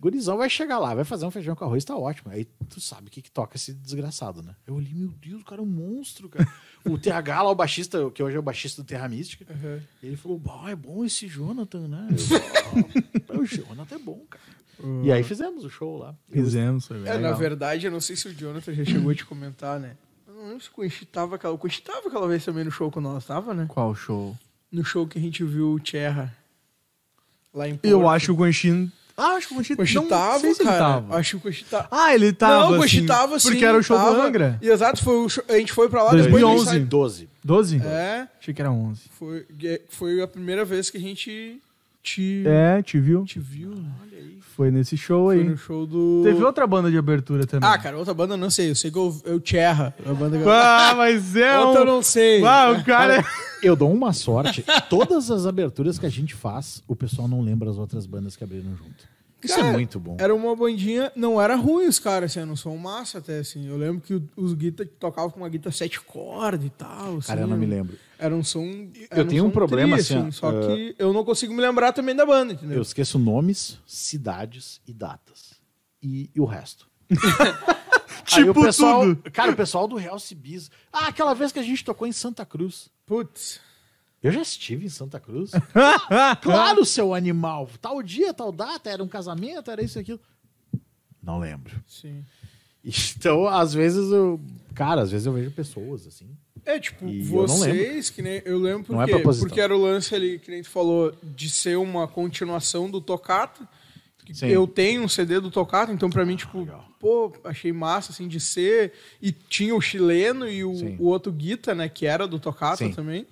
gurizão 0.00 0.38
vai 0.38 0.48
chegar 0.48 0.78
lá, 0.78 0.94
vai 0.94 1.04
fazer 1.04 1.26
um 1.26 1.30
feijão 1.30 1.54
com 1.54 1.64
arroz, 1.64 1.84
tá 1.84 1.94
ótimo. 1.96 2.32
Aí 2.32 2.46
tu 2.68 2.80
sabe 2.80 3.08
o 3.08 3.10
que, 3.10 3.20
que 3.20 3.30
toca 3.30 3.56
esse 3.56 3.74
desgraçado, 3.74 4.42
né? 4.42 4.56
Eu 4.66 4.74
olhei, 4.74 4.94
meu 4.94 5.10
Deus, 5.10 5.42
o 5.42 5.44
cara 5.44 5.60
é 5.60 5.64
um 5.64 5.68
monstro, 5.68 6.28
cara. 6.28 6.48
o 6.86 6.96
TH 6.98 7.42
lá, 7.42 7.50
o 7.50 7.54
baixista, 7.54 8.10
que 8.10 8.22
hoje 8.22 8.36
é 8.36 8.38
o 8.38 8.42
baixista 8.42 8.82
do 8.82 8.86
Terra 8.86 9.08
Mística, 9.08 9.46
Uhum. 9.52 9.80
ele 10.02 10.16
falou, 10.16 10.40
é 10.68 10.74
bom 10.74 11.04
esse 11.04 11.28
Jonathan, 11.28 11.86
né? 11.88 12.08
Eu, 13.28 13.36
"Ah, 13.36 13.38
o 13.40 13.44
Jonathan 13.44 13.94
é 13.94 13.98
bom, 13.98 14.24
cara. 14.28 14.42
E 15.04 15.12
aí 15.12 15.22
fizemos 15.22 15.62
o 15.62 15.68
show 15.68 15.98
lá. 15.98 16.14
Fizemos, 16.30 16.86
foi 16.86 16.98
bem 17.00 17.12
É, 17.12 17.18
na 17.18 17.32
verdade, 17.32 17.84
eu 17.86 17.92
não 17.92 18.00
sei 18.00 18.16
se 18.16 18.26
o 18.28 18.34
Jonathan 18.34 18.72
já 18.72 18.82
chegou 18.86 19.10
a 19.10 19.14
te 19.14 19.26
comentar, 19.26 19.78
né? 19.78 19.94
Eu 20.26 20.32
não 20.34 20.46
lembro 20.48 20.60
se 20.64 20.70
o 20.70 20.72
Quenchi 20.72 21.04
tava 21.04 21.36
aquela. 21.36 21.52
O 21.52 21.58
Quenchi 21.58 21.82
tava 21.82 22.08
aquela 22.08 22.26
vez 22.26 22.42
também 22.42 22.64
no 22.64 22.70
show 22.70 22.90
com 22.90 22.98
nós, 22.98 23.26
tava, 23.26 23.52
né? 23.52 23.66
Qual 23.68 23.94
show? 23.94 24.34
No 24.72 24.82
show 24.82 25.06
que 25.06 25.18
a 25.18 25.20
gente 25.20 25.44
viu 25.44 25.72
o 25.72 25.78
Tcherra. 25.78 26.34
Lá 27.52 27.68
em 27.68 27.72
Porto. 27.74 27.84
Eu 27.84 28.08
acho 28.08 28.26
que 28.26 28.32
o 28.32 28.34
Guanchin... 28.36 28.90
Ah, 29.20 29.34
acho 29.36 29.48
que 29.48 29.54
o 29.54 29.58
O 29.58 29.76
Quenchi 29.76 29.94
não 29.96 30.08
tava, 30.08 30.38
sei 30.40 30.54
se 30.54 30.62
ele 30.62 30.68
cara. 30.70 30.78
tava. 30.84 31.16
Acho 31.16 31.30
que 31.30 31.36
o 31.36 31.40
Quenchi 31.50 31.64
tava. 31.64 31.88
Ah, 31.90 32.14
ele 32.14 32.32
tava, 32.32 32.70
não, 32.70 32.78
o 32.78 32.82
assim, 32.82 33.06
tava 33.06 33.38
sim. 33.38 33.50
Porque 33.50 33.64
era 33.64 33.76
o 33.78 33.82
show 33.82 33.98
do 33.98 34.04
tava. 34.04 34.24
Angra. 34.26 34.58
E 34.62 34.68
Exato, 34.68 35.02
foi 35.04 35.16
o 35.16 35.28
show- 35.28 35.44
a 35.48 35.56
gente 35.58 35.72
foi 35.72 35.88
pra 35.88 36.02
lá 36.02 36.10
depois 36.12 36.30
2011. 36.42 36.68
a 36.68 36.72
gente 36.74 36.86
12. 36.86 37.28
12? 37.44 37.78
saiu- 37.78 37.90
É, 37.90 38.28
Achei 38.40 38.54
que 38.54 38.60
era 38.62 38.70
11. 38.70 39.02
foi, 39.18 39.46
foi 39.88 40.22
a 40.22 40.26
primeira 40.26 40.64
vez 40.64 40.90
que 40.90 40.96
a 40.96 41.00
gente 41.00 41.60
te, 42.02 42.44
É, 42.46 42.82
te 42.82 42.98
viu? 42.98 43.24
te 43.24 43.38
viu. 43.38 43.70
né? 43.70 43.90
Foi 44.56 44.70
nesse 44.70 44.94
show 44.96 45.26
Foi 45.26 45.38
aí. 45.38 45.44
no 45.44 45.56
show 45.56 45.86
do. 45.86 46.20
Teve 46.22 46.42
outra 46.44 46.66
banda 46.66 46.90
de 46.90 46.98
abertura 46.98 47.46
também. 47.46 47.66
Ah, 47.68 47.78
cara, 47.78 47.96
outra 47.96 48.12
banda 48.12 48.34
eu 48.34 48.38
não 48.38 48.50
sei. 48.50 48.70
Eu 48.70 48.74
sei 48.74 48.90
que 48.90 48.98
eu, 48.98 49.18
eu 49.24 49.40
Tcherra. 49.40 49.94
A 50.04 50.12
banda 50.12 50.36
que 50.36 50.42
eu... 50.44 50.50
Ah, 50.50 50.92
mas 50.96 51.34
é 51.34 51.58
Outra 51.58 51.80
eu 51.80 51.84
um... 51.84 51.86
não 51.86 52.02
sei. 52.02 52.44
Ah, 52.44 52.70
o 52.72 52.84
cara 52.84 53.20
é... 53.20 53.24
Eu 53.62 53.74
dou 53.74 53.90
uma 53.90 54.12
sorte. 54.12 54.62
Todas 54.90 55.30
as 55.30 55.46
aberturas 55.46 55.98
que 55.98 56.04
a 56.04 56.10
gente 56.10 56.34
faz, 56.34 56.82
o 56.86 56.94
pessoal 56.94 57.26
não 57.26 57.40
lembra 57.40 57.70
as 57.70 57.78
outras 57.78 58.04
bandas 58.04 58.36
que 58.36 58.44
abriram 58.44 58.70
junto. 58.76 59.08
Isso 59.42 59.56
Cara, 59.56 59.68
é 59.68 59.72
muito 59.72 59.98
bom. 59.98 60.16
Era 60.18 60.34
uma 60.34 60.54
bandinha, 60.54 61.10
não 61.16 61.40
era 61.40 61.56
ruim 61.56 61.86
os 61.86 61.98
caras, 61.98 62.36
assim, 62.36 62.46
não 62.46 62.56
são 62.56 62.76
massa 62.76 63.18
até, 63.18 63.38
assim. 63.38 63.66
Eu 63.66 63.76
lembro 63.76 64.00
que 64.00 64.22
os 64.36 64.54
guitar 64.54 64.86
tocavam 64.98 65.30
com 65.30 65.40
uma 65.40 65.48
guitarra 65.48 65.74
sete 65.74 66.00
cordas 66.00 66.66
e 66.66 66.70
tal. 66.70 67.18
Assim, 67.18 67.28
Cara, 67.28 67.40
eu 67.40 67.46
não 67.46 67.56
me 67.56 67.66
lembro. 67.66 67.96
Era 68.18 68.34
um 68.34 68.44
som. 68.44 68.88
era 69.10 69.24
tenho 69.24 69.44
um 69.44 69.46
som 69.46 69.52
problema, 69.52 69.96
tri, 69.96 70.02
assim, 70.02 70.28
ó, 70.28 70.30
Só 70.30 70.50
uh, 70.50 70.66
que 70.66 70.94
eu 70.98 71.12
não 71.12 71.24
consigo 71.24 71.54
me 71.54 71.60
lembrar 71.60 71.92
também 71.92 72.14
da 72.14 72.26
banda, 72.26 72.52
entendeu? 72.52 72.76
Eu 72.76 72.82
esqueço 72.82 73.18
nomes, 73.18 73.78
cidades 73.86 74.80
e 74.86 74.92
datas. 74.92 75.54
E, 76.02 76.30
e 76.34 76.40
o 76.40 76.44
resto. 76.44 76.88
Tipo 78.24 78.60
o 78.60 78.64
pessoal, 78.64 79.02
tudo. 79.02 79.30
Cara, 79.32 79.50
o 79.50 79.56
pessoal 79.56 79.88
do 79.88 79.96
Real 79.96 80.18
Cibiz. 80.18 80.70
Ah, 80.92 81.08
aquela 81.08 81.34
vez 81.34 81.50
que 81.50 81.58
a 81.58 81.62
gente 81.62 81.84
tocou 81.84 82.06
em 82.06 82.12
Santa 82.12 82.44
Cruz. 82.44 82.88
Putz. 83.04 83.60
Eu 84.22 84.30
já 84.32 84.42
estive 84.42 84.84
em 84.86 84.90
Santa 84.90 85.18
Cruz. 85.18 85.50
claro, 86.42 86.84
seu 86.84 87.14
animal. 87.14 87.68
Tal 87.80 88.02
dia, 88.02 88.34
tal 88.34 88.52
data, 88.52 88.90
era 88.90 89.02
um 89.02 89.08
casamento, 89.08 89.70
era 89.70 89.82
isso 89.82 89.98
e 89.98 90.00
aquilo. 90.00 90.20
Não 91.22 91.38
lembro. 91.38 91.74
Sim. 91.86 92.24
Então, 92.84 93.46
às 93.46 93.74
vezes 93.74 94.10
eu. 94.10 94.40
Cara, 94.74 95.02
às 95.02 95.10
vezes 95.10 95.26
eu 95.26 95.32
vejo 95.32 95.50
pessoas 95.50 96.06
assim. 96.06 96.28
É, 96.64 96.78
tipo, 96.78 97.06
E 97.06 97.22
vocês, 97.22 98.10
que 98.10 98.22
nem. 98.22 98.42
Eu 98.44 98.58
lembro 98.58 98.92
Não 98.92 99.02
é 99.02 99.06
porque, 99.06 99.20
proposital. 99.22 99.48
porque 99.48 99.60
era 99.60 99.76
o 99.76 99.80
lance 99.80 100.14
ali, 100.14 100.38
que 100.38 100.50
nem 100.50 100.62
tu 100.62 100.68
falou, 100.70 101.14
de 101.22 101.48
ser 101.48 101.76
uma 101.76 102.06
continuação 102.06 102.90
do 102.90 103.00
Tocato. 103.00 103.66
que 104.24 104.34
Sim. 104.34 104.46
Eu 104.48 104.66
tenho 104.66 105.02
um 105.02 105.08
CD 105.08 105.40
do 105.40 105.50
Tocato, 105.50 105.92
então 105.92 106.08
pra 106.10 106.24
mim, 106.24 106.36
tipo, 106.36 106.60
legal. 106.60 106.86
pô, 106.98 107.32
achei 107.44 107.72
massa, 107.72 108.12
assim, 108.12 108.28
de 108.28 108.40
ser. 108.40 108.92
E 109.20 109.32
tinha 109.32 109.74
o 109.74 109.80
chileno 109.80 110.48
e 110.48 110.64
o, 110.64 110.72
o 110.98 111.04
outro 111.06 111.32
Guita, 111.32 111.74
né, 111.74 111.88
que 111.88 112.06
era 112.06 112.26
do 112.26 112.38
Tocato 112.38 112.78
Sim. 112.78 112.92
também. 112.92 113.26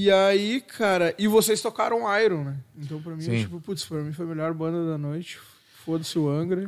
E 0.00 0.12
aí, 0.12 0.60
cara, 0.60 1.12
e 1.18 1.26
vocês 1.26 1.60
tocaram 1.60 2.02
Iron, 2.22 2.44
né? 2.44 2.54
Então 2.80 3.02
pra 3.02 3.16
mim, 3.16 3.20
Sim. 3.20 3.40
tipo, 3.40 3.60
putz, 3.60 3.84
pra 3.84 3.98
mim 3.98 4.12
foi 4.12 4.26
a 4.26 4.28
melhor 4.28 4.54
banda 4.54 4.88
da 4.88 4.96
noite. 4.96 5.40
Foda-se 5.84 6.16
o 6.16 6.28
Angra. 6.30 6.62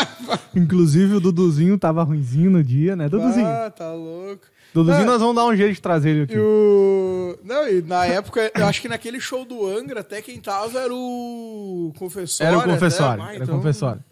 Inclusive 0.56 1.16
o 1.16 1.20
Duduzinho 1.20 1.76
tava 1.76 2.02
ruimzinho 2.02 2.50
no 2.50 2.64
dia, 2.64 2.96
né, 2.96 3.10
Duduzinho? 3.10 3.46
ah, 3.46 3.70
tá 3.70 3.92
louco. 3.92 4.46
Duduzinho 4.72 5.04
nós 5.04 5.20
vamos 5.20 5.36
dar 5.36 5.44
um 5.44 5.54
jeito 5.54 5.74
de 5.74 5.82
trazer 5.82 6.10
ele 6.12 6.22
aqui. 6.22 6.32
E 6.32 6.38
o... 6.38 7.38
Não, 7.44 7.68
e 7.68 7.82
na 7.82 8.06
época, 8.06 8.50
eu 8.56 8.64
acho 8.64 8.80
que 8.80 8.88
naquele 8.88 9.20
show 9.20 9.44
do 9.44 9.66
Angra, 9.66 10.00
até 10.00 10.22
quem 10.22 10.40
tava 10.40 10.80
era 10.80 10.94
o 10.94 11.92
Confessor. 11.98 12.46
Era 12.46 12.56
o 12.56 12.62
até. 12.62 13.22
Ah, 13.22 13.34
era 13.34 13.40
o 13.40 13.42
então, 13.42 13.56
confessório. 13.58 14.02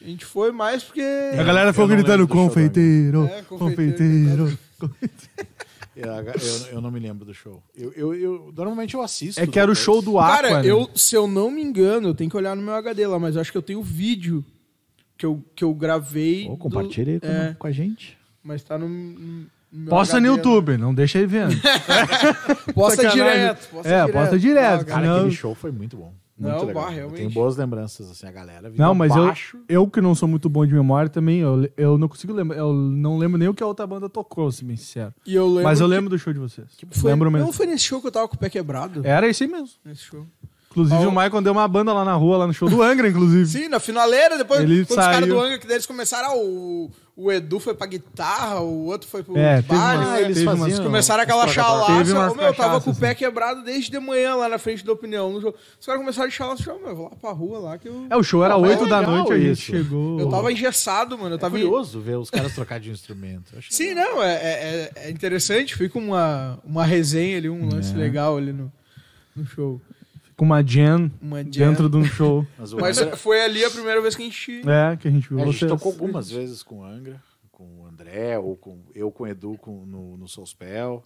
A 0.00 0.06
gente 0.06 0.24
foi 0.24 0.52
mais 0.52 0.82
porque... 0.82 1.02
A 1.38 1.42
galera 1.42 1.70
ficou 1.70 1.86
não 1.86 1.94
gritando, 1.94 2.26
confeiteiro, 2.26 3.26
É, 3.26 3.42
confeiteiro. 3.42 4.58
confeiteiro. 4.78 5.53
Eu, 5.96 6.06
eu, 6.12 6.66
eu 6.72 6.80
não 6.80 6.90
me 6.90 6.98
lembro 6.98 7.24
do 7.24 7.32
show. 7.32 7.62
Eu, 7.76 7.92
eu, 7.92 8.14
eu- 8.14 8.52
normalmente 8.56 8.94
eu 8.94 9.02
assisto. 9.02 9.40
É 9.40 9.46
que 9.46 9.58
era 9.58 9.70
o 9.70 9.74
show 9.74 10.02
do 10.02 10.18
Aqua, 10.18 10.36
Cara, 10.36 10.62
né? 10.62 10.68
eu, 10.70 10.88
se 10.94 11.14
eu 11.14 11.26
não 11.28 11.50
me 11.50 11.62
engano, 11.62 12.08
eu 12.08 12.14
tenho 12.14 12.28
que 12.30 12.36
olhar 12.36 12.54
no 12.56 12.62
meu 12.62 12.74
HD 12.74 13.06
lá, 13.06 13.18
mas 13.18 13.34
eu 13.36 13.40
acho 13.40 13.52
que 13.52 13.58
eu 13.58 13.62
tenho 13.62 13.82
vídeo 13.82 14.44
que 15.16 15.24
eu, 15.24 15.42
que 15.54 15.62
eu 15.64 15.72
gravei. 15.72 16.48
Do- 16.48 16.56
compartilha 16.56 17.12
aí 17.14 17.20
com, 17.20 17.26
é, 17.26 17.54
com 17.58 17.66
a 17.66 17.72
gente. 17.72 18.18
mas 18.42 18.62
tá 18.64 18.76
no. 18.76 18.88
no 18.88 19.90
Posta 19.90 20.16
HD, 20.16 20.26
no 20.28 20.32
né? 20.32 20.38
YouTube, 20.38 20.76
não 20.76 20.94
deixa 20.94 21.18
ele 21.18 21.26
vendo. 21.28 21.54
Posta 22.74 23.08
direto. 23.08 23.68
Posta 23.70 23.88
É, 23.88 24.00
direto. 24.00 24.12
posta 24.12 24.38
direto, 24.38 24.86
Cara, 24.86 25.06
Não. 25.06 25.16
aquele 25.18 25.30
show 25.34 25.54
foi 25.54 25.70
muito 25.70 25.96
bom. 25.96 26.12
Muito 26.36 26.52
Não, 26.52 26.64
legal. 26.64 26.82
bah, 26.82 26.90
Eu 26.90 26.94
realmente. 26.96 27.16
tenho 27.18 27.30
boas 27.30 27.56
lembranças, 27.56 28.10
assim, 28.10 28.26
a 28.26 28.32
galera 28.32 28.72
Não, 28.76 28.92
mas 28.92 29.14
eu, 29.14 29.22
abaixo. 29.22 29.58
eu 29.68 29.86
que 29.88 30.00
não 30.00 30.16
sou 30.16 30.28
muito 30.28 30.48
bom 30.48 30.66
de 30.66 30.74
memória 30.74 31.08
também, 31.08 31.38
eu, 31.38 31.68
eu 31.76 31.96
não 31.96 32.08
consigo 32.08 32.32
lembrar, 32.32 32.56
eu 32.58 32.72
não 32.72 33.16
lembro 33.18 33.38
nem 33.38 33.46
o 33.48 33.54
que 33.54 33.62
a 33.62 33.66
outra 33.66 33.86
banda 33.86 34.08
tocou, 34.08 34.50
se 34.50 34.64
bem 34.64 34.76
sincero. 34.76 35.14
E 35.24 35.32
eu 35.34 35.46
lembro 35.46 35.62
Mas 35.62 35.80
eu 35.80 35.86
que 35.86 35.94
lembro 35.94 36.10
do 36.10 36.18
show 36.18 36.32
de 36.32 36.40
vocês. 36.40 36.66
Foi, 36.90 37.10
lembro 37.12 37.30
mesmo. 37.30 37.46
Não 37.46 37.52
foi 37.52 37.66
nesse 37.66 37.84
show 37.84 38.00
que 38.00 38.08
eu 38.08 38.12
tava 38.12 38.26
com 38.26 38.34
o 38.34 38.38
pé 38.38 38.50
quebrado? 38.50 39.00
Era 39.06 39.28
esse 39.28 39.46
mesmo. 39.46 39.68
Nesse 39.84 40.02
show. 40.02 40.26
Inclusive 40.74 41.06
Ó. 41.06 41.08
o 41.08 41.12
Michael 41.12 41.40
deu 41.40 41.52
uma 41.52 41.68
banda 41.68 41.92
lá 41.92 42.04
na 42.04 42.14
rua, 42.14 42.36
lá 42.38 42.46
no 42.48 42.52
show 42.52 42.68
do 42.68 42.82
Angra, 42.82 43.08
inclusive. 43.08 43.46
Sim, 43.46 43.68
na 43.68 43.78
finaleira, 43.78 44.36
depois 44.36 44.60
Ele 44.60 44.84
quando 44.84 44.98
os 44.98 45.04
caras 45.04 45.20
saiu. 45.20 45.34
do 45.34 45.40
Angra, 45.40 45.58
que 45.58 45.66
daí 45.68 45.76
eles 45.76 45.86
começaram, 45.86 46.30
ah, 46.30 46.36
o, 46.36 46.90
o 47.16 47.30
Edu 47.30 47.60
foi 47.60 47.74
pra 47.74 47.86
guitarra, 47.86 48.58
o 48.60 48.86
outro 48.86 49.08
foi 49.08 49.22
pro 49.22 49.36
É, 49.38 49.62
umas- 49.70 50.00
né? 50.10 50.22
eles 50.22 50.34
teve 50.38 50.46
faziam- 50.46 50.66
umas- 50.66 50.80
Começaram 50.80 51.22
aquela 51.22 51.46
chalaça. 51.46 51.92
meu, 52.34 52.44
eu 52.46 52.54
tava 52.54 52.80
com 52.80 52.90
o 52.90 52.96
pé 52.96 53.10
assim. 53.10 53.18
quebrado 53.18 53.62
desde 53.62 53.88
de 53.88 54.00
manhã 54.00 54.34
lá 54.34 54.48
na 54.48 54.58
frente 54.58 54.84
da 54.84 54.92
opinião. 54.92 55.32
No 55.32 55.40
jogo. 55.40 55.56
Os 55.78 55.86
caras 55.86 56.00
começaram 56.00 56.26
a 56.26 56.30
chalaça, 56.32 56.68
eu, 56.68 56.78
meu, 56.80 56.88
eu 56.88 56.96
vou 56.96 57.04
lá 57.04 57.12
pra 57.20 57.30
rua 57.30 57.58
lá 57.60 57.78
que 57.78 57.86
eu. 57.88 58.06
É, 58.10 58.16
o 58.16 58.22
show 58.24 58.44
era 58.44 58.54
Pô, 58.58 58.66
é 58.66 58.70
8 58.70 58.86
da 58.88 59.00
noite, 59.00 59.32
a 59.32 59.38
gente 59.38 59.52
isso. 59.52 59.62
chegou. 59.62 60.18
Eu 60.18 60.28
tava 60.28 60.50
engessado, 60.50 61.16
mano. 61.16 61.30
Eu 61.34 61.36
É 61.36 61.40
tava. 61.40 61.52
curioso 61.52 62.00
ver 62.00 62.16
os 62.18 62.30
caras 62.30 62.52
trocar 62.52 62.80
de 62.80 62.90
instrumento. 62.90 63.52
Sim, 63.70 63.94
legal. 63.94 64.16
não, 64.16 64.22
é, 64.24 64.32
é, 64.34 64.92
é 64.96 65.10
interessante. 65.10 65.76
Fica 65.76 65.96
uma, 66.00 66.58
uma 66.64 66.84
resenha 66.84 67.36
ali, 67.38 67.48
um 67.48 67.68
lance 67.72 67.94
É. 67.94 67.96
legal 67.96 68.36
ali 68.36 68.52
no, 68.52 68.72
no 69.36 69.46
show. 69.46 69.80
Com 70.36 70.44
uma 70.44 70.62
jam 70.66 71.10
Uma 71.22 71.42
jam. 71.42 71.50
dentro 71.50 71.88
de 71.88 71.96
um 71.96 72.04
show. 72.04 72.46
Mas 72.58 72.72
Mas 72.72 72.98
Angra- 72.98 73.16
foi 73.16 73.40
ali 73.44 73.64
a 73.64 73.70
primeira 73.70 74.00
vez 74.02 74.14
que 74.16 74.22
a 74.22 74.24
gente. 74.24 74.62
É, 74.68 74.96
que 74.96 75.06
a 75.08 75.10
gente 75.10 75.28
viu 75.28 75.38
a 75.40 75.44
gente 75.46 75.58
vocês. 75.58 75.70
tocou 75.70 75.92
algumas 75.92 76.30
vezes 76.30 76.62
com 76.62 76.80
o 76.80 76.84
Angra, 76.84 77.22
com 77.52 77.64
o 77.82 77.86
André, 77.86 78.38
ou 78.38 78.56
com 78.56 78.80
eu 78.94 79.10
com 79.12 79.24
o 79.24 79.26
Edu 79.26 79.56
com, 79.58 79.84
no, 79.86 80.16
no 80.16 80.26
Soulspell. 80.28 81.04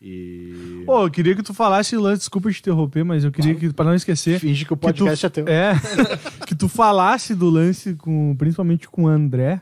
E. 0.00 0.82
Pô, 0.86 1.04
eu 1.06 1.10
queria 1.10 1.34
que 1.34 1.42
tu 1.42 1.52
falasse 1.52 1.96
lance, 1.96 2.20
desculpa 2.20 2.50
te 2.52 2.60
interromper, 2.60 3.04
mas 3.04 3.24
eu 3.24 3.32
queria 3.32 3.54
que, 3.54 3.72
pra 3.72 3.84
não 3.84 3.94
esquecer, 3.94 4.38
Finge 4.38 4.64
que 4.64 4.72
o 4.72 4.76
que 4.76 4.80
tu, 4.80 4.86
podcast 4.86 5.26
é 5.26 5.28
teu. 5.28 5.48
é, 5.48 5.72
que 6.46 6.54
tu 6.54 6.68
falasse 6.68 7.34
do 7.34 7.50
lance 7.50 7.94
com, 7.96 8.34
principalmente 8.36 8.88
com 8.88 9.04
o 9.04 9.08
André, 9.08 9.60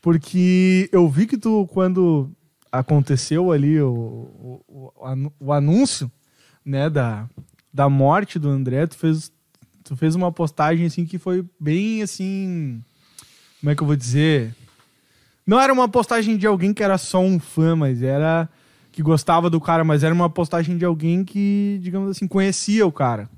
porque 0.00 0.88
eu 0.92 1.08
vi 1.08 1.24
que 1.26 1.38
tu, 1.38 1.68
quando 1.68 2.30
aconteceu 2.72 3.52
ali 3.52 3.80
o, 3.80 3.92
o, 4.68 4.92
o 4.96 5.32
o 5.38 5.52
anúncio, 5.52 6.10
né, 6.64 6.90
da, 6.90 7.28
da 7.72 7.88
morte 7.88 8.38
do 8.38 8.48
André, 8.48 8.86
tu 8.86 8.96
fez, 8.96 9.32
tu 9.84 9.96
fez 9.96 10.14
uma 10.14 10.32
postagem, 10.32 10.86
assim, 10.86 11.04
que 11.04 11.18
foi 11.18 11.44
bem, 11.58 12.02
assim, 12.02 12.82
como 13.60 13.70
é 13.70 13.74
que 13.76 13.82
eu 13.82 13.86
vou 13.86 13.96
dizer? 13.96 14.54
Não 15.46 15.60
era 15.60 15.72
uma 15.72 15.88
postagem 15.88 16.36
de 16.36 16.46
alguém 16.46 16.72
que 16.72 16.82
era 16.82 16.98
só 16.98 17.20
um 17.20 17.38
fã, 17.38 17.74
mas 17.74 18.02
era 18.02 18.48
que 18.92 19.02
gostava 19.02 19.48
do 19.48 19.60
cara, 19.60 19.84
mas 19.84 20.02
era 20.02 20.14
uma 20.14 20.28
postagem 20.28 20.76
de 20.76 20.84
alguém 20.84 21.24
que, 21.24 21.78
digamos 21.82 22.10
assim, 22.10 22.26
conhecia 22.26 22.86
o 22.86 22.92
cara. 22.92 23.28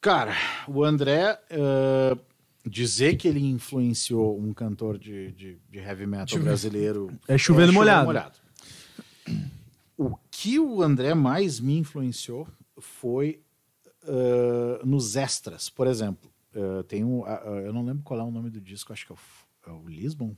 Cara, 0.00 0.34
o 0.68 0.84
André, 0.84 1.38
eh, 1.50 2.16
dizer 2.64 3.16
que 3.16 3.26
ele 3.26 3.44
influenciou 3.44 4.38
um 4.38 4.52
cantor 4.52 4.98
de, 4.98 5.32
de, 5.32 5.58
de 5.70 5.78
heavy 5.78 6.06
metal 6.06 6.38
brasileiro 6.38 7.10
É 7.26 7.36
chovendo 7.36 7.72
molhado. 7.72 8.32
O 9.96 10.16
que 10.30 10.58
o 10.60 10.82
André 10.82 11.14
mais 11.14 11.58
me 11.58 11.76
influenciou 11.76 12.46
foi 12.80 13.42
eh, 14.04 14.80
nos 14.84 15.16
extras. 15.16 15.68
Por 15.68 15.86
exemplo, 15.86 16.30
eh, 16.54 16.82
tem 16.84 17.04
um, 17.04 17.24
ah, 17.24 17.42
eu 17.64 17.72
não 17.72 17.84
lembro 17.84 18.02
qual 18.02 18.20
é 18.20 18.22
o 18.22 18.30
nome 18.30 18.50
do 18.50 18.60
disco, 18.60 18.92
acho 18.92 19.06
que 19.06 19.12
é 19.12 19.14
o, 19.14 19.70
é 19.70 19.72
o 19.72 19.88
Lisbon, 19.88 20.36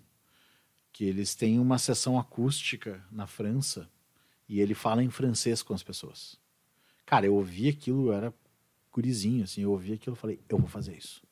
que 0.92 1.04
eles 1.04 1.34
têm 1.34 1.58
uma 1.58 1.78
sessão 1.78 2.18
acústica 2.18 3.04
na 3.10 3.26
França 3.26 3.88
e 4.48 4.60
ele 4.60 4.74
fala 4.74 5.02
em 5.02 5.10
francês 5.10 5.62
com 5.62 5.72
as 5.72 5.82
pessoas. 5.82 6.38
Cara, 7.06 7.26
eu 7.26 7.34
ouvi 7.34 7.68
aquilo, 7.68 8.08
eu 8.08 8.12
era 8.12 8.34
gurizinho, 8.92 9.44
assim, 9.44 9.62
eu 9.62 9.70
ouvi 9.70 9.92
aquilo 9.92 10.16
e 10.16 10.18
falei, 10.18 10.40
eu 10.48 10.58
vou 10.58 10.68
fazer 10.68 10.96
isso. 10.96 11.22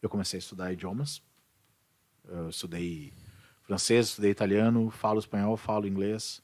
Eu 0.00 0.08
comecei 0.08 0.38
a 0.38 0.40
estudar 0.40 0.72
idiomas, 0.72 1.22
eu 2.24 2.48
estudei 2.48 3.12
francês, 3.62 4.08
estudei 4.08 4.30
italiano, 4.30 4.90
falo 4.90 5.18
espanhol, 5.18 5.56
falo 5.56 5.86
inglês, 5.86 6.42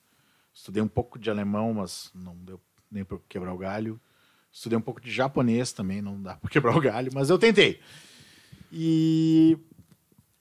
estudei 0.53 0.83
um 0.83 0.89
pouco 0.89 1.19
de 1.19 1.31
alemão, 1.31 1.75
mas 1.75 2.11
não 2.15 2.37
deu 2.37 2.61
nem 2.91 3.05
para 3.05 3.19
quebrar 3.29 3.53
o 3.53 3.59
galho. 3.59 4.01
Estudei 4.59 4.77
um 4.77 4.83
pouco 4.83 5.01
de 5.01 5.09
japonês 5.09 5.73
também, 5.73 6.03
não 6.03 6.21
dá 6.21 6.35
para 6.35 6.51
quebrar 6.51 6.77
o 6.77 6.81
galho, 6.81 7.13
mas 7.15 7.31
eu 7.31 7.39
tentei. 7.39 7.81
E 8.73 9.57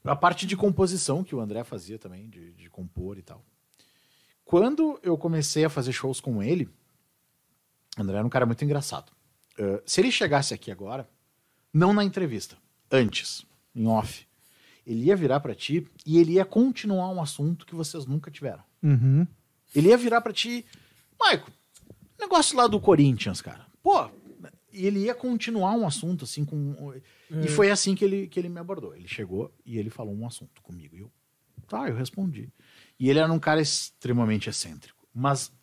a 0.04 0.16
parte 0.16 0.48
de 0.48 0.58
composição 0.58 1.24
que 1.24 1.36
o 1.36 1.40
André 1.40 1.64
fazia 1.64 2.00
também, 2.00 2.28
de, 2.28 2.52
de 2.54 2.68
compor 2.68 3.20
e 3.20 3.22
tal. 3.22 3.46
Quando 4.44 5.00
eu 5.04 5.16
comecei 5.20 5.66
a 5.66 5.70
fazer 5.70 5.92
shows 5.92 6.20
com 6.20 6.42
ele, 6.42 6.68
o 7.96 8.02
André 8.02 8.18
era 8.18 8.26
um 8.26 8.30
cara 8.30 8.48
muito 8.48 8.66
engraçado. 8.66 9.12
Uh, 9.54 9.84
se 9.86 10.02
ele 10.02 10.12
chegasse 10.12 10.52
aqui 10.52 10.72
agora, 10.72 11.08
Não 11.72 11.94
na 11.94 12.04
entrevista, 12.04 12.58
antes, 12.90 13.46
em 13.76 13.86
off. 13.86 14.26
Ele 14.84 15.06
ia 15.06 15.16
virar 15.16 15.42
pra 15.42 15.54
ti 15.54 15.88
e 16.04 16.18
ele 16.18 16.34
ia 16.34 16.46
continuar 16.46 17.10
um 17.12 17.22
assunto 17.22 17.68
que 17.68 17.76
vocês 17.76 18.08
nunca 18.08 18.32
tiveram. 18.32 18.64
Uhum. 18.82 19.28
Ele 19.76 19.90
ia 19.90 19.98
virar 19.98 20.22
pra 20.22 20.34
ti, 20.34 20.66
Maico, 21.20 21.52
negócio 22.20 22.58
lá 22.58 22.66
do 22.66 22.80
Corinthians, 22.80 23.42
cara. 23.42 23.68
Pô, 23.88 24.10
ele 24.74 25.00
ia 25.06 25.16
continuar 25.16 25.72
um 25.72 25.88
assunto 25.88 26.26
assim 26.26 26.44
com. 26.44 26.94
E 27.32 27.48
foi 27.48 27.72
assim 27.72 27.96
que 27.96 28.04
ele, 28.04 28.28
que 28.28 28.38
ele 28.38 28.50
me 28.50 28.60
abordou. 28.60 28.94
Ele 28.94 29.08
chegou 29.08 29.50
e 29.66 29.78
ele 29.78 29.90
falou 29.90 30.14
um 30.14 30.28
assunto 30.28 30.62
comigo. 30.62 30.94
E 30.94 31.00
eu, 31.00 31.12
tá, 31.70 31.88
eu 31.88 31.96
respondi. 31.96 32.52
E 33.00 33.10
ele 33.10 33.20
era 33.20 33.32
um 33.32 33.40
cara 33.40 33.62
extremamente 33.62 34.50
excêntrico. 34.50 35.08
Mas 35.14 35.54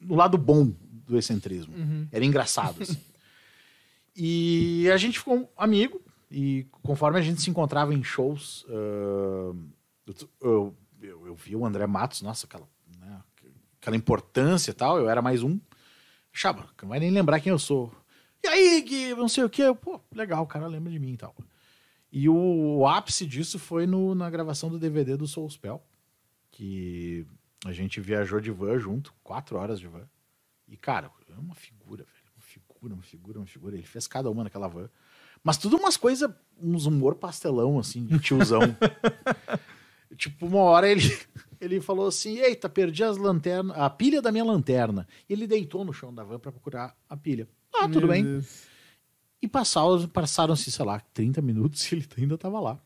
no 0.00 0.14
lado 0.14 0.38
bom 0.38 0.72
do 1.06 1.18
excentrismo. 1.18 1.74
Era 2.10 2.24
engraçado, 2.24 2.82
assim. 2.82 2.96
E 4.18 4.90
a 4.90 4.96
gente 4.96 5.18
ficou 5.18 5.52
amigo. 5.58 6.00
E 6.30 6.66
conforme 6.82 7.18
a 7.18 7.22
gente 7.22 7.42
se 7.42 7.50
encontrava 7.50 7.92
em 7.92 8.02
shows, 8.02 8.64
eu, 8.66 9.54
eu, 10.40 10.74
eu, 11.02 11.26
eu 11.26 11.34
vi 11.34 11.54
o 11.54 11.66
André 11.66 11.86
Matos, 11.86 12.22
nossa, 12.22 12.46
aquela, 12.46 12.66
né, 12.98 13.22
aquela 13.78 13.94
importância 13.94 14.70
e 14.70 14.74
tal. 14.74 14.96
Eu 14.98 15.10
era 15.10 15.20
mais 15.20 15.42
um. 15.42 15.60
Chaba, 16.38 16.68
não 16.82 16.90
vai 16.90 17.00
nem 17.00 17.10
lembrar 17.10 17.40
quem 17.40 17.50
eu 17.50 17.58
sou. 17.58 17.90
E 18.44 18.46
aí, 18.46 18.82
Gui, 18.82 19.14
não 19.14 19.26
sei 19.28 19.42
o 19.44 19.48
quê. 19.48 19.62
Pô, 19.80 19.98
legal, 20.14 20.42
o 20.44 20.46
cara 20.46 20.66
lembra 20.66 20.92
de 20.92 20.98
mim 20.98 21.12
e 21.14 21.16
tal. 21.16 21.34
E 22.12 22.28
o, 22.28 22.34
o 22.78 22.86
ápice 22.86 23.24
disso 23.26 23.58
foi 23.58 23.86
no- 23.86 24.14
na 24.14 24.28
gravação 24.28 24.68
do 24.68 24.78
DVD 24.78 25.16
do 25.16 25.26
Soul 25.26 25.48
Spell, 25.48 25.82
que 26.50 27.26
a 27.64 27.72
gente 27.72 28.00
viajou 28.02 28.38
de 28.40 28.50
van 28.50 28.78
junto, 28.78 29.14
quatro 29.24 29.56
horas 29.56 29.80
de 29.80 29.88
van. 29.88 30.06
E, 30.68 30.76
cara, 30.76 31.10
é 31.34 31.38
uma 31.38 31.54
figura, 31.54 32.04
velho. 32.04 32.26
Uma 32.36 32.42
figura, 32.42 32.94
uma 32.94 33.02
figura, 33.02 33.38
uma 33.38 33.46
figura. 33.46 33.74
Ele 33.76 33.86
fez 33.86 34.06
cada 34.06 34.30
uma 34.30 34.44
naquela 34.44 34.68
van. 34.68 34.90
Mas 35.42 35.56
tudo 35.56 35.76
umas 35.78 35.96
coisas, 35.96 36.30
uns 36.60 36.84
humor 36.84 37.14
pastelão, 37.14 37.78
assim, 37.78 38.04
de 38.04 38.18
tiozão. 38.18 38.60
tipo, 40.16 40.46
uma 40.46 40.58
hora 40.60 40.88
ele, 40.90 41.02
ele 41.60 41.80
falou 41.80 42.06
assim: 42.08 42.38
Eita, 42.38 42.68
perdi 42.68 43.04
as 43.04 43.16
lanternas, 43.16 43.76
a 43.78 43.88
pilha 43.90 44.20
da 44.22 44.32
minha 44.32 44.44
lanterna. 44.44 45.06
E 45.28 45.32
ele 45.32 45.46
deitou 45.46 45.84
no 45.84 45.92
chão 45.92 46.12
da 46.14 46.24
van 46.24 46.38
pra 46.38 46.50
procurar 46.52 46.96
a 47.08 47.16
pilha. 47.16 47.48
Ah, 47.74 47.82
tudo 47.88 48.00
Meu 48.00 48.08
bem. 48.08 48.24
Deus. 48.24 48.62
E 49.42 49.46
passaram- 49.46 50.08
passaram-se, 50.08 50.72
sei 50.72 50.84
lá, 50.84 50.98
30 51.12 51.40
minutos 51.42 51.90
e 51.90 51.94
ele 51.94 52.06
ainda 52.18 52.38
tava 52.38 52.58
lá. 52.60 52.78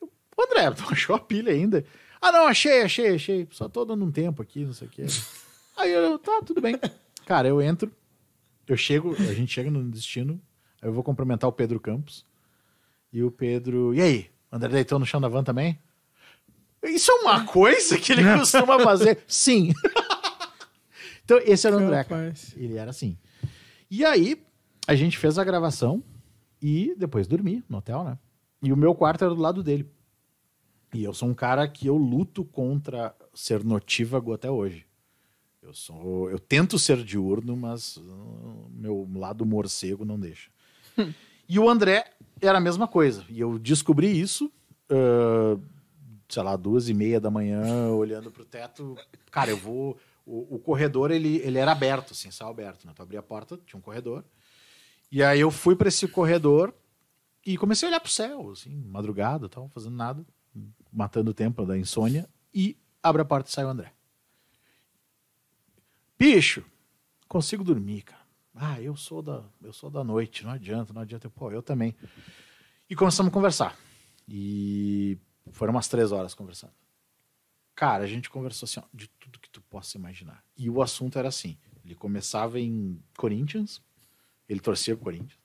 Eu, 0.00 0.10
"Ô, 0.36 0.42
André, 0.42 0.70
tu 0.72 0.84
achou 0.90 1.14
a 1.16 1.20
pilha 1.20 1.52
ainda? 1.52 1.84
Ah, 2.20 2.30
não, 2.32 2.46
achei, 2.46 2.82
achei, 2.82 3.14
achei. 3.14 3.48
Só 3.50 3.68
tô 3.68 3.84
dando 3.84 4.04
um 4.04 4.10
tempo 4.10 4.42
aqui, 4.42 4.64
não 4.64 4.72
sei 4.72 4.88
o 4.88 4.90
quê. 4.90 5.04
Aí 5.76 5.90
eu, 5.92 6.18
tá, 6.18 6.40
tudo 6.44 6.60
bem. 6.60 6.78
Cara, 7.24 7.48
eu 7.48 7.60
entro, 7.62 7.90
eu 8.66 8.76
chego, 8.76 9.14
a 9.16 9.32
gente 9.32 9.52
chega 9.52 9.70
no 9.70 9.82
destino, 9.90 10.40
aí 10.82 10.88
eu 10.88 10.92
vou 10.92 11.02
cumprimentar 11.02 11.48
o 11.48 11.52
Pedro 11.52 11.80
Campos. 11.80 12.26
E 13.12 13.22
o 13.22 13.30
Pedro, 13.30 13.94
e 13.94 14.00
aí? 14.00 14.30
O 14.50 14.56
André 14.56 14.68
deitou 14.68 14.98
no 14.98 15.06
chão 15.06 15.20
da 15.20 15.28
van 15.28 15.42
também? 15.42 15.78
Isso 16.82 17.10
é 17.10 17.14
uma 17.14 17.44
coisa 17.44 17.98
que 17.98 18.12
ele 18.12 18.22
costuma 18.38 18.78
fazer? 18.80 19.22
Sim. 19.28 19.72
então, 21.24 21.38
esse 21.44 21.66
era 21.66 21.76
o 21.76 21.80
André, 21.80 22.04
cara. 22.04 22.32
Ele 22.56 22.76
era 22.76 22.90
assim. 22.90 23.16
E 23.90 24.04
aí, 24.04 24.42
a 24.86 24.94
gente 24.94 25.18
fez 25.18 25.38
a 25.38 25.44
gravação 25.44 26.02
e 26.60 26.94
depois 26.96 27.26
dormi 27.26 27.62
no 27.68 27.78
hotel, 27.78 28.04
né? 28.04 28.18
E 28.62 28.72
o 28.72 28.76
meu 28.76 28.94
quarto 28.94 29.24
era 29.24 29.34
do 29.34 29.40
lado 29.40 29.62
dele. 29.62 29.88
E 30.94 31.04
eu 31.04 31.14
sou 31.14 31.28
um 31.28 31.34
cara 31.34 31.66
que 31.66 31.86
eu 31.86 31.96
luto 31.96 32.44
contra 32.44 33.14
ser 33.34 33.64
notívago 33.64 34.32
até 34.32 34.50
hoje. 34.50 34.86
Eu 35.62 35.72
sou, 35.72 36.28
eu 36.30 36.38
tento 36.38 36.78
ser 36.78 37.02
diurno, 37.02 37.56
mas 37.56 37.96
uh, 37.96 38.70
meu 38.70 39.08
lado 39.14 39.46
morcego 39.46 40.04
não 40.04 40.18
deixa. 40.18 40.50
e 41.48 41.58
o 41.58 41.68
André 41.68 42.04
era 42.40 42.58
a 42.58 42.60
mesma 42.60 42.88
coisa. 42.88 43.24
E 43.28 43.40
eu 43.40 43.58
descobri 43.58 44.20
isso, 44.20 44.52
uh, 44.90 45.60
sei 46.32 46.42
lá, 46.42 46.56
duas 46.56 46.88
e 46.88 46.94
meia 46.94 47.20
da 47.20 47.30
manhã, 47.30 47.90
olhando 47.90 48.30
pro 48.30 48.44
teto. 48.44 48.96
Cara, 49.30 49.50
eu 49.50 49.56
vou. 49.56 49.98
O, 50.24 50.56
o 50.56 50.58
corredor 50.58 51.10
ele, 51.10 51.36
ele 51.38 51.58
era 51.58 51.72
aberto, 51.72 52.12
assim, 52.12 52.30
céu 52.30 52.48
aberto. 52.48 52.86
Né? 52.86 52.92
Tu 52.94 53.02
abria 53.02 53.20
a 53.20 53.22
porta, 53.22 53.58
tinha 53.66 53.78
um 53.78 53.82
corredor. 53.82 54.24
E 55.10 55.22
aí 55.22 55.40
eu 55.40 55.50
fui 55.50 55.76
para 55.76 55.88
esse 55.88 56.08
corredor 56.08 56.74
e 57.44 57.58
comecei 57.58 57.86
a 57.86 57.90
olhar 57.90 58.00
pro 58.00 58.10
céu, 58.10 58.50
assim, 58.50 58.74
madrugada, 58.86 59.46
tal, 59.46 59.68
fazendo 59.68 59.94
nada, 59.96 60.24
matando 60.90 61.32
o 61.32 61.34
tempo 61.34 61.66
da 61.66 61.76
insônia. 61.76 62.26
E 62.54 62.78
abre 63.02 63.20
a 63.20 63.24
porta 63.26 63.50
e 63.50 63.52
sai 63.52 63.64
o 63.66 63.68
André. 63.68 63.92
Bicho, 66.18 66.64
consigo 67.28 67.62
dormir, 67.62 68.02
cara. 68.02 68.22
Ah, 68.54 68.80
eu 68.80 68.96
sou 68.96 69.20
da, 69.20 69.42
eu 69.62 69.72
sou 69.72 69.90
da 69.90 70.02
noite, 70.02 70.44
não 70.44 70.52
adianta, 70.52 70.94
não 70.94 71.02
adianta. 71.02 71.28
Pô, 71.28 71.50
eu 71.50 71.62
também. 71.62 71.94
E 72.88 72.96
começamos 72.96 73.30
a 73.30 73.34
conversar. 73.34 73.76
E 74.26 75.18
foram 75.50 75.72
umas 75.72 75.88
três 75.88 76.12
horas 76.12 76.34
conversando. 76.34 76.72
Cara, 77.74 78.04
a 78.04 78.06
gente 78.06 78.30
conversou 78.30 78.66
assim, 78.66 78.80
ó, 78.80 78.84
de 78.92 79.08
tudo 79.08 79.40
que 79.40 79.50
tu 79.50 79.60
possa 79.62 79.96
imaginar. 79.96 80.44
E 80.56 80.70
o 80.70 80.82
assunto 80.82 81.18
era 81.18 81.28
assim: 81.28 81.58
ele 81.84 81.94
começava 81.94 82.60
em 82.60 83.02
Corinthians, 83.16 83.82
ele 84.48 84.60
torcia 84.60 84.94
pro 84.94 85.04
Corinthians, 85.04 85.38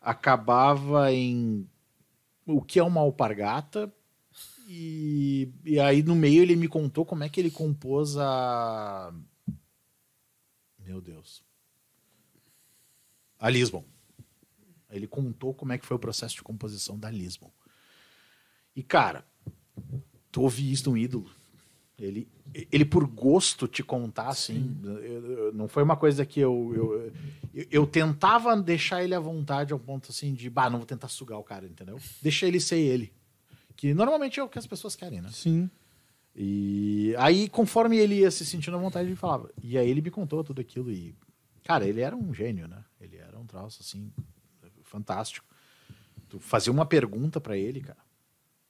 acabava 0.00 1.12
em 1.12 1.68
o 2.46 2.62
que 2.62 2.78
é 2.78 2.82
uma 2.82 3.00
alpargata, 3.00 3.92
e, 4.66 5.52
e 5.64 5.78
aí 5.80 6.02
no 6.02 6.14
meio 6.14 6.42
ele 6.42 6.56
me 6.56 6.68
contou 6.68 7.04
como 7.04 7.24
é 7.24 7.28
que 7.28 7.40
ele 7.40 7.50
compôs 7.50 8.16
a. 8.16 9.12
Meu 10.78 11.00
Deus. 11.00 11.42
A 13.38 13.50
Lisbon. 13.50 13.84
Ele 14.88 15.06
contou 15.06 15.54
como 15.54 15.72
é 15.72 15.78
que 15.78 15.86
foi 15.86 15.96
o 15.96 16.00
processo 16.00 16.34
de 16.34 16.42
composição 16.42 16.98
da 16.98 17.10
Lisbon. 17.10 17.50
E, 18.74 18.82
cara, 18.82 19.24
tu 20.30 20.42
ouvi 20.42 20.70
isso 20.70 20.84
de 20.84 20.88
um 20.90 20.96
ídolo. 20.96 21.30
Ele, 21.98 22.26
ele 22.72 22.84
por 22.84 23.06
gosto 23.06 23.68
te 23.68 23.82
contar, 23.82 24.28
assim, 24.28 24.74
eu- 24.82 25.52
não 25.52 25.68
foi 25.68 25.82
uma 25.82 25.96
coisa 25.96 26.24
que 26.24 26.40
eu, 26.40 26.72
eu, 27.52 27.66
eu, 27.70 27.86
tentava 27.86 28.56
deixar 28.56 29.04
ele 29.04 29.14
à 29.14 29.20
vontade 29.20 29.72
ao 29.72 29.78
ponto, 29.78 30.10
assim, 30.10 30.32
de, 30.32 30.48
bah, 30.48 30.70
não 30.70 30.78
vou 30.78 30.86
tentar 30.86 31.08
sugar 31.08 31.38
o 31.38 31.44
cara, 31.44 31.66
entendeu? 31.66 32.00
Deixa 32.22 32.46
ele 32.46 32.58
ser 32.58 32.78
ele. 32.78 33.12
Que 33.76 33.92
normalmente 33.92 34.40
é 34.40 34.42
o 34.42 34.48
que 34.48 34.58
as 34.58 34.66
pessoas 34.66 34.96
querem, 34.96 35.20
né? 35.20 35.28
Sim. 35.30 35.68
E 36.34 37.14
aí, 37.18 37.48
conforme 37.48 37.98
ele 37.98 38.20
ia 38.20 38.30
se 38.30 38.46
sentindo 38.46 38.76
à 38.76 38.80
vontade, 38.80 39.08
ele 39.08 39.16
falava. 39.16 39.50
E 39.62 39.76
aí 39.76 39.88
ele 39.90 40.00
me 40.00 40.10
contou 40.10 40.42
tudo 40.42 40.60
aquilo 40.60 40.90
e... 40.90 41.14
Cara, 41.64 41.86
ele 41.86 42.00
era 42.00 42.16
um 42.16 42.32
gênio, 42.32 42.66
né? 42.66 42.82
Ele 43.00 43.16
era 43.16 43.38
um 43.38 43.44
troço, 43.44 43.82
assim, 43.82 44.10
fantástico. 44.84 45.46
Tu 46.28 46.38
fazia 46.40 46.72
uma 46.72 46.86
pergunta 46.86 47.40
pra 47.40 47.56
ele, 47.58 47.80
cara, 47.80 47.98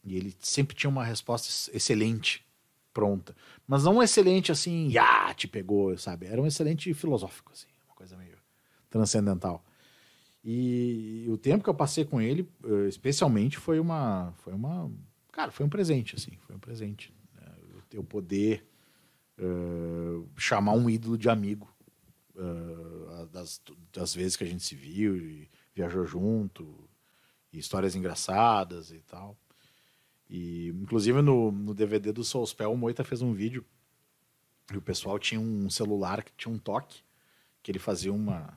e 0.05 0.16
ele 0.16 0.35
sempre 0.40 0.74
tinha 0.77 0.90
uma 0.90 1.05
resposta 1.05 1.48
ex- 1.48 1.70
excelente, 1.74 2.44
pronta. 2.93 3.36
Mas 3.66 3.85
não 3.85 3.97
um 3.97 4.02
excelente, 4.02 4.51
assim, 4.51 4.97
ah, 4.98 5.32
te 5.35 5.47
pegou, 5.47 5.97
sabe? 5.98 6.27
Era 6.27 6.40
um 6.40 6.47
excelente 6.47 6.93
filosófico, 6.94 7.52
assim, 7.52 7.68
uma 7.86 7.94
coisa 7.94 8.16
meio 8.16 8.36
transcendental. 8.89 9.64
E, 10.43 11.27
o 11.28 11.36
tempo 11.36 11.62
que 11.62 11.70
eu 11.70 11.74
passei 11.74 12.05
com 12.05 12.20
ele, 12.20 12.48
eh, 12.64 12.89
especialmente, 12.89 13.59
foi 13.59 13.78
uma, 13.78 14.32
foi 14.39 14.55
uma, 14.55 14.90
cara, 15.31 15.51
foi 15.51 15.66
um 15.66 15.68
presente, 15.68 16.16
assim, 16.16 16.32
foi 16.47 16.56
um 16.56 16.59
presente. 16.59 17.12
né? 17.35 18.02
Poder 18.09 18.66
eh, 19.39 20.22
chamar 20.36 20.72
um 20.72 20.89
ídolo 20.89 21.18
de 21.18 21.28
amigo 21.28 21.68
eh, 22.36 23.27
das, 23.32 23.60
das 23.93 24.14
vezes 24.14 24.36
que 24.36 24.44
a 24.44 24.47
gente 24.47 24.64
se 24.64 24.74
viu 24.74 25.16
e 25.16 25.51
viajou 25.74 26.06
junto, 26.06 26.89
e 27.52 27.59
histórias 27.59 27.94
engraçadas 27.94 28.90
e 28.90 29.01
tal. 29.01 29.36
E, 30.31 30.69
inclusive, 30.70 31.23
no, 31.23 31.52
no 31.52 31.74
DVD 31.74 32.12
do 32.12 32.24
Soulspell, 32.24 32.73
o 32.73 32.78
Moita 32.78 33.05
fez 33.05 33.23
um 33.23 33.35
vídeo 33.35 33.65
e 34.73 34.77
o 34.77 34.82
pessoal 34.82 35.19
tinha 35.19 35.40
um 35.40 35.69
celular 35.69 36.23
que 36.23 36.31
tinha 36.36 36.52
um 36.55 36.59
toque, 36.59 37.01
que 37.62 37.70
ele 37.73 37.78
fazia 37.81 38.12
uma, 38.12 38.57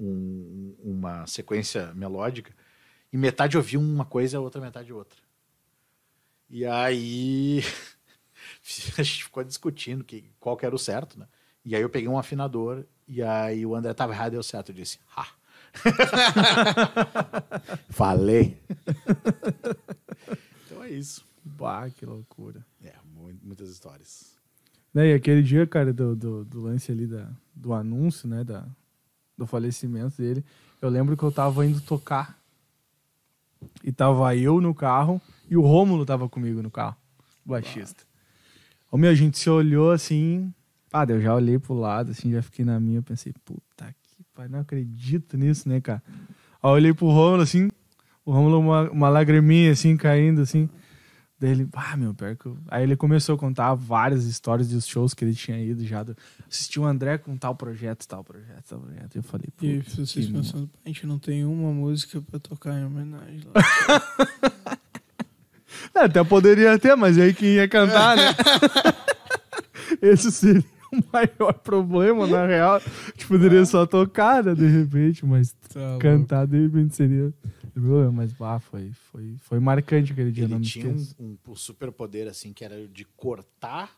um- 0.00 0.74
uma 0.82 1.26
sequência 1.26 1.92
melódica, 1.94 2.54
e 3.12 3.16
metade 3.18 3.56
ouvia 3.56 3.78
uma 3.80 4.04
coisa 4.06 4.36
e 4.36 4.38
a 4.38 4.40
outra 4.40 4.60
metade 4.60 4.92
outra. 4.92 5.18
E 6.50 6.64
aí 6.64 7.60
a 8.98 9.02
gente 9.02 9.24
ficou 9.24 9.44
discutindo 9.44 10.02
que, 10.04 10.24
qual 10.40 10.56
que 10.56 10.64
era 10.66 10.74
o 10.74 10.78
certo, 10.78 11.18
né? 11.18 11.26
E 11.64 11.74
aí 11.76 11.82
eu 11.82 11.90
peguei 11.90 12.08
um 12.08 12.18
afinador 12.18 12.84
e 13.06 13.22
aí 13.22 13.66
o 13.66 13.74
André 13.74 13.92
tava 13.94 14.12
errado 14.14 14.28
e 14.28 14.36
deu 14.36 14.42
certo. 14.42 14.70
Eu 14.70 14.74
disse, 14.76 14.98
ha! 15.16 15.26
Falei. 17.90 18.58
é 20.88 20.92
isso. 20.92 21.24
Bah, 21.44 21.88
que 21.90 22.04
loucura. 22.04 22.64
É, 22.84 22.92
mu- 23.14 23.38
muitas 23.42 23.68
histórias. 23.70 24.36
Né, 24.92 25.08
e 25.10 25.14
aquele 25.14 25.42
dia, 25.42 25.66
cara, 25.66 25.92
do, 25.92 26.16
do, 26.16 26.44
do 26.44 26.60
lance 26.62 26.90
ali 26.90 27.06
da, 27.06 27.30
do 27.54 27.72
anúncio, 27.72 28.28
né, 28.28 28.42
da, 28.42 28.66
do 29.36 29.46
falecimento 29.46 30.16
dele, 30.20 30.44
eu 30.80 30.88
lembro 30.88 31.16
que 31.16 31.22
eu 31.22 31.30
tava 31.30 31.64
indo 31.66 31.80
tocar. 31.80 32.38
E 33.82 33.92
tava 33.92 34.34
eu 34.36 34.60
no 34.60 34.74
carro 34.74 35.20
e 35.48 35.56
o 35.56 35.62
Rômulo 35.62 36.04
tava 36.06 36.28
comigo 36.28 36.62
no 36.62 36.70
carro, 36.70 36.96
o 37.44 37.50
baixista. 37.50 38.04
Ô, 38.90 38.96
meu, 38.96 39.10
a 39.10 39.14
gente 39.14 39.38
se 39.38 39.50
olhou 39.50 39.90
assim. 39.90 40.52
Ah, 40.92 41.04
eu 41.08 41.20
já 41.20 41.34
olhei 41.34 41.58
pro 41.58 41.74
lado, 41.74 42.12
assim, 42.12 42.32
já 42.32 42.42
fiquei 42.42 42.64
na 42.64 42.80
minha, 42.80 42.98
eu 42.98 43.02
pensei, 43.02 43.32
puta 43.44 43.94
que 44.02 44.24
pai, 44.34 44.48
não 44.48 44.60
acredito 44.60 45.36
nisso, 45.36 45.68
né, 45.68 45.80
cara? 45.80 46.02
Aí 46.62 46.70
eu 46.70 46.70
olhei 46.70 46.94
pro 46.94 47.06
Romulo, 47.06 47.42
assim, 47.42 47.68
o 48.28 48.32
Romulo, 48.32 48.58
uma, 48.60 48.90
uma 48.90 49.08
lagriminha, 49.08 49.72
assim, 49.72 49.96
caindo, 49.96 50.40
assim. 50.42 50.68
Daí 51.40 51.50
ele, 51.52 51.68
ah, 51.72 51.96
meu, 51.96 52.12
pior 52.12 52.34
que 52.36 52.46
eu... 52.46 52.58
Aí 52.68 52.82
ele 52.82 52.96
começou 52.96 53.36
a 53.36 53.38
contar 53.38 53.72
várias 53.74 54.24
histórias 54.24 54.68
dos 54.68 54.84
shows 54.86 55.14
que 55.14 55.24
ele 55.24 55.34
tinha 55.34 55.56
ido 55.62 55.84
já. 55.86 56.02
do- 56.02 56.16
Assistiu 56.50 56.82
o 56.82 56.84
André 56.84 57.16
com 57.16 57.36
tal 57.36 57.54
projeto, 57.54 58.06
tal 58.08 58.24
projeto, 58.24 58.64
tal 58.68 58.80
projeto. 58.80 59.14
E 59.14 59.18
eu 59.18 59.22
falei, 59.22 59.46
pô, 59.56 59.64
E 59.64 59.78
vocês 59.82 60.26
pensando, 60.26 60.66
"Pô, 60.66 60.78
a 60.84 60.88
gente 60.88 61.06
não 61.06 61.16
tem 61.18 61.44
uma 61.44 61.72
música 61.72 62.20
pra 62.20 62.40
tocar 62.40 62.78
em 62.78 62.84
homenagem 62.84 63.40
lá. 63.54 63.54
É, 65.94 66.00
até 66.00 66.22
poderia 66.24 66.78
ter, 66.78 66.96
mas 66.96 67.18
aí 67.18 67.32
quem 67.32 67.50
ia 67.54 67.68
cantar, 67.68 68.16
né? 68.16 68.34
Esse 70.02 70.30
seria 70.32 70.64
o 70.92 70.98
maior 71.12 71.52
problema, 71.54 72.26
na 72.26 72.46
real. 72.46 72.76
A 72.76 72.80
gente 73.10 73.26
poderia 73.26 73.64
só 73.64 73.86
tocar, 73.86 74.42
né, 74.42 74.54
de 74.54 74.66
repente, 74.66 75.24
mas 75.26 75.54
Tá 75.72 75.98
cantar 76.00 76.46
de 76.46 76.60
repente 76.62 76.96
seria 76.96 77.32
Mas, 78.12 78.32
bah, 78.32 78.58
foi, 78.58 78.90
foi, 78.92 79.36
foi 79.38 79.60
marcante 79.60 80.12
aquele 80.12 80.32
dia, 80.32 80.44
Ele 80.44 80.60
tinha 80.60 80.88
um, 80.88 81.36
um, 81.48 81.54
superpoder, 81.54 82.26
assim, 82.28 82.52
que 82.52 82.64
era 82.64 82.86
de 82.88 83.04
cortar 83.04 83.96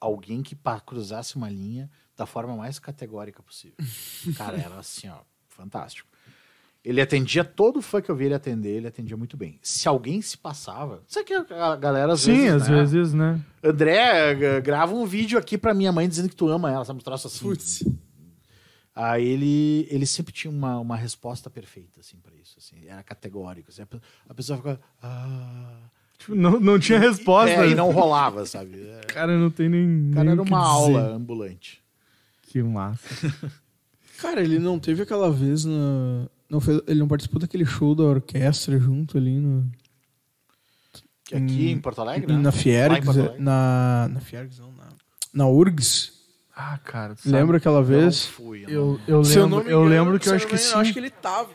alguém 0.00 0.42
que 0.42 0.56
cruzasse 0.84 1.36
uma 1.36 1.48
linha 1.48 1.90
da 2.16 2.26
forma 2.26 2.56
mais 2.56 2.78
categórica 2.78 3.42
possível. 3.42 3.76
Cara, 4.36 4.56
era 4.58 4.78
assim, 4.78 5.08
ó, 5.08 5.18
fantástico. 5.48 6.08
Ele 6.84 7.00
atendia 7.00 7.44
todo 7.44 7.82
fã 7.82 8.00
que 8.00 8.10
eu 8.10 8.16
via 8.16 8.28
ele 8.28 8.34
atender, 8.34 8.76
ele 8.76 8.86
atendia 8.86 9.16
muito 9.16 9.36
bem. 9.36 9.58
Se 9.62 9.88
alguém 9.88 10.22
se 10.22 10.38
passava, 10.38 11.02
sabe 11.06 11.26
que 11.26 11.34
a 11.34 11.76
galera 11.76 12.12
às 12.12 12.24
Sim, 12.24 12.32
vezes, 12.46 12.62
às 12.62 12.68
né? 12.68 12.76
vezes, 12.84 13.14
né? 13.14 13.40
André, 13.62 14.36
g- 14.36 14.60
grava 14.60 14.94
um 14.94 15.04
vídeo 15.04 15.38
aqui 15.38 15.58
pra 15.58 15.74
minha 15.74 15.90
mãe 15.92 16.08
dizendo 16.08 16.28
que 16.28 16.36
tu 16.36 16.48
ama 16.48 16.70
ela, 16.70 16.84
sabe? 16.84 17.00
Um 17.00 17.02
troço 17.02 17.26
assim. 17.26 17.40
Putz. 17.40 17.84
Aí 18.94 19.26
ele, 19.26 19.86
ele 19.90 20.06
sempre 20.06 20.32
tinha 20.32 20.50
uma, 20.50 20.78
uma 20.78 20.96
resposta 20.96 21.50
perfeita, 21.50 22.00
assim, 22.00 22.16
isso. 22.58 22.74
Assim, 22.74 22.86
era 22.86 23.02
categórico. 23.02 23.70
assim, 23.70 23.82
a, 23.82 23.86
pe- 23.86 24.00
a 24.28 24.34
pessoa 24.34 24.56
ficava. 24.58 24.80
Ah. 25.02 25.78
Tipo, 26.18 26.34
não, 26.34 26.58
não 26.58 26.78
tinha 26.78 26.98
resposta. 26.98 27.50
É, 27.64 27.68
e 27.70 27.74
não 27.74 27.90
rolava, 27.92 28.44
sabe? 28.44 28.80
É, 28.80 29.00
Cara, 29.14 29.36
não 29.38 29.50
tem 29.50 29.68
nem. 29.68 30.10
o 30.10 30.14
cara 30.14 30.24
nem 30.24 30.32
era 30.32 30.42
uma 30.42 30.58
dizer. 30.58 30.70
aula 30.70 31.14
ambulante. 31.14 31.80
Que 32.42 32.62
massa. 32.62 33.32
Cara, 34.20 34.40
ele 34.42 34.58
não 34.58 34.78
teve 34.78 35.02
aquela 35.02 35.30
vez 35.30 35.64
na. 35.64 36.26
Não 36.50 36.60
fez, 36.60 36.80
ele 36.88 36.98
não 37.00 37.06
participou 37.08 37.38
daquele 37.40 37.64
show 37.64 37.94
da 37.94 38.02
orquestra 38.04 38.78
junto 38.78 39.16
ali 39.16 39.38
no. 39.38 39.70
Que 41.24 41.36
aqui 41.36 41.66
Hum, 41.66 41.70
em 41.72 41.78
Porto 41.78 42.00
Alegre? 42.00 42.26
na 42.32 42.38
né? 42.38 42.42
Lá 42.44 42.48
em 42.48 42.52
Fiergs. 42.52 43.08
Alegre. 43.18 43.38
Na. 43.38 44.08
Na 44.12 44.20
Fiergs, 44.20 44.58
não, 44.58 44.72
na. 44.72 44.88
Na 45.32 45.46
URGS. 45.46 46.12
Ah, 46.56 46.78
cara. 46.78 47.14
Lembra 47.24 47.58
aquela 47.58 47.76
Eu 47.76 47.80
não 47.82 47.86
vez? 47.88 48.24
fui. 48.24 48.64
eu 48.64 48.68
Eu, 48.70 48.86
não- 48.86 49.00
eu 49.18 49.24
Se 49.24 49.38
lembro, 49.38 49.58
eu 49.60 49.62
engano, 49.66 49.84
lembro 49.84 50.18
que 50.18 50.28
eu 50.28 50.34
acho 50.34 50.46
que 50.48 50.58
sim. 50.58 50.74
acho 50.74 50.92
que 50.92 50.98
ele 50.98 51.10
tava. 51.10 51.50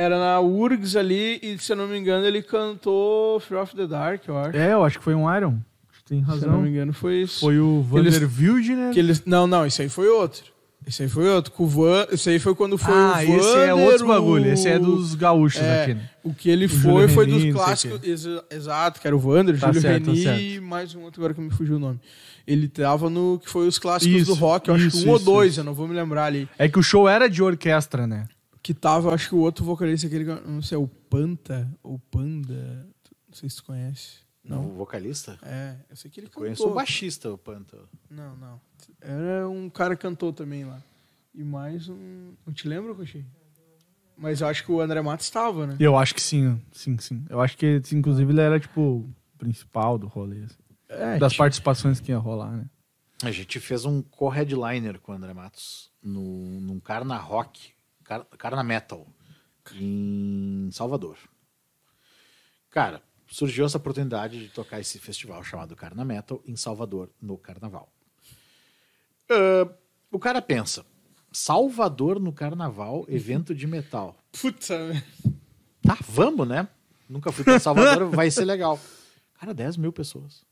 Era 0.00 0.16
na 0.18 0.40
URGS 0.40 0.94
ali, 0.96 1.40
e 1.42 1.58
se 1.58 1.72
eu 1.72 1.76
não 1.76 1.88
me 1.88 1.98
engano, 1.98 2.24
ele 2.24 2.40
cantou 2.40 3.40
Fear 3.40 3.62
of 3.62 3.74
the 3.74 3.86
Dark, 3.86 4.22
eu 4.28 4.38
acho. 4.38 4.56
É, 4.56 4.72
eu 4.72 4.84
acho 4.84 4.98
que 4.98 5.04
foi 5.04 5.14
um 5.14 5.34
Iron. 5.36 5.58
Acho 5.90 6.04
tem 6.06 6.24
Se 6.24 6.30
eu 6.30 6.34
não 6.36 6.40
razão. 6.48 6.62
me 6.62 6.68
engano, 6.70 6.92
foi 6.92 7.22
isso. 7.22 7.40
Foi 7.40 7.58
o 7.58 7.82
Vander 7.82 8.12
Wildner. 8.38 8.92
Que 8.92 8.98
eles... 9.00 9.24
Não, 9.24 9.46
não, 9.46 9.66
esse 9.66 9.82
aí 9.82 9.88
foi 9.88 10.08
outro. 10.08 10.44
Esse 10.86 11.02
aí 11.02 11.08
foi 11.08 11.28
outro. 11.28 11.50
Com 11.52 11.64
o 11.64 11.66
Van... 11.66 12.06
Esse 12.12 12.30
aí 12.30 12.38
foi 12.38 12.54
quando 12.54 12.78
foi 12.78 12.94
ah, 12.94 13.16
o 13.16 13.20
esse 13.38 13.56
é 13.58 13.74
outro 13.74 14.06
bagulho. 14.06 14.50
Esse 14.52 14.68
é 14.68 14.78
dos 14.78 15.14
gaúchos 15.16 15.60
É, 15.60 15.82
aqui, 15.82 15.94
né? 15.94 16.08
O 16.22 16.32
que 16.32 16.48
ele 16.48 16.66
O 16.66 16.68
foi, 16.68 16.78
Júlio 16.80 17.08
foi 17.08 17.26
Reni, 17.26 17.52
dos 17.52 17.54
clássicos. 17.60 18.00
o 18.00 18.06
exa- 18.08 18.44
exato, 18.50 19.00
que 19.00 19.06
era 19.06 19.16
o 19.16 19.18
Vander, 19.18 19.58
Tá 19.58 19.66
Júlio 19.66 19.80
certo, 19.82 20.04
tá 20.04 20.10
Reni 20.12 20.22
certo. 20.22 20.40
e 20.40 20.60
mais 20.60 20.94
um 20.94 21.02
outro 21.02 21.20
agora 21.20 21.34
que 21.34 21.40
me 21.40 21.50
fugiu 21.50 21.74
o 21.76 21.78
nome. 21.80 21.98
Ele 22.46 22.68
tava 22.68 23.10
no 23.10 23.38
que 23.44 23.50
foi 23.50 23.66
os 23.66 23.78
clássicos 23.78 24.22
Isso, 24.22 24.32
do 24.32 24.34
rock, 24.40 24.68
eu 24.68 24.76
acho 24.76 24.86
isso, 24.86 25.02
que 25.02 25.06
um 25.08 25.10
ou 25.10 25.16
isso, 25.16 25.24
dois, 25.24 25.50
isso. 25.52 25.60
eu 25.60 25.64
não 25.64 25.74
vou 25.74 25.86
me 25.88 25.94
lembrar 25.94 26.24
ali. 26.26 26.48
É 26.56 26.68
que 26.68 26.78
o 26.78 26.82
show 26.82 27.06
era 27.08 27.28
de 27.28 27.42
orquestra, 27.42 28.06
né? 28.06 28.24
Que 28.68 28.74
tava, 28.74 29.08
eu 29.08 29.14
acho 29.14 29.30
que 29.30 29.34
o 29.34 29.38
outro 29.38 29.64
vocalista, 29.64 30.06
aquele, 30.06 30.26
que 30.26 30.30
eu 30.30 30.46
não 30.46 30.60
sei, 30.60 30.76
é 30.76 30.78
o 30.78 30.86
Panta 30.86 31.66
ou 31.82 31.98
Panda, 31.98 32.86
não 33.26 33.32
sei 33.34 33.48
se 33.48 33.56
tu 33.56 33.64
conhece. 33.64 34.18
O 34.44 34.48
Não? 34.50 34.62
vocalista? 34.74 35.38
É, 35.40 35.74
eu 35.88 35.96
sei 35.96 36.10
que 36.10 36.20
ele 36.20 36.26
cantou. 36.26 36.42
Conheço 36.42 36.68
o 36.68 36.74
baixista, 36.74 37.32
o 37.32 37.38
Panta. 37.38 37.78
Não, 38.10 38.36
não. 38.36 38.60
Era 39.00 39.48
um 39.48 39.70
cara 39.70 39.96
que 39.96 40.02
cantou 40.02 40.34
também 40.34 40.66
lá. 40.66 40.82
E 41.34 41.42
mais 41.42 41.88
um. 41.88 42.34
Não 42.44 42.52
te 42.52 42.68
lembra, 42.68 42.94
Coxinha? 42.94 43.24
Mas 44.18 44.42
eu 44.42 44.46
acho 44.48 44.62
que 44.62 44.70
o 44.70 44.82
André 44.82 45.00
Matos 45.00 45.24
estava, 45.24 45.66
né? 45.66 45.74
Eu 45.80 45.96
acho 45.96 46.14
que 46.14 46.20
sim, 46.20 46.60
sim, 46.70 46.98
sim. 46.98 47.24
Eu 47.30 47.40
acho 47.40 47.56
que, 47.56 47.80
inclusive, 47.92 48.30
ele 48.30 48.42
era, 48.42 48.60
tipo, 48.60 48.82
o 48.82 49.14
principal 49.38 49.96
do 49.96 50.06
rolê. 50.06 50.42
assim. 50.42 50.58
É, 50.90 51.16
das 51.18 51.32
tipo, 51.32 51.42
participações 51.42 52.00
que 52.00 52.12
ia 52.12 52.18
rolar, 52.18 52.54
né? 52.54 52.66
A 53.22 53.30
gente 53.30 53.58
fez 53.60 53.86
um 53.86 54.02
co-headliner 54.02 55.00
com 55.00 55.12
o 55.12 55.14
André 55.14 55.32
Matos 55.32 55.90
no, 56.02 56.60
num 56.60 56.78
Carna 56.78 57.16
Rock, 57.16 57.77
Car- 58.08 58.24
Carna 58.38 58.62
Metal, 58.64 59.06
em 59.74 60.70
Salvador. 60.72 61.18
Cara, 62.70 63.02
surgiu 63.26 63.66
essa 63.66 63.76
oportunidade 63.76 64.38
de 64.40 64.48
tocar 64.48 64.80
esse 64.80 64.98
festival 64.98 65.44
chamado 65.44 65.76
Carna 65.76 66.04
Metal 66.06 66.42
em 66.46 66.56
Salvador, 66.56 67.10
no 67.20 67.36
Carnaval. 67.36 67.92
Ah, 69.30 69.70
o 70.10 70.18
cara 70.18 70.40
pensa, 70.40 70.86
Salvador 71.30 72.18
no 72.18 72.32
Carnaval, 72.32 73.04
evento 73.08 73.54
de 73.54 73.66
metal. 73.66 74.16
Puta? 74.40 74.90
Tá, 75.82 75.98
vamos, 76.08 76.48
né? 76.48 76.66
Nunca 77.08 77.30
fui 77.30 77.44
pra 77.44 77.58
Salvador, 77.60 78.08
vai 78.10 78.30
ser 78.30 78.46
legal. 78.46 78.80
Cara, 79.38 79.52
10 79.52 79.76
mil 79.76 79.92
pessoas. 79.92 80.46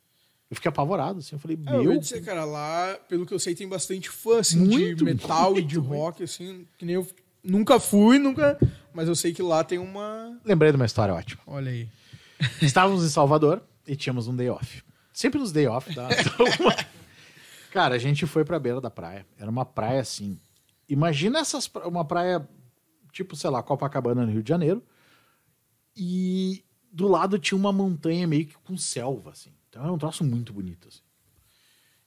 Eu 0.48 0.54
fiquei 0.54 0.68
apavorado, 0.68 1.18
assim. 1.18 1.34
Eu 1.34 1.40
falei, 1.40 1.58
É, 1.66 1.70
eu 1.76 1.82
meu. 1.84 1.92
ia 1.94 1.98
dizer, 1.98 2.22
cara, 2.24 2.44
lá, 2.44 2.94
pelo 3.08 3.26
que 3.26 3.34
eu 3.34 3.38
sei, 3.38 3.54
tem 3.54 3.66
bastante 3.68 4.08
fã, 4.08 4.38
assim, 4.40 4.58
Muito, 4.58 4.96
de 4.98 5.04
metal 5.04 5.58
e 5.58 5.62
de 5.62 5.76
muito, 5.78 5.88
rock, 5.92 6.22
assim, 6.22 6.66
que 6.78 6.84
nem 6.84 6.94
eu 6.94 7.06
nunca 7.46 7.78
fui, 7.80 8.18
nunca, 8.18 8.58
mas 8.92 9.08
eu 9.08 9.14
sei 9.14 9.32
que 9.32 9.42
lá 9.42 9.62
tem 9.64 9.78
uma... 9.78 10.38
Lembrei 10.44 10.70
de 10.72 10.76
uma 10.76 10.86
história 10.86 11.14
ótima. 11.14 11.40
Olha 11.46 11.70
aí. 11.70 11.88
Estávamos 12.60 13.04
em 13.04 13.08
Salvador 13.08 13.62
e 13.86 13.94
tínhamos 13.96 14.28
um 14.28 14.34
day 14.36 14.48
off. 14.50 14.82
Sempre 15.12 15.38
nos 15.40 15.52
day 15.52 15.66
off, 15.66 15.94
tá? 15.94 16.08
Cara, 17.72 17.94
a 17.94 17.98
gente 17.98 18.26
foi 18.26 18.44
pra 18.44 18.58
beira 18.58 18.80
da 18.80 18.90
praia. 18.90 19.26
Era 19.38 19.50
uma 19.50 19.64
praia 19.64 20.00
assim. 20.00 20.38
Imagina 20.88 21.38
essas, 21.38 21.66
pra- 21.68 21.86
uma 21.88 22.04
praia 22.04 22.46
tipo, 23.12 23.34
sei 23.36 23.48
lá, 23.50 23.62
Copacabana 23.62 24.26
no 24.26 24.32
Rio 24.32 24.42
de 24.42 24.48
Janeiro. 24.48 24.82
E 25.96 26.64
do 26.92 27.08
lado 27.08 27.38
tinha 27.38 27.56
uma 27.58 27.72
montanha 27.72 28.26
meio 28.26 28.46
que 28.46 28.54
com 28.58 28.76
selva, 28.76 29.30
assim. 29.30 29.52
Então 29.68 29.82
era 29.82 29.92
um 29.92 29.98
troço 29.98 30.24
muito 30.24 30.52
bonito, 30.52 30.88
assim. 30.88 31.00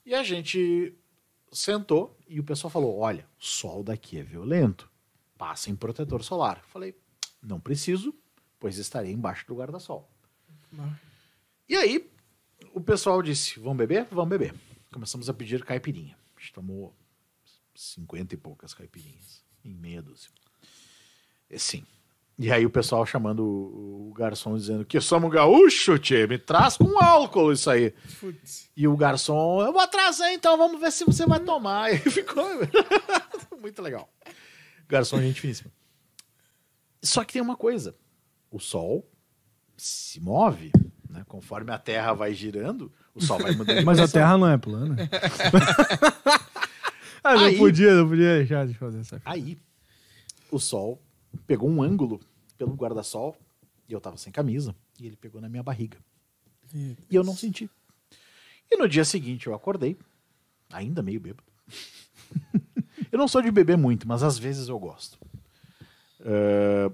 E 0.06 0.14
a 0.14 0.24
gente 0.24 0.96
sentou 1.52 2.18
e 2.28 2.40
o 2.40 2.44
pessoal 2.44 2.72
falou: 2.72 2.98
olha, 3.00 3.26
o 3.40 3.44
sol 3.46 3.84
daqui 3.84 4.18
é 4.18 4.24
violento. 4.24 4.89
Passa 5.40 5.70
em 5.72 5.76
protetor 5.76 6.22
solar. 6.22 6.62
Falei, 6.66 6.94
não 7.42 7.62
preciso, 7.62 8.14
pois 8.60 8.78
estarei 8.78 9.14
embaixo 9.14 9.48
do 9.48 9.56
guarda-sol. 9.56 10.12
E 11.70 11.78
aí, 11.78 12.12
o 12.74 12.82
pessoal 12.82 13.22
disse: 13.22 13.58
vamos 13.58 13.78
beber? 13.78 14.06
Vamos 14.12 14.30
beber. 14.30 14.54
Começamos 14.92 15.30
a 15.30 15.34
pedir 15.34 15.64
caipirinha. 15.64 16.18
A 16.36 16.42
gente 16.42 16.52
tomou 16.52 16.94
50 17.74 18.34
e 18.34 18.38
poucas 18.38 18.74
caipirinhas 18.74 19.42
em 19.64 19.74
meia 19.74 20.02
dúzia. 20.02 20.30
E, 21.50 21.58
sim. 21.58 21.86
E 22.38 22.52
aí 22.52 22.66
o 22.66 22.70
pessoal 22.70 23.06
chamando 23.06 23.46
o, 23.46 24.10
o 24.10 24.14
garçom 24.14 24.58
dizendo 24.58 24.84
que 24.84 25.00
somos 25.00 25.32
gaúcho, 25.32 25.98
tchê, 25.98 26.28
me 26.28 26.38
traz 26.38 26.76
com 26.76 27.02
álcool 27.02 27.54
isso 27.54 27.70
aí. 27.70 27.92
Putz. 28.20 28.70
E 28.76 28.88
o 28.90 28.98
garçom, 28.98 29.62
eu 29.62 29.72
vou 29.72 29.82
atrasar 29.82 30.34
então, 30.34 30.58
vamos 30.58 30.82
ver 30.82 30.92
se 30.92 31.06
você 31.06 31.26
vai 31.26 31.40
tomar. 31.40 31.92
E 31.96 31.98
ficou 31.98 32.46
muito 33.60 33.82
legal. 33.82 34.10
Garçom, 34.90 35.22
gente 35.22 35.40
finíssima. 35.40 35.72
Só 37.02 37.24
que 37.24 37.34
tem 37.34 37.42
uma 37.42 37.56
coisa: 37.56 37.96
o 38.52 38.60
sol 38.60 39.08
se 39.78 40.20
move, 40.20 40.72
né? 41.08 41.24
Conforme 41.28 41.72
a 41.72 41.78
Terra 41.78 42.12
vai 42.14 42.34
girando, 42.34 42.92
o 43.14 43.24
sol 43.24 43.40
vai 43.40 43.56
mudando. 43.56 43.86
Mas 43.86 44.00
a. 44.00 44.08
Terra 44.08 44.38
não 44.38 44.50
é 44.50 44.58
plana. 44.58 44.98
ah, 47.24 47.36
não 47.36 47.46
Aí- 47.46 47.58
podia, 47.58 47.94
não 47.94 48.10
podia 48.10 48.38
deixar 48.40 48.68
de 48.68 48.74
fazer 48.74 49.00
essa 49.00 49.22
Aí, 49.24 49.58
o 50.52 50.60
sol 50.60 51.00
pegou 51.46 51.70
um 51.70 51.82
ângulo 51.84 52.20
pelo 52.58 52.74
guarda-sol 52.74 53.38
e 53.88 53.94
eu 53.94 54.02
tava 54.02 54.18
sem 54.18 54.34
camisa 54.34 54.76
e 55.00 55.06
ele 55.06 55.16
pegou 55.16 55.40
na 55.40 55.48
minha 55.48 55.64
barriga. 55.64 55.98
E 56.74 57.16
eu 57.16 57.24
não 57.24 57.36
senti. 57.36 57.70
E 58.72 58.78
no 58.78 58.88
dia 58.88 59.04
seguinte 59.06 59.48
eu 59.48 59.56
acordei, 59.56 59.98
ainda 60.72 61.02
meio 61.02 61.20
bêbado. 61.20 61.48
eu 63.20 63.24
não 63.24 63.28
sou 63.28 63.42
de 63.42 63.52
beber 63.52 63.78
muito, 63.78 64.08
mas 64.08 64.24
às 64.24 64.38
vezes 64.38 64.70
eu 64.70 64.80
gosto. 64.80 65.20
Ah, 66.22 66.92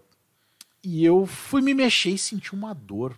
e 0.84 1.04
eu 1.04 1.26
fui 1.26 1.62
me 1.62 1.74
mexer 1.74 2.12
e 2.12 2.18
senti 2.18 2.54
uma 2.54 2.74
dor 2.74 3.18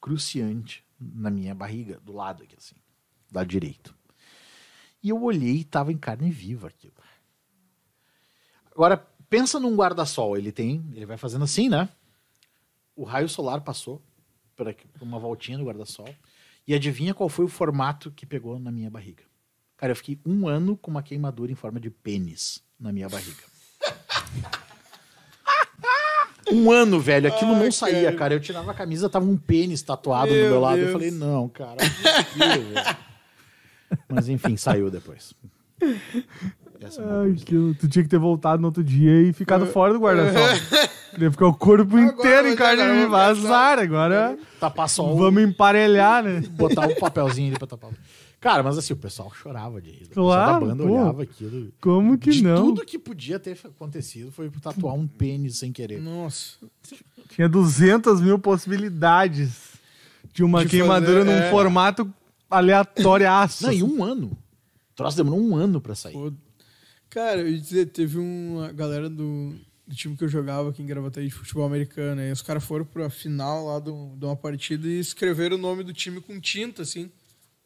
cruciante 0.00 0.84
na 0.98 1.30
minha 1.30 1.54
barriga, 1.54 1.98
do 2.00 2.12
lado 2.12 2.42
aqui, 2.42 2.54
assim, 2.56 2.74
do 3.30 3.36
lado 3.36 3.46
direito. 3.46 3.94
E 5.02 5.10
eu 5.10 5.22
olhei 5.22 5.56
e 5.56 5.64
tava 5.64 5.92
em 5.92 5.98
carne 5.98 6.30
viva 6.30 6.68
aquilo. 6.68 6.94
Agora, 8.72 8.96
pensa 9.28 9.60
num 9.60 9.76
guarda-sol. 9.76 10.36
Ele 10.36 10.50
tem. 10.50 10.82
Ele 10.94 11.04
vai 11.04 11.18
fazendo 11.18 11.44
assim, 11.44 11.68
né? 11.68 11.90
O 12.96 13.04
raio 13.04 13.28
solar 13.28 13.60
passou 13.60 14.02
por, 14.56 14.74
uma 15.02 15.18
voltinha 15.18 15.58
no 15.58 15.64
guarda-sol. 15.66 16.08
E 16.66 16.74
adivinha 16.74 17.12
qual 17.12 17.28
foi 17.28 17.44
o 17.44 17.48
formato 17.48 18.10
que 18.10 18.24
pegou 18.24 18.58
na 18.58 18.72
minha 18.72 18.90
barriga? 18.90 19.24
Cara, 19.84 19.92
eu 19.92 19.96
fiquei 19.96 20.18
um 20.24 20.48
ano 20.48 20.78
com 20.78 20.90
uma 20.90 21.02
queimadura 21.02 21.52
em 21.52 21.54
forma 21.54 21.78
de 21.78 21.90
pênis 21.90 22.62
na 22.80 22.90
minha 22.90 23.06
barriga. 23.06 23.42
Um 26.50 26.70
ano, 26.70 26.98
velho. 27.00 27.28
Aquilo 27.28 27.54
Ai, 27.54 27.64
não 27.64 27.72
saía, 27.72 28.04
cara. 28.04 28.16
cara. 28.16 28.34
Eu 28.34 28.40
tirava 28.40 28.70
a 28.70 28.74
camisa, 28.74 29.08
tava 29.10 29.24
um 29.26 29.36
pênis 29.36 29.80
tatuado 29.82 30.30
Meu 30.30 30.44
do 30.44 30.50
meu 30.50 30.60
lado. 30.60 30.76
Deus. 30.76 30.86
Eu 30.88 30.92
falei, 30.92 31.10
não, 31.10 31.48
cara. 31.48 31.76
não 32.36 32.80
é. 32.80 32.96
Mas 34.08 34.28
enfim, 34.28 34.54
saiu 34.56 34.90
depois. 34.90 35.32
Essa 36.80 37.00
é 37.02 37.04
Ai, 37.04 37.32
que, 37.34 37.76
tu 37.80 37.88
tinha 37.88 38.02
que 38.02 38.08
ter 38.10 38.18
voltado 38.18 38.60
no 38.60 38.68
outro 38.68 38.84
dia 38.84 39.22
e 39.22 39.32
ficado 39.32 39.66
fora 39.66 39.92
do 39.94 39.98
guarda-sol. 39.98 40.88
Deve 41.18 41.30
ficar 41.30 41.46
o 41.46 41.54
corpo 41.54 41.98
inteiro 41.98 42.48
em 42.48 42.56
carne 42.56 42.82
agora 42.82 42.94
eu 42.98 43.02
viva. 43.04 43.26
vou 43.26 43.34
pensar. 43.36 43.48
Azar, 43.48 43.78
agora 43.80 44.38
Tapar 44.60 44.88
só 44.88 45.12
o- 45.12 45.16
vamos 45.16 45.42
emparelhar, 45.42 46.22
né? 46.24 46.40
botar 46.50 46.86
um 46.86 46.94
papelzinho 46.94 47.48
ali 47.50 47.58
pra 47.58 47.66
tapar. 47.68 47.90
Cara, 48.44 48.62
mas 48.62 48.76
assim, 48.76 48.92
o 48.92 48.96
pessoal 48.98 49.32
chorava 49.32 49.80
de 49.80 49.90
rir. 49.90 50.04
O 50.04 50.08
pessoal 50.08 50.26
Claro, 50.26 50.66
da 50.66 50.74
banda 50.74 50.84
pô. 50.84 50.90
olhava 50.92 51.22
aquilo. 51.22 51.72
Como 51.80 52.18
que 52.18 52.30
de 52.30 52.42
não? 52.44 52.56
tudo 52.66 52.84
que 52.84 52.98
podia 52.98 53.38
ter 53.38 53.58
acontecido 53.64 54.30
foi 54.30 54.50
tatuar 54.50 54.94
um 54.94 55.06
pênis 55.06 55.56
sem 55.56 55.72
querer. 55.72 55.98
Nossa. 55.98 56.58
Tinha 57.30 57.48
200 57.48 58.20
mil 58.20 58.38
possibilidades 58.38 59.72
de 60.30 60.44
uma 60.44 60.62
De 60.62 60.72
queimadura 60.72 61.24
fazer, 61.24 61.24
num 61.24 61.46
é. 61.46 61.50
formato 61.50 62.12
aleatoriaço. 62.50 63.64
Não, 63.64 63.72
e 63.72 63.82
um 63.82 64.04
ano. 64.04 64.26
O 64.92 64.94
troço 64.94 65.16
demorou 65.16 65.40
um 65.40 65.56
ano 65.56 65.80
pra 65.80 65.94
sair. 65.94 66.12
Pô, 66.12 66.30
Cara, 67.08 67.40
eu 67.40 67.48
ia 67.48 67.58
dizer, 67.58 67.86
teve 67.86 68.18
uma 68.18 68.72
galera 68.72 69.08
do, 69.08 69.54
do 69.86 69.94
time 69.94 70.16
que 70.18 70.24
eu 70.24 70.28
jogava 70.28 70.68
aqui 70.68 70.82
em 70.82 70.86
Gravataí 70.86 71.28
de 71.28 71.32
futebol 71.34 71.64
americano. 71.64 72.20
E 72.20 72.30
os 72.30 72.42
caras 72.42 72.62
foram 72.62 72.84
pra 72.84 73.08
final 73.08 73.66
lá 73.68 73.78
do, 73.78 74.14
de 74.18 74.24
uma 74.26 74.36
partida 74.36 74.86
e 74.86 74.98
escreveram 74.98 75.56
o 75.56 75.60
nome 75.60 75.82
do 75.82 75.94
time 75.94 76.20
com 76.20 76.38
tinta, 76.38 76.82
assim, 76.82 77.10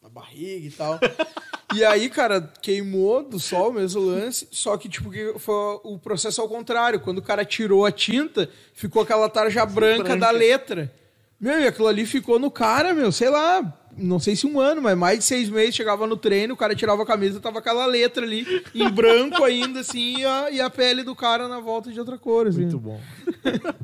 na 0.09 0.21
barriga 0.21 0.67
e 0.67 0.71
tal. 0.71 0.99
e 1.73 1.85
aí, 1.85 2.09
cara, 2.09 2.41
queimou 2.61 3.23
do 3.23 3.39
sol 3.39 3.71
mesmo 3.71 4.01
o 4.01 4.05
lance, 4.05 4.47
só 4.51 4.75
que, 4.75 4.89
tipo, 4.89 5.09
que 5.11 5.35
foi 5.37 5.79
o 5.83 5.97
processo 5.97 6.41
ao 6.41 6.49
contrário. 6.49 6.99
Quando 6.99 7.19
o 7.19 7.23
cara 7.23 7.45
tirou 7.45 7.85
a 7.85 7.91
tinta, 7.91 8.49
ficou 8.73 9.03
aquela 9.03 9.29
tarja 9.29 9.65
branca, 9.65 10.03
Branca. 10.03 10.17
da 10.17 10.31
letra. 10.31 10.91
Meu, 11.39 11.59
e 11.61 11.67
aquilo 11.67 11.87
ali 11.87 12.05
ficou 12.05 12.37
no 12.37 12.51
cara, 12.51 12.93
meu, 12.93 13.13
sei 13.13 13.29
lá, 13.29 13.79
não 13.95 14.19
sei 14.19 14.35
se 14.35 14.45
um 14.45 14.59
ano, 14.59 14.81
mas 14.81 14.97
mais 14.97 15.19
de 15.19 15.25
seis 15.25 15.49
meses 15.49 15.73
chegava 15.73 16.05
no 16.05 16.17
treino, 16.17 16.53
o 16.53 16.57
cara 16.57 16.75
tirava 16.75 17.03
a 17.03 17.05
camisa, 17.05 17.39
tava 17.39 17.59
aquela 17.59 17.85
letra 17.85 18.25
ali, 18.25 18.45
em 18.75 18.89
branco 18.89 19.41
ainda, 19.45 19.79
assim, 19.79 20.17
e 20.17 20.25
a, 20.25 20.51
e 20.51 20.59
a 20.59 20.69
pele 20.69 21.01
do 21.01 21.15
cara 21.15 21.47
na 21.47 21.61
volta 21.61 21.93
de 21.93 21.99
outra 21.99 22.17
cor, 22.17 22.47
assim. 22.47 22.61
Muito 22.61 22.79
bom. 22.79 22.99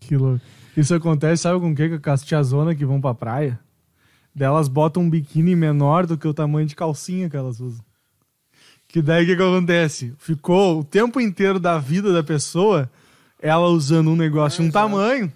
Que 0.00 0.16
louco. 0.16 0.40
Isso 0.76 0.92
acontece, 0.92 1.42
sabe 1.42 1.60
com 1.60 1.70
o 1.70 1.74
quê? 1.74 1.96
Com 1.96 2.10
as 2.10 2.24
tiazonas 2.24 2.76
que 2.76 2.84
vão 2.84 3.00
pra 3.00 3.14
praia. 3.14 3.60
Delas 4.34 4.68
botam 4.68 5.02
um 5.02 5.10
biquíni 5.10 5.56
menor 5.56 6.06
do 6.06 6.16
que 6.16 6.28
o 6.28 6.34
tamanho 6.34 6.66
de 6.66 6.76
calcinha 6.76 7.28
que 7.28 7.36
elas 7.36 7.60
usam. 7.60 7.84
Que 8.86 9.00
daí 9.00 9.24
o 9.24 9.26
que, 9.26 9.36
que 9.36 9.42
acontece? 9.42 10.14
Ficou 10.18 10.80
o 10.80 10.84
tempo 10.84 11.20
inteiro 11.20 11.60
da 11.60 11.78
vida 11.78 12.12
da 12.12 12.22
pessoa 12.22 12.90
ela 13.42 13.68
usando 13.68 14.10
um 14.10 14.16
negócio, 14.16 14.62
um 14.62 14.70
tamanho. 14.70 15.32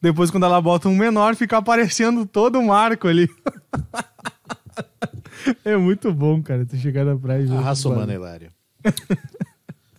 Depois, 0.00 0.30
quando 0.30 0.44
ela 0.44 0.60
bota 0.60 0.88
um 0.88 0.96
menor, 0.96 1.34
fica 1.36 1.58
aparecendo 1.58 2.24
todo 2.24 2.58
o 2.58 2.66
marco 2.66 3.08
ali. 3.08 3.28
é 5.64 5.76
muito 5.76 6.12
bom, 6.12 6.42
cara, 6.42 6.64
tu 6.64 6.76
chegar 6.76 7.04
na 7.04 7.16
praia 7.16 7.42
e 7.42 7.46
ver. 7.46 7.52
A 7.52 7.54
essas 7.54 7.64
raça 7.64 7.88
humana, 7.88 8.18
paradas. 8.18 8.20
Hilário. 8.20 8.52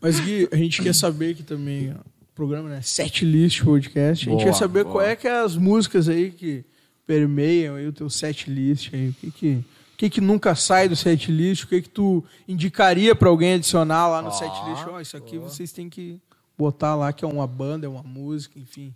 Mas 0.01 0.19
Gui, 0.19 0.47
a 0.51 0.55
gente 0.55 0.81
quer 0.81 0.95
saber 0.95 1.35
que 1.35 1.43
também, 1.43 1.93
ó, 1.93 2.01
programa, 2.33 2.69
né, 2.69 2.81
Set 2.81 3.25
List 3.25 3.63
Podcast, 3.63 4.27
a 4.27 4.31
gente 4.31 4.41
Boa, 4.41 4.53
quer 4.53 4.57
saber 4.57 4.83
boa. 4.83 4.93
qual 4.93 5.05
é 5.05 5.15
que 5.15 5.27
é 5.27 5.41
as 5.41 5.57
músicas 5.57 6.07
aí 6.07 6.31
que 6.31 6.63
permeiam 7.09 7.75
aí 7.75 7.87
o 7.87 7.91
teu 7.91 8.07
set 8.07 8.47
list 8.47 8.93
aí, 8.93 9.09
o 9.09 9.13
que 9.15 9.31
que, 9.31 9.55
o 9.55 9.97
que, 9.97 10.09
que 10.11 10.21
nunca 10.21 10.53
sai 10.53 10.87
do 10.87 10.95
set 10.95 11.31
list, 11.31 11.63
o 11.63 11.67
que 11.67 11.81
que 11.81 11.89
tu 11.89 12.23
indicaria 12.47 13.15
pra 13.15 13.29
alguém 13.29 13.53
adicionar 13.53 14.07
lá 14.07 14.21
no 14.21 14.31
set 14.31 14.51
list, 14.69 14.85
ó, 14.87 15.01
isso 15.01 15.17
aqui 15.17 15.39
vocês 15.39 15.71
têm 15.71 15.89
que 15.89 16.21
botar 16.55 16.93
lá 16.93 17.11
que 17.11 17.25
é 17.25 17.27
uma 17.27 17.47
banda, 17.47 17.87
é 17.87 17.89
uma 17.89 18.03
música, 18.03 18.59
enfim. 18.59 18.93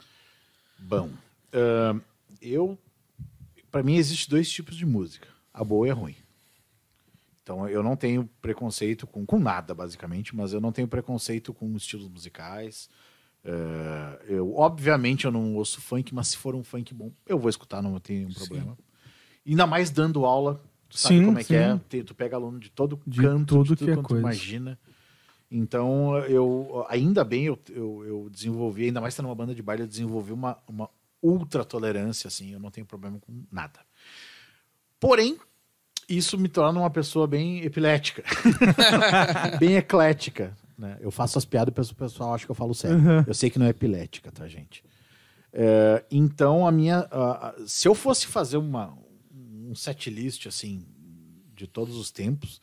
Bom, 0.77 1.09
ahn, 1.51 2.01
eu. 2.39 2.77
Pra 3.71 3.81
mim, 3.81 3.95
existe 3.95 4.29
dois 4.29 4.47
tipos 4.47 4.75
de 4.75 4.85
música: 4.85 5.27
a 5.51 5.63
boa 5.63 5.87
e 5.87 5.89
a 5.89 5.95
ruim. 5.95 6.15
Então, 7.41 7.67
eu 7.67 7.81
não 7.81 7.95
tenho 7.95 8.29
preconceito 8.43 9.07
com, 9.07 9.25
com 9.25 9.39
nada, 9.39 9.73
basicamente, 9.73 10.35
mas 10.35 10.53
eu 10.53 10.61
não 10.61 10.71
tenho 10.71 10.87
preconceito 10.87 11.51
com 11.51 11.75
estilos 11.75 12.07
musicais. 12.07 12.87
Eh, 13.45 14.19
eu, 14.29 14.55
obviamente, 14.55 15.25
eu 15.25 15.31
não 15.31 15.55
ouço 15.55 15.81
funk, 15.81 16.13
mas 16.13 16.29
se 16.29 16.37
for 16.37 16.55
um 16.55 16.63
funk 16.63 16.93
bom, 16.93 17.11
eu 17.27 17.37
vou 17.37 17.49
escutar, 17.49 17.81
não 17.81 17.99
tenho 17.99 18.29
um 18.29 18.33
problema. 18.33 18.77
Ainda 19.45 19.67
mais 19.67 19.89
dando 19.91 20.25
aula, 20.25 20.61
tu 20.87 20.97
sabe 20.97 21.19
Sim, 21.19 21.25
como 21.25 21.39
é 21.39 21.43
que 21.43 21.55
é. 21.55 21.79
sim. 21.89 22.03
Tu 22.03 22.15
pega 22.15 22.35
aluno 22.37 22.59
de 22.59 22.69
todo 22.69 22.99
De 23.05 23.21
canto, 23.21 23.55
tudo 23.55 23.63
de 23.63 23.75
tudo 23.75 23.93
que 23.93 23.99
é 23.99 24.01
coisa. 24.03 24.21
imagina. 24.21 24.79
Então, 25.51 26.17
eu 26.19 26.85
ainda 26.89 27.23
bem 27.23 27.43
eu, 27.45 27.59
eu, 27.69 28.03
eu 28.05 28.29
desenvolvi, 28.31 28.85
ainda 28.85 28.99
mais 29.01 29.13
sendo 29.13 29.27
uma 29.27 29.35
banda 29.35 29.53
de 29.53 29.61
baile, 29.61 29.83
eu 29.83 29.87
desenvolvi 29.87 30.31
uma, 30.31 30.57
uma 30.67 30.89
ultra 31.21 31.63
tolerância, 31.63 32.27
assim, 32.27 32.53
eu 32.53 32.59
não 32.59 32.71
tenho 32.71 32.87
problema 32.87 33.19
com 33.19 33.43
nada. 33.51 33.79
Porém, 34.99 35.37
isso 36.09 36.37
me 36.39 36.47
torna 36.49 36.79
uma 36.79 36.89
pessoa 36.89 37.27
bem 37.27 37.63
epilética, 37.63 38.23
bem 39.59 39.75
eclética. 39.75 40.57
Né? 40.77 40.97
Eu 40.99 41.11
faço 41.11 41.37
as 41.37 41.45
piadas 41.45 41.87
e 41.87 41.91
o 41.91 41.95
pessoal 41.95 42.33
acha 42.33 42.45
que 42.45 42.51
eu 42.51 42.55
falo 42.55 42.73
sério. 42.73 42.99
Eu 43.27 43.33
sei 43.33 43.49
que 43.49 43.59
não 43.59 43.65
é 43.65 43.69
epilética, 43.69 44.31
tá, 44.31 44.47
gente? 44.47 44.83
É, 45.51 46.03
então, 46.09 46.65
a 46.65 46.71
minha. 46.71 46.99
a- 47.11 47.49
a- 47.49 47.55
se 47.67 47.87
eu 47.87 47.93
fosse 47.93 48.25
fazer 48.27 48.57
uma, 48.57 48.97
um 49.31 49.75
set 49.75 50.09
list, 50.09 50.47
assim, 50.47 50.85
de 51.53 51.67
todos 51.67 51.95
os 51.95 52.09
tempos, 52.11 52.59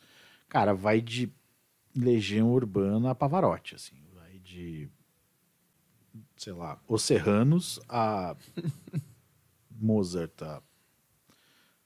cara, 0.49 0.73
vai 0.73 0.99
de 0.99 1.31
Legião 1.95 2.51
Urbana 2.51 3.11
a 3.11 3.15
Pavarotti, 3.15 3.75
assim. 3.75 3.95
Vai 4.13 4.39
de. 4.39 4.89
Sei 6.35 6.51
lá, 6.51 6.77
Os 6.87 7.03
Serranos 7.03 7.79
a 7.87 8.35
Mozart, 9.79 10.41
a, 10.41 10.61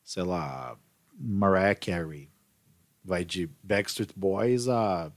sei 0.04 0.24
lá, 0.24 0.78
Mariah 1.18 1.76
Carey. 1.76 2.30
Vai 3.04 3.24
de 3.24 3.48
Backstreet 3.62 4.12
Boys 4.16 4.68
a 4.68 5.12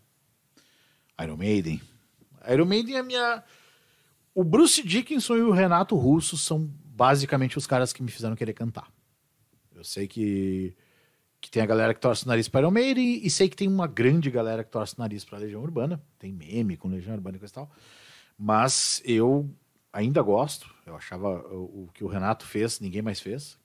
Iron 1.21 1.37
Maiden. 1.37 1.81
Iron 2.51 2.67
Maiden 2.67 2.97
é 2.97 2.99
a 2.99 3.03
minha. 3.03 3.45
O 4.35 4.45
Bruce 4.45 4.83
Dickinson 4.83 5.37
e 5.37 5.43
o 5.43 5.51
Renato 5.51 5.97
Russo 5.97 6.37
são 6.37 6.71
basicamente 6.85 7.59
os 7.59 7.67
caras 7.67 7.93
que 7.93 8.03
me 8.03 8.11
fizeram 8.11 8.37
querer 8.37 8.53
cantar. 8.53 8.91
Eu 9.75 9.85
sei 9.85 10.09
que, 10.09 10.75
que 11.41 11.51
tem 11.51 11.63
a 11.63 11.67
galera 11.67 11.95
que 11.95 12.01
torce 12.01 12.25
o 12.25 12.29
nariz 12.29 12.49
para 12.49 12.61
Iron 12.61 12.71
Maiden 12.71 13.21
e 13.25 13.31
sei 13.31 13.49
que 13.49 13.57
tem 13.57 13.69
uma 13.69 13.87
grande 13.87 14.31
galera 14.31 14.65
que 14.65 14.71
torce 14.71 14.95
o 14.95 15.01
nariz 15.01 15.25
para 15.25 15.39
Legião 15.39 15.63
Urbana. 15.63 16.03
Tem 16.19 16.33
meme 16.33 16.77
com 16.77 16.89
Legião 16.89 17.15
Urbana 17.15 17.37
e 17.37 17.39
coisa 17.41 17.53
e 17.53 17.55
tal. 17.55 17.71
Mas 18.37 19.03
eu 19.05 19.49
ainda 19.93 20.23
gosto. 20.23 20.73
Eu 20.87 20.97
achava 20.97 21.29
o, 21.53 21.85
o 21.85 21.91
que 21.93 22.05
o 22.05 22.09
Renato 22.09 22.47
fez, 22.47 22.81
ninguém 22.81 23.03
mais 23.03 23.21
fez. 23.21 23.59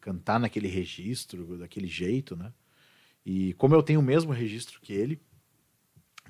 Cantar 0.00 0.40
naquele 0.40 0.68
registro, 0.68 1.58
daquele 1.58 1.86
jeito, 1.86 2.36
né? 2.36 2.52
E 3.24 3.52
como 3.54 3.74
eu 3.74 3.82
tenho 3.82 4.00
o 4.00 4.02
mesmo 4.02 4.32
registro 4.32 4.80
que 4.80 4.92
ele, 4.92 5.20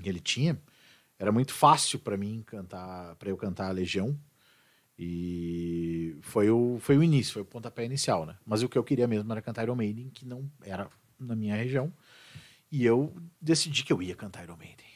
que 0.02 0.08
ele 0.08 0.20
tinha, 0.20 0.60
era 1.20 1.30
muito 1.30 1.52
fácil 1.52 1.98
para 2.00 2.16
mim 2.16 2.42
cantar, 2.46 3.14
para 3.16 3.28
eu 3.28 3.36
cantar 3.36 3.68
a 3.68 3.72
Legião. 3.72 4.18
E 4.98 6.16
foi 6.22 6.50
o, 6.50 6.78
foi 6.80 6.96
o 6.98 7.02
início, 7.02 7.34
foi 7.34 7.42
o 7.42 7.44
pontapé 7.44 7.84
inicial, 7.84 8.24
né? 8.26 8.36
Mas 8.44 8.62
o 8.62 8.68
que 8.68 8.76
eu 8.76 8.82
queria 8.84 9.06
mesmo 9.06 9.30
era 9.30 9.40
cantar 9.42 9.62
Iron 9.64 9.74
Maiden, 9.76 10.10
que 10.10 10.26
não 10.26 10.50
era 10.62 10.88
na 11.18 11.36
minha 11.36 11.54
região. 11.54 11.92
E 12.72 12.84
eu 12.84 13.14
decidi 13.40 13.82
que 13.84 13.92
eu 13.92 14.02
ia 14.02 14.14
cantar 14.16 14.44
Iron 14.44 14.56
Maiden. 14.56 14.86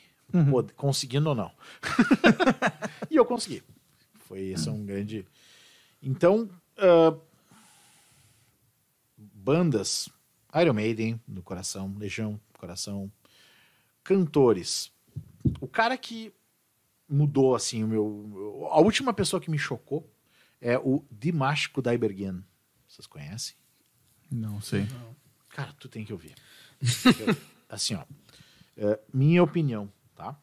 Pod- 0.50 0.72
Conseguindo 0.74 1.28
ou 1.28 1.34
não. 1.34 1.52
e 3.10 3.16
eu 3.16 3.24
consegui. 3.26 3.62
Foi 4.20 4.40
esse 4.46 4.68
é 4.68 4.72
um 4.72 4.84
grande. 4.84 5.26
Então, 6.02 6.48
ah, 6.78 7.14
bandas, 9.16 10.08
Iron 10.54 10.72
Maiden 10.74 11.20
no 11.26 11.42
coração, 11.42 11.94
Legião 11.98 12.32
no 12.32 12.58
coração, 12.58 13.10
cantores. 14.02 14.90
O 15.60 15.68
cara 15.68 15.96
que 15.96 16.32
mudou 17.08 17.54
assim 17.54 17.84
o 17.84 17.88
meu, 17.88 18.68
a 18.70 18.80
última 18.80 19.12
pessoa 19.12 19.40
que 19.40 19.50
me 19.50 19.58
chocou 19.58 20.10
é 20.60 20.78
o 20.78 21.04
Dimash 21.10 21.66
Kudaibergen. 21.66 22.44
Vocês 22.88 23.06
conhecem? 23.06 23.56
Não 24.30 24.60
sei. 24.60 24.86
Cara, 25.50 25.72
tu 25.78 25.88
tem 25.88 26.04
que 26.04 26.12
ouvir. 26.12 26.34
Eu- 26.80 27.36
assim, 27.68 27.94
ó. 27.94 28.04
é, 28.76 28.98
minha 29.12 29.42
opinião, 29.42 29.92
tá? 30.14 30.38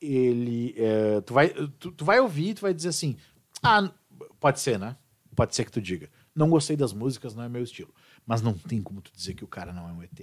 Ele. 0.00 0.74
é, 0.76 1.20
tu, 1.22 1.34
vai, 1.34 1.48
tu, 1.78 1.92
tu 1.92 2.04
vai 2.04 2.20
ouvir 2.20 2.50
e 2.50 2.54
tu 2.54 2.60
vai 2.62 2.72
dizer 2.74 2.88
assim. 2.88 3.16
Ah, 3.62 3.92
pode 4.38 4.60
ser, 4.60 4.78
né? 4.78 4.96
Pode 5.34 5.54
ser 5.54 5.64
que 5.64 5.72
tu 5.72 5.80
diga. 5.80 6.10
Não 6.34 6.48
gostei 6.48 6.76
das 6.76 6.92
músicas, 6.92 7.34
não 7.34 7.42
é 7.42 7.48
meu 7.48 7.62
estilo. 7.62 7.92
Mas 8.26 8.40
não 8.42 8.52
tem 8.56 8.82
como 8.82 9.00
tu 9.00 9.12
dizer 9.14 9.34
que 9.34 9.44
o 9.44 9.48
cara 9.48 9.72
não 9.72 9.88
é 9.88 9.92
um 9.92 10.02
ET. 10.02 10.20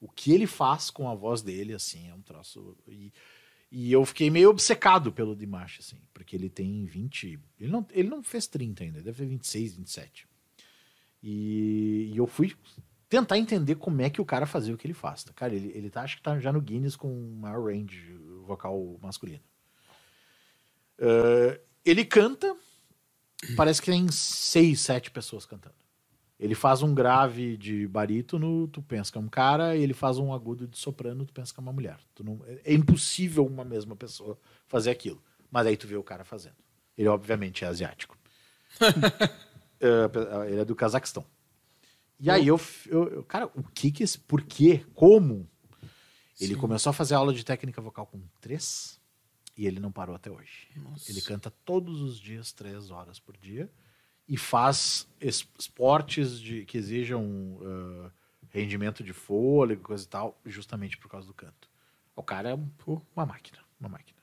O 0.00 0.08
que 0.08 0.32
ele 0.32 0.46
faz 0.46 0.90
com 0.90 1.08
a 1.08 1.14
voz 1.14 1.42
dele, 1.42 1.74
assim, 1.74 2.08
é 2.08 2.14
um 2.14 2.22
troço. 2.22 2.76
E, 2.88 3.12
e 3.70 3.92
eu 3.92 4.04
fiquei 4.04 4.30
meio 4.30 4.50
obcecado 4.50 5.12
pelo 5.12 5.36
Dimash, 5.36 5.78
assim, 5.80 5.98
porque 6.14 6.34
ele 6.34 6.48
tem 6.48 6.84
20. 6.86 7.38
Ele 7.60 7.70
não, 7.70 7.86
ele 7.90 8.08
não 8.08 8.22
fez 8.22 8.46
30 8.46 8.82
ainda, 8.82 9.02
deve 9.02 9.18
ter 9.18 9.28
26, 9.28 9.76
27. 9.76 10.26
E, 11.22 12.10
e 12.12 12.16
eu 12.16 12.26
fui 12.26 12.56
tentar 13.08 13.36
entender 13.36 13.74
como 13.74 14.00
é 14.00 14.08
que 14.08 14.20
o 14.20 14.24
cara 14.24 14.46
fazia 14.46 14.74
o 14.74 14.78
que 14.78 14.86
ele 14.86 14.94
faz. 14.94 15.24
tá? 15.24 15.32
Cara, 15.34 15.54
ele, 15.54 15.70
ele 15.74 15.90
tá, 15.90 16.02
acho 16.02 16.16
que 16.16 16.22
tá 16.22 16.38
já 16.38 16.52
no 16.52 16.60
Guinness 16.60 16.96
com 16.96 17.12
maior 17.40 17.64
range 17.66 18.14
vocal 18.46 18.98
masculino. 19.02 19.42
Eh, 20.98 21.60
ele 21.84 22.04
canta, 22.04 22.54
parece 23.56 23.80
que 23.80 23.90
tem 23.90 24.10
seis, 24.12 24.80
sete 24.80 25.10
pessoas 25.10 25.46
cantando. 25.46 25.79
Ele 26.40 26.54
faz 26.54 26.82
um 26.82 26.94
grave 26.94 27.56
de 27.58 27.86
barítono, 27.86 28.66
tu 28.68 28.80
pensa 28.80 29.12
que 29.12 29.18
é 29.18 29.20
um 29.20 29.28
cara, 29.28 29.76
e 29.76 29.82
ele 29.82 29.92
faz 29.92 30.16
um 30.16 30.32
agudo 30.32 30.66
de 30.66 30.78
soprano, 30.78 31.26
tu 31.26 31.34
pensa 31.34 31.52
que 31.52 31.60
é 31.60 31.62
uma 31.62 31.72
mulher. 31.72 31.98
Não- 32.18 32.40
é 32.64 32.72
impossível 32.72 33.44
uma 33.46 33.62
mesma 33.64 33.94
pessoa 33.94 34.38
fazer 34.66 34.90
aquilo. 34.90 35.22
Mas 35.50 35.66
aí 35.66 35.76
tu 35.76 35.86
vê 35.86 35.96
o 35.96 36.02
cara 36.02 36.24
fazendo. 36.24 36.56
Ele, 36.96 37.08
obviamente, 37.08 37.62
é 37.64 37.68
asiático. 37.68 38.16
Eh, 39.82 40.50
ele 40.50 40.60
é 40.60 40.64
do 40.66 40.76
Cazaquistão. 40.76 41.24
E 42.18 42.28
aí 42.30 42.46
eu, 42.46 42.60
eu- 42.86 43.08
eu- 43.08 43.24
cara, 43.24 43.46
o 43.54 43.62
que 43.62 43.90
que 43.90 44.02
esse, 44.02 44.18
por 44.18 44.42
quê, 44.42 44.84
como? 44.94 45.48
Ele 46.38 46.54
começou 46.54 46.90
a 46.90 46.92
fazer 46.92 47.14
aula 47.14 47.32
de 47.32 47.42
técnica 47.42 47.80
vocal 47.80 48.04
com 48.06 48.20
três 48.42 49.00
e 49.56 49.66
ele 49.66 49.80
não 49.80 49.90
parou 49.90 50.14
até 50.14 50.30
hoje. 50.30 50.68
Ele 51.08 51.22
canta 51.22 51.50
todos 51.64 52.02
os 52.02 52.20
dias, 52.20 52.52
três 52.52 52.90
horas 52.90 53.18
por 53.18 53.34
dia 53.38 53.70
e 54.30 54.36
faz 54.36 55.08
es- 55.20 55.46
esportes 55.58 56.40
de, 56.40 56.64
que 56.64 56.78
exijam 56.78 57.58
ah, 57.62 58.10
rendimento 58.50 59.02
de 59.02 59.12
fôlego, 59.12 59.82
coisa 59.82 60.04
e 60.04 60.08
tal, 60.08 60.40
justamente 60.46 60.96
por 60.96 61.08
causa 61.08 61.26
do 61.26 61.34
canto. 61.34 61.68
O 62.14 62.22
cara 62.22 62.50
é 62.50 62.54
um- 62.54 62.70
uma 63.16 63.26
máquina, 63.26 63.58
uma 63.80 63.88
máquina. 63.88 64.18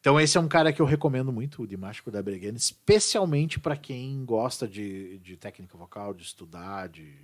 Então 0.00 0.20
esse 0.20 0.36
é 0.36 0.40
um 0.40 0.48
cara 0.48 0.72
que 0.72 0.82
eu 0.82 0.86
recomendo 0.86 1.32
muito, 1.32 1.62
o 1.62 1.66
Dimástico 1.66 2.10
da 2.10 2.20
Bregana, 2.22 2.58
especialmente 2.58 3.58
para 3.60 3.76
quem 3.76 4.24
gosta 4.24 4.66
de, 4.66 5.18
de 5.20 5.36
técnica 5.36 5.78
vocal, 5.78 6.12
de 6.12 6.24
estudar, 6.24 6.88
de, 6.88 7.14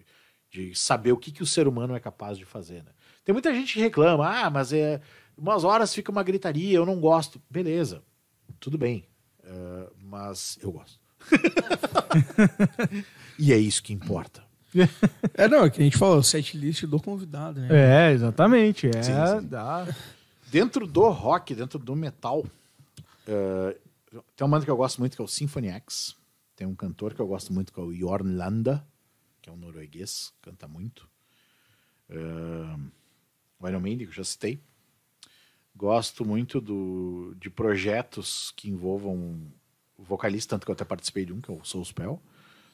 de 0.48 0.74
saber 0.74 1.12
o 1.12 1.16
que, 1.18 1.32
que 1.32 1.42
o 1.42 1.46
ser 1.46 1.66
humano 1.66 1.94
é 1.94 2.00
capaz 2.00 2.38
de 2.38 2.44
fazer. 2.44 2.84
Né? 2.84 2.92
Tem 3.24 3.32
muita 3.32 3.52
gente 3.52 3.74
que 3.74 3.80
reclama, 3.80 4.26
ah, 4.28 4.48
mas 4.48 4.72
é 4.72 5.00
umas 5.36 5.64
horas 5.64 5.92
fica 5.92 6.12
uma 6.12 6.22
gritaria, 6.22 6.76
eu 6.76 6.86
não 6.86 7.00
gosto. 7.00 7.42
Beleza, 7.50 8.02
tudo 8.60 8.78
bem, 8.78 9.04
eh, 9.42 9.90
mas 9.98 10.58
eu 10.62 10.70
gosto. 10.70 10.99
e 13.38 13.52
é 13.52 13.56
isso 13.56 13.82
que 13.82 13.92
importa. 13.92 14.42
É, 15.34 15.48
não, 15.48 15.64
é 15.64 15.70
que 15.70 15.80
a 15.80 15.84
gente 15.84 15.98
fala, 15.98 16.16
o 16.16 16.22
set 16.22 16.56
list 16.56 16.84
do 16.84 17.00
convidado, 17.00 17.60
né? 17.60 18.08
É, 18.08 18.12
exatamente. 18.12 18.86
É, 18.86 19.02
Sim, 19.02 19.12
sim. 19.12 19.48
dá. 19.48 19.86
Dentro 20.50 20.86
do 20.86 21.08
rock, 21.08 21.54
dentro 21.54 21.78
do 21.78 21.96
metal, 21.96 22.44
eh, 23.26 23.76
tem 24.36 24.46
uma 24.46 24.56
banda 24.56 24.64
que 24.64 24.70
eu 24.70 24.76
gosto 24.76 24.98
muito 24.98 25.16
que 25.16 25.22
é 25.22 25.24
o 25.24 25.28
Symphony 25.28 25.68
X. 25.68 26.16
Tem 26.56 26.66
um 26.66 26.74
cantor 26.74 27.14
que 27.14 27.20
eu 27.20 27.26
gosto 27.26 27.52
muito 27.52 27.72
que 27.72 27.80
é 27.80 27.82
o 27.82 27.94
Jorn 27.94 28.34
Landa, 28.34 28.84
que 29.40 29.48
é 29.48 29.52
um 29.52 29.56
norueguês, 29.56 30.32
canta 30.42 30.66
muito. 30.66 31.08
Eh, 32.08 32.76
o 33.60 33.68
Iron 33.68 33.80
Maiden, 33.80 34.06
que 34.06 34.12
eu 34.12 34.16
já 34.16 34.24
citei. 34.24 34.60
Gosto 35.76 36.24
muito 36.24 36.60
do, 36.60 37.34
de 37.38 37.48
projetos 37.48 38.52
que 38.56 38.68
envolvam 38.68 39.40
vocalista, 40.04 40.56
tanto 40.56 40.64
que 40.64 40.70
eu 40.70 40.74
até 40.74 40.84
participei 40.84 41.24
de 41.24 41.32
um, 41.32 41.40
que 41.40 41.50
é 41.50 41.54
o 41.54 41.64
Soul 41.64 41.84
Spell. 41.84 42.22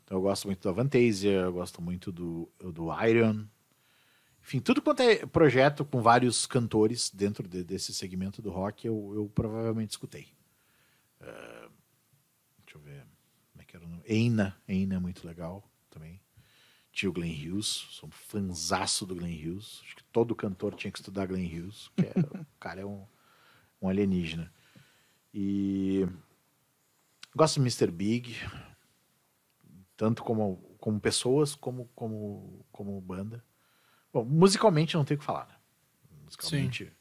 Então 0.04 0.18
eu 0.18 0.22
gosto 0.22 0.46
muito 0.46 0.60
do 0.62 0.68
Avantasia, 0.68 1.32
eu 1.32 1.52
gosto 1.52 1.82
muito 1.82 2.12
do, 2.12 2.48
do 2.60 2.88
Iron. 3.06 3.44
Enfim, 4.42 4.60
tudo 4.60 4.80
quanto 4.80 5.00
é 5.00 5.26
projeto 5.26 5.84
com 5.84 6.00
vários 6.00 6.46
cantores 6.46 7.10
dentro 7.10 7.48
de- 7.48 7.64
desse 7.64 7.92
segmento 7.92 8.40
do 8.40 8.50
rock, 8.50 8.86
eu, 8.86 9.12
eu 9.14 9.28
provavelmente 9.34 9.90
escutei. 9.90 10.28
Eh, 11.20 11.68
deixa 12.64 12.78
eu 12.78 12.80
ver. 12.80 13.04
Como 13.52 13.62
é 13.62 13.64
que 13.64 13.76
era 13.76 13.84
o 13.84 13.88
nome? 13.88 14.02
Eina. 14.06 14.56
Eina 14.68 14.94
é 14.94 14.98
muito 15.00 15.26
legal 15.26 15.68
também. 15.90 16.20
Tinha 16.92 17.10
o 17.10 17.12
Glenn 17.12 17.34
Hughes. 17.34 17.66
Sou 17.66 18.08
um 18.08 18.12
fanzaço 18.12 19.04
do 19.04 19.16
Glenn 19.16 19.34
Hughes. 19.34 19.80
Acho 19.84 19.96
que 19.96 20.04
todo 20.04 20.34
cantor 20.36 20.74
tinha 20.76 20.92
que 20.92 20.98
estudar 20.98 21.26
Glenn 21.26 21.46
Hughes. 21.48 21.90
Que 21.96 22.02
é, 22.06 22.12
o 22.40 22.46
cara 22.60 22.82
é 22.82 22.86
um, 22.86 23.04
um 23.82 23.88
alienígena. 23.88 24.52
E 25.34 26.06
gosto 27.36 27.60
do 27.60 27.62
Mr. 27.62 27.90
Big. 27.90 28.34
Tanto 29.96 30.24
como, 30.24 30.56
como 30.78 30.98
pessoas, 30.98 31.54
como, 31.54 31.88
como, 31.94 32.66
como 32.72 33.00
banda. 33.00 33.44
Bom, 34.12 34.24
musicalmente 34.24 34.96
não 34.96 35.04
tem 35.04 35.16
o 35.16 35.20
que 35.20 35.24
falar, 35.24 35.46
né? 35.46 35.54
Musicalmente. 36.24 36.92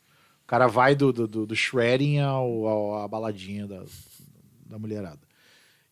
O 0.44 0.48
cara 0.48 0.68
vai 0.68 0.96
do, 0.96 1.12
do, 1.12 1.28
do, 1.28 1.56
shredding 1.56 2.20
ao, 2.20 2.68
ao, 2.68 3.04
à 3.04 3.08
baladinha 3.08 3.66
da, 3.66 3.84
da 4.66 4.78
mulherada. 4.78 5.22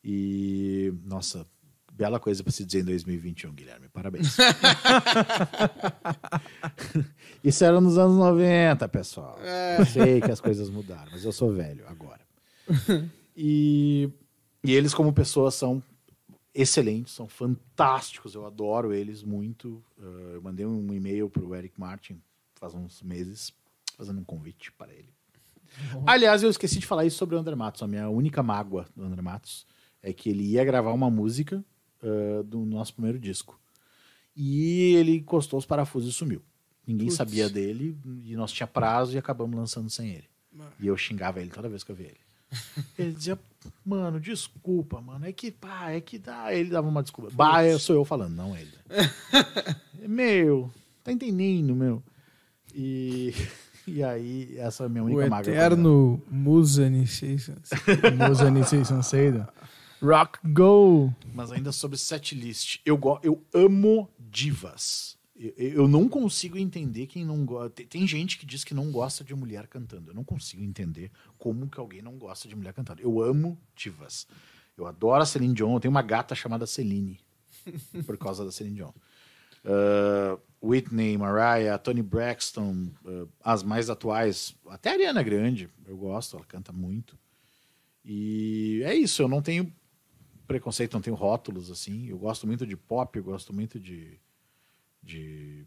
E, 0.03 0.93
nossa, 1.05 1.47
bela 1.91 2.19
coisa 2.19 2.43
para 2.43 2.51
se 2.51 2.63
dizer 2.65 2.81
em 2.81 2.85
2021, 2.85 3.53
Guilherme. 3.53 3.89
Parabéns. 3.89 4.37
Isso 7.43 7.63
era 7.63 7.81
nos 7.81 7.97
anos 7.97 8.17
90, 8.17 8.87
pessoal. 8.89 9.39
Sei 9.91 10.21
que 10.21 10.31
as 10.31 10.39
coisas 10.39 10.69
mudaram, 10.69 11.11
mas 11.11 11.25
eu 11.25 11.31
sou 11.31 11.51
velho 11.51 11.87
agora. 11.87 12.21
E, 13.35 14.11
e 14.63 14.73
eles, 14.73 14.93
como 14.93 15.11
pessoas, 15.11 15.55
são 15.55 15.83
excelentes, 16.53 17.13
são 17.13 17.27
fantásticos. 17.27 18.35
Eu 18.35 18.45
adoro 18.45 18.93
eles 18.93 19.23
muito. 19.23 19.83
Uh, 19.97 20.35
eu 20.35 20.41
mandei 20.41 20.65
um 20.65 20.93
e-mail 20.93 21.29
para 21.29 21.43
o 21.43 21.55
Eric 21.55 21.79
Martin 21.79 22.21
faz 22.63 22.73
uns 22.73 23.01
meses, 23.01 23.51
fazendo 23.97 24.21
um 24.21 24.23
convite 24.23 24.71
para 24.71 24.93
ele. 24.93 25.09
Aliás, 26.05 26.43
eu 26.43 26.49
esqueci 26.49 26.79
de 26.79 26.85
falar 26.85 27.03
isso 27.03 27.17
sobre 27.17 27.35
o 27.35 27.37
André 27.37 27.55
Matos. 27.55 27.83
A 27.83 27.87
minha 27.87 28.07
única 28.07 28.41
mágoa 28.41 28.85
do 28.95 29.03
André 29.03 29.21
Matos 29.21 29.65
é 30.01 30.13
que 30.13 30.29
ele 30.29 30.43
ia 30.43 30.63
gravar 30.63 30.93
uma 30.93 31.09
música 31.09 31.63
uh, 32.01 32.41
do 32.43 32.59
nosso 32.63 32.93
primeiro 32.93 33.19
disco. 33.19 33.59
E 34.33 34.95
ele 34.95 35.17
encostou 35.17 35.59
os 35.59 35.65
parafusos 35.65 36.13
e 36.13 36.17
sumiu. 36.17 36.41
Ninguém 36.87 37.09
sabia 37.09 37.49
dele 37.49 37.97
e 38.23 38.35
nós 38.35 38.51
tinha 38.51 38.67
prazo 38.67 39.15
e 39.15 39.17
acabamos 39.17 39.57
lançando 39.57 39.89
sem 39.89 40.11
ele. 40.11 40.29
Mano. 40.51 40.71
E 40.79 40.87
eu 40.87 40.95
xingava 40.95 41.41
ele 41.41 41.49
toda 41.49 41.67
vez 41.67 41.83
que 41.83 41.91
eu 41.91 41.95
via 41.95 42.07
ele. 42.07 42.22
Ele 42.97 43.11
dizia, 43.11 43.39
mano, 43.85 44.19
desculpa, 44.19 45.01
mano. 45.01 45.25
É 45.25 45.31
que, 45.31 45.51
pá, 45.51 45.91
é 45.91 46.01
que 46.01 46.17
dá. 46.17 46.53
Ele 46.53 46.69
dava 46.69 46.87
uma 46.87 47.01
desculpa. 47.03 47.31
Bah, 47.33 47.63
eu 47.65 47.79
sou 47.79 47.95
eu 47.95 48.05
falando, 48.05 48.35
não 48.35 48.55
ele. 48.55 48.71
meu, 50.07 50.71
tá 51.03 51.11
entendendo, 51.11 51.75
meu? 51.75 52.01
E, 52.73 53.33
e 53.87 54.03
aí, 54.03 54.55
essa 54.57 54.83
é 54.83 54.85
a 54.85 54.89
minha 54.89 55.03
O 55.03 55.07
única 55.07 55.29
mágoa. 55.29 55.51
eterno 55.51 56.21
Musa 56.29 56.85
Initiations. 56.85 57.69
Musa 58.27 58.47
Initiation 58.47 59.01
Seida. 59.03 59.47
Rock 60.01 60.39
Go! 60.51 61.13
Mas 61.33 61.51
ainda 61.51 61.71
sobre 61.71 61.97
setlist, 61.97 62.79
eu, 62.85 62.99
eu 63.23 63.41
amo 63.53 64.09
divas. 64.19 65.12
Eu, 65.35 65.87
não 65.87 66.07
consigo 66.07 66.57
entender 66.57 67.07
quem 67.07 67.25
não 67.25 67.43
gosta. 67.43 67.71
Tem, 67.71 67.87
tem 67.87 68.07
gente 68.07 68.37
que 68.37 68.45
diz 68.45 68.63
que 68.63 68.73
não 68.73 68.91
gosta 68.91 69.23
de 69.23 69.33
mulher 69.33 69.67
cantando. 69.67 70.11
Eu 70.11 70.13
não 70.13 70.23
consigo 70.23 70.61
entender 70.63 71.11
como 71.39 71.67
que 71.67 71.79
alguém 71.79 72.01
não 72.03 72.17
gosta 72.17 72.47
de 72.47 72.55
mulher 72.55 72.71
cantando. 72.73 73.01
Eu 73.01 73.21
amo 73.21 73.57
divas. 73.75 74.27
Eu 74.77 74.85
adoro 74.85 75.23
a 75.23 75.25
Celine 75.25 75.53
Dion. 75.53 75.73
Eu 75.73 75.79
tenho 75.79 75.91
uma 75.91 76.03
gata 76.03 76.35
chamada 76.35 76.67
Celine 76.67 77.19
por 78.05 78.17
causa 78.17 78.45
da 78.45 78.51
Celine 78.51 78.75
Dion. 78.75 78.91
Uh, 79.65 80.39
Whitney, 80.61 81.17
Mariah, 81.17 81.77
Tony 81.77 82.03
Braxton, 82.03 82.89
uh, 83.03 83.27
as 83.41 83.63
mais 83.63 83.89
atuais, 83.89 84.55
até 84.67 84.89
a 84.89 84.93
Ariana 84.93 85.23
Grande, 85.23 85.69
eu 85.85 85.95
gosto, 85.95 86.35
ela 86.35 86.45
canta 86.45 86.73
muito. 86.73 87.17
E 88.03 88.81
é 88.83 88.93
isso, 88.93 89.21
eu 89.21 89.29
não 89.29 89.41
tenho 89.41 89.73
preconceito, 90.45 90.93
não 90.93 91.01
tenho 91.01 91.15
rótulos 91.15 91.71
assim. 91.71 92.07
Eu 92.07 92.17
gosto 92.17 92.45
muito 92.45 92.67
de 92.67 92.75
pop, 92.75 93.17
eu 93.17 93.23
gosto 93.23 93.53
muito 93.53 93.79
de, 93.79 94.19
de 95.03 95.65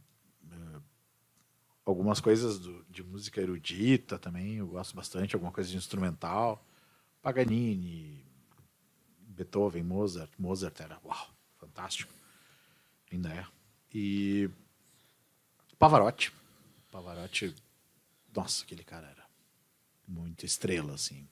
eh, 0.51 0.81
algumas 1.85 2.21
coisas 2.21 2.59
do- 2.59 2.85
de 2.89 3.03
música 3.03 3.41
erudita 3.41 4.19
também. 4.19 4.57
Eu 4.57 4.67
gosto 4.69 4.97
bastante, 4.97 5.35
alguma 5.37 5.53
coisa 5.53 5.69
de 5.71 5.77
instrumental. 5.77 6.65
Paganini, 7.23 8.25
Beethoven, 9.29 9.83
Mozart. 9.83 10.31
Mozart 10.39 10.81
era 10.81 10.99
uau, 11.05 11.29
fantástico. 11.59 12.13
Ainda 13.13 13.33
é. 13.33 13.47
E 13.93 14.49
Pavarotti. 15.79 16.33
Pavarotti, 16.91 17.55
nossa, 18.35 18.65
aquele 18.65 18.83
cara 18.85 19.07
era 19.09 19.27
muito 20.09 20.47
estrela, 20.47 20.95
assim. 20.95 21.29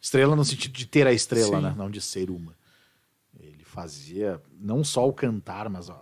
Estrela 0.00 0.36
no 0.36 0.44
sentido 0.44 0.72
de 0.72 0.86
ter 0.86 1.06
a 1.06 1.12
estrela, 1.12 1.60
né? 1.60 1.74
Não 1.76 1.90
de 1.90 2.00
ser 2.00 2.30
uma. 2.30 2.54
Ele 3.40 3.64
fazia 3.64 4.40
não 4.52 4.84
só 4.84 5.08
o 5.08 5.12
cantar, 5.12 5.68
mas 5.68 5.90
a 5.90 5.94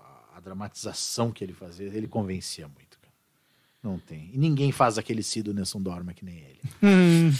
dramatização 0.42 1.30
que 1.30 1.42
ele 1.42 1.52
fazia, 1.52 1.86
ele 1.86 2.08
convencia 2.08 2.66
muito. 2.68 2.98
Cara. 2.98 3.14
Não 3.82 3.98
tem. 3.98 4.30
E 4.32 4.38
ninguém 4.38 4.72
faz 4.72 4.98
aquele 4.98 5.22
Cido 5.22 5.54
Nelson 5.54 5.80
Dorma 5.80 6.12
que 6.12 6.24
nem 6.24 6.38
ele. 6.38 6.60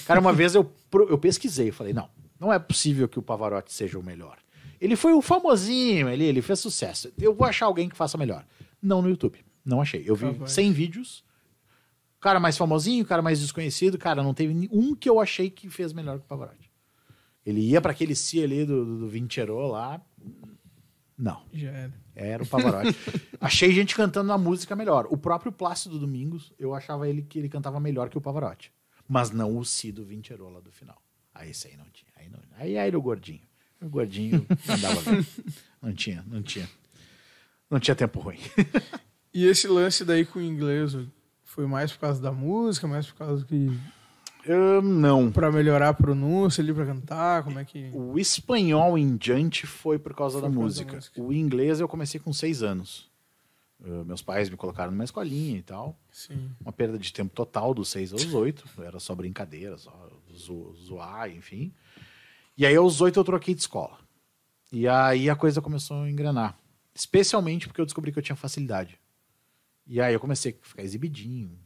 Cara, 0.07 0.21
uma 0.21 0.33
vez 0.33 0.55
eu, 0.55 0.71
eu 1.09 1.19
pesquisei, 1.19 1.69
eu 1.69 1.73
falei, 1.73 1.93
não, 1.93 2.09
não 2.39 2.53
é 2.53 2.59
possível 2.59 3.09
que 3.09 3.19
o 3.19 3.23
Pavarotti 3.23 3.73
seja 3.73 3.99
o 3.99 4.03
melhor. 4.03 4.39
Ele 4.81 4.97
foi 4.97 5.13
o 5.13 5.23
famosinho 5.23 6.09
ali, 6.09 6.25
ele 6.25 6.43
fez 6.43 6.59
sucesso. 6.59 7.13
Eu 7.17 7.35
vou 7.35 7.47
achar 7.47 7.67
alguém 7.67 7.89
que 7.89 7.97
faça 7.97 8.19
melhor. 8.19 8.45
Não 8.83 9.01
no 9.01 9.09
YouTube. 9.09 9.39
Não 9.65 9.81
achei. 9.81 10.03
Eu 10.05 10.17
vi 10.17 10.27
Pavarotti. 10.27 10.53
100 10.53 10.73
vídeos. 10.73 11.25
O 12.17 12.21
cara 12.21 12.41
mais 12.41 12.57
famosinho, 12.57 13.05
o 13.05 13.07
cara 13.07 13.23
mais 13.23 13.41
desconhecido. 13.41 13.97
Cara, 13.97 14.23
não 14.23 14.35
teve 14.35 14.69
um 14.73 14.95
que 14.95 15.09
eu 15.09 15.21
achei 15.21 15.51
que 15.51 15.69
fez 15.69 15.93
melhor 15.93 16.19
que 16.19 16.25
o 16.25 16.29
Pavarotti. 16.29 16.71
Ele 17.45 17.61
ia 17.61 17.81
para 17.81 17.93
aquele 17.93 18.15
si 18.15 18.43
ali 18.43 18.65
do, 18.65 18.85
do, 18.85 18.99
do 18.99 19.09
Vincherot 19.09 19.71
lá. 19.71 20.01
Não. 21.23 21.41
Já 21.53 21.71
era. 21.71 21.93
Era 22.17 22.43
o 22.43 22.47
Pavarotti. 22.47 22.99
Achei 23.41 23.71
gente 23.73 23.95
cantando 23.95 24.33
a 24.33 24.37
música 24.37 24.75
melhor. 24.75 25.07
O 25.09 25.17
próprio 25.17 25.53
Plácido 25.53 25.97
Domingos, 25.97 26.53
eu 26.59 26.75
achava 26.75 27.09
ele 27.09 27.23
que 27.23 27.39
ele 27.39 27.49
cantava 27.49 27.79
melhor 27.79 28.09
que 28.09 28.19
o 28.19 28.21
Pavarotti. 28.21 28.73
Mas 29.09 29.31
não 29.31 29.57
o 29.57 29.65
Cido 29.65 30.05
Vincerola 30.05 30.61
do 30.61 30.73
final. 30.73 31.01
Aí 31.33 31.51
esse 31.51 31.69
aí 31.69 31.77
não 31.77 31.89
tinha. 31.91 32.11
Aí, 32.17 32.29
não, 32.29 32.41
aí 32.57 32.75
era 32.75 32.99
o 32.99 33.01
gordinho. 33.01 33.43
O 33.81 33.89
gordinho 33.89 34.45
não 34.67 34.79
dava 34.81 35.01
ver. 35.01 35.27
Não 35.83 35.93
tinha, 35.93 36.25
não 36.29 36.41
tinha. 36.41 36.69
Não 37.69 37.81
tinha 37.81 37.97
tempo 37.97 38.21
ruim. 38.21 38.39
E 39.35 39.45
esse 39.47 39.67
lance 39.67 40.05
daí 40.05 40.25
com 40.25 40.39
o 40.39 40.43
inglês 40.43 40.97
foi 41.43 41.67
mais 41.67 41.91
por 41.91 41.99
causa 41.99 42.23
da 42.23 42.31
música, 42.31 42.87
mais 42.87 43.09
por 43.09 43.17
causa 43.17 43.45
que. 43.45 43.67
Não. 44.83 45.31
Pra 45.31 45.51
melhorar 45.53 45.91
a 45.91 45.95
pronúncia 45.95 46.63
ali 46.63 46.73
pra 46.75 46.85
cantar? 46.87 47.45
Como 47.45 47.59
é 47.59 47.65
que. 47.65 47.91
O 47.93 48.19
espanhol 48.19 48.99
em 48.99 49.17
diante 49.17 49.67
foi 49.67 49.99
por 49.99 50.15
causa, 50.15 50.41
Foi 50.41 50.49
da, 50.49 50.55
por 50.55 50.61
causa 50.63 50.85
da 50.85 50.85
música. 50.93 50.97
música. 50.97 51.23
O 51.23 51.33
inglês 51.33 51.81
eu 51.81 51.89
comecei 51.89 52.19
com 52.21 52.33
seis 52.33 52.63
anos. 52.63 53.11
Uh, 53.81 54.05
meus 54.05 54.23
pais 54.23 54.49
me 54.49 54.57
colocaram 54.57 54.93
numa 54.93 55.03
escolinha 55.05 55.59
e 55.59 55.63
tal. 55.63 55.97
Sim. 56.11 56.51
Uma 56.61 56.73
perda 56.73 56.97
de 56.99 57.13
tempo 57.13 57.35
total 57.35 57.75
dos 57.75 57.89
seis 57.89 58.13
aos 58.13 58.33
oito. 58.33 58.65
Era 58.81 58.99
só 59.01 59.15
brincadeira, 59.15 59.77
só 59.77 59.93
zo- 60.37 60.75
zoar, 60.77 61.31
enfim. 61.31 61.73
E 62.57 62.65
aí 62.65 62.77
aos 62.77 63.01
oito 63.01 63.19
eu 63.19 63.25
troquei 63.25 63.55
de 63.55 63.61
escola. 63.61 63.99
E 64.71 64.87
aí 64.89 65.29
a 65.29 65.35
coisa 65.37 65.61
começou 65.61 66.03
a 66.03 66.11
engrenar. 66.11 66.57
Especialmente 66.95 67.67
porque 67.67 67.81
eu 67.81 67.85
descobri 67.85 68.13
que 68.13 68.19
eu 68.19 68.23
tinha 68.23 68.37
facilidade. 68.37 68.99
E 69.87 70.01
aí 70.01 70.15
eu 70.15 70.21
comecei 70.21 70.57
a 70.63 70.67
ficar 70.69 70.83
exibidinho. 70.83 71.59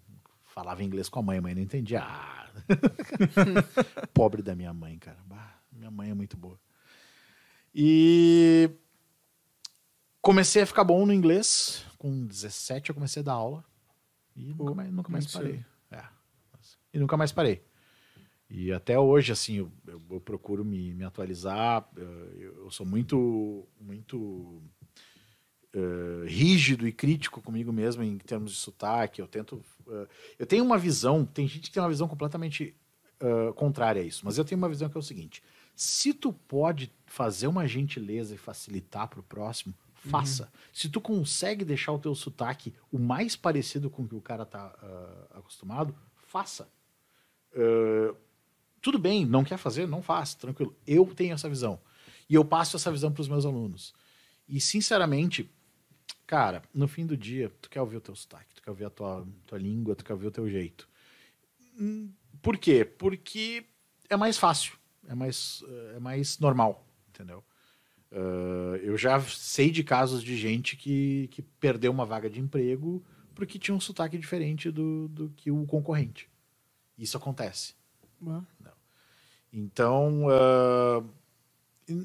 Falava 0.57 0.83
inglês 0.83 1.07
com 1.11 1.19
a 1.19 1.23
mãe, 1.23 1.37
a 1.37 1.43
mãe 1.43 1.55
não 1.55 1.61
entendia. 1.61 2.03
Ah. 2.03 2.51
Pobre 4.15 4.41
da 4.43 4.55
minha 4.55 4.73
mãe, 4.73 4.99
cara. 4.99 5.19
Bah, 5.27 5.61
minha 5.71 5.91
mãe 5.91 6.09
é 6.09 6.15
muito 6.15 6.35
boa. 6.35 6.59
E 7.75 8.71
comecei 10.23 10.63
a 10.63 10.67
ficar 10.67 10.83
bom 10.83 11.05
no 11.05 11.13
inglês. 11.13 11.85
Com 11.99 12.25
17 12.27 12.89
eu 12.89 12.95
comecei 12.95 13.21
a 13.21 13.25
dar 13.25 13.35
aula. 13.35 13.63
E 14.35 14.55
Pô, 14.55 14.65
nunca 14.65 14.75
mais, 14.75 14.91
nunca 14.95 15.13
mais 15.13 15.27
parei. 15.31 15.63
É. 15.91 16.05
E 16.95 16.99
nunca 16.99 17.19
mais 17.19 17.33
parei. 17.33 17.63
E 18.49 18.73
até 18.73 18.99
hoje, 18.99 19.33
assim, 19.33 19.57
eu, 19.57 19.71
eu- 19.87 20.03
eu 20.13 20.21
procuro 20.23 20.65
me, 20.65 20.95
me 20.95 21.05
atualizar. 21.05 21.87
Eu, 21.95 22.63
eu 22.65 22.71
sou 22.71 22.87
muito, 22.87 23.69
muito 23.79 24.63
eh, 25.75 26.25
rígido 26.27 26.89
e 26.89 26.93
crítico 26.93 27.43
comigo 27.43 27.71
mesmo 27.75 28.03
em 28.03 28.17
termos 28.17 28.53
de 28.53 28.57
sotaque. 28.57 29.21
Eu 29.21 29.29
tento. 29.29 29.63
Eh, 29.89 30.07
eu 30.39 30.47
tenho 30.47 30.65
uma 30.65 30.79
visão, 30.79 31.25
tem 31.25 31.47
gente 31.47 31.69
que 31.69 31.73
tem 31.73 31.83
uma 31.83 31.89
visão 31.89 32.09
completamente 32.09 32.77
eh, 33.21 33.53
contrária 33.55 34.03
a 34.03 34.05
isso, 34.05 34.23
mas 34.25 34.39
eu 34.39 34.45
tenho 34.45 34.59
uma 34.59 34.69
visão 34.69 34.89
que 34.89 34.97
é 34.97 35.01
o 35.01 35.03
seguinte: 35.03 35.43
se 35.75 36.13
tu 36.13 36.33
pode 36.33 36.93
fazer 37.07 37.47
uma 37.47 37.67
gentileza 37.67 38.35
e 38.35 38.39
facilitar 38.39 39.09
para 39.09 39.21
o 39.21 39.23
próximo, 39.23 39.75
faça. 39.95 40.53
Se 40.73 40.89
tu 40.89 41.01
consegue 41.01 41.65
deixar 41.65 41.93
o 41.93 41.99
teu 41.99 42.15
sotaque 42.15 42.75
o 42.93 42.99
mais 42.99 43.35
parecido 43.35 43.91
com 43.91 44.03
o 44.03 44.09
que 44.09 44.15
o 44.15 44.21
cara 44.21 44.45
tá 44.45 44.75
ah, 44.81 45.39
acostumado, 45.39 45.95
faça. 46.27 46.69
Eh, 47.53 48.15
tudo 48.81 48.99
bem, 48.99 49.27
não 49.27 49.43
quer 49.43 49.59
fazer, 49.59 49.89
não 49.89 50.03
faça, 50.03 50.39
tranquilo. 50.39 50.77
Eu 50.87 51.07
tenho 51.15 51.35
essa 51.35 51.49
visão. 51.49 51.81
E 52.29 52.35
eu 52.35 52.45
passo 52.45 52.77
essa 52.77 52.93
visão 52.93 53.11
para 53.11 53.23
os 53.23 53.29
meus 53.29 53.45
alunos. 53.45 53.95
E, 54.49 54.61
sinceramente, 54.61 55.51
cara, 56.27 56.63
no 56.75 56.89
fim 56.89 57.07
do 57.07 57.17
dia, 57.17 57.53
tu 57.61 57.71
quer 57.71 57.81
ouvir 57.81 57.97
o 57.97 58.01
teu 58.01 58.15
sotaque, 58.15 58.55
tu 58.55 58.63
quer 58.63 58.71
ouvir 58.71 58.85
a 58.85 58.91
tua, 58.91 59.27
tua 59.47 59.59
língua, 59.59 59.95
tu 59.95 60.05
quer 60.05 60.13
ouvir 60.13 60.27
o 60.27 60.31
teu 60.31 60.49
jeito. 60.49 60.89
Hum, 61.79 62.11
Por 62.43 62.59
quê? 62.59 62.85
Porque 62.85 63.65
é 64.09 64.17
mais 64.17 64.39
fácil, 64.39 64.75
é 65.09 65.15
mais, 65.15 65.63
é 65.95 66.01
mais 66.01 66.39
normal, 66.39 66.87
entendeu? 67.09 67.45
Eh, 68.11 68.81
eu 68.85 68.97
já 68.97 69.21
sei 69.21 69.71
de 69.71 69.83
casos 69.83 70.23
de 70.23 70.37
gente 70.37 70.77
que, 70.77 71.29
que 71.33 71.43
perdeu 71.43 71.93
uma 71.93 72.07
vaga 72.07 72.31
de 72.31 72.41
emprego 72.41 73.05
porque 73.35 73.59
tinha 73.59 73.75
um 73.75 73.81
sotaque 73.81 74.17
diferente 74.17 74.71
do, 74.71 75.09
do 75.09 75.29
que 75.31 75.51
o 75.51 75.67
concorrente. 75.67 76.29
Isso 76.97 77.17
acontece. 77.17 77.75
Bah. 78.19 78.43
Então, 79.53 80.27
e 80.31 81.26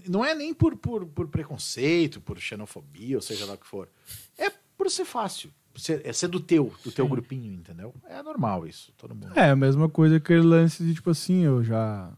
não 0.07 0.23
é 0.23 0.35
nem 0.35 0.53
por, 0.53 0.75
por, 0.75 1.05
por 1.05 1.27
preconceito, 1.27 2.21
por 2.21 2.39
xenofobia, 2.39 3.15
ou 3.15 3.21
seja 3.21 3.45
lá 3.45 3.53
o 3.53 3.57
que 3.57 3.65
for. 3.67 3.89
É 4.37 4.51
por 4.77 4.89
ser 4.89 5.05
fácil. 5.05 5.51
Ser, 5.75 6.01
é 6.03 6.11
ser 6.11 6.27
do 6.27 6.39
teu, 6.39 6.73
do 6.83 6.91
teu 6.91 7.07
grupinho, 7.07 7.53
entendeu? 7.53 7.93
É 8.09 8.21
normal 8.21 8.67
isso, 8.67 8.91
todo 8.97 9.15
mundo. 9.15 9.31
É, 9.35 9.49
a 9.51 9.55
mesma 9.55 9.87
coisa 9.87 10.19
que 10.19 10.33
aquele 10.33 10.45
lance 10.45 10.83
de, 10.83 10.93
tipo 10.93 11.09
assim, 11.09 11.43
eu 11.43 11.63
já. 11.63 12.11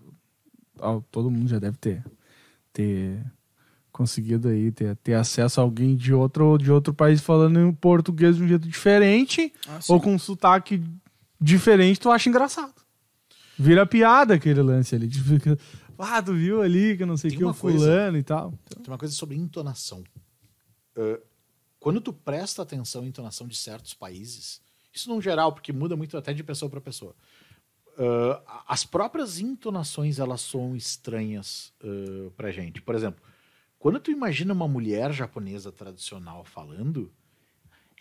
Todo 1.11 1.30
mundo 1.30 1.48
já 1.48 1.60
deve 1.60 1.77
ter, 1.77 2.03
ter 2.73 3.23
conseguido 3.91 4.48
aí, 4.49 4.72
ter, 4.72 4.95
ter 4.98 5.14
acesso 5.14 5.61
a 5.61 5.64
alguém 5.64 5.95
de 5.95 6.14
outro, 6.14 6.57
de 6.57 6.72
outro 6.72 6.94
país 6.94 7.22
falando 7.22 7.60
em 7.60 7.72
português 7.72 8.35
de 8.35 8.44
um 8.44 8.48
jeito 8.48 8.68
diferente, 8.68 9.53
Ah, 9.68 9.80
ou 9.88 10.02
com 10.02 10.15
um 10.15 10.19
sotaque 10.19 10.84
diferente, 11.40 11.99
tu 11.99 12.10
acha 12.10 12.27
engraçado. 12.27 12.73
Vira 13.57 13.85
piada 13.85 14.34
aquele 14.34 14.64
lance 14.64 14.95
ali. 14.95 15.07
Ah, 16.03 16.21
tu 16.21 16.34
viu 16.34 16.61
ali 16.61 16.97
que 16.97 17.05
não 17.05 17.17
sei 17.17 17.31
o 17.31 17.38
que, 17.38 17.43
o 17.43 17.53
coisa- 17.53 17.77
fulano 17.80 18.17
e 18.17 18.23
tal. 18.23 18.53
Tem 18.69 18.88
uma 18.88 18.97
coisa 18.97 19.13
sobre 19.13 19.35
entonação. 19.35 20.03
Ah, 20.95 21.19
quando 21.80 21.99
tu 21.99 22.13
presta 22.13 22.61
atenção 22.61 23.01
à 23.03 23.05
entonação 23.05 23.47
de 23.47 23.55
certos 23.55 23.93
países, 23.93 24.61
isso 24.93 25.09
num 25.09 25.21
geral, 25.21 25.51
porque 25.51 25.73
muda 25.73 25.95
muito 25.95 26.17
até 26.17 26.34
de 26.34 26.43
pessoa 26.43 26.69
para 26.69 26.80
pessoa. 26.81 27.15
ah, 27.97 28.63
as 28.67 28.84
próprias 28.85 29.39
entonações 29.39 30.17
elas 30.19 30.41
são 30.41 30.75
estranhas 30.75 31.71
uh, 31.84 32.31
pra 32.31 32.51
gente. 32.51 32.81
Por 32.81 32.95
exemplo, 32.95 33.21
quando 33.77 33.99
tu 33.99 34.09
imagina 34.11 34.53
uma 34.53 34.67
mulher 34.67 35.11
japonesa 35.11 35.71
tradicional 35.71 36.43
falando, 36.43 37.11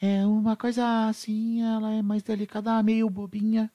é 0.01 0.25
uma 0.25 0.57
coisa 0.57 1.09
assim, 1.09 1.61
ela 1.63 1.93
é 1.93 2.03
mais 2.03 2.23
delicada, 2.23 2.83
meio 2.83 3.11
bobinha. 3.11 3.71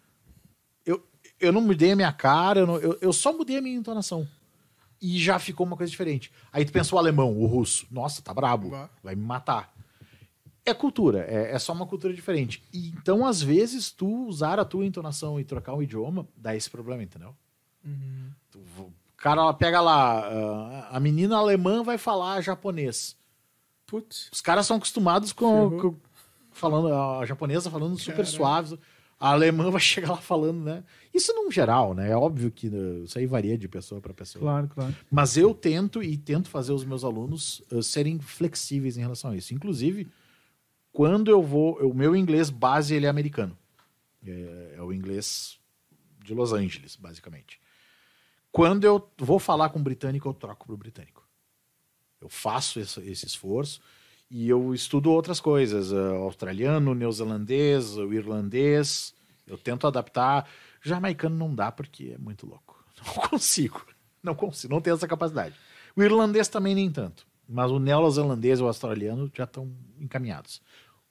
Eu, 1.39 1.51
não 1.51 1.61
mudei 1.61 1.91
a 1.91 1.95
minha 1.95 2.11
cara, 2.11 2.59
eu, 2.61 2.67
não- 2.67 2.77
eu, 2.77 2.97
eu 3.01 3.13
só 3.13 3.31
mudei 3.31 3.57
a 3.57 3.61
minha 3.61 3.75
entonação. 3.77 4.27
E 5.01 5.19
já 5.19 5.37
ficou 5.37 5.65
uma 5.65 5.77
coisa 5.77 5.91
diferente. 5.91 6.31
Aí 6.51 6.65
tu 6.65 6.71
pensa 6.71 6.95
o 6.95 6.97
alemão, 6.97 7.37
o 7.37 7.45
russo. 7.45 7.85
Nossa, 7.91 8.21
tá 8.21 8.33
brabo. 8.33 8.69
Vai 9.03 9.13
me 9.15 9.23
matar. 9.23 9.71
É 10.65 10.73
cultura, 10.73 11.19
é, 11.29 11.53
é 11.53 11.59
só 11.59 11.71
uma 11.71 11.85
cultura 11.85 12.13
diferente. 12.13 12.61
E, 12.73 12.89
então, 12.89 13.25
às 13.25 13.41
vezes, 13.41 13.89
tu 13.91 14.25
usar 14.27 14.59
a 14.59 14.65
tua 14.65 14.85
entonação 14.85 15.39
e 15.39 15.43
trocar 15.43 15.73
o 15.73 15.83
idioma, 15.83 16.27
dá 16.35 16.55
esse 16.55 16.69
problema, 16.69 17.03
entendeu? 17.03 17.33
Uhum. 17.85 18.29
Tu- 18.51 18.59
O 18.77 18.91
cara 19.15 19.41
ela 19.41 19.53
pega 19.53 19.79
lá, 19.79 20.27
ah, 20.27 20.89
a 20.91 20.99
menina 20.99 21.37
alemã 21.37 21.83
vai 21.83 21.97
falar 21.97 22.41
japonês. 22.41 23.15
Putz. 23.85 24.29
Os 24.31 24.41
caras 24.41 24.65
são 24.67 24.77
acostumados 24.77 25.31
com, 25.31 25.79
com- 25.79 25.95
falando 26.51 26.93
a 26.93 27.25
japonesa 27.25 27.69
falando 27.71 27.97
super 27.97 28.17
Caralho. 28.17 28.27
suaves. 28.35 28.77
A 29.19 29.31
alemã 29.31 29.71
vai 29.71 29.81
chegar 29.81 30.11
lá 30.11 30.17
falando, 30.17 30.63
né? 30.63 30.83
Isso 31.13 31.33
num 31.33 31.51
geral, 31.51 31.93
né? 31.93 32.11
É 32.11 32.15
óbvio 32.15 32.51
que 32.51 32.69
né, 32.69 33.03
isso 33.03 33.17
aí 33.17 33.25
varia 33.25 33.57
de 33.57 33.67
pessoa 33.67 33.99
para 33.99 34.13
pessoa. 34.13 34.41
Claro, 34.41 34.67
claro. 34.67 34.95
Mas 35.09 35.37
eu 35.37 35.53
tento 35.53 36.03
e 36.03 36.17
tento 36.17 36.49
fazer 36.49 36.71
os 36.71 36.85
meus 36.85 37.03
alunos 37.03 37.63
eh, 37.71 37.81
serem 37.81 38.19
flexíveis 38.19 38.97
em 38.97 39.01
relação 39.01 39.31
a 39.31 39.35
isso. 39.35 39.53
Inclusive, 39.53 40.07
quando 40.91 41.31
eu 41.31 41.41
vou, 41.41 41.77
o 41.79 41.93
meu 41.93 42.15
inglês 42.15 42.49
base 42.49 42.93
ele 42.93 43.05
é 43.05 43.09
americano. 43.09 43.57
É, 44.25 44.75
é 44.77 44.81
o 44.81 44.93
inglês 44.93 45.57
de 46.23 46.33
Los 46.33 46.53
Angeles, 46.53 46.95
basicamente. 46.95 47.59
Quando 48.51 48.83
eu 48.83 49.07
vou 49.17 49.39
falar 49.39 49.69
com 49.69 49.79
um 49.79 49.83
britânico, 49.83 50.27
eu 50.27 50.33
troco 50.33 50.65
para 50.65 50.73
o 50.73 50.77
britânico. 50.77 51.27
Eu 52.19 52.29
faço 52.29 52.79
esse, 52.79 52.99
esse 53.01 53.25
esforço 53.25 53.79
e 54.29 54.49
eu 54.49 54.73
estudo 54.73 55.11
outras 55.11 55.39
coisas, 55.39 55.91
eh, 55.91 56.15
australiano, 56.17 56.93
neozelandês, 56.93 57.95
o 57.97 58.13
irlandês. 58.13 59.13
Eu 59.45 59.57
tento 59.57 59.87
adaptar. 59.87 60.49
Jamaicano 60.81 61.35
não 61.35 61.53
dá 61.53 61.71
porque 61.71 62.13
é 62.15 62.17
muito 62.17 62.45
louco. 62.45 62.83
Não 63.05 63.13
consigo. 63.29 63.85
Não 64.23 64.33
consigo, 64.33 64.73
não 64.73 64.81
tenho 64.81 64.95
essa 64.95 65.07
capacidade. 65.07 65.55
O 65.95 66.01
irlandês 66.01 66.47
também 66.47 66.73
nem 66.73 66.91
tanto. 66.91 67.27
Mas 67.47 67.71
o 67.71 67.79
neozelandês 67.79 68.59
e 68.59 68.63
o 68.63 68.67
australiano 68.67 69.31
já 69.33 69.43
estão 69.43 69.71
encaminhados. 69.99 70.61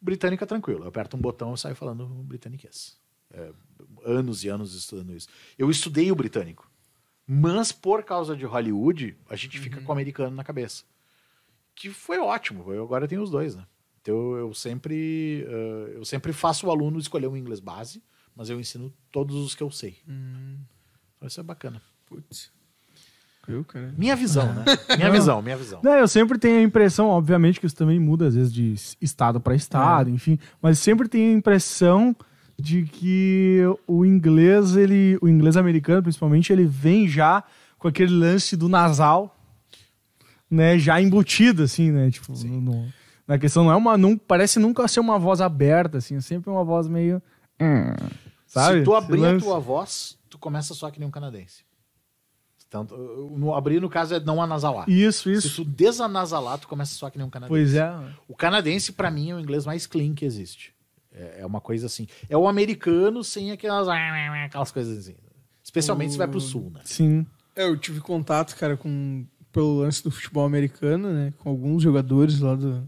O 0.03 0.05
britânico 0.05 0.43
é 0.43 0.47
tranquilo. 0.47 0.83
Eu 0.83 0.89
aperto 0.89 1.17
um 1.17 1.21
botão 1.21 1.55
e 1.55 1.59
saio 1.59 1.77
falando 1.77 2.05
britaniquês. 2.07 2.99
É, 3.33 3.53
anos 4.05 4.45
e 4.45 4.49
anos 4.49 4.75
estudando 4.75 5.15
isso. 5.15 5.29
Eu 5.57 5.71
estudei 5.71 6.11
o 6.11 6.17
britânico. 6.17 6.71
Mas 7.27 7.73
por 7.73 8.03
causa 8.03 8.37
de 8.37 8.45
Hollywood, 8.45 9.17
a 9.31 9.37
gente 9.37 9.59
fica 9.59 9.81
com 9.81 9.89
o 9.89 9.93
americano 9.93 10.37
na 10.37 10.45
cabeça. 10.45 10.85
Que 11.77 11.91
foi 11.91 12.19
ótimo. 12.19 12.73
Eu 12.73 12.83
agora 12.83 13.07
tenho 13.07 13.23
os 13.23 13.31
dois, 13.31 13.55
né? 13.55 13.63
Então 14.03 14.35
eu 14.37 14.53
sempre, 14.55 15.47
eh, 15.49 15.93
eu 15.97 16.05
sempre 16.05 16.33
faço 16.33 16.67
o 16.67 16.71
aluno 16.71 16.99
escolher 16.99 17.27
um 17.29 17.37
inglês 17.37 17.61
base, 17.61 18.03
mas 18.35 18.49
eu 18.51 18.59
ensino 18.59 18.93
todos 19.13 19.37
os 19.37 19.55
que 19.55 19.63
eu 19.63 19.71
sei. 19.71 19.99
Hum, 20.09 20.57
Então 21.17 21.29
isso 21.29 21.39
é 21.41 21.43
bacana. 21.43 21.81
putz. 22.07 22.51
Viu, 23.49 23.65
cara? 23.65 23.95
Minha 23.97 24.17
visão, 24.17 24.53
né? 24.53 24.65
Minha 24.97 25.11
visão, 25.11 25.41
minha 25.41 25.57
visão. 25.57 25.81
Não, 25.81 25.93
eu 25.93 26.09
sempre 26.09 26.37
tenho 26.37 26.59
a 26.59 26.63
impressão, 26.63 27.07
obviamente, 27.09 27.61
que 27.61 27.67
isso 27.67 27.77
também 27.77 28.01
muda 28.01 28.27
às 28.27 28.35
vezes 28.35 28.53
de 28.53 28.75
estado 29.01 29.41
para 29.41 29.55
estado, 29.55 30.11
enfim, 30.11 30.37
mas 30.61 30.81
sempre 30.81 31.09
tenho 31.09 31.33
a 31.33 31.39
impressão 31.39 32.15
de 32.59 32.85
que 32.85 33.61
o 33.87 34.05
inglês, 34.05 34.75
ele, 34.77 35.17
o 35.23 35.29
inglês 35.29 35.57
americano, 35.57 36.03
principalmente, 36.03 36.53
ele 36.53 36.65
vem 36.65 37.07
já 37.07 37.45
com 37.79 37.87
aquele 37.87 38.13
lance 38.13 38.57
do 38.57 38.69
nasal. 38.69 39.36
Né, 40.51 40.79
já 40.79 41.01
embutida, 41.01 41.65
assim, 41.65 41.91
né? 41.91 42.11
Tipo, 42.11 42.33
no- 42.33 42.61
no- 42.61 42.93
na 43.27 43.39
questão 43.39 43.65
não 43.65 43.73
é 43.73 43.77
uma. 43.77 43.97
Não, 43.99 44.17
parece 44.17 44.59
nunca 44.59 44.87
ser 44.89 45.01
uma 45.01 45.19
voz 45.19 45.41
aberta, 45.41 45.99
assim, 45.99 46.17
é 46.17 46.21
sempre 46.21 46.51
uma 46.51 46.65
voz 46.65 46.87
meio. 46.89 47.21
hum, 47.61 47.93
Sabe? 48.47 48.79
Se 48.79 48.85
tu 48.85 48.95
abrir 48.95 49.25
a 49.25 49.39
tua 49.39 49.59
voz, 49.59 50.17
tu 50.31 50.39
começa 50.39 50.73
só 50.75 50.91
que 50.91 50.99
nem 51.01 51.09
um 51.09 51.11
canadense. 51.11 51.65
Tanto, 52.69 52.97
no 53.37 53.55
abrir, 53.55 53.81
no 53.81 53.89
caso, 53.89 54.15
é 54.15 54.21
não 54.21 54.43
anasalar. 54.43 54.89
Isso, 54.91 55.25
Se 55.41 55.47
isso. 55.49 55.65
tu 55.65 55.71
desanasalar, 55.71 56.59
tu 56.59 56.67
começa 56.69 56.95
só 56.95 57.09
que 57.09 57.17
nem 57.17 57.27
um 57.27 57.31
canadense. 57.31 57.51
Pois 57.51 57.75
é. 57.75 57.91
O 58.29 58.35
canadense, 58.35 58.93
pra 58.93 59.11
mim, 59.11 59.31
é 59.31 59.35
o 59.35 59.41
inglês 59.41 59.65
mais 59.65 59.87
clean 59.87 60.15
que 60.15 60.25
existe. 60.25 60.75
É, 61.13 61.41
é 61.43 61.47
uma 61.47 61.61
coisa 61.61 61.87
assim. 61.87 62.07
É 62.29 62.37
o 62.37 62.47
americano 62.49 63.23
sem 63.23 63.53
aquelas, 63.53 63.89
aquelas 63.89 64.73
coisas 64.73 64.99
assim. 64.99 65.15
Especialmente 65.63 66.13
se 66.13 66.19
vai 66.19 66.27
pro 66.29 66.41
sul, 66.41 66.71
né? 66.73 66.81
Sim. 66.85 67.25
É, 67.55 67.65
eu 67.65 67.77
tive 67.77 68.01
contato, 68.01 68.55
cara, 68.57 68.77
com 68.77 69.25
pelo 69.57 69.79
lance 69.79 70.05
do 70.05 70.11
futebol 70.11 70.45
americano, 70.45 71.11
né? 71.11 71.33
Com 71.39 71.49
alguns 71.49 71.83
jogadores 71.83 72.41
lá 72.41 72.55
do. 72.55 72.87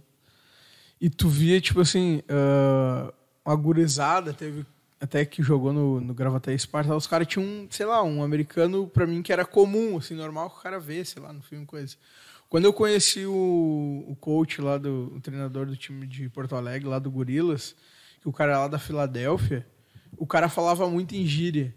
E 1.01 1.09
tu 1.09 1.27
via, 1.27 1.59
tipo 1.63 1.81
assim, 1.81 2.21
ah, 2.29 3.11
uma 3.43 3.57
gurizada, 3.57 4.35
teve 4.35 4.67
até 5.01 5.25
que 5.25 5.43
jogou 5.43 5.73
no, 5.73 5.99
no 5.99 6.13
Gravataí 6.13 6.59
Sparta, 6.59 6.95
os 6.95 7.07
caras 7.07 7.27
tinham, 7.27 7.47
um, 7.47 7.67
sei 7.71 7.87
lá, 7.87 8.03
um 8.03 8.23
americano 8.23 8.87
pra 8.87 9.07
mim 9.07 9.23
que 9.23 9.33
era 9.33 9.47
comum, 9.47 9.97
assim, 9.97 10.15
normal 10.15 10.51
que 10.51 10.59
o 10.59 10.63
cara 10.63 10.79
vê, 10.79 11.03
sei 11.07 11.23
lá, 11.23 11.33
no 11.33 11.41
filme, 11.41 11.65
coisa. 11.65 11.97
Quando 12.51 12.67
eu 12.67 12.73
conheci 12.73 13.25
o, 13.25 14.05
o 14.07 14.15
coach 14.21 14.61
lá, 14.61 14.77
do, 14.77 15.11
o 15.17 15.21
treinador 15.23 15.65
do 15.65 15.77
time 15.77 16.07
de 16.07 16.29
Porto 16.29 16.55
Alegre, 16.55 16.87
lá 16.87 16.99
do 16.99 17.11
Gorilas, 17.11 17.75
que 18.21 18.29
o 18.29 18.33
cara 18.33 18.59
lá 18.59 18.69
da 18.69 18.79
Filadélfia, 18.79 19.67
o 20.19 20.27
cara 20.27 20.51
falava 20.51 20.87
muito 20.91 21.15
em 21.15 21.25
gíria. 21.25 21.75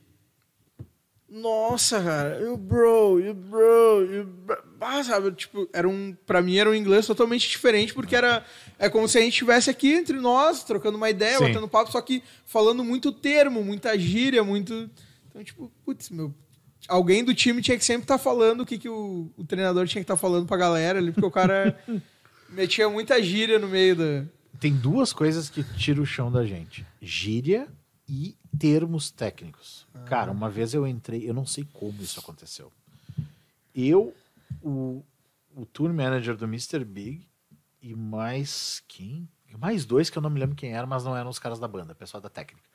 Nossa, 1.30 2.04
cara, 2.04 2.42
you 2.42 2.58
bro, 2.58 3.22
you 3.22 3.34
bro, 3.34 4.04
you 4.04 4.26
bro. 4.26 4.71
Ah, 4.82 5.04
sabe, 5.04 5.32
tipo, 5.34 5.70
era 5.72 5.88
um, 5.88 6.16
pra 6.26 6.42
mim 6.42 6.58
era 6.58 6.70
um 6.70 6.74
inglês 6.74 7.06
totalmente 7.06 7.48
diferente, 7.48 7.94
porque 7.94 8.16
era, 8.16 8.44
é 8.80 8.90
como 8.90 9.08
se 9.08 9.18
a 9.18 9.22
gente 9.22 9.34
estivesse 9.34 9.70
aqui 9.70 9.94
entre 9.94 10.20
nós, 10.20 10.64
trocando 10.64 10.98
uma 10.98 11.10
ideia, 11.10 11.38
Sim. 11.38 11.46
batendo 11.46 11.68
papo, 11.68 11.92
só 11.92 12.02
que 12.02 12.24
falando 12.46 12.84
muito 12.84 13.12
termo, 13.12 13.64
muita 13.64 13.98
gíria, 13.98 14.44
muito... 14.44 14.90
Então, 15.30 15.44
tipo, 15.44 15.72
putz, 15.86 16.10
meu, 16.10 16.34
alguém 16.88 17.24
do 17.24 17.34
time 17.34 17.62
tinha 17.62 17.78
que 17.78 17.86
sempre 17.86 18.04
estar 18.04 18.18
falando 18.18 18.62
o 18.62 18.66
que, 18.66 18.78
que 18.78 18.90
o, 18.90 19.32
o 19.38 19.46
treinador 19.46 19.88
tinha 19.88 20.02
que 20.02 20.06
estar 20.12 20.18
falando 20.18 20.48
pra 20.48 20.58
galera 20.58 21.00
ali, 21.00 21.12
porque 21.12 21.28
o 21.28 21.32
cara 21.32 21.80
metia 22.50 22.90
muita 22.90 23.22
gíria 23.22 23.60
no 23.60 23.68
meio 23.68 23.96
da... 23.96 24.26
Tem 24.60 24.74
duas 24.76 25.14
coisas 25.14 25.50
que 25.50 25.64
tiram 25.76 26.04
o 26.04 26.06
chão 26.06 26.32
da 26.32 26.46
gente: 26.46 26.86
gíria 27.02 27.68
e 28.08 28.36
termos 28.60 29.10
técnicos. 29.10 29.88
Cara, 30.06 30.32
uma 30.32 30.50
vez 30.50 30.74
eu 30.74 30.86
entrei, 30.86 31.28
eu 31.28 31.34
não 31.34 31.46
sei 31.46 31.66
como 31.74 32.02
isso 32.02 32.20
aconteceu. 32.20 32.72
Eu, 33.74 34.14
o, 34.62 35.06
o 35.56 35.66
tour 35.66 35.94
manager 35.94 36.36
do 36.36 36.46
Mr. 36.46 36.84
Big 36.84 37.28
e 37.82 37.96
mais 37.96 38.84
quem? 38.88 39.28
Mais 39.58 39.86
dois 39.86 40.10
que 40.10 40.18
eu 40.18 40.22
não 40.22 40.30
me 40.30 40.40
lembro 40.40 40.56
quem 40.56 40.74
era, 40.74 40.88
mas 40.88 41.04
não 41.04 41.16
eram 41.16 41.30
os 41.30 41.40
caras 41.40 41.60
da 41.60 41.68
banda, 41.68 41.94
pessoal 41.94 42.22
da 42.22 42.30
técnica. 42.30 42.68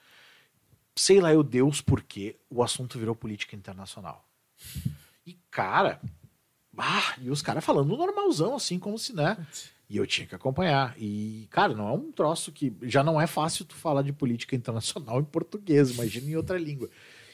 Sei 0.95 1.21
lá, 1.21 1.33
eu 1.33 1.43
Deus 1.43 1.81
porque 1.81 2.37
o 2.51 2.63
assunto 2.63 2.99
virou 2.99 3.15
política 3.15 3.57
internacional. 3.57 4.29
E 5.27 5.35
cara, 5.51 6.01
ah, 6.77 7.15
e 7.19 7.31
os 7.31 7.43
caras 7.43 7.65
falando 7.65 7.97
normalzão, 7.97 8.55
assim, 8.55 8.79
como 8.79 8.99
se, 8.99 9.15
né? 9.15 9.37
E 9.89 9.97
eu 9.97 10.07
tinha 10.07 10.27
que 10.27 10.35
acompanhar. 10.35 10.95
E, 10.99 11.47
cara, 11.51 11.75
não 11.75 11.89
é 11.89 11.93
um 11.93 12.13
troço 12.13 12.53
que. 12.53 12.77
Já 12.83 13.03
não 13.03 13.21
é 13.21 13.27
fácil 13.27 13.65
tu 13.65 13.75
falar 13.75 14.03
de 14.03 14.13
política 14.13 14.57
internacional 14.57 15.21
em 15.21 15.25
português, 15.25 15.91
imagina 15.91 16.31
em 16.31 16.37
outra 16.37 16.59
língua. 16.59 16.91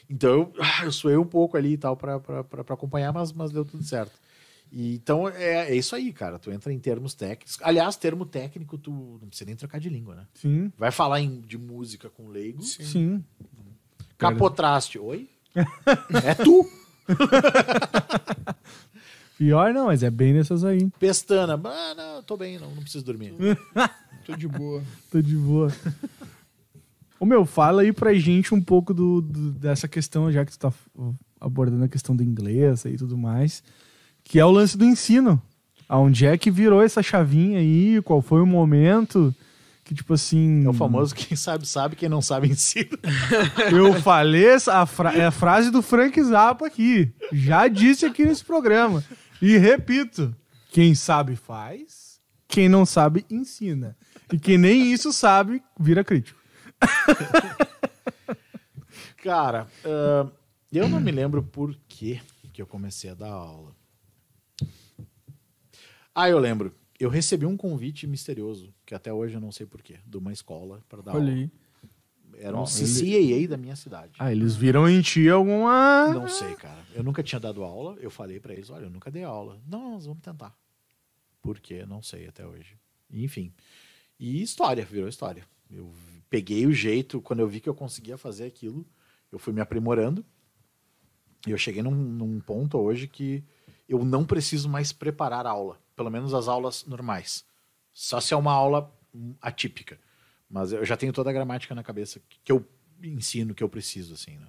Então 0.09 0.29
eu, 0.29 0.53
ah, 0.59 0.85
eu 0.85 0.91
suei 0.91 1.17
um 1.17 1.25
pouco 1.25 1.57
ali 1.57 1.73
e 1.73 1.77
tal 1.77 1.97
pra 1.97 2.21
acompanhar, 2.69 3.11
mas, 3.11 3.31
mas 3.31 3.51
deu 3.51 3.65
tudo 3.65 3.83
certo. 3.83 4.13
E, 4.71 4.95
então 4.95 5.29
é, 5.29 5.69
é 5.71 5.75
isso 5.75 5.95
aí, 5.95 6.11
cara. 6.11 6.39
Tu 6.39 6.51
entra 6.51 6.73
em 6.73 6.79
termos 6.79 7.13
técnicos. 7.13 7.57
Aliás, 7.61 7.95
termo 7.95 8.25
técnico, 8.25 8.77
tu 8.77 8.91
não 9.21 9.27
precisa 9.29 9.45
nem 9.47 9.55
trocar 9.55 9.79
de 9.79 9.89
língua, 9.89 10.15
né? 10.15 10.27
Sim. 10.33 10.71
Vai 10.77 10.91
falar 10.91 11.21
em, 11.21 11.41
de 11.41 11.57
música 11.57 12.09
com 12.09 12.27
leigo. 12.29 12.61
Sim. 12.63 13.23
Capotraste. 14.17 14.97
Oi? 14.97 15.29
é 16.23 16.33
tu. 16.35 16.67
Pior 19.37 19.73
não, 19.73 19.87
mas 19.87 20.03
é 20.03 20.09
bem 20.09 20.33
nessas 20.33 20.63
aí. 20.63 20.89
Pestana. 20.99 21.59
Ah, 21.63 21.93
não, 21.95 22.23
tô 22.23 22.37
bem, 22.37 22.59
não, 22.59 22.69
não 22.73 22.81
preciso 22.83 23.03
dormir. 23.03 23.33
Tô 24.25 24.35
de 24.35 24.47
boa. 24.47 24.83
Tô 25.11 25.21
de 25.21 25.35
boa. 25.35 25.71
Ô 27.19 27.25
meu, 27.25 27.45
fala 27.45 27.81
aí 27.81 27.91
pra 27.91 28.13
gente 28.13 28.53
um 28.53 28.61
pouco 28.61 28.93
do, 28.93 29.21
do- 29.21 29.51
dessa 29.53 29.87
questão, 29.87 30.31
já 30.31 30.45
que 30.45 30.51
tu 30.51 30.59
tá 30.59 30.73
abordando 31.39 31.83
a 31.83 31.87
questão 31.89 32.15
do 32.15 32.23
inglês 32.23 32.85
e 32.85 32.95
tudo 32.95 33.17
mais, 33.17 33.63
que 34.23 34.39
é 34.39 34.45
o 34.45 34.51
lance 34.51 34.77
do 34.77 34.85
ensino. 34.85 35.41
Aonde 35.87 36.25
é 36.25 36.37
que 36.37 36.49
virou 36.49 36.81
essa 36.81 37.03
chavinha 37.03 37.59
aí? 37.59 38.01
Qual 38.03 38.21
foi 38.21 38.41
o 38.41 38.45
momento 38.45 39.33
que, 39.83 39.93
tipo 39.93 40.13
assim. 40.13 40.65
É 40.65 40.69
o 40.69 40.73
famoso 40.73 41.13
quem 41.13 41.35
sabe, 41.37 41.67
sabe, 41.67 41.95
quem 41.95 42.09
não 42.09 42.21
sabe, 42.21 42.47
ensina. 42.49 42.97
Eu 43.71 43.93
falei 44.01 44.45
essa 44.47 44.79
a, 44.81 44.85
fra- 44.85 45.13
é 45.13 45.25
a 45.25 45.31
frase 45.31 45.69
do 45.69 45.81
Frank 45.81 46.21
Zappa 46.23 46.65
aqui. 46.67 47.13
Já 47.31 47.67
disse 47.67 48.05
aqui 48.05 48.25
nesse 48.25 48.43
programa. 48.43 49.03
E 49.41 49.57
repito: 49.57 50.33
quem 50.71 50.95
sabe 50.95 51.35
faz, 51.35 52.19
quem 52.47 52.69
não 52.69 52.85
sabe 52.85 53.25
ensina. 53.29 53.95
E 54.31 54.39
quem 54.39 54.57
nem 54.57 54.93
isso 54.93 55.11
sabe, 55.11 55.61
vira 55.79 56.03
crítico. 56.03 56.39
Cara, 59.23 59.67
ah, 59.85 60.27
eu 60.71 60.87
não 60.89 60.99
me 60.99 61.11
lembro 61.11 61.43
por 61.43 61.75
que 61.87 62.19
eu 62.57 62.67
comecei 62.67 63.09
a 63.09 63.13
dar 63.13 63.31
aula. 63.31 63.73
Ah, 66.13 66.29
eu 66.29 66.39
lembro. 66.39 66.73
Eu 66.99 67.09
recebi 67.09 67.45
um 67.45 67.57
convite 67.57 68.05
misterioso, 68.05 68.73
que 68.85 68.93
até 68.93 69.11
hoje 69.11 69.35
eu 69.35 69.41
não 69.41 69.51
sei 69.51 69.65
porquê, 69.65 69.97
de 70.05 70.17
uma 70.17 70.31
escola 70.31 70.83
para 70.87 71.01
dar 71.01 71.15
Olha 71.15 71.31
aula. 71.31 71.35
aí. 71.35 71.51
Era 72.35 72.59
um 72.59 72.65
CCAA 72.65 73.47
da 73.47 73.57
minha 73.57 73.75
cidade. 73.75 74.13
Ah, 74.17 74.31
eles 74.31 74.55
viram 74.55 74.89
em 74.89 75.01
ti 75.01 75.29
alguma. 75.29 76.11
Não 76.13 76.27
sei, 76.27 76.55
cara. 76.55 76.83
Eu 76.93 77.03
nunca 77.03 77.21
tinha 77.21 77.39
dado 77.39 77.63
aula. 77.63 77.95
Eu 77.99 78.09
falei 78.09 78.39
pra 78.39 78.53
eles, 78.53 78.69
olha, 78.69 78.85
eu 78.85 78.89
nunca 78.89 79.11
dei 79.11 79.23
aula. 79.23 79.61
Não, 79.67 79.91
nós 79.91 80.05
vamos 80.05 80.21
tentar. 80.21 80.55
Por 81.41 81.59
quê? 81.59 81.85
Não 81.85 82.01
sei 82.01 82.27
até 82.27 82.45
hoje. 82.45 82.75
Enfim. 83.11 83.53
E 84.19 84.41
história, 84.41 84.83
virou 84.83 85.07
história. 85.07 85.45
Eu 85.69 85.93
peguei 86.29 86.65
o 86.65 86.71
jeito, 86.71 87.21
quando 87.21 87.41
eu 87.41 87.47
vi 87.47 87.59
que 87.59 87.69
eu 87.69 87.75
conseguia 87.75 88.17
fazer 88.17 88.45
aquilo, 88.45 88.85
eu 89.31 89.37
fui 89.37 89.53
me 89.53 89.61
aprimorando. 89.61 90.25
E 91.45 91.51
eu 91.51 91.57
cheguei 91.57 91.83
num, 91.83 91.91
num 91.91 92.39
ponto 92.39 92.77
hoje 92.77 93.07
que 93.07 93.43
eu 93.87 94.03
não 94.03 94.25
preciso 94.25 94.69
mais 94.69 94.91
preparar 94.91 95.45
a 95.45 95.51
aula. 95.51 95.82
Pelo 95.95 96.09
menos 96.09 96.33
as 96.33 96.47
aulas 96.47 96.85
normais. 96.85 97.45
Só 97.93 98.19
se 98.19 98.33
é 98.33 98.37
uma 98.37 98.51
aula 98.53 98.91
atípica. 99.41 99.99
Mas 100.49 100.71
eu 100.71 100.83
já 100.85 100.97
tenho 100.97 101.13
toda 101.13 101.29
a 101.29 101.33
gramática 101.33 101.73
na 101.75 101.83
cabeça 101.83 102.19
que- 102.27 102.51
eu 102.51 102.65
ensino, 103.01 103.53
que 103.55 103.63
eu 103.63 103.69
preciso, 103.69 104.13
assim, 104.13 104.37
né? 104.37 104.47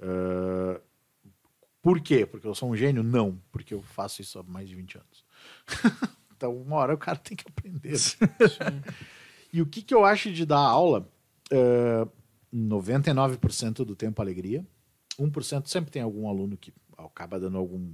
Ah, 0.00 0.80
por 1.82 2.00
quê? 2.00 2.26
Porque 2.26 2.46
eu 2.46 2.54
sou 2.54 2.70
um 2.70 2.76
gênio? 2.76 3.02
Não, 3.02 3.40
porque 3.52 3.72
eu 3.74 3.80
faço 3.82 4.20
isso 4.20 4.38
há 4.38 4.42
mais 4.42 4.68
de 4.68 4.74
20 4.74 4.96
anos. 4.98 5.24
então, 6.36 6.56
uma 6.56 6.76
hora 6.76 6.94
o 6.94 6.98
cara 6.98 7.18
tem 7.18 7.36
que 7.36 7.44
aprender. 7.48 7.94
e 9.52 9.62
o 9.62 9.66
que, 9.66 9.82
que 9.82 9.94
eu 9.94 10.04
acho 10.04 10.32
de 10.32 10.44
dar 10.44 10.58
aula? 10.58 11.08
Ah, 11.52 12.08
99% 12.52 13.84
do 13.84 13.94
tempo 13.94 14.20
alegria. 14.20 14.66
1% 15.18 15.68
sempre 15.68 15.90
tem 15.90 16.02
algum 16.02 16.28
aluno 16.28 16.56
que 16.56 16.72
acaba 16.98 17.38
dando 17.40 17.56
algum 17.56 17.92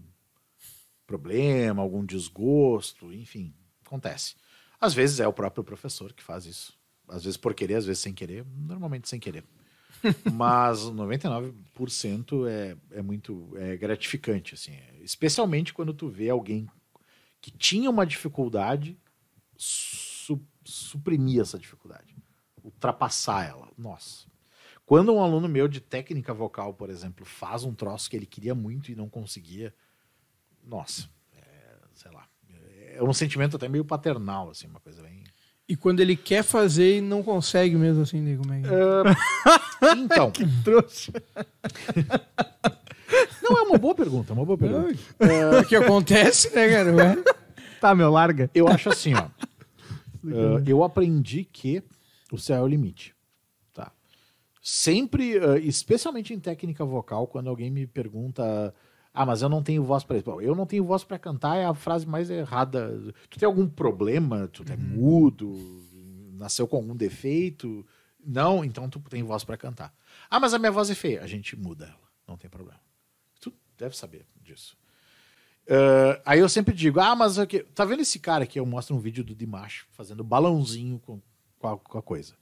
problema, 1.12 1.82
algum 1.82 2.04
desgosto, 2.04 3.12
enfim, 3.12 3.52
acontece. 3.84 4.34
Às 4.80 4.94
vezes 4.94 5.20
é 5.20 5.28
o 5.28 5.32
próprio 5.32 5.62
professor 5.62 6.12
que 6.12 6.22
faz 6.22 6.46
isso. 6.46 6.72
Às 7.06 7.24
vezes 7.24 7.36
por 7.36 7.52
querer, 7.54 7.74
às 7.74 7.84
vezes 7.84 8.02
sem 8.02 8.14
querer, 8.14 8.44
normalmente 8.56 9.08
sem 9.08 9.20
querer. 9.20 9.44
Mas 10.32 10.80
99% 10.80 12.48
é, 12.48 12.76
é 12.90 13.02
muito 13.02 13.52
é 13.56 13.76
gratificante, 13.76 14.54
assim. 14.54 14.72
Especialmente 15.02 15.74
quando 15.74 15.92
tu 15.92 16.08
vê 16.08 16.30
alguém 16.30 16.66
que 17.40 17.50
tinha 17.50 17.90
uma 17.90 18.06
dificuldade 18.06 18.98
su- 19.56 20.40
suprimir 20.64 21.40
essa 21.40 21.58
dificuldade. 21.58 22.16
Ultrapassar 22.64 23.46
ela. 23.46 23.68
Nossa. 23.76 24.26
Quando 24.86 25.12
um 25.12 25.22
aluno 25.22 25.48
meu 25.48 25.68
de 25.68 25.80
técnica 25.80 26.32
vocal, 26.32 26.74
por 26.74 26.88
exemplo, 26.90 27.24
faz 27.24 27.62
um 27.64 27.74
troço 27.74 28.08
que 28.08 28.16
ele 28.16 28.26
queria 28.26 28.54
muito 28.54 28.90
e 28.90 28.96
não 28.96 29.08
conseguia, 29.08 29.74
nossa, 30.64 31.08
é, 31.34 31.40
sei 31.94 32.10
lá. 32.10 32.26
É 32.94 33.02
um 33.02 33.12
sentimento 33.12 33.56
até 33.56 33.68
meio 33.68 33.84
paternal, 33.84 34.50
assim, 34.50 34.66
uma 34.66 34.80
coisa 34.80 35.02
bem. 35.02 35.24
E 35.68 35.76
quando 35.76 36.00
ele 36.00 36.16
quer 36.16 36.42
fazer 36.42 36.98
e 36.98 37.00
não 37.00 37.22
consegue 37.22 37.76
mesmo 37.76 38.02
assim, 38.02 38.20
né? 38.20 38.36
Como 38.36 38.52
é 38.52 38.60
que... 38.60 39.96
Então, 39.96 40.30
Trouxa. 40.62 41.12
não 43.42 43.58
é 43.58 43.62
uma 43.62 43.78
boa 43.78 43.94
pergunta, 43.94 44.32
é 44.32 44.34
uma 44.34 44.44
boa 44.44 44.58
pergunta. 44.58 44.98
É, 45.18 45.60
o 45.60 45.64
que 45.64 45.76
acontece, 45.76 46.54
né, 46.54 46.68
cara? 46.68 46.94
Ué? 46.94 47.16
Tá, 47.80 47.94
meu, 47.94 48.10
larga. 48.10 48.50
Eu 48.54 48.68
acho 48.68 48.88
assim, 48.88 49.14
ó. 49.14 49.28
Uh, 50.24 50.62
eu 50.68 50.84
aprendi 50.84 51.42
que 51.42 51.82
o 52.30 52.38
céu 52.38 52.58
é 52.58 52.62
o 52.62 52.66
limite. 52.68 53.12
Tá? 53.74 53.90
Sempre, 54.62 55.36
uh, 55.36 55.56
especialmente 55.56 56.32
em 56.32 56.38
técnica 56.38 56.84
vocal, 56.84 57.26
quando 57.26 57.50
alguém 57.50 57.72
me 57.72 57.88
pergunta 57.88 58.72
Ah, 59.14 59.26
mas 59.26 59.42
eu 59.42 59.48
não 59.48 59.62
tenho 59.62 59.84
voz 59.84 60.04
pra 60.04 60.16
isso. 60.16 60.24
Bom, 60.24 60.40
eu 60.40 60.54
não 60.54 60.66
tenho 60.66 60.84
voz 60.84 61.04
pra 61.04 61.18
cantar 61.18 61.56
é 61.56 61.64
a 61.64 61.74
frase 61.74 62.06
mais 62.06 62.30
errada. 62.30 63.12
Tu 63.28 63.38
tem 63.38 63.46
algum 63.46 63.68
problema? 63.68 64.48
Tu 64.48 64.64
é 64.70 64.76
mudo? 64.76 65.54
Nasceu 66.34 66.66
com 66.66 66.76
algum 66.76 66.96
defeito? 66.96 67.86
Não, 68.24 68.64
então 68.64 68.88
tu 68.88 68.98
tem 69.00 69.22
voz 69.22 69.44
pra 69.44 69.56
cantar. 69.56 69.94
Ah, 70.30 70.40
mas 70.40 70.54
a 70.54 70.58
minha 70.58 70.72
voz 70.72 70.88
é 70.88 70.94
feia. 70.94 71.22
A 71.22 71.26
gente 71.26 71.56
muda 71.56 71.86
ela, 71.86 72.08
não 72.26 72.36
tem 72.36 72.48
problema. 72.48 72.80
Tu 73.40 73.52
deve 73.76 73.96
saber 73.96 74.26
disso. 74.40 74.76
Ah, 75.68 76.20
aí 76.24 76.40
eu 76.40 76.48
sempre 76.48 76.74
digo, 76.74 77.00
ah, 77.00 77.14
mas 77.14 77.38
aqui, 77.38 77.60
tá 77.74 77.84
vendo 77.84 78.00
esse 78.00 78.18
cara 78.18 78.44
aqui? 78.44 78.58
Eu 78.58 78.66
mostro 78.66 78.96
um 78.96 79.00
vídeo 79.00 79.24
do 79.24 79.34
Dimash 79.34 79.86
fazendo 79.92 80.24
balãozinho 80.24 80.98
com, 80.98 81.20
com, 81.58 81.68
a, 81.68 81.78
com 81.78 81.98
a 81.98 82.02
coisa. 82.02 82.34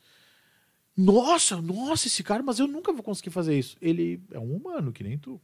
Nossa, 0.96 1.60
nossa, 1.62 2.08
esse 2.08 2.22
cara, 2.22 2.42
mas 2.42 2.58
eu 2.58 2.66
nunca 2.66 2.92
vou 2.92 3.02
conseguir 3.02 3.30
fazer 3.30 3.58
isso. 3.58 3.76
Ele 3.80 4.22
é 4.30 4.38
um 4.38 4.54
humano, 4.54 4.92
que 4.92 5.02
nem 5.02 5.16
tu. 5.16 5.40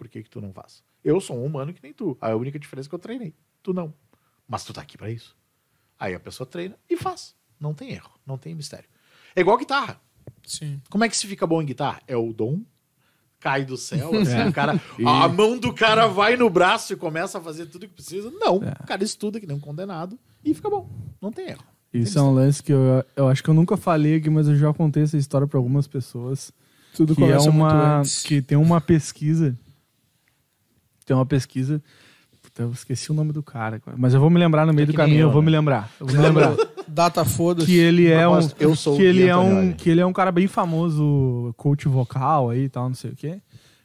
Por 0.00 0.08
que, 0.08 0.22
que 0.22 0.30
tu 0.30 0.40
não 0.40 0.50
faz? 0.50 0.82
Eu 1.04 1.20
sou 1.20 1.36
um 1.36 1.44
humano 1.44 1.74
que 1.74 1.82
nem 1.82 1.92
tu. 1.92 2.16
A 2.22 2.34
única 2.34 2.58
diferença 2.58 2.88
é 2.88 2.90
que 2.90 2.94
eu 2.94 2.98
treinei. 2.98 3.34
Tu 3.62 3.74
não. 3.74 3.92
Mas 4.48 4.64
tu 4.64 4.72
tá 4.72 4.80
aqui 4.80 4.96
pra 4.96 5.10
isso. 5.10 5.36
Aí 5.98 6.14
a 6.14 6.18
pessoa 6.18 6.46
treina 6.46 6.74
e 6.88 6.96
faz. 6.96 7.34
Não 7.60 7.74
tem 7.74 7.92
erro, 7.92 8.08
não 8.26 8.38
tem 8.38 8.54
mistério. 8.54 8.88
É 9.36 9.42
igual 9.42 9.58
guitarra. 9.58 10.00
Sim. 10.42 10.80
Como 10.88 11.04
é 11.04 11.08
que 11.10 11.14
se 11.14 11.26
fica 11.26 11.46
bom 11.46 11.60
em 11.60 11.66
guitarra? 11.66 12.00
É 12.08 12.16
o 12.16 12.32
dom, 12.32 12.62
cai 13.38 13.62
do 13.62 13.76
céu, 13.76 14.10
assim, 14.14 14.48
o 14.48 14.52
cara, 14.54 14.80
a 15.04 15.28
mão 15.28 15.58
do 15.58 15.70
cara 15.74 16.06
vai 16.06 16.34
no 16.34 16.48
braço 16.48 16.94
e 16.94 16.96
começa 16.96 17.36
a 17.36 17.42
fazer 17.42 17.66
tudo 17.66 17.86
que 17.86 17.92
precisa. 17.92 18.30
Não, 18.30 18.56
o 18.56 18.86
cara 18.86 19.04
estuda 19.04 19.38
que 19.38 19.46
nem 19.46 19.54
um 19.54 19.60
condenado 19.60 20.18
e 20.42 20.54
fica 20.54 20.70
bom. 20.70 20.88
Não 21.20 21.30
tem 21.30 21.50
erro. 21.50 21.64
Isso 21.92 22.18
é 22.18 22.22
um 22.22 22.32
lance 22.32 22.62
que 22.62 22.72
eu, 22.72 23.04
eu 23.14 23.28
acho 23.28 23.44
que 23.44 23.50
eu 23.50 23.54
nunca 23.54 23.76
falei 23.76 24.16
aqui, 24.16 24.30
mas 24.30 24.48
eu 24.48 24.56
já 24.56 24.72
contei 24.72 25.02
essa 25.02 25.18
história 25.18 25.46
pra 25.46 25.58
algumas 25.58 25.86
pessoas. 25.86 26.50
Tudo 26.94 27.14
que 27.14 27.22
é 27.22 27.38
uma 27.38 27.98
antes. 27.98 28.22
que 28.22 28.40
tem 28.40 28.56
uma 28.56 28.80
pesquisa 28.80 29.54
tem 31.10 31.16
uma 31.16 31.26
pesquisa 31.26 31.82
Puta, 32.40 32.62
eu 32.62 32.70
esqueci 32.70 33.10
o 33.10 33.14
nome 33.14 33.32
do 33.32 33.42
cara 33.42 33.76
agora, 33.76 33.96
mas 33.98 34.14
eu 34.14 34.20
vou 34.20 34.30
me 34.30 34.38
lembrar 34.38 34.64
no 34.64 34.72
meio 34.72 34.86
do 34.86 34.92
que 34.92 34.96
nem 34.96 35.06
caminho 35.06 35.22
eu, 35.22 35.26
eu, 35.26 35.32
vou 35.32 35.42
né? 35.42 35.46
me 35.46 35.50
lembrar 35.50 35.90
eu 35.98 36.06
vou 36.06 36.16
me 36.16 36.22
lembrar 36.22 36.54
Data 36.86 37.24
foda-se. 37.24 37.66
que 37.66 37.76
ele 37.76 38.08
é 38.08 38.28
um 38.28 38.48
eu 38.60 38.76
sou 38.76 38.96
que 38.96 39.02
ele 39.02 39.26
é 39.26 39.36
um 39.36 39.72
que 39.72 39.90
ele 39.90 40.00
é 40.00 40.06
um 40.06 40.12
cara 40.12 40.30
bem 40.30 40.46
famoso 40.46 41.52
coach 41.56 41.88
vocal 41.88 42.50
aí 42.50 42.64
e 42.64 42.68
tal 42.68 42.88
não 42.88 42.94
sei 42.94 43.10
o 43.10 43.16
quê 43.16 43.42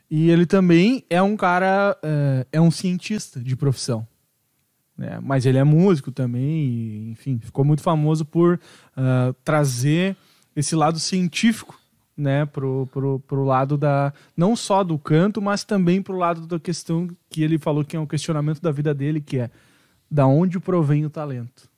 e 0.09 0.29
ele 0.29 0.45
também 0.45 1.03
é 1.09 1.19
um 1.19 1.35
cara 1.35 1.97
é, 2.03 2.47
é 2.53 2.61
um 2.61 2.69
cientista 2.69 3.39
de 3.39 3.55
profissão 3.55 4.07
né? 4.95 5.19
mas 5.21 5.47
ele 5.47 5.57
é 5.57 5.63
músico 5.63 6.11
também 6.11 6.63
e, 6.63 7.11
enfim 7.11 7.39
ficou 7.39 7.65
muito 7.65 7.81
famoso 7.81 8.23
por 8.23 8.59
ah, 8.95 9.33
trazer 9.43 10.15
esse 10.55 10.75
lado 10.75 10.99
científico 10.99 11.75
né 12.17 12.45
pro, 12.45 12.87
pro, 12.87 13.19
pro 13.19 13.43
lado 13.43 13.77
da 13.77 14.13
não 14.37 14.55
só 14.55 14.83
do 14.83 14.97
canto 14.97 15.41
mas 15.41 15.63
também 15.63 16.01
pro 16.01 16.17
lado 16.17 16.47
da 16.47 16.59
questão 16.59 17.09
que 17.29 17.43
ele 17.43 17.57
falou 17.57 17.83
que 17.83 17.97
é 17.97 17.99
um 17.99 18.05
questionamento 18.05 18.61
da 18.61 18.71
vida 18.71 18.93
dele 18.93 19.19
que 19.19 19.39
é 19.39 19.49
da 20.09 20.25
onde 20.25 20.59
provém 20.59 21.05
o 21.05 21.09
talento? 21.09 21.69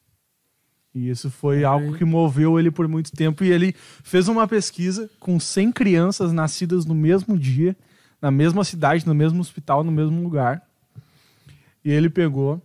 E 0.94 1.10
isso 1.10 1.30
foi 1.30 1.64
algo 1.64 1.96
que 1.96 2.06
moveu 2.06 2.60
ele 2.60 2.72
por 2.72 2.88
muito 2.88 3.12
tempo 3.12 3.44
e 3.44 3.52
ele 3.52 3.74
fez 4.04 4.28
uma 4.28 4.48
pesquisa 4.48 5.10
com 5.20 5.40
100 5.40 5.72
crianças 5.72 6.32
nascidas 6.32 6.86
no 6.86 6.96
mesmo 6.96 7.38
dia 7.38 7.76
na 8.22 8.32
mesma 8.32 8.64
cidade 8.64 9.06
no 9.06 9.16
mesmo 9.16 9.40
hospital 9.40 9.84
no 9.84 9.92
mesmo 9.92 10.22
lugar. 10.22 10.62
E 11.84 11.92
ele 11.92 12.10
pegou 12.10 12.62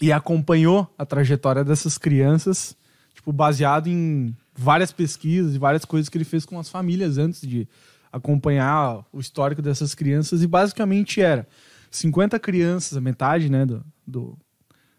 e 0.00 0.12
acompanhou 0.12 0.92
a 0.98 1.06
trajetória 1.06 1.62
dessas 1.62 1.96
crianças, 1.96 2.76
tipo, 3.14 3.32
baseado 3.32 3.86
em 3.86 4.36
várias 4.54 4.92
pesquisas 4.92 5.54
e 5.54 5.58
várias 5.58 5.84
coisas 5.84 6.08
que 6.08 6.16
ele 6.16 6.24
fez 6.24 6.44
com 6.44 6.58
as 6.58 6.68
famílias 6.68 7.18
antes 7.18 7.40
de 7.40 7.68
acompanhar 8.12 9.04
o 9.12 9.18
histórico 9.20 9.62
dessas 9.62 9.94
crianças. 9.94 10.42
E 10.42 10.46
basicamente 10.46 11.20
era 11.20 11.46
50 11.90 12.38
crianças, 12.38 12.96
a 12.96 13.00
metade, 13.00 13.48
né, 13.50 13.64
do, 13.64 13.84
do- 14.06 14.38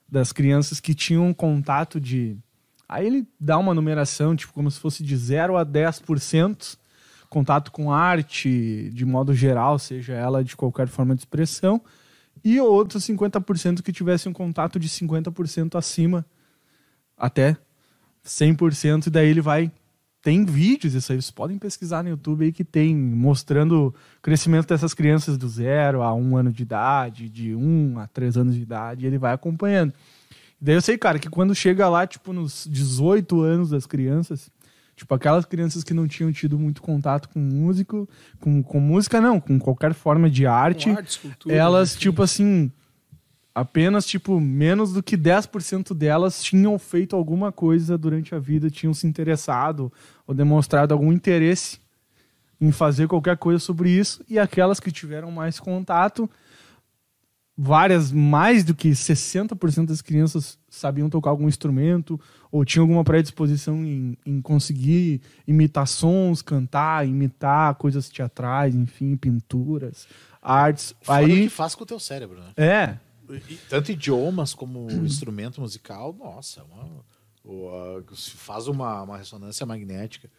das 0.09 0.31
crianças 0.31 0.79
que 0.79 0.93
tinham 0.93 1.33
contato 1.33 1.99
de. 1.99 2.37
Aí 2.87 3.05
ele 3.07 3.27
dá 3.39 3.57
uma 3.57 3.73
numeração, 3.73 4.35
tipo, 4.35 4.53
como 4.53 4.69
se 4.69 4.79
fosse 4.79 5.03
de 5.03 5.15
0 5.17 5.57
a 5.57 5.65
10% 5.65 6.77
contato 7.29 7.71
com 7.71 7.91
arte, 7.91 8.91
de 8.93 9.05
modo 9.05 9.33
geral, 9.33 9.79
seja 9.79 10.13
ela 10.13 10.43
de 10.43 10.55
qualquer 10.55 10.87
forma 10.87 11.15
de 11.15 11.21
expressão, 11.21 11.81
e 12.43 12.59
outros 12.61 13.03
50% 13.07 13.81
que 13.81 13.91
tivessem 13.91 14.29
um 14.29 14.33
contato 14.33 14.79
de 14.79 14.87
50% 14.87 15.75
acima, 15.75 16.23
até 17.17 17.57
100%, 18.25 19.07
e 19.07 19.09
daí 19.09 19.27
ele 19.29 19.41
vai. 19.41 19.71
Tem 20.21 20.45
vídeos, 20.45 20.93
isso 20.93 21.11
aí 21.11 21.21
vocês 21.21 21.31
podem 21.31 21.57
pesquisar 21.57 22.01
no 22.01 22.09
YouTube 22.09 22.45
aí 22.45 22.51
que 22.53 22.63
tem, 22.63 22.95
mostrando 22.95 23.87
o 23.87 23.93
crescimento 24.21 24.67
dessas 24.67 24.93
crianças 24.93 25.37
do 25.37 25.49
zero 25.49 26.01
a 26.01 26.13
um 26.13 26.37
ano 26.37 26.49
de 26.49 26.63
idade, 26.63 27.27
de 27.27 27.53
um 27.53 27.99
a 27.99 28.07
três 28.07 28.37
anos 28.37 28.55
de 28.55 28.61
idade, 28.61 29.03
e 29.03 29.07
ele 29.07 29.17
vai 29.17 29.33
acompanhando. 29.33 29.93
Daí 30.61 30.75
eu 30.75 30.81
sei, 30.81 30.97
cara, 30.97 31.19
que 31.19 31.29
quando 31.29 31.53
chega 31.53 31.89
lá, 31.89 32.07
tipo, 32.07 32.31
nos 32.31 32.65
18 32.71 33.41
anos 33.41 33.71
das 33.71 33.85
crianças, 33.85 34.49
tipo, 34.95 35.13
aquelas 35.13 35.43
crianças 35.43 35.83
que 35.83 35.93
não 35.93 36.07
tinham 36.07 36.31
tido 36.31 36.57
muito 36.57 36.81
contato 36.81 37.27
com 37.27 37.39
músico, 37.39 38.07
com, 38.39 38.63
com 38.63 38.79
música 38.79 39.19
não, 39.19 39.41
com 39.41 39.59
qualquer 39.59 39.93
forma 39.93 40.29
de 40.29 40.47
arte, 40.47 40.89
escultura, 41.05 41.53
elas, 41.53 41.91
enfim. 41.91 41.99
tipo 41.99 42.23
assim, 42.23 42.71
apenas, 43.53 44.05
tipo, 44.05 44.39
menos 44.39 44.93
do 44.93 45.03
que 45.03 45.17
10% 45.17 45.93
delas 45.93 46.43
tinham 46.43 46.77
feito 46.79 47.15
alguma 47.15 47.51
coisa 47.51 47.97
durante 47.97 48.33
a 48.33 48.39
vida, 48.39 48.69
tinham 48.69 48.93
se 48.93 49.05
interessado 49.05 49.91
ou 50.25 50.33
demonstrado 50.33 50.93
algum 50.93 51.11
interesse 51.11 51.79
em 52.59 52.71
fazer 52.71 53.07
qualquer 53.07 53.37
coisa 53.37 53.59
sobre 53.59 53.89
isso, 53.89 54.23
e 54.29 54.39
aquelas 54.39 54.79
que 54.79 54.91
tiveram 54.91 55.29
mais 55.29 55.59
contato, 55.59 56.29
várias, 57.57 58.11
mais 58.11 58.63
do 58.63 58.73
que 58.73 58.89
60% 58.89 59.85
das 59.87 60.01
crianças 60.01 60.57
sabiam 60.69 61.09
tocar 61.09 61.29
algum 61.29 61.47
instrumento 61.47 62.19
ou 62.51 62.63
tinham 62.63 62.83
alguma 62.83 63.03
predisposição 63.03 63.83
em, 63.85 64.17
em 64.25 64.41
conseguir 64.41 65.21
imitar 65.45 65.87
sons, 65.87 66.41
cantar, 66.41 67.07
imitar 67.07 67.75
coisas 67.75 68.09
teatrais, 68.09 68.73
enfim, 68.73 69.15
pinturas, 69.15 70.07
artes. 70.41 70.95
Fora 71.01 71.21
o 71.21 71.25
Aí 71.25 71.43
que 71.43 71.49
faz 71.49 71.75
com 71.75 71.83
o 71.83 71.87
teu 71.87 71.99
cérebro, 71.99 72.39
né? 72.39 72.53
é, 72.55 72.97
tanto 73.69 73.91
idiomas 73.91 74.53
como 74.53 74.87
instrumento 75.05 75.61
musical, 75.61 76.13
nossa, 76.17 76.61
é 76.61 76.63
uma, 76.63 76.89
o, 77.43 77.69
a- 77.69 78.15
se 78.15 78.31
faz 78.31 78.67
uma, 78.67 79.01
uma 79.03 79.17
ressonância 79.17 79.65
magnética. 79.65 80.29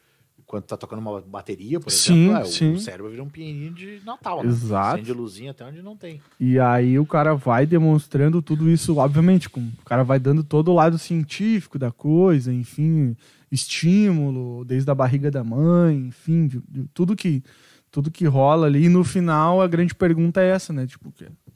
Quando 0.47 0.65
tá 0.65 0.77
tocando 0.77 0.99
uma 0.99 1.23
bateria, 1.23 1.81
por 1.81 1.91
Sim, 1.91 2.25
exemplo, 2.27 2.37
é, 2.37 2.43
o- 2.43 2.47
sim. 2.47 2.73
o 2.75 2.79
cérebro 2.79 3.11
vira 3.11 3.23
um 3.23 3.29
pianinho 3.31 3.73
de 3.73 4.03
Natal, 4.05 4.43
né? 4.43 4.51
Exato. 4.51 4.97
Acende 4.97 5.13
luzinha 5.13 5.53
até 5.53 5.65
onde 5.65 5.81
não 5.81 5.97
tem. 5.97 6.21
E 6.39 6.59
aí 6.59 6.99
o 6.99 7.07
cara 7.07 7.35
vai 7.35 7.65
demonstrando 7.65 8.43
tudo 8.43 8.69
isso, 8.69 8.97
obviamente, 8.99 9.49
com, 9.49 9.61
o 9.61 9.85
cara 9.87 10.03
vai 10.03 10.19
dando 10.21 10.45
todo 10.45 10.71
o 10.71 10.75
lado 10.75 10.99
científico 10.99 11.79
da 11.79 11.91
coisa, 11.91 12.53
enfim, 12.53 13.17
estímulo 13.51 14.65
desde 14.65 14.91
a 14.91 14.95
barriga 14.95 15.31
da 15.31 15.43
mãe, 15.43 15.97
enfim, 16.09 16.47
de- 16.47 16.63
de 16.69 16.85
tudo 16.93 17.17
que 17.17 17.43
tudo 17.91 18.11
que 18.11 18.27
rola 18.27 18.67
ali. 18.67 18.87
E 18.87 18.89
no 18.89 19.05
final 19.05 19.63
a 19.63 19.69
grande 19.69 19.95
pergunta 19.95 20.43
é 20.43 20.49
essa, 20.49 20.73
né? 20.73 20.85
Tipo, 20.85 21.13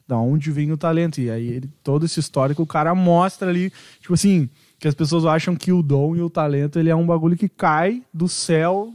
da 0.09 0.17
onde 0.17 0.51
vem 0.51 0.71
o 0.71 0.77
talento? 0.77 1.21
E 1.21 1.29
aí 1.29 1.47
ele, 1.47 1.69
todo 1.83 2.05
esse 2.05 2.19
histórico 2.19 2.63
o 2.63 2.67
cara 2.67 2.93
mostra 2.95 3.49
ali, 3.49 3.71
tipo 4.01 4.15
assim, 4.15 4.49
que 4.79 4.87
as 4.87 4.95
pessoas 4.95 5.23
acham 5.23 5.55
que 5.55 5.71
o 5.71 5.83
dom 5.83 6.15
e 6.15 6.21
o 6.21 6.29
talento 6.29 6.79
ele 6.79 6.89
é 6.89 6.95
um 6.95 7.05
bagulho 7.05 7.37
que 7.37 7.47
cai 7.47 8.03
do 8.13 8.27
céu, 8.27 8.91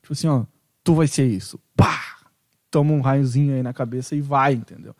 tipo 0.00 0.14
assim, 0.14 0.26
ó, 0.26 0.44
tu 0.82 0.94
vai 0.94 1.06
ser 1.06 1.26
isso. 1.26 1.60
Pá! 1.76 2.14
toma 2.74 2.92
um 2.92 3.00
raiozinho 3.00 3.54
aí 3.54 3.62
na 3.62 3.72
cabeça 3.72 4.16
e 4.16 4.20
vai, 4.20 4.54
entendeu? 4.54 4.96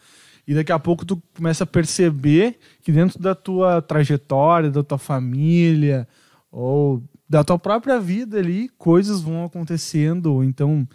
E 0.46 0.54
daqui 0.54 0.70
a 0.70 0.78
pouco 0.78 1.04
tu 1.04 1.20
começa 1.34 1.64
a 1.64 1.66
perceber 1.66 2.56
que 2.82 2.92
dentro 2.92 3.18
da 3.18 3.34
tua 3.34 3.82
trajetória, 3.82 4.70
da 4.70 4.84
tua 4.84 4.98
família, 4.98 6.06
ou 6.52 7.02
da 7.28 7.42
tua 7.42 7.58
própria 7.58 7.98
vida 7.98 8.38
ali, 8.38 8.68
coisas 8.78 9.20
vão 9.20 9.44
acontecendo, 9.44 10.26
ou 10.26 10.44
então 10.44 10.86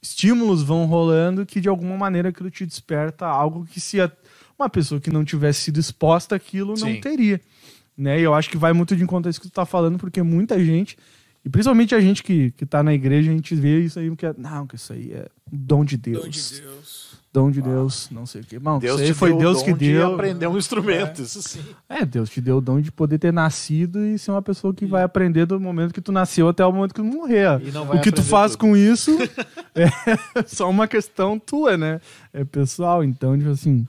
estímulos 0.00 0.62
vão 0.62 0.86
rolando 0.86 1.44
que 1.46 1.60
de 1.60 1.68
alguma 1.68 1.96
maneira 1.96 2.28
aquilo 2.28 2.50
te 2.50 2.64
desperta 2.66 3.26
algo 3.26 3.66
que 3.66 3.80
se 3.80 4.00
a- 4.00 4.10
uma 4.58 4.68
pessoa 4.68 5.00
que 5.00 5.10
não 5.10 5.24
tivesse 5.24 5.62
sido 5.62 5.78
exposta 5.80 6.34
àquilo 6.36 6.70
não 6.70 6.76
Sim. 6.88 7.00
teria. 7.00 7.40
Né? 7.96 8.20
E 8.20 8.22
eu 8.22 8.34
acho 8.34 8.48
que 8.50 8.56
vai 8.56 8.72
muito 8.72 8.94
de 8.96 9.02
encontro 9.02 9.28
a 9.28 9.30
isso 9.30 9.40
que 9.40 9.48
tu 9.48 9.52
tá 9.52 9.66
falando, 9.66 9.98
porque 9.98 10.22
muita 10.22 10.62
gente, 10.64 10.96
e 11.44 11.48
principalmente 11.48 11.94
a 11.94 12.00
gente 12.00 12.22
que, 12.22 12.50
que 12.52 12.64
tá 12.64 12.82
na 12.82 12.94
igreja, 12.94 13.30
a 13.30 13.34
gente 13.34 13.54
vê 13.54 13.80
isso 13.80 13.98
aí 13.98 14.14
que 14.16 14.26
é, 14.26 14.34
não, 14.38 14.66
que 14.66 14.76
isso 14.76 14.92
aí 14.92 15.12
é 15.12 15.28
dom 15.50 15.84
de 15.84 15.96
Deus. 15.96 16.22
Dom 16.24 16.28
de 16.30 16.60
Deus. 16.60 17.07
Dom 17.38 17.50
de 17.52 17.62
Deus, 17.62 18.08
não 18.10 18.26
sei 18.26 18.40
o 18.40 18.44
quê. 18.44 18.58
Bom, 18.58 18.80
Deus 18.80 18.94
isso 18.96 19.02
aí 19.02 19.12
te 19.12 19.14
foi 19.14 19.28
deu 19.28 19.36
o 19.36 19.40
Deus 19.40 19.58
dom 19.58 19.64
que 19.64 19.72
de 19.74 19.92
deu. 19.92 20.14
aprender 20.14 20.46
um 20.48 20.58
instrumento, 20.58 21.22
isso 21.22 21.40
sim. 21.40 21.64
É, 21.88 22.04
Deus 22.04 22.28
te 22.28 22.40
deu 22.40 22.56
o 22.56 22.60
dom 22.60 22.80
de 22.80 22.90
poder 22.90 23.18
ter 23.18 23.32
nascido 23.32 24.04
e 24.04 24.18
ser 24.18 24.32
uma 24.32 24.42
pessoa 24.42 24.74
que 24.74 24.84
vai 24.84 25.04
aprender 25.04 25.46
do 25.46 25.60
momento 25.60 25.94
que 25.94 26.00
tu 26.00 26.10
nasceu 26.10 26.48
até 26.48 26.66
o 26.66 26.72
momento 26.72 26.94
que 26.94 27.00
tu 27.00 27.04
morrer. 27.04 27.60
E 27.62 27.96
O 27.96 28.00
que 28.00 28.10
tu 28.10 28.24
faz 28.24 28.52
tudo. 28.52 28.60
com 28.62 28.76
isso 28.76 29.16
é 29.74 29.86
só 30.46 30.68
uma 30.68 30.88
questão 30.88 31.38
tua, 31.38 31.76
né? 31.76 32.00
É 32.32 32.44
pessoal, 32.44 33.04
então, 33.04 33.38
tipo 33.38 33.50
assim. 33.50 33.86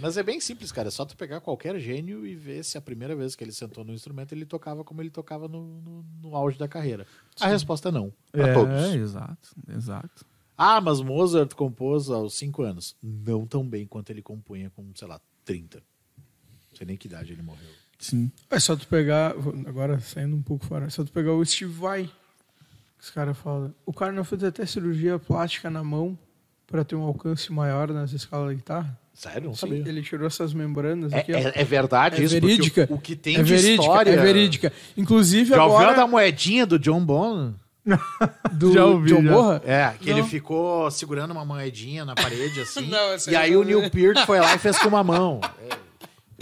Mas 0.00 0.16
é 0.16 0.22
bem 0.22 0.40
simples, 0.40 0.72
cara. 0.72 0.88
É 0.88 0.90
só 0.90 1.04
tu 1.04 1.16
pegar 1.16 1.40
qualquer 1.40 1.78
gênio 1.78 2.26
e 2.26 2.34
ver 2.34 2.64
se 2.64 2.76
a 2.76 2.80
primeira 2.80 3.14
vez 3.14 3.36
que 3.36 3.44
ele 3.44 3.52
sentou 3.52 3.84
no 3.84 3.92
instrumento 3.92 4.32
ele 4.32 4.44
tocava 4.44 4.82
como 4.82 5.00
ele 5.02 5.10
tocava 5.10 5.46
no, 5.48 5.80
no, 5.80 6.04
no 6.22 6.36
auge 6.36 6.58
da 6.58 6.66
carreira. 6.66 7.06
A 7.40 7.48
resposta 7.48 7.88
é 7.88 7.92
não. 7.92 8.12
Pra 8.30 8.48
é, 8.48 8.54
todos. 8.54 8.94
exato, 8.94 9.48
exato. 9.72 10.24
Ah, 10.56 10.80
mas 10.80 11.00
Mozart 11.00 11.54
compôs 11.54 12.08
aos 12.10 12.34
5 12.34 12.62
anos. 12.62 12.94
Não 13.02 13.46
tão 13.46 13.66
bem 13.66 13.86
quanto 13.86 14.10
ele 14.10 14.22
compunha 14.22 14.70
com, 14.70 14.84
sei 14.94 15.08
lá, 15.08 15.20
30. 15.44 15.78
Não 15.78 16.76
sei 16.76 16.86
nem 16.86 16.96
que 16.96 17.06
idade 17.08 17.32
ele 17.32 17.42
morreu. 17.42 17.68
Sim. 17.98 18.30
É 18.50 18.58
só 18.58 18.74
tu 18.76 18.86
pegar, 18.88 19.32
agora 19.66 19.98
saindo 20.00 20.34
um 20.36 20.42
pouco 20.42 20.66
fora, 20.66 20.86
é 20.86 20.90
só 20.90 21.04
tu 21.04 21.12
pegar 21.12 21.32
o 21.32 21.44
Steve 21.44 21.72
Vai, 21.72 22.04
que 22.04 23.04
os 23.04 23.10
caras 23.10 23.36
falam. 23.38 23.72
O 23.86 23.92
cara 23.92 24.10
não 24.12 24.24
fez 24.24 24.42
até 24.44 24.66
cirurgia 24.66 25.18
plástica 25.18 25.70
na 25.70 25.84
mão 25.84 26.18
para 26.66 26.84
ter 26.84 26.96
um 26.96 27.02
alcance 27.02 27.52
maior 27.52 27.88
nas 27.92 28.12
escalas 28.12 28.48
da 28.48 28.54
guitarra? 28.54 28.98
Sério? 29.14 29.48
Não 29.48 29.54
Sim, 29.54 29.60
sabia. 29.68 29.88
ele 29.88 30.02
tirou 30.02 30.26
essas 30.26 30.54
membranas 30.54 31.12
É, 31.12 31.18
aqui, 31.18 31.32
é- 31.32 31.52
é 31.60 31.64
verdade 31.64 32.16
É 32.20 32.24
isso? 32.24 32.34
Porque 32.34 32.46
verídica. 32.46 32.88
O, 32.90 32.94
o 32.94 32.98
que 33.00 33.14
tem 33.14 33.36
é 33.36 33.42
de 33.42 33.50
verídica, 33.50 33.82
história... 33.82 34.10
é 34.10 34.16
verídica. 34.16 34.72
Inclusive 34.96 35.50
Já 35.50 35.62
ouviu 35.64 35.76
a 35.78 35.80
agora 35.82 35.96
da 35.96 36.06
moedinha 36.06 36.66
do 36.66 36.78
John 36.78 37.04
Bonham? 37.04 37.54
do 38.52 38.72
Já 38.72 38.84
ouvi, 38.86 39.08
John 39.08 39.22
já. 39.24 39.60
É, 39.64 39.94
que 39.98 40.10
Não. 40.10 40.18
ele 40.18 40.26
ficou 40.28 40.90
segurando 40.90 41.32
uma 41.32 41.44
moedinha 41.44 42.04
na 42.04 42.14
parede, 42.14 42.60
assim. 42.60 42.86
Não, 42.90 43.12
essa 43.12 43.30
e 43.30 43.36
aí 43.36 43.50
aí 43.50 43.56
o 43.56 43.64
Neil. 43.64 43.90
Peart 43.90 44.24
foi 44.26 44.38
lá 44.40 44.54
e 44.54 44.58
fez 44.58 44.78
com 44.78 44.88
uma 44.88 45.02
mão. 45.04 45.40
É. 45.68 45.82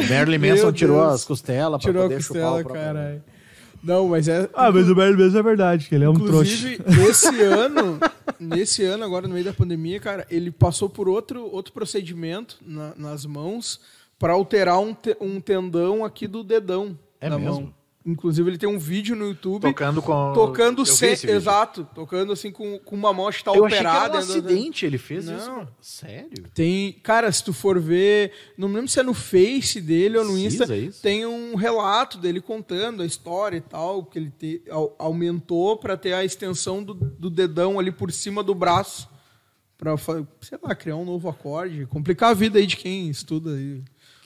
O 0.00 0.02
Marilyn 0.08 0.38
Meu 0.38 0.54
Manson 0.56 0.72
tirou 0.72 1.02
as 1.02 1.26
costelas 1.26 1.82
pra 1.82 1.90
tirou 1.90 2.04
a 2.04 2.08
poder 2.08 2.22
chupar 2.22 2.40
costela, 2.42 2.60
o 2.60 2.62
próprio... 2.64 2.82
caralho. 2.84 3.22
Não, 3.82 4.08
mas 4.08 4.28
é 4.28 4.48
Ah, 4.54 4.72
mas 4.72 4.88
o 4.88 4.94
Barry 4.94 5.14
mesmo 5.14 5.38
é 5.38 5.42
verdade, 5.42 5.88
que 5.90 5.94
ele 5.94 6.04
é 6.04 6.08
um 6.08 6.14
trouxa. 6.14 6.54
Inclusive, 6.54 6.82
esse 7.10 7.42
ano, 7.42 7.98
nesse 8.38 8.82
ano, 8.82 9.04
agora 9.04 9.28
no 9.28 9.34
meio 9.34 9.44
da 9.44 9.52
pandemia, 9.52 10.00
cara, 10.00 10.26
ele 10.30 10.50
passou 10.50 10.88
por 10.88 11.06
outro, 11.06 11.44
outro 11.52 11.74
procedimento 11.74 12.56
na- 12.62 12.94
nas 12.96 13.26
mãos 13.26 13.78
para 14.18 14.32
alterar 14.32 14.78
um, 14.78 14.94
te- 14.94 15.16
um 15.20 15.38
tendão 15.38 16.02
aqui 16.02 16.26
do 16.26 16.42
dedão 16.42 16.98
É 17.20 17.28
da 17.28 17.38
mesmo? 17.38 17.54
mão. 17.60 17.74
Inclusive, 18.04 18.48
ele 18.48 18.56
tem 18.56 18.66
um 18.68 18.78
vídeo 18.78 19.14
no 19.14 19.26
YouTube 19.26 19.60
Tocando 19.60 20.00
com... 20.00 20.32
tocando 20.32 20.86
sem. 20.86 21.10
Exato, 21.28 21.86
tocando 21.94 22.32
assim 22.32 22.50
com, 22.50 22.78
com 22.78 22.96
uma 22.96 23.12
mão 23.12 23.30
que 23.30 23.44
tá 23.44 23.52
Eu 23.54 23.66
achei 23.66 23.78
que 23.78 23.84
operada. 23.86 24.16
era 24.16 24.24
um 24.24 24.26
dentro 24.26 24.42
da- 24.42 24.48
acidente, 24.48 24.86
ele 24.86 24.96
fez 24.96 25.26
Não. 25.26 25.36
isso. 25.36 25.68
Sério? 25.82 26.44
Tem, 26.54 26.92
cara, 27.02 27.30
se 27.30 27.44
tu 27.44 27.52
for 27.52 27.78
ver, 27.78 28.32
não 28.56 28.68
me 28.70 28.76
lembro 28.76 28.90
se 28.90 28.98
é 28.98 29.02
no 29.02 29.12
Face 29.12 29.82
dele 29.82 30.16
ou 30.16 30.24
no 30.24 30.38
Insta, 30.38 30.74
isso? 30.74 31.02
tem 31.02 31.26
um 31.26 31.54
relato 31.56 32.16
dele 32.16 32.40
contando 32.40 33.02
a 33.02 33.06
história 33.06 33.58
e 33.58 33.60
tal, 33.60 34.02
que 34.06 34.18
ele 34.18 34.30
te- 34.30 34.62
au- 34.70 34.96
aumentou 34.98 35.76
pra 35.76 35.94
ter 35.94 36.14
a 36.14 36.24
extensão 36.24 36.82
do, 36.82 36.94
do 36.94 37.28
dedão 37.28 37.78
ali 37.78 37.92
por 37.92 38.10
cima 38.10 38.42
do 38.42 38.54
braço, 38.54 39.08
Pra, 39.76 39.96
fa- 39.96 40.26
sei 40.42 40.58
lá, 40.62 40.74
criar 40.74 40.96
um 40.96 41.06
novo 41.06 41.26
acorde, 41.28 41.86
complicar 41.86 42.30
a 42.30 42.34
vida 42.34 42.58
aí 42.58 42.66
de 42.66 42.76
quem 42.76 43.08
estuda 43.08 43.52
aí. 43.54 43.82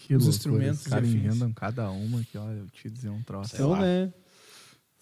Que 0.06 0.14
Os 0.14 0.24
loucura, 0.24 0.36
instrumentos 0.36 0.81
Os 0.82 0.86
caras 0.86 1.09
inventam 1.09 1.52
cada 1.52 1.90
uma 1.90 2.22
que, 2.31 2.36
olha, 2.36 2.59
eu 2.59 2.66
te 2.66 2.90
dizer 2.90 3.09
um 3.09 3.22
troço. 3.22 3.66
Lá. 3.66 3.81
né? 3.81 4.12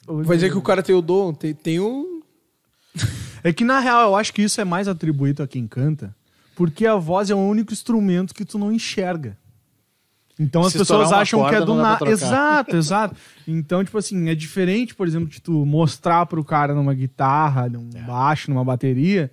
Vai 0.07 0.37
dizer 0.37 0.51
que 0.51 0.59
o 0.59 0.63
cara 0.63 0.83
tem 0.83 0.95
o 0.95 1.03
dom, 1.03 1.33
tem, 1.35 1.53
tem 1.55 1.81
o. 1.81 2.23
É 3.43 3.53
que 3.53 3.65
na 3.65 3.81
real 3.81 4.03
eu 4.11 4.17
acho 4.17 4.33
que 4.33 4.43
isso 4.43 4.61
é 4.61 4.65
mais 4.65 4.87
atribuído 4.87 5.43
a 5.43 5.49
quem 5.49 5.67
canta, 5.67 6.15
porque 6.55 6.87
a 6.87 6.95
voz 6.95 7.31
é 7.31 7.35
o 7.35 7.39
único 7.39 7.73
instrumento 7.73 8.33
que 8.35 8.45
tu 8.45 8.59
não 8.59 8.71
enxerga. 8.73 9.37
Então 10.39 10.63
as 10.63 10.73
Se 10.73 10.79
pessoas 10.79 11.13
acham 11.13 11.49
que 11.49 11.55
é 11.55 11.65
do 11.65 11.75
nada. 11.75 12.09
Exato, 12.09 12.77
exato. 12.77 13.17
Então, 13.47 13.85
tipo 13.85 13.99
assim, 13.99 14.29
é 14.29 14.35
diferente, 14.35 14.95
por 14.95 15.07
exemplo, 15.09 15.29
de 15.29 15.41
tu 15.41 15.67
mostrar 15.67 16.27
pro 16.27 16.45
cara 16.45 16.75
numa 16.75 16.95
guitarra, 16.95 17.69
num 17.69 17.91
É. 17.95 18.03
baixo, 18.03 18.51
numa 18.51 18.65
bateria, 18.65 19.31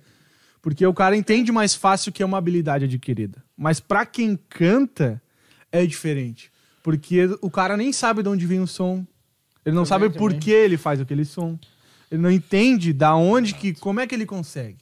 porque 0.60 0.84
o 0.86 0.92
cara 0.92 1.16
entende 1.16 1.50
mais 1.52 1.74
fácil 1.74 2.10
que 2.12 2.22
é 2.22 2.26
uma 2.26 2.38
habilidade 2.38 2.84
adquirida. 2.84 3.42
Mas 3.56 3.78
pra 3.80 4.04
quem 4.04 4.38
canta, 4.48 5.20
é 5.72 5.84
diferente. 5.86 6.50
Porque 6.82 7.28
o 7.40 7.50
cara 7.50 7.76
nem 7.76 7.92
sabe 7.92 8.22
de 8.22 8.28
onde 8.28 8.46
vem 8.46 8.60
o 8.60 8.66
som. 8.66 9.06
Ele 9.64 9.74
não 9.76 9.84
Também, 9.84 10.08
sabe 10.08 10.18
por 10.18 10.30
também. 10.30 10.40
que 10.40 10.50
ele 10.50 10.76
faz 10.78 11.00
aquele 11.00 11.24
som. 11.24 11.58
Ele 12.10 12.20
não 12.22 12.30
entende 12.30 12.92
da 12.92 13.14
onde 13.14 13.54
que, 13.54 13.74
como 13.74 14.00
é 14.00 14.06
que 14.06 14.14
ele 14.14 14.26
consegue. 14.26 14.78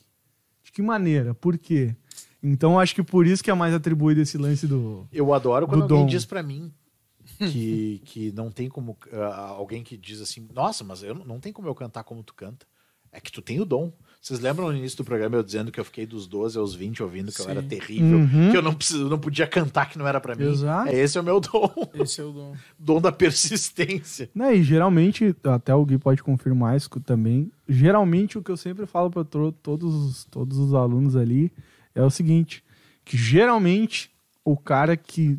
De 0.63 0.71
que 0.73 0.81
maneira, 0.81 1.35
por 1.35 1.59
quê. 1.59 1.95
Então 2.43 2.79
acho 2.79 2.95
que 2.95 3.03
por 3.03 3.27
isso 3.27 3.43
que 3.43 3.51
é 3.51 3.55
mais 3.55 3.75
atribuído 3.75 4.21
esse 4.21 4.39
lance 4.39 4.67
do. 4.67 5.07
Eu 5.13 5.35
adoro 5.35 5.67
quando 5.67 5.81
Do 5.87 5.95
alguém 5.95 6.07
dom. 6.07 6.07
diz 6.07 6.25
pra 6.25 6.43
mim 6.43 6.73
que, 7.39 8.01
que 8.05 8.33
não 8.33 8.51
tem 8.51 8.69
como. 8.69 8.97
ah, 9.13 9.49
alguém 9.49 9.83
que 9.83 9.97
diz 9.97 10.21
assim, 10.21 10.47
nossa, 10.55 10.85
mas 10.85 11.03
eu 11.03 11.15
não, 11.15 11.25
não 11.25 11.41
tem 11.41 11.53
como 11.53 11.67
eu 11.69 11.75
cantar 11.75 12.05
como 12.05 12.23
tu 12.23 12.35
canta. 12.35 12.65
É 13.11 13.21
que 13.21 13.33
tu 13.33 13.43
tem 13.43 13.61
o 13.61 13.65
dom. 13.65 13.93
Vocês 14.21 14.41
lembram 14.41 14.69
no 14.71 14.77
início 14.77 14.99
do 14.99 15.05
programa 15.05 15.37
eu 15.37 15.43
dizendo 15.45 15.71
que 15.71 15.79
eu 15.79 15.85
fiquei 15.85 16.05
dos 16.05 16.27
12 16.27 16.59
aos 16.59 16.75
20 16.75 17.03
ouvindo 17.03 17.31
que 17.33 17.41
eu 17.41 17.45
Sim. 17.45 17.51
era 17.53 17.63
terrível, 17.63 18.19
Uhum. 18.19 18.51
que 18.51 18.57
eu 18.57 18.61
não, 18.63 18.75
preciso, 18.75 19.03
eu 19.05 19.09
não 19.09 19.19
podia 19.19 19.47
cantar 19.47 19.89
que 19.89 19.97
não 19.97 20.07
era 20.07 20.21
pra 20.21 20.35
mim? 20.35 20.45
Exato. 20.51 20.89
É 20.91 20.95
esse 20.97 21.17
é 21.17 21.21
o 21.21 21.25
meu 21.25 21.39
dom. 21.41 21.73
Esse 21.95 22.21
é 22.21 22.25
o 22.25 22.33
dom. 22.33 22.55
dom 22.79 23.01
da 23.01 23.13
persistência. 23.13 24.29
Né, 24.35 24.57
e 24.57 24.63
geralmente, 24.63 25.35
até 25.45 25.73
o 25.75 25.85
Gui 25.85 25.99
pode 25.99 26.23
confirmar 26.23 26.77
isso 26.77 26.91
também. 27.01 27.51
Geralmente 27.69 28.37
o 28.37 28.43
que 28.43 28.51
eu 28.51 28.57
sempre 28.57 28.87
falo 28.87 29.09
para 29.09 29.25
todos, 29.25 29.95
os- 29.95 30.25
todos 30.25 30.59
os 30.59 30.75
alunos 30.75 31.15
ali 31.17 31.53
é 31.95 32.03
o 32.03 32.11
seguinte: 32.11 32.63
que 33.05 33.17
geralmente 33.17 34.11
o 34.45 34.57
cara 34.57 34.97
que 34.97 35.39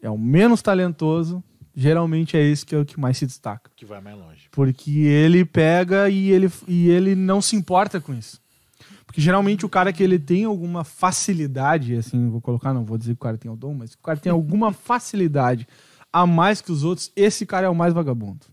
é 0.00 0.08
o 0.08 0.16
menos 0.16 0.62
talentoso, 0.62 1.42
geralmente 1.80 2.36
é 2.36 2.42
esse 2.42 2.64
que 2.66 2.74
é 2.74 2.78
o 2.78 2.84
que 2.84 3.00
mais 3.00 3.16
se 3.16 3.26
destaca. 3.26 3.70
Que 3.74 3.86
vai 3.86 4.00
mais 4.00 4.16
longe. 4.16 4.48
Porque 4.50 4.90
ele 4.90 5.44
pega 5.44 6.08
e 6.10 6.30
ele, 6.30 6.50
e 6.68 6.90
ele 6.90 7.14
não 7.14 7.40
se 7.40 7.56
importa 7.56 8.00
com 8.00 8.12
isso. 8.12 8.38
Porque 9.06 9.20
geralmente 9.20 9.64
o 9.64 9.68
cara 9.68 9.92
que 9.92 10.02
ele 10.02 10.18
tem 10.18 10.44
alguma 10.44 10.84
facilidade, 10.84 11.96
assim, 11.96 12.28
vou 12.28 12.40
colocar, 12.40 12.72
não 12.74 12.84
vou 12.84 12.98
dizer 12.98 13.12
que 13.14 13.20
o 13.20 13.24
cara 13.24 13.38
tem 13.38 13.50
o 13.50 13.56
dom, 13.56 13.74
mas 13.74 13.94
que 13.94 14.00
o 14.00 14.04
cara 14.04 14.18
tem 14.18 14.30
alguma 14.30 14.72
facilidade 14.74 15.66
a 16.12 16.26
mais 16.26 16.60
que 16.60 16.70
os 16.70 16.84
outros, 16.84 17.10
esse 17.16 17.46
cara 17.46 17.66
é 17.66 17.70
o 17.70 17.74
mais 17.74 17.94
vagabundo. 17.94 18.46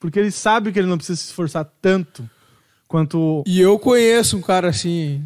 Porque 0.00 0.18
ele 0.18 0.32
sabe 0.32 0.72
que 0.72 0.78
ele 0.78 0.88
não 0.88 0.96
precisa 0.96 1.18
se 1.20 1.26
esforçar 1.28 1.64
tanto 1.80 2.28
quanto. 2.88 3.44
E 3.46 3.60
eu 3.60 3.78
conheço 3.78 4.36
um 4.36 4.42
cara 4.42 4.68
assim, 4.68 5.24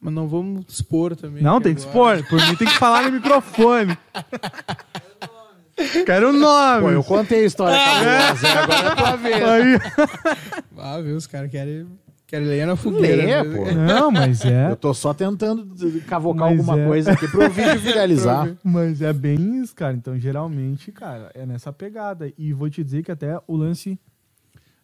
mas 0.00 0.14
não 0.14 0.28
vamos 0.28 0.64
expor 0.68 1.16
também. 1.16 1.42
Não, 1.42 1.60
tem 1.60 1.74
que 1.74 1.82
agora- 1.86 2.20
expor. 2.20 2.28
Por 2.38 2.48
mim 2.48 2.54
tem 2.54 2.68
que 2.68 2.78
falar 2.78 3.02
no 3.02 3.10
microfone. 3.12 3.98
Quero 6.06 6.30
o 6.30 6.32
nome. 6.32 6.82
Pô, 6.82 6.90
eu 6.90 7.04
contei 7.04 7.42
a 7.42 7.46
história 7.46 7.76
cabulosa, 7.76 8.48
agora 8.48 8.88
é 8.88 8.94
tua 8.94 9.16
vez. 9.16 9.42
Aí. 9.42 9.78
Ah, 10.78 11.00
viu? 11.00 11.16
Os 11.16 11.26
caras 11.26 11.50
querem, 11.50 11.86
querem 12.26 12.46
lenha 12.46 12.66
na 12.66 12.76
fogueira. 12.76 13.16
Lenha, 13.16 13.44
né? 13.44 13.56
pô. 13.56 13.72
Não, 13.72 14.10
mas 14.10 14.44
é. 14.44 14.70
Eu 14.70 14.76
tô 14.76 14.92
só 14.92 15.14
tentando 15.14 15.74
cavocar 16.02 16.50
Mas 16.50 16.58
alguma 16.58 16.80
é. 16.80 16.86
coisa 16.86 17.12
aqui 17.12 17.26
pro 17.28 17.48
vídeo 17.50 17.78
viralizar. 17.80 18.54
Mas 18.62 19.00
é 19.02 19.12
bem 19.12 19.60
isso, 19.60 19.74
cara. 19.74 19.94
Então, 19.94 20.18
geralmente, 20.18 20.92
cara, 20.92 21.30
é 21.34 21.44
nessa 21.46 21.72
pegada. 21.72 22.32
E 22.36 22.52
vou 22.52 22.68
te 22.68 22.84
dizer 22.84 23.02
que 23.02 23.10
até 23.10 23.40
o 23.46 23.56
lance. 23.56 23.98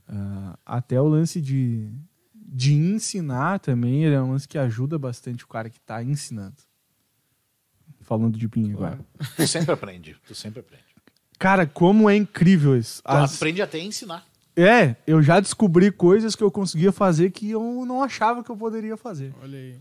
ah, 0.08 0.58
até 0.64 1.00
o 1.00 1.06
lance 1.06 1.40
de, 1.40 1.88
de 2.34 2.74
ensinar 2.74 3.60
também, 3.60 4.04
ele 4.04 4.14
é 4.14 4.20
um 4.20 4.32
lance 4.32 4.48
que 4.48 4.58
ajuda 4.58 4.98
bastante 4.98 5.44
o 5.44 5.48
cara 5.48 5.70
que 5.70 5.80
tá 5.80 6.02
ensinando. 6.02 6.56
Falando 8.10 8.36
de 8.36 8.48
Pinho 8.48 8.76
agora. 8.76 8.98
Tu 9.36 9.46
sempre 9.46 9.72
aprende, 9.72 10.16
tu 10.26 10.34
sempre 10.34 10.58
aprende. 10.58 10.82
Cara, 11.38 11.64
como 11.64 12.10
é 12.10 12.16
incrível 12.16 12.76
isso. 12.76 13.00
Tu 13.04 13.08
As- 13.08 13.36
aprende 13.36 13.62
até 13.62 13.78
a 13.78 13.84
ensinar. 13.84 14.26
É, 14.56 14.96
eu 15.06 15.22
já 15.22 15.38
descobri 15.38 15.92
coisas 15.92 16.34
que 16.34 16.42
eu 16.42 16.50
conseguia 16.50 16.90
fazer 16.90 17.30
que 17.30 17.48
eu 17.52 17.62
não 17.86 18.02
achava 18.02 18.42
que 18.42 18.50
eu 18.50 18.56
poderia 18.56 18.96
fazer. 18.96 19.32
Olha 19.40 19.56
aí. 19.56 19.76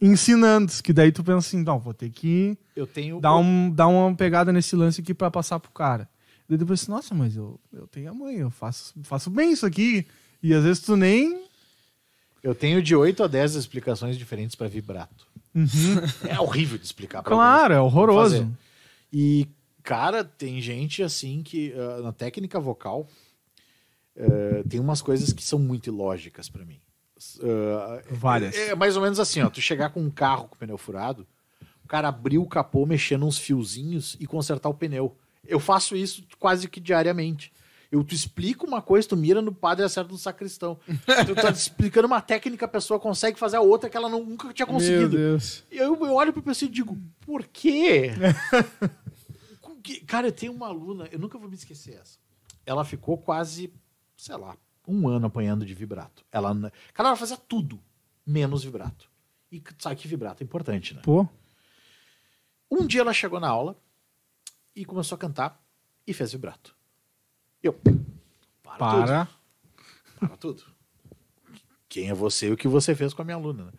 Ensinando, 0.00 0.72
que 0.82 0.94
daí 0.94 1.12
tu 1.12 1.22
pensa 1.22 1.46
assim, 1.46 1.62
não, 1.62 1.78
vou 1.78 1.92
ter 1.92 2.08
que 2.08 2.56
Eu 2.74 2.86
tenho. 2.86 3.20
dar, 3.20 3.36
um, 3.36 3.70
dar 3.70 3.86
uma 3.88 4.14
pegada 4.14 4.50
nesse 4.50 4.74
lance 4.74 5.02
aqui 5.02 5.12
pra 5.12 5.30
passar 5.30 5.60
pro 5.60 5.70
cara. 5.70 6.08
Daí 6.48 6.56
depois 6.56 6.80
assim, 6.82 6.90
nossa, 6.90 7.14
mas 7.14 7.36
eu, 7.36 7.60
eu 7.70 7.86
tenho 7.86 8.10
a 8.10 8.14
mãe, 8.14 8.36
eu 8.36 8.50
faço, 8.50 8.94
faço 9.02 9.28
bem 9.28 9.52
isso 9.52 9.66
aqui. 9.66 10.06
E 10.42 10.54
às 10.54 10.64
vezes 10.64 10.82
tu 10.82 10.96
nem. 10.96 11.44
Eu 12.44 12.54
tenho 12.54 12.82
de 12.82 12.94
8 12.94 13.22
a 13.22 13.26
10 13.26 13.54
explicações 13.54 14.18
diferentes 14.18 14.54
pra 14.54 14.68
vibrato. 14.68 15.26
É 16.28 16.38
horrível 16.38 16.76
de 16.76 16.84
explicar 16.84 17.22
pra 17.22 17.34
Claro, 17.34 17.72
é 17.72 17.80
horroroso. 17.80 18.54
E, 19.10 19.48
cara, 19.82 20.22
tem 20.22 20.60
gente 20.60 21.02
assim 21.02 21.42
que 21.42 21.72
ah, 21.72 22.02
na 22.02 22.12
técnica 22.12 22.60
vocal 22.60 23.08
eh, 24.14 24.62
tem 24.68 24.78
umas 24.78 25.00
coisas 25.00 25.32
que 25.32 25.42
são 25.42 25.58
muito 25.58 25.86
ilógicas 25.86 26.50
pra 26.50 26.66
mim. 26.66 26.82
Ah, 27.42 28.02
Várias. 28.10 28.54
É, 28.54 28.70
é 28.70 28.74
mais 28.74 28.94
ou 28.94 29.02
menos 29.02 29.18
assim, 29.18 29.40
ó. 29.40 29.48
Tu 29.48 29.62
chegar 29.62 29.88
com 29.88 30.02
um 30.02 30.10
carro 30.10 30.46
com 30.48 30.54
o 30.54 30.58
pneu 30.58 30.76
furado, 30.76 31.26
o 31.82 31.88
cara 31.88 32.08
abrir 32.08 32.36
o 32.36 32.46
capô, 32.46 32.84
mexer 32.84 33.18
uns 33.22 33.38
fiozinhos 33.38 34.18
e 34.20 34.26
consertar 34.26 34.68
o 34.68 34.74
pneu. 34.74 35.16
Eu 35.46 35.58
faço 35.58 35.96
isso 35.96 36.22
quase 36.38 36.68
que 36.68 36.78
diariamente. 36.78 37.50
Eu 37.90 38.02
tu 38.02 38.14
explico 38.14 38.66
uma 38.66 38.82
coisa, 38.82 39.08
tu 39.08 39.16
mira 39.16 39.40
no 39.40 39.52
padre 39.52 39.84
e 39.84 39.86
acerta 39.86 40.10
no 40.10 40.18
sacristão. 40.18 40.78
tu 41.26 41.34
tá 41.34 41.50
explicando 41.50 42.06
uma 42.06 42.20
técnica, 42.20 42.64
a 42.64 42.68
pessoa 42.68 42.98
consegue 42.98 43.38
fazer 43.38 43.56
a 43.56 43.60
outra 43.60 43.88
que 43.88 43.96
ela 43.96 44.08
nunca 44.08 44.52
tinha 44.52 44.66
Meu 44.66 44.74
conseguido. 44.74 45.16
Deus. 45.16 45.64
E 45.70 45.76
Eu, 45.76 45.94
eu 46.04 46.14
olho 46.14 46.32
pra 46.32 46.42
pessoa 46.42 46.68
e 46.68 46.72
digo, 46.72 46.98
por 47.20 47.44
quê? 47.46 48.10
Cara, 50.06 50.28
eu 50.28 50.32
tenho 50.32 50.52
uma 50.52 50.68
aluna, 50.68 51.08
eu 51.12 51.18
nunca 51.18 51.38
vou 51.38 51.48
me 51.48 51.54
esquecer 51.54 51.94
essa. 52.00 52.18
Ela 52.64 52.84
ficou 52.84 53.18
quase, 53.18 53.72
sei 54.16 54.36
lá, 54.36 54.56
um 54.88 55.06
ano 55.08 55.26
apanhando 55.26 55.64
de 55.66 55.74
vibrato. 55.74 56.24
Ela, 56.32 56.54
cara, 56.94 57.10
ela 57.10 57.16
fazia 57.16 57.36
tudo, 57.36 57.78
menos 58.24 58.64
vibrato. 58.64 59.10
E 59.52 59.62
sabe 59.78 59.96
que 59.96 60.08
vibrato 60.08 60.42
é 60.42 60.44
importante, 60.44 60.94
né? 60.94 61.02
Pô, 61.02 61.28
Um 62.70 62.86
dia 62.86 63.02
ela 63.02 63.12
chegou 63.12 63.38
na 63.38 63.48
aula 63.48 63.76
e 64.74 64.84
começou 64.84 65.16
a 65.16 65.18
cantar 65.18 65.62
e 66.06 66.12
fez 66.14 66.32
vibrato. 66.32 66.74
Eu, 67.64 67.72
para, 67.72 68.76
tudo. 68.76 68.78
para. 68.78 69.28
Para 70.20 70.36
tudo. 70.36 70.62
Quem 71.88 72.10
é 72.10 72.14
você 72.14 72.48
e 72.48 72.52
o 72.52 72.56
que 72.58 72.68
você 72.68 72.94
fez 72.94 73.14
com 73.14 73.22
a 73.22 73.24
minha 73.24 73.36
aluna, 73.36 73.64
né? 73.64 73.72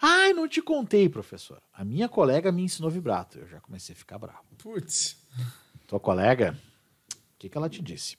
Ai, 0.00 0.34
não 0.34 0.46
te 0.46 0.60
contei, 0.60 1.08
professor. 1.08 1.62
A 1.72 1.82
minha 1.82 2.10
colega 2.10 2.52
me 2.52 2.62
ensinou 2.62 2.90
vibrato. 2.90 3.38
Eu 3.38 3.48
já 3.48 3.58
comecei 3.58 3.94
a 3.94 3.96
ficar 3.96 4.18
bravo. 4.18 4.44
Putz. 4.58 5.16
Tua 5.86 5.98
colega, 5.98 6.58
o 7.10 7.38
que, 7.38 7.48
que 7.48 7.56
ela 7.56 7.70
te 7.70 7.80
disse? 7.80 8.18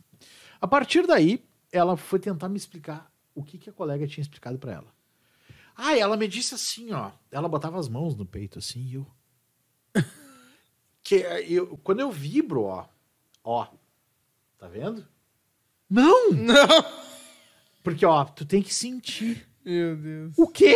A 0.59 0.67
partir 0.67 1.05
daí, 1.05 1.45
ela 1.71 1.95
foi 1.95 2.17
tentar 2.17 2.49
me 2.49 2.57
explicar 2.57 3.11
o 3.35 3.43
que, 3.43 3.59
que 3.59 3.69
a 3.69 3.73
colega 3.73 4.07
tinha 4.07 4.23
explicado 4.23 4.57
pra 4.57 4.73
ela. 4.73 4.93
Ah, 5.75 5.95
ela 5.95 6.17
me 6.17 6.27
disse 6.27 6.55
assim, 6.55 6.91
ó. 6.91 7.11
Ela 7.31 7.47
botava 7.47 7.79
as 7.79 7.87
mãos 7.87 8.15
no 8.15 8.25
peito 8.25 8.57
assim 8.57 8.79
e 8.79 8.93
eu. 8.95 9.07
que 11.03 11.15
eu, 11.47 11.77
quando 11.77 11.99
eu 11.99 12.11
vibro, 12.11 12.63
ó. 12.63 12.87
Ó. 13.43 13.67
Tá 14.63 14.69
vendo? 14.69 15.05
Não! 15.89 16.31
Não. 16.31 16.85
Porque, 17.83 18.05
ó, 18.05 18.23
tu 18.23 18.45
tem 18.45 18.61
que 18.61 18.73
sentir. 18.73 19.45
Meu 19.65 19.93
Deus. 19.97 20.33
O 20.37 20.47
quê? 20.47 20.73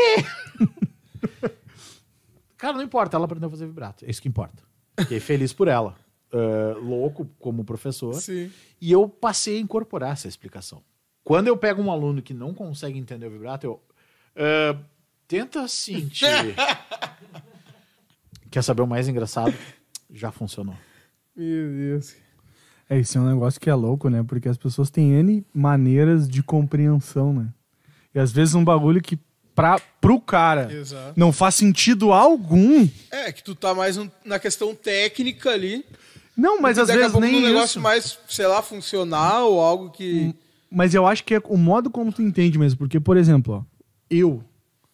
Cara, 2.57 2.73
não 2.73 2.83
importa, 2.83 3.15
ela 3.15 3.23
aprendeu 3.23 3.47
a 3.47 3.49
fazer 3.49 3.65
vibrato. 3.65 4.03
É 4.03 4.09
isso 4.09 4.21
que 4.21 4.27
importa. 4.27 4.61
Fiquei 4.99 5.21
feliz 5.21 5.53
por 5.53 5.69
ela. 5.69 5.95
Ah, 6.33 6.75
louco 6.77 7.31
como 7.39 7.63
professor. 7.63 8.13
Sim. 8.15 8.51
E 8.81 8.91
eu 8.91 9.07
passei 9.07 9.55
a 9.55 9.61
incorporar 9.61 10.11
essa 10.11 10.27
explicação. 10.27 10.83
Quando 11.23 11.47
eu 11.47 11.55
pego 11.55 11.81
um 11.81 11.89
aluno 11.89 12.21
que 12.21 12.33
não 12.33 12.53
consegue 12.53 12.99
entender 12.99 13.27
o 13.27 13.31
vibrato, 13.31 13.65
eu. 13.67 13.81
ah, 14.35 14.77
tenta 15.29 15.65
sentir. 15.69 16.27
Quer 18.51 18.61
saber 18.63 18.81
o 18.81 18.87
mais 18.87 19.07
engraçado? 19.07 19.57
Já 20.11 20.29
funcionou. 20.29 20.75
Meu 21.33 21.69
Deus. 21.69 22.26
É, 22.89 22.99
isso 22.99 23.17
é 23.17 23.21
um 23.21 23.27
negócio 23.27 23.59
que 23.59 23.69
é 23.69 23.73
louco, 23.75 24.09
né? 24.09 24.23
Porque 24.23 24.47
as 24.47 24.57
pessoas 24.57 24.89
têm 24.89 25.11
N 25.13 25.45
maneiras 25.53 26.27
de 26.27 26.41
compreensão, 26.41 27.33
né? 27.33 27.47
E 28.15 28.19
às 28.19 28.31
vezes 28.31 28.55
um 28.55 28.63
bagulho 28.63 29.01
que 29.01 29.19
pra, 29.53 29.79
pro 29.99 30.19
cara 30.21 30.71
Exato. 30.71 31.13
não 31.19 31.33
faz 31.33 31.55
sentido 31.55 32.13
algum. 32.13 32.87
É, 33.11 33.31
que 33.31 33.43
tu 33.43 33.53
tá 33.55 33.73
mais 33.73 33.97
um- 33.97 34.09
na 34.23 34.39
questão 34.39 34.73
técnica 34.73 35.49
ali. 35.49 35.83
Não, 36.35 36.61
mas 36.61 36.77
às 36.77 36.87
vezes 36.87 37.13
nem 37.19 37.35
um 37.37 37.41
negócio 37.41 37.79
isso. 37.79 37.81
mais, 37.81 38.17
sei 38.29 38.45
lá, 38.47 38.61
funcional 38.61 39.51
ou 39.51 39.59
algo 39.59 39.89
que. 39.89 40.33
Mas 40.71 40.93
eu 40.93 41.05
acho 41.07 41.23
que 41.23 41.33
é 41.35 41.41
o 41.45 41.57
modo 41.57 41.89
como 41.89 42.11
tu 42.13 42.21
entende 42.21 42.57
mesmo. 42.59 42.77
Porque, 42.77 42.99
por 42.99 43.17
exemplo, 43.17 43.55
ó, 43.55 43.63
eu, 44.09 44.43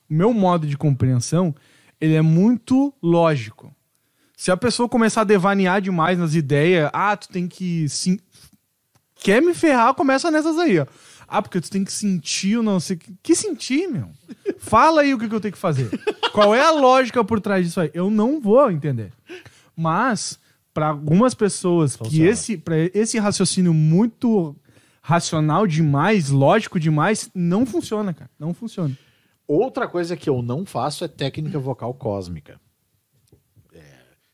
meu 0.09 0.33
modo 0.33 0.65
de 0.65 0.77
compreensão, 0.77 1.53
ele 1.99 2.13
é 2.15 2.21
muito 2.21 2.93
lógico. 3.03 3.73
Se 4.35 4.51
a 4.51 4.57
pessoa 4.57 4.89
começar 4.89 5.21
a 5.21 5.25
devanear 5.25 5.81
demais 5.81 6.17
nas 6.17 6.35
ideias, 6.35 6.89
ah, 6.93 7.15
tu 7.15 7.29
tem 7.29 7.47
que. 7.47 7.87
Sim... 7.89 8.19
Quer 9.15 9.41
me 9.41 9.53
ferrar, 9.53 9.93
começa 9.93 10.29
nessas 10.29 10.57
aí, 10.57 10.79
ó. 10.79 10.85
Ah, 11.27 11.41
porque 11.41 11.61
tu 11.61 11.69
tem 11.69 11.83
que 11.83 11.91
sentir 11.91 12.57
o 12.57 12.63
não 12.63 12.79
sei. 12.79 12.97
o 12.97 12.99
Que 12.99 13.15
Que 13.23 13.35
sentir, 13.35 13.87
meu? 13.87 14.09
Fala 14.57 15.01
aí 15.01 15.13
o 15.13 15.17
que, 15.17 15.29
que 15.29 15.33
eu 15.33 15.39
tenho 15.39 15.53
que 15.53 15.57
fazer. 15.57 15.89
Qual 16.31 16.53
é 16.53 16.61
a 16.61 16.71
lógica 16.71 17.23
por 17.23 17.39
trás 17.39 17.65
disso 17.65 17.79
aí? 17.79 17.89
Eu 17.93 18.09
não 18.09 18.39
vou 18.39 18.69
entender. 18.69 19.11
Mas, 19.75 20.37
para 20.73 20.87
algumas 20.87 21.33
pessoas 21.33 21.95
que 21.95 22.03
Funciona. 22.03 22.29
esse, 22.29 22.57
pra 22.57 22.75
esse 22.93 23.17
raciocínio 23.17 23.73
muito 23.73 24.55
racional 25.01 25.65
demais, 25.65 26.29
lógico 26.29 26.79
demais, 26.79 27.29
não 27.33 27.65
funciona, 27.65 28.13
cara. 28.13 28.29
Não 28.39 28.53
funciona. 28.53 28.97
Outra 29.47 29.87
coisa 29.87 30.15
que 30.15 30.29
eu 30.29 30.41
não 30.41 30.65
faço 30.65 31.03
é 31.03 31.07
técnica 31.07 31.59
vocal 31.59 31.93
cósmica. 31.93 32.59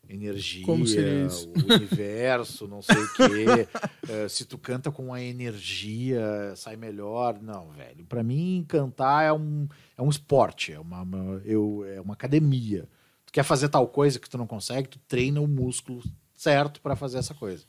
É, 0.10 0.14
energia, 0.16 0.66
o 0.66 0.72
universo, 1.76 2.68
não 2.68 2.82
sei 2.82 2.98
o 2.98 3.14
quê. 3.14 3.68
É, 4.10 4.28
se 4.28 4.44
tu 4.46 4.58
canta 4.58 4.92
com 4.92 5.14
a 5.14 5.22
energia, 5.22 6.54
sai 6.56 6.76
melhor. 6.76 7.40
Não, 7.42 7.70
velho. 7.72 8.06
Pra 8.06 8.24
mim, 8.24 8.66
cantar 8.68 9.24
é 9.24 9.32
um, 9.34 9.68
é 9.98 10.02
um 10.02 10.10
esporte, 10.10 10.72
é 10.74 10.80
uma, 10.80 11.02
uma- 11.04 11.42
eu, 11.46 11.86
é 11.88 12.02
uma 12.02 12.14
academia. 12.14 12.88
Tu 13.26 13.32
quer 13.34 13.44
fazer 13.44 13.70
tal 13.70 13.88
coisa 13.88 14.20
que 14.20 14.30
tu 14.30 14.38
não 14.38 14.48
consegue, 14.48 14.90
tu 14.90 15.00
treina 15.08 15.40
o 15.40 15.48
músculo 15.48 16.02
certo 16.34 16.82
pra 16.82 16.96
fazer 16.96 17.20
essa 17.20 17.34
coisa. 17.36 17.64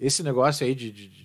Esse 0.00 0.22
negócio 0.22 0.66
aí 0.66 0.74
de, 0.74 0.90
de- 0.90 1.08
de- 1.08 1.24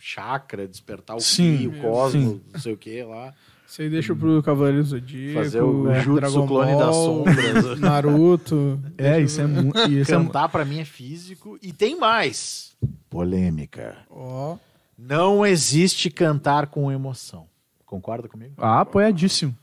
chakra, 0.00 0.66
despertar 0.66 1.16
o 1.16 1.20
Sim, 1.20 1.66
o 1.66 1.74
sim. 1.74 1.80
cosmo, 1.82 2.40
não 2.52 2.60
sei 2.60 2.72
o 2.72 2.76
que 2.78 3.02
lá. 3.02 3.34
Isso 3.68 3.82
aí 3.82 3.90
deixa 3.90 4.16
pro 4.16 4.42
Cavaleiro 4.42 4.78
do 4.78 4.88
Zodíaco, 4.88 5.44
Fazer 5.44 5.60
o 5.60 5.90
é, 5.90 6.00
jutsu 6.00 6.20
Dragon 6.20 6.46
clone 6.46 6.72
Ball, 6.72 6.78
das 6.86 6.96
sombras. 6.96 7.64
É, 7.76 7.76
Naruto. 7.76 8.80
Deixa 8.96 9.20
isso 9.20 9.40
é 9.42 9.46
muito. 9.46 9.78
Isso 9.90 10.10
é 10.10 10.16
Cantar 10.16 10.48
pra 10.48 10.64
mim 10.64 10.80
é 10.80 10.84
físico 10.86 11.58
e 11.60 11.70
tem 11.70 11.94
mais. 11.94 12.74
Polêmica. 13.10 13.98
Ó. 14.10 14.56
Não 14.96 15.44
existe 15.44 16.10
cantar 16.10 16.68
com 16.68 16.90
emoção. 16.90 17.46
Concorda 17.84 18.26
comigo? 18.26 18.54
Ah, 18.56 18.80
apoiadíssimo. 18.80 19.54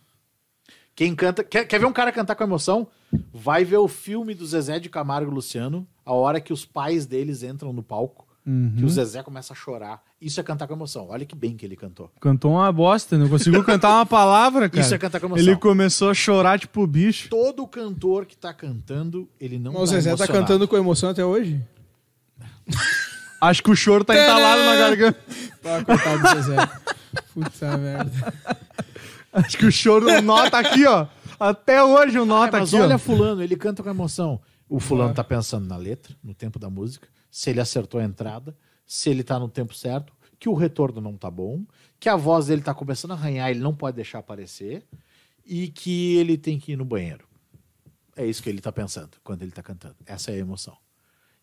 Quem 0.96 1.16
canta, 1.16 1.44
quer, 1.44 1.66
quer 1.66 1.80
ver 1.80 1.86
um 1.86 1.92
cara 1.92 2.12
cantar 2.12 2.36
com 2.36 2.44
emoção? 2.44 2.88
Vai 3.34 3.66
ver 3.66 3.78
o 3.78 3.88
filme 3.88 4.36
do 4.36 4.46
Zezé 4.46 4.80
de 4.80 4.88
Camargo 4.90 5.32
e 5.32 5.34
Luciano, 5.34 5.86
a 6.06 6.14
hora 6.14 6.40
que 6.40 6.54
os 6.54 6.64
pais 6.64 7.06
deles 7.06 7.44
entram 7.44 7.74
no 7.74 7.84
palco, 7.84 8.25
Uhum. 8.48 8.76
que 8.78 8.86
o 8.86 8.90
Zezé 8.90 9.24
começa 9.24 9.54
a 9.54 9.56
chorar. 9.56 10.04
Isso 10.22 10.40
é 10.40 10.44
cantar 10.44 10.68
com 10.68 10.74
emoção. 10.76 11.08
Olha 11.10 11.26
que 11.26 11.36
bem 11.36 11.58
que 11.58 11.66
ele 11.66 11.76
cantou. 11.76 12.12
Cantou 12.22 12.52
uma 12.52 12.72
bosta, 12.72 13.18
não 13.18 13.28
conseguiu 13.28 13.64
cantar 13.64 13.90
uma 13.96 14.06
palavra, 14.06 14.70
cara. 14.70 14.82
Isso 14.86 14.94
é 14.94 14.98
cantar 15.00 15.20
com 15.20 15.26
emoção. 15.26 15.44
Ele 15.44 15.56
começou 15.56 16.10
a 16.12 16.14
chorar 16.14 16.60
tipo 16.60 16.86
bicho. 16.86 17.28
Todo 17.30 17.66
cantor 17.68 18.26
que 18.28 18.38
tá 18.38 18.54
cantando, 18.54 19.28
ele 19.40 19.58
não 19.58 19.74
Mas 19.74 19.82
o 19.82 19.86
tá 19.86 19.92
Zezé 19.96 20.10
tá 20.12 20.16
emocionado. 20.16 20.40
cantando 20.48 20.68
com 20.68 20.78
emoção 20.78 21.10
até 21.10 21.26
hoje? 21.26 21.60
Acho 23.42 23.62
que 23.64 23.72
o 23.72 23.76
choro 23.76 24.04
tá 24.04 24.14
entalado 24.16 24.62
na 24.64 24.76
garganta. 24.76 25.20
Ah, 25.68 25.84
coitado 25.84 26.22
do 26.22 26.28
Zezé. 26.44 26.70
Puta 27.34 27.78
merda. 27.78 28.34
Acho 29.34 29.58
que 29.58 29.66
o 29.66 29.72
choro, 29.72 30.08
o 30.08 30.22
nó 30.22 30.48
tá 30.48 30.60
aqui, 30.60 30.86
ó. 30.86 31.08
Até 31.40 31.84
hoje 31.84 32.20
o 32.20 32.26
nó 32.26 32.44
Ah, 32.44 32.48
tá 32.50 32.60
mas 32.60 32.72
aqui, 32.72 32.80
olha 32.84 32.96
ó. 32.96 33.00
fulano, 33.00 33.42
ele 33.42 33.56
canta 33.56 33.82
com 33.82 33.90
emoção. 33.90 34.40
O 34.70 34.80
fulano 34.80 35.16
tá 35.16 35.24
pensando 35.24 35.66
na 35.68 35.76
letra, 35.76 36.16
no 36.24 36.36
tempo 36.36 36.60
da 36.60 36.70
música, 36.70 37.08
se 37.36 37.50
ele 37.50 37.60
acertou 37.60 38.00
a 38.00 38.04
entrada, 38.06 38.56
se 38.88 39.10
ele 39.10 39.22
tá 39.22 39.38
no 39.38 39.50
tempo 39.50 39.76
certo, 39.76 40.14
que 40.40 40.48
o 40.48 40.54
retorno 40.54 41.02
não 41.02 41.18
tá 41.18 41.30
bom, 41.30 41.66
que 42.00 42.08
a 42.08 42.16
voz 42.16 42.46
dele 42.46 42.62
tá 42.62 42.74
começando 42.74 43.12
a 43.12 43.16
arranhar, 43.16 43.50
ele 43.50 43.60
não 43.60 43.76
pode 43.76 43.98
deixar 43.98 44.20
aparecer, 44.20 44.86
e 45.46 45.68
que 45.68 46.16
ele 46.16 46.38
tem 46.38 46.58
que 46.58 46.72
ir 46.72 46.78
no 46.78 46.86
banheiro. 46.86 47.26
É 48.16 48.26
isso 48.26 48.42
que 48.42 48.48
ele 48.50 48.62
tá 48.62 48.72
pensando 48.72 49.10
quando 49.22 49.42
ele 49.42 49.52
tá 49.52 49.62
cantando. 49.62 49.98
Essa 50.06 50.32
é 50.32 50.36
a 50.36 50.38
emoção. 50.38 50.78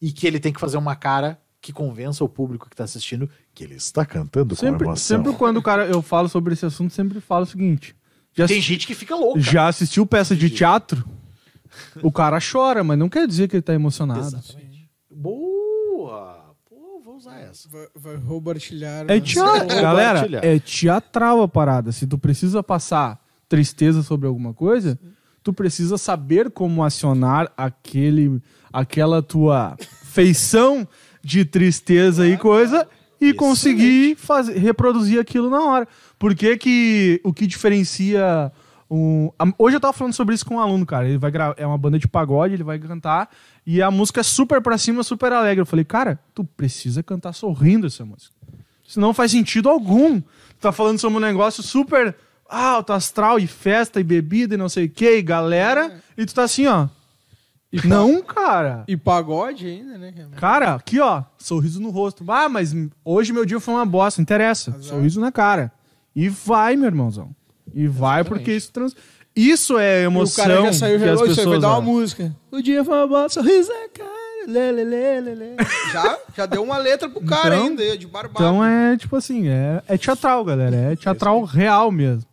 E 0.00 0.10
que 0.12 0.26
ele 0.26 0.40
tem 0.40 0.50
que 0.50 0.58
fazer 0.58 0.78
uma 0.78 0.96
cara 0.96 1.38
que 1.60 1.74
convença 1.74 2.24
o 2.24 2.28
público 2.28 2.70
que 2.70 2.74
tá 2.74 2.84
assistindo 2.84 3.28
que 3.54 3.62
ele 3.62 3.74
está 3.74 4.06
cantando 4.06 4.56
com 4.56 4.60
Sempre, 4.62 4.86
emoção. 4.86 5.18
sempre 5.18 5.36
quando 5.36 5.58
o 5.58 5.62
cara, 5.62 5.84
eu 5.86 6.00
falo 6.00 6.26
sobre 6.26 6.54
esse 6.54 6.64
assunto, 6.64 6.94
sempre 6.94 7.20
falo 7.20 7.42
o 7.42 7.46
seguinte. 7.46 7.94
Já, 8.32 8.46
Tem 8.48 8.62
gente 8.62 8.86
que 8.86 8.94
fica 8.94 9.14
louca. 9.14 9.40
já 9.40 9.68
assistiu 9.68 10.06
peça 10.06 10.34
de 10.34 10.48
teatro? 10.48 11.06
O 12.02 12.10
cara 12.10 12.38
chora, 12.40 12.82
mas 12.82 12.98
não 12.98 13.10
quer 13.10 13.28
dizer 13.28 13.46
que 13.46 13.56
ele 13.56 13.62
tá 13.62 13.74
emocionado. 13.74 14.20
Exatamente. 14.20 14.90
Boa! 15.10 15.51
Usar 17.32 17.40
essa. 17.40 17.68
Vai, 17.68 17.86
vai 17.94 18.16
roubartilhar. 18.16 19.02
É 19.02 19.04
né? 19.04 19.20
teatro, 19.20 19.68
galera. 19.68 20.40
É 20.42 20.58
teatral 20.58 21.42
a 21.42 21.48
parada. 21.48 21.92
Se 21.92 22.06
tu 22.06 22.18
precisa 22.18 22.62
passar 22.62 23.20
tristeza 23.48 24.02
sobre 24.02 24.26
alguma 24.26 24.52
coisa, 24.54 24.98
tu 25.42 25.52
precisa 25.52 25.98
saber 25.98 26.50
como 26.50 26.84
acionar 26.84 27.52
aquele, 27.56 28.40
aquela 28.72 29.22
tua 29.22 29.76
feição 30.04 30.86
de 31.22 31.44
tristeza 31.44 32.26
e 32.26 32.36
coisa 32.36 32.88
e 33.20 33.32
conseguir 33.32 34.16
fazer, 34.16 34.56
reproduzir 34.58 35.20
aquilo 35.20 35.48
na 35.48 35.60
hora. 35.60 35.88
Por 36.18 36.34
que 36.34 36.56
que 36.56 37.20
o 37.22 37.32
que 37.32 37.46
diferencia 37.46 38.50
um, 38.94 39.30
hoje 39.58 39.76
eu 39.76 39.80
tava 39.80 39.94
falando 39.94 40.12
sobre 40.12 40.34
isso 40.34 40.44
com 40.44 40.56
um 40.56 40.60
aluno, 40.60 40.84
cara. 40.84 41.08
Ele 41.08 41.16
vai 41.16 41.30
gravar, 41.30 41.54
é 41.56 41.66
uma 41.66 41.78
banda 41.78 41.98
de 41.98 42.06
pagode, 42.06 42.52
ele 42.52 42.62
vai 42.62 42.78
cantar 42.78 43.30
e 43.66 43.80
a 43.80 43.90
música 43.90 44.20
é 44.20 44.22
super 44.22 44.60
pra 44.60 44.76
cima, 44.76 45.02
super 45.02 45.32
alegre. 45.32 45.62
Eu 45.62 45.66
falei, 45.66 45.82
cara, 45.82 46.20
tu 46.34 46.44
precisa 46.44 47.02
cantar 47.02 47.32
sorrindo 47.32 47.86
essa 47.86 48.04
música. 48.04 48.34
Senão 48.86 49.08
não 49.08 49.14
faz 49.14 49.30
sentido 49.30 49.70
algum. 49.70 50.20
Tu 50.20 50.60
tá 50.60 50.72
falando 50.72 50.98
sobre 50.98 51.16
um 51.16 51.22
negócio 51.22 51.62
super 51.62 52.14
alto, 52.46 52.92
astral, 52.92 53.38
e 53.38 53.46
festa, 53.46 53.98
e 53.98 54.04
bebida, 54.04 54.56
e 54.56 54.58
não 54.58 54.68
sei 54.68 54.84
o 54.84 54.90
que, 54.90 55.16
e 55.16 55.22
galera, 55.22 55.98
e 56.14 56.26
tu 56.26 56.34
tá 56.34 56.42
assim, 56.42 56.66
ó. 56.66 56.86
não, 57.86 58.22
cara. 58.22 58.84
E 58.86 58.94
pagode 58.94 59.66
ainda, 59.66 59.96
né? 59.96 60.12
cara? 60.12 60.28
Cara, 60.36 60.74
aqui, 60.74 61.00
ó, 61.00 61.22
sorriso 61.38 61.80
no 61.80 61.88
rosto. 61.88 62.30
Ah, 62.30 62.50
mas 62.50 62.74
hoje 63.02 63.32
meu 63.32 63.46
dia 63.46 63.58
foi 63.58 63.72
uma 63.72 63.86
bosta, 63.86 64.20
não 64.20 64.24
interessa. 64.24 64.72
Azar. 64.72 64.82
Sorriso 64.82 65.18
na 65.18 65.32
cara. 65.32 65.72
E 66.14 66.28
vai, 66.28 66.76
meu 66.76 66.88
irmãozão. 66.88 67.34
E 67.74 67.86
vai, 67.86 68.24
porque 68.24 68.52
isso 68.52 68.72
trans... 68.72 68.94
Isso 69.34 69.78
é 69.78 70.02
E 70.02 70.04
emoção 70.04 70.44
o 70.44 70.48
cara 70.48 70.62
já 70.66 70.72
saiu, 70.74 70.98
que 70.98 71.04
já 71.06 71.12
as 71.14 71.20
"Ô, 71.20 71.24
isso 71.24 71.40
aí 71.40 71.46
vai 71.46 71.54
pessoas 71.54 71.60
dar 71.62 71.68
uma 71.70 71.80
música. 71.80 72.36
O 72.50 72.60
dia 72.60 72.84
foi 72.84 72.94
uma 72.94 73.06
bosta, 73.06 73.42
sorriso 73.42 73.70
na 73.70 73.88
cara. 73.88 74.22
Lê, 74.46 74.72
lê, 74.72 74.84
lê, 74.84 75.20
lê, 75.20 75.34
lê. 75.34 75.46
Já, 75.92 76.18
já 76.36 76.46
deu 76.46 76.62
uma 76.64 76.76
letra 76.76 77.08
pro 77.08 77.24
cara 77.24 77.54
Então- 77.54 77.68
ainda, 77.68 77.96
de 77.96 78.06
barbado. 78.08 78.44
Então 78.44 78.64
é 78.64 78.96
tipo 78.96 79.14
assim, 79.16 79.48
é, 79.48 79.80
é 79.86 79.96
teatral, 79.96 80.44
galera. 80.44 80.74
É 80.74 80.96
teatral 80.96 81.42
real 81.44 81.92
mesmo. 81.92 82.24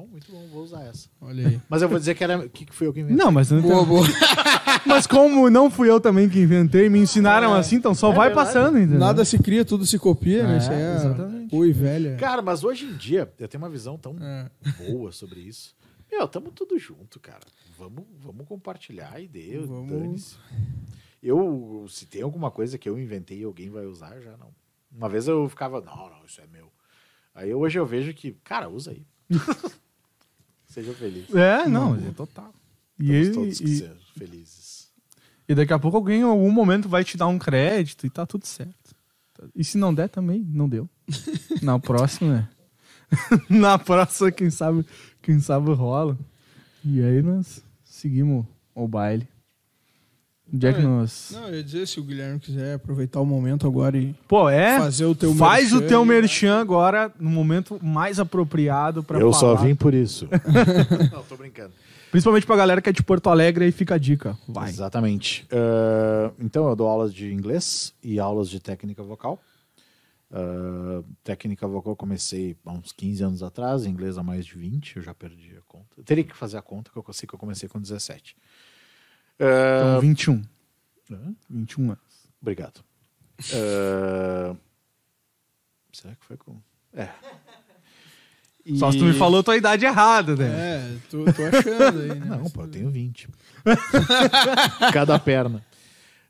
Muito 0.00 0.06
bom, 0.06 0.06
muito 0.10 0.32
bom. 0.32 0.46
Vou 0.52 0.62
usar 0.62 0.84
essa. 0.84 1.08
Olha 1.20 1.48
aí. 1.48 1.60
Mas 1.68 1.82
eu 1.82 1.88
vou 1.88 1.98
dizer 1.98 2.14
que 2.14 2.22
era. 2.24 2.38
O 2.38 2.50
que 2.50 2.66
que 2.66 2.74
foi 2.74 2.86
eu 2.86 2.92
que 2.92 3.00
inventei? 3.00 3.16
Não, 3.24 3.30
mas 3.32 3.50
não 3.50 3.60
Boa, 3.62 3.84
boa. 3.84 4.06
Mas 4.84 5.06
como 5.06 5.48
não 5.50 5.68
fui 5.70 5.90
eu 5.90 5.98
também 6.00 6.28
que 6.28 6.38
inventei, 6.38 6.88
me 6.88 6.98
ensinaram 7.00 7.56
É. 7.56 7.58
assim, 7.58 7.76
então 7.76 7.92
só 7.94 8.12
É 8.12 8.14
vai 8.14 8.28
verdade. 8.28 8.46
passando, 8.52 8.78
entendeu? 8.78 8.98
Nada 9.00 9.24
se 9.24 9.36
cria, 9.38 9.64
tudo 9.64 9.84
se 9.86 9.98
copia, 9.98 10.46
né? 10.46 10.54
É, 10.54 10.58
Isso 10.58 10.70
aí 10.70 10.80
é. 10.80 10.94
exatamente. 10.96 11.54
Ui, 11.56 11.72
velho. 11.72 12.16
Cara, 12.18 12.40
mas 12.42 12.62
hoje 12.62 12.84
em 12.86 12.94
dia 12.96 13.32
eu 13.38 13.48
tenho 13.48 13.62
uma 13.62 13.70
visão 13.70 13.96
tão 13.98 14.16
É. 14.20 14.48
boa 14.90 15.10
sobre 15.12 15.40
isso. 15.40 15.74
Meu, 16.10 16.28
tamo 16.28 16.50
tudo 16.52 16.78
junto, 16.78 17.18
cara. 17.18 17.40
Vamos, 17.78 18.04
vamos 18.20 18.46
compartilhar 18.46 19.12
a 19.14 19.20
ideia. 19.20 19.60
Vamos. 19.62 19.90
dane-se. 19.90 20.36
Eu, 21.22 21.86
se 21.88 22.06
tem 22.06 22.22
alguma 22.22 22.50
coisa 22.50 22.78
que 22.78 22.88
eu 22.88 22.98
inventei 22.98 23.40
e 23.40 23.44
alguém 23.44 23.70
vai 23.70 23.86
usar, 23.86 24.20
já 24.20 24.36
não. 24.36 24.50
Uma 24.94 25.08
vez 25.08 25.26
eu 25.26 25.48
ficava, 25.48 25.80
não, 25.80 26.08
não, 26.10 26.24
isso 26.26 26.40
é 26.40 26.46
meu. 26.46 26.70
Aí 27.34 27.52
hoje 27.52 27.78
eu 27.78 27.84
vejo 27.86 28.14
que, 28.14 28.32
cara, 28.44 28.68
usa 28.68 28.92
aí. 28.92 29.04
Seja 30.76 30.92
feliz. 30.94 31.34
É, 31.34 31.66
não, 31.66 31.96
é 31.96 32.10
total. 32.12 32.52
E, 32.98 33.10
Estamos 33.12 33.26
ele- 33.26 33.34
todos 33.34 33.58
que 33.58 33.64
e, 33.64 33.76
ser 33.78 33.96
felizes. 34.18 34.88
e 35.48 35.54
daqui 35.54 35.72
a 35.72 35.78
pouco 35.78 35.96
alguém 35.96 36.20
em 36.20 36.24
algum 36.24 36.50
momento 36.52 36.88
vai 36.88 37.02
te 37.02 37.16
dar 37.16 37.26
um 37.28 37.38
crédito 37.38 38.06
e 38.06 38.10
tá 38.10 38.26
tudo 38.26 38.46
certo. 38.46 38.94
E 39.54 39.64
se 39.64 39.76
não 39.78 39.94
der 39.94 40.08
também, 40.08 40.40
não 40.48 40.68
deu. 40.68 40.88
Na 41.62 41.78
próxima, 41.80 42.48
é. 42.52 42.56
Na 43.48 43.78
próxima, 43.78 44.30
quem 44.30 44.50
sabe, 44.50 44.84
quem 45.22 45.40
sabe 45.40 45.72
rola. 45.72 46.18
E 46.84 47.00
aí 47.02 47.22
nós 47.22 47.62
seguimos 47.84 48.44
o 48.74 48.86
baile. 48.86 49.26
Onde 50.52 50.66
é 50.66 50.72
que 50.72 50.80
É, 50.80 50.82
nós. 50.82 51.30
Não, 51.32 51.48
eu 51.48 51.56
ia 51.56 51.62
dizer, 51.62 51.86
se 51.88 51.98
o 51.98 52.04
Guilherme 52.04 52.38
quiser 52.38 52.74
aproveitar 52.74 53.20
o 53.20 53.26
momento 53.26 53.66
agora 53.66 53.98
e 53.98 54.14
Pô, 54.28 54.48
é? 54.48 54.78
fazer 54.78 55.04
o 55.04 55.14
teu 55.14 55.34
Faz 55.34 55.72
o 55.72 55.76
merchan 55.76 55.88
teu 55.88 56.00
aí, 56.02 56.08
merchan 56.08 56.60
agora 56.60 57.12
no 57.18 57.30
momento 57.30 57.78
mais 57.84 58.20
apropriado 58.20 59.02
pra 59.02 59.18
eu 59.18 59.32
falar. 59.32 59.56
só 59.56 59.62
vim 59.62 59.74
por 59.74 59.92
isso. 59.92 60.28
não, 61.12 61.22
tô 61.24 61.36
brincando. 61.36 61.72
Principalmente 62.10 62.46
pra 62.46 62.56
galera 62.56 62.80
que 62.80 62.88
é 62.88 62.92
de 62.92 63.02
Porto 63.02 63.28
Alegre 63.28 63.64
aí 63.64 63.72
fica 63.72 63.96
a 63.96 63.98
dica. 63.98 64.38
Vai. 64.48 64.68
Exatamente. 64.68 65.46
Ah, 65.50 66.30
então, 66.38 66.68
eu 66.68 66.76
dou 66.76 66.86
aulas 66.88 67.12
de 67.12 67.32
inglês 67.32 67.92
e 68.02 68.20
aulas 68.20 68.48
de 68.48 68.60
técnica 68.60 69.02
vocal. 69.02 69.40
Ah, 70.30 71.02
técnica 71.22 71.66
vocal 71.66 71.92
eu 71.92 71.96
comecei 71.96 72.56
há 72.64 72.72
uns 72.72 72.92
15 72.92 73.22
anos 73.24 73.42
atrás, 73.42 73.84
inglês 73.86 74.18
há 74.18 74.22
mais 74.22 74.44
de 74.46 74.56
20, 74.56 74.96
eu 74.96 75.02
já 75.02 75.14
perdi 75.14 75.56
a 75.56 75.62
conta. 75.66 75.86
Eu 75.96 76.04
teria 76.04 76.24
que 76.24 76.36
fazer 76.36 76.56
a 76.56 76.62
conta, 76.62 76.90
que 76.90 76.98
eu 76.98 77.04
sei 77.12 77.26
que 77.28 77.34
eu 77.34 77.38
comecei 77.38 77.68
com 77.68 77.80
17. 77.80 78.36
Então, 79.38 80.00
21. 80.00 80.42
hã? 81.12 81.34
21 81.50 81.84
anos. 81.90 81.98
Obrigado. 82.40 82.80
Ah, 83.52 84.56
será 85.92 86.14
que 86.14 86.24
foi 86.24 86.36
com. 86.36 86.56
É. 86.94 87.08
Só 88.78 88.90
se 88.90 88.98
tu 88.98 89.04
me 89.04 89.10
E- 89.10 89.18
falou 89.18 89.42
tua 89.44 89.56
idade 89.56 89.84
errada, 89.84 90.34
né? 90.34 90.46
É, 90.48 90.96
tô, 91.10 91.24
tô 91.32 91.44
achando 91.44 92.00
aí, 92.00 92.18
né? 92.18 92.26
Não, 92.26 92.50
pô, 92.50 92.62
eu 92.62 92.68
tenho 92.68 92.90
20. 92.90 93.28
Cada 94.92 95.18
perna. 95.18 95.64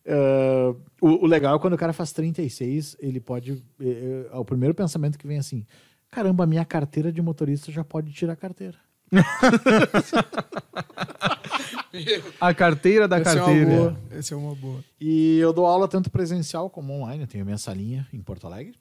Ah, 0.06 0.74
o, 1.00 1.24
o 1.24 1.26
legal 1.26 1.56
é 1.56 1.58
quando 1.58 1.72
o 1.74 1.78
cara 1.78 1.92
faz 1.92 2.12
36, 2.12 2.96
ele 3.00 3.20
pode. 3.20 3.52
eh, 3.80 4.26
eh, 4.30 4.36
o 4.36 4.44
primeiro 4.44 4.74
pensamento 4.74 5.16
que 5.18 5.26
vem 5.26 5.38
assim: 5.38 5.64
caramba, 6.10 6.44
a 6.44 6.46
minha 6.46 6.64
carteira 6.64 7.10
de 7.12 7.22
motorista 7.22 7.72
já 7.72 7.82
pode 7.84 8.12
tirar 8.12 8.34
a 8.34 8.36
carteira. 8.36 8.76
A 12.40 12.54
carteira 12.54 13.08
da 13.08 13.18
Essa 13.18 13.30
é 13.30 13.34
uma 13.34 13.44
carteira. 13.46 13.70
boa. 13.70 13.96
Essa 14.10 14.34
é 14.34 14.36
uma 14.36 14.54
boa. 14.54 14.84
E 15.00 15.38
eu 15.38 15.52
dou 15.52 15.66
aula 15.66 15.88
tanto 15.88 16.10
presencial 16.10 16.68
como 16.68 16.92
online. 16.92 17.22
Eu 17.24 17.28
tenho 17.28 17.44
minha 17.44 17.58
salinha 17.58 18.06
em 18.12 18.20
Porto 18.20 18.46
Alegre 18.46 18.74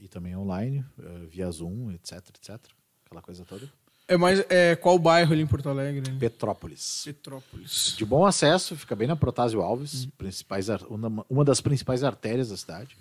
e 0.00 0.08
também 0.08 0.36
online, 0.36 0.84
eh, 0.98 1.26
via 1.30 1.50
Zoom, 1.50 1.90
etc, 1.92 2.12
etc. 2.36 2.58
Aquela 3.06 3.22
coisa 3.22 3.44
toda. 3.44 3.68
É 4.08 4.16
mais. 4.16 4.44
É, 4.48 4.74
qual 4.76 4.98
bairro 4.98 5.32
ali 5.32 5.42
em 5.42 5.46
Porto 5.46 5.68
Alegre? 5.68 6.10
né? 6.10 6.16
Petrópolis. 6.18 7.02
Petrópolis. 7.04 7.94
De 7.96 8.04
bom 8.04 8.26
acesso, 8.26 8.76
fica 8.76 8.96
bem 8.96 9.06
na 9.06 9.14
Protásio 9.16 9.62
Alves, 9.62 10.06
principais, 10.18 10.68
ar- 10.68 10.82
uma, 10.90 11.24
uma 11.30 11.44
das 11.44 11.60
principais 11.60 12.02
artérias 12.02 12.48
da 12.50 12.56
cidade. 12.56 12.96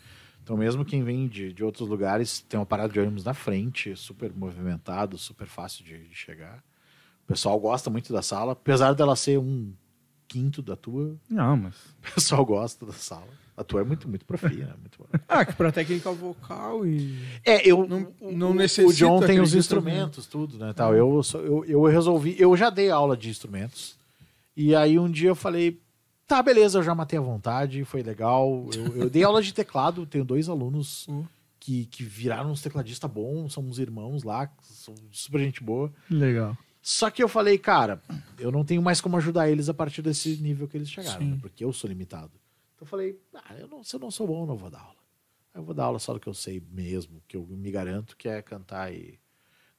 Então, 0.49 0.57
mesmo 0.57 0.84
quem 0.84 1.03
vem 1.03 1.27
de, 1.27 1.53
de 1.53 1.63
outros 1.63 1.88
lugares, 1.88 2.39
tem 2.49 2.59
uma 2.59 2.65
parada 2.65 2.91
de 2.91 2.99
ônibus 2.99 3.23
na 3.23 3.35
frente, 3.35 3.95
super 3.95 4.34
movimentado, 4.34 5.15
super 5.15 5.45
fácil 5.45 5.85
de, 5.85 6.07
de 6.07 6.15
chegar. 6.15 6.63
O 7.23 7.27
pessoal 7.27 7.59
gosta 7.59 7.88
muito 7.91 8.11
da 8.11 8.23
sala, 8.23 8.53
apesar 8.53 8.93
dela 8.93 9.15
ser 9.15 9.38
um 9.38 9.71
quinto 10.27 10.63
da 10.63 10.76
tua, 10.76 11.15
Não, 11.30 11.55
mas. 11.55 11.76
o 12.01 12.13
pessoal 12.15 12.43
gosta 12.43 12.84
da 12.84 12.93
sala. 12.93 13.27
A 13.55 13.63
tua 13.63 13.81
é 13.81 13.84
muito, 13.84 14.09
muito 14.09 14.26
profia, 14.26 14.65
né? 14.65 14.73
Muito 14.80 14.97
boa. 14.97 15.09
Ah, 15.27 15.45
que 15.45 15.53
pra 15.53 15.71
técnica 15.71 16.11
vocal 16.11 16.84
e. 16.84 17.15
É, 17.45 17.69
eu 17.69 17.85
Não- 17.88 18.11
o- 18.19 18.31
não 18.31 18.49
o- 18.49 18.53
necessita 18.55 18.89
O 18.89 18.93
John 18.93 19.19
tem 19.19 19.39
os 19.39 19.53
instrumentos, 19.53 20.26
tudo, 20.26 20.57
né? 20.57 20.73
Tal. 20.73 20.95
Eu, 20.95 21.21
só- 21.21 21.38
eu, 21.41 21.63
eu 21.65 21.84
resolvi, 21.84 22.35
eu 22.39 22.57
já 22.57 22.71
dei 22.71 22.89
aula 22.89 23.15
de 23.15 23.30
instrumentos. 23.30 23.99
E 24.57 24.73
aí 24.76 24.97
um 24.97 25.11
dia 25.11 25.30
eu 25.30 25.35
falei, 25.35 25.80
tá, 26.30 26.43
beleza, 26.43 26.77
eu 26.77 26.84
já 26.84 26.93
matei 26.93 27.18
a 27.18 27.22
vontade, 27.22 27.84
foi 27.84 28.03
legal. 28.03 28.69
Eu, 28.73 28.95
eu 28.95 29.10
dei 29.10 29.23
aula 29.23 29.41
de 29.41 29.51
teclado, 29.51 30.06
tenho 30.06 30.23
dois 30.23 30.47
alunos 30.47 31.07
Uh. 31.07 31.27
que, 31.60 31.85
que 31.88 32.03
viraram 32.03 32.51
uns 32.51 32.61
tecladistas 32.61 33.11
bons, 33.11 33.53
são 33.53 33.64
uns 33.64 33.80
irmãos 33.80 34.23
lá, 34.23 34.49
são 34.61 34.95
super 35.11 35.39
gente 35.39 35.61
boa. 35.61 35.91
Legal. 36.10 36.56
Só 36.81 37.10
que 37.10 37.22
eu 37.22 37.27
falei, 37.27 37.57
cara, 37.57 38.01
eu 38.38 38.51
não 38.51 38.64
tenho 38.64 38.81
mais 38.81 39.01
como 39.01 39.18
ajudar 39.18 39.49
eles 39.49 39.68
a 39.68 39.73
partir 39.73 40.01
desse 40.01 40.38
nível 40.38 40.68
que 40.68 40.77
eles 40.77 40.89
chegaram, 40.89 41.26
né? 41.26 41.38
porque 41.41 41.64
eu 41.64 41.73
sou 41.73 41.89
limitado. 41.89 42.31
Então 42.76 42.85
eu 42.85 42.88
falei, 42.88 43.19
ah, 43.34 43.56
eu 43.57 43.68
não, 43.68 43.84
se 43.84 43.95
eu 43.95 43.99
não 43.99 44.10
sou 44.10 44.26
bom, 44.26 44.43
eu 44.43 44.47
não 44.47 44.56
vou 44.56 44.69
dar 44.69 44.80
aula. 44.80 44.95
Eu 45.53 45.64
vou 45.64 45.76
dar 45.76 45.85
aula 45.85 45.99
só 45.99 46.14
do 46.14 46.19
que 46.19 46.27
eu 46.27 46.34
sei 46.34 46.64
mesmo, 46.72 47.22
que 47.27 47.35
eu 47.35 47.45
me 47.45 47.69
garanto, 47.69 48.15
que 48.15 48.30
é 48.30 48.41
cantar 48.41 48.93
e. 48.93 49.19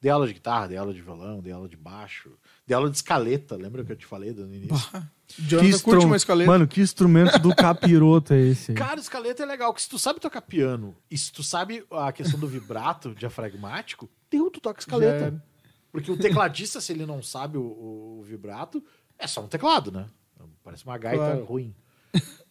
Dei 0.01 0.09
aula 0.11 0.25
de 0.27 0.33
guitarra, 0.33 0.67
dei 0.67 0.77
aula 0.77 0.93
de 0.93 1.01
violão, 1.01 1.41
dei 1.41 1.53
aula 1.53 1.69
de 1.69 1.77
baixo, 1.77 2.31
dei 2.65 2.75
aula 2.75 2.89
de 2.89 2.95
escaleta, 2.97 3.55
lembra 3.55 3.85
que 3.85 3.91
eu 3.91 3.95
te 3.95 4.05
falei 4.07 4.31
no 4.33 4.51
início? 4.53 4.89
Jonathan 5.37 5.59
curte 5.59 5.67
instru- 5.75 6.05
uma 6.05 6.15
escaleta. 6.15 6.51
Mano, 6.51 6.67
que 6.67 6.81
instrumento 6.81 7.37
do 7.37 7.55
capiroto 7.55 8.33
é 8.33 8.39
esse? 8.41 8.71
aí? 8.71 8.77
Cara, 8.77 8.99
escaleta 8.99 9.43
é 9.43 9.45
legal, 9.45 9.71
que 9.73 9.81
se 9.81 9.87
tu 9.87 9.99
sabe 9.99 10.19
tocar 10.19 10.41
piano 10.41 10.95
e 11.09 11.15
se 11.17 11.31
tu 11.31 11.43
sabe 11.43 11.85
a 11.91 12.11
questão 12.11 12.39
do 12.39 12.47
vibrato 12.47 13.13
diafragmático, 13.13 14.09
deu, 14.29 14.49
tu 14.49 14.59
toca 14.59 14.79
escaleta. 14.79 15.25
era. 15.25 15.43
Porque 15.91 16.11
o 16.11 16.17
tecladista, 16.17 16.81
se 16.81 16.91
ele 16.93 17.05
não 17.05 17.21
sabe 17.21 17.57
o, 17.59 17.61
o 18.19 18.23
vibrato, 18.25 18.83
é 19.19 19.27
só 19.27 19.41
um 19.43 19.47
teclado, 19.47 19.91
né? 19.91 20.07
Parece 20.63 20.83
uma 20.83 20.97
gaita 20.97 21.17
Claro. 21.23 21.43
ruim. 21.45 21.75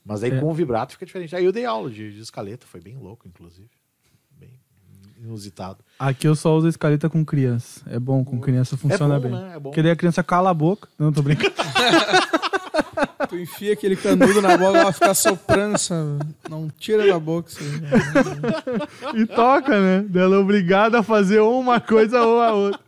Mas 0.04 0.22
aí 0.22 0.30
É. 0.30 0.38
com 0.40 0.46
o 0.48 0.54
vibrato 0.54 0.92
fica 0.92 1.04
diferente. 1.04 1.34
Aí 1.34 1.44
eu 1.44 1.50
dei 1.52 1.64
aula 1.64 1.90
de, 1.90 2.12
de 2.12 2.20
escaleta, 2.20 2.66
foi 2.66 2.80
bem 2.80 2.96
louco, 2.96 3.26
inclusive. 3.26 3.70
Inusitado. 5.22 5.78
Aqui 5.98 6.26
eu 6.26 6.34
só 6.34 6.56
uso 6.56 6.66
escaleta 6.66 7.10
com 7.10 7.24
criança. 7.24 7.82
É 7.86 7.98
bom, 7.98 8.24
com 8.24 8.40
criança 8.40 8.76
funciona 8.76 9.16
bom, 9.16 9.22
bem. 9.22 9.32
né? 9.32 9.52
É 9.54 9.58
bom. 9.58 9.70
Porque 9.70 9.82
daí 9.82 9.92
a 9.92 9.96
criança 9.96 10.22
cala 10.22 10.50
a 10.50 10.54
boca. 10.54 10.88
Não, 10.98 11.12
tô 11.12 11.20
brincando. 11.22 11.52
Tu 13.28 13.38
enfia 13.38 13.74
aquele 13.74 13.96
canudo 13.96 14.40
na 14.42 14.56
boca, 14.56 14.78
ela 14.78 14.92
fica 14.92 15.14
soprando 15.14 15.74
essa. 15.76 16.18
Não 16.48 16.68
tira 16.68 17.06
da 17.06 17.18
boca 17.18 17.48
isso 17.50 17.60
aí. 17.60 19.20
e 19.22 19.26
toca, 19.26 19.80
né? 19.80 20.06
Ela 20.14 20.36
é 20.36 20.38
obrigada 20.38 20.98
a 20.98 21.02
fazer 21.02 21.40
uma 21.40 21.80
coisa 21.80 22.22
ou 22.22 22.40
a 22.40 22.52
outra. 22.52 22.80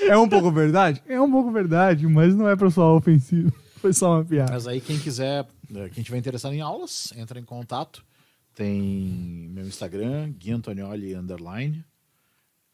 é 0.00 0.16
um 0.16 0.28
pouco 0.28 0.50
verdade? 0.50 1.02
É 1.08 1.20
um 1.20 1.30
pouco 1.30 1.50
verdade, 1.50 2.06
mas 2.06 2.34
não 2.34 2.48
é 2.48 2.54
pra 2.56 2.70
soar 2.70 2.90
ofensivo. 2.90 3.52
Foi 3.80 3.92
só 3.92 4.16
uma 4.16 4.24
piada. 4.24 4.52
Mas 4.52 4.66
aí 4.66 4.80
quem 4.80 4.98
quiser, 4.98 5.46
eh, 5.74 5.88
quem 5.92 6.04
tiver 6.04 6.18
interessado 6.18 6.52
em 6.52 6.60
aulas, 6.60 7.12
entra 7.16 7.38
em 7.38 7.44
contato. 7.44 8.04
Tem 8.54 9.48
meu 9.50 9.66
Instagram, 9.66 10.30
Gui 10.38 10.52
Antonioli 10.52 11.14
Underline, 11.14 11.84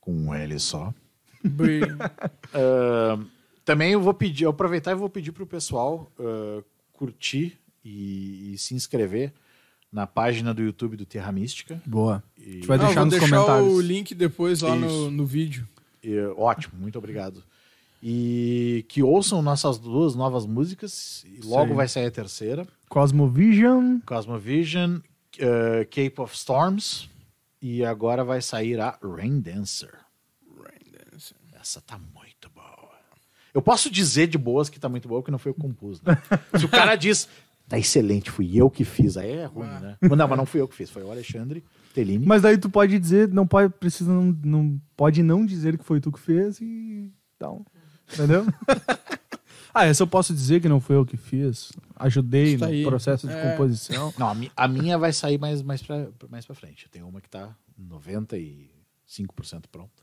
com 0.01 0.13
um 0.13 0.35
L 0.35 0.59
só. 0.59 0.93
Bem, 1.45 1.81
Ah, 2.53 3.19
também 3.65 3.93
eu 3.93 4.01
vou 4.01 4.15
pedir, 4.15 4.45
eu 4.45 4.51
aproveitar 4.51 4.91
e 4.93 4.95
vou 4.97 5.09
pedir 5.09 5.31
pro 5.33 5.47
pessoal 5.47 6.11
ah, 6.19 6.63
curtir 6.93 7.59
e, 7.85 8.53
e 8.55 8.59
se 8.59 8.75
inscrever 8.75 9.33
na 9.93 10.07
página 10.07 10.53
do 10.53 10.63
YouTube 10.63 10.97
do 10.97 11.07
Terra 11.07 11.31
Mística. 11.33 11.81
Boa. 11.87 12.23
A 12.37 12.41
E- 12.41 12.53
gente 12.55 12.67
vai 12.67 12.77
Ah, 12.77 12.81
deixar 12.81 12.95
vou 12.95 13.05
nos 13.07 13.15
deixar 13.19 13.37
comentários. 13.37 13.73
o 13.75 13.81
link 13.81 14.15
depois 14.15 14.61
lá 14.63 14.75
no, 14.75 15.11
no 15.11 15.25
vídeo. 15.25 15.67
e, 16.03 16.19
ótimo, 16.37 16.75
muito 16.79 16.99
obrigado. 16.99 17.43
E 18.03 18.85
que 18.89 19.03
ouçam 19.03 19.43
nossas 19.43 19.79
duas 19.79 20.15
novas 20.15 20.47
músicas. 20.47 21.25
E 21.25 21.41
logo 21.45 21.71
Sim. 21.71 21.75
vai 21.77 21.89
sair 21.89 22.07
a 22.07 22.11
terceira. 22.11 22.67
Cosmovision. 22.89 23.99
Cosmovision, 24.07 24.99
uh, 25.41 25.85
Cape 25.91 26.15
of 26.19 26.35
Storms. 26.35 27.09
E 27.61 27.85
agora 27.85 28.25
vai 28.25 28.41
sair 28.41 28.81
a 28.81 28.97
Rain 29.03 29.41
Dancer. 29.41 29.93
Essa 31.61 31.81
tá 31.81 31.99
muito 31.99 32.49
boa. 32.55 32.89
Eu 33.53 33.61
posso 33.61 33.91
dizer 33.91 34.29
de 34.29 34.39
boas 34.39 34.69
que 34.71 34.79
tá 34.79 34.89
muito 34.89 35.09
boa, 35.09 35.21
porque 35.21 35.31
não 35.31 35.39
foi 35.39 35.51
eu 35.51 35.55
que 35.55 35.61
compus. 35.61 36.01
Né? 36.01 36.17
Se 36.57 36.65
o 36.65 36.69
cara 36.69 36.95
diz, 36.95 37.29
tá 37.69 37.79
excelente, 37.79 38.31
fui 38.31 38.57
eu 38.57 38.71
que 38.71 38.85
fiz, 38.85 39.17
aí 39.17 39.33
é 39.33 39.45
ruim, 39.45 39.67
né? 39.67 39.97
Mas 40.01 40.11
Não, 40.17 40.29
mas 40.29 40.39
não 40.39 40.47
fui 40.47 40.61
eu 40.61 40.69
que 40.69 40.75
fiz, 40.75 40.89
foi 40.89 41.03
o 41.03 41.11
Alexandre 41.11 41.65
Tellini. 41.93 42.25
Mas 42.25 42.43
daí 42.43 42.57
tu 42.57 42.71
pode 42.71 42.99
dizer, 42.99 43.29
não 43.29 43.47
pode, 43.47 43.73
precisa, 43.75 44.11
não, 44.11 44.35
não 44.45 44.81
pode 44.97 45.23
não 45.23 45.45
dizer 45.45 45.77
que 45.77 45.85
foi 45.85 46.01
tu 46.01 46.13
que 46.13 46.21
fez 46.21 46.61
e 46.61 47.13
então, 47.37 47.67
entendeu? 48.13 48.47
ah, 49.79 49.85
essa 49.87 50.03
eu 50.03 50.07
posso 50.07 50.33
dizer 50.35 50.61
que 50.61 50.69
não 50.69 50.81
foi 50.81 50.97
eu 50.97 51.07
que 51.07 51.17
fiz. 51.17 51.73
Ajudei 51.97 52.55
Isso 52.55 52.65
no 52.65 52.71
aí. 52.71 52.85
processo 52.85 53.27
de 53.27 53.33
É. 53.33 53.51
composição. 53.51 54.13
Não, 54.19 54.29
a, 54.29 54.35
mi- 54.35 54.53
a 54.57 54.69
minha 54.69 54.99
vai 54.99 55.13
sair 55.13 55.39
mais, 55.39 55.63
mais, 55.63 55.83
pra, 55.83 56.09
mais 56.29 56.45
pra 56.47 56.55
frente. 56.55 56.89
Tem 56.89 57.03
uma 57.03 57.21
que 57.21 57.29
tá 57.29 57.55
95% 57.81 58.69
pronta. 59.71 60.03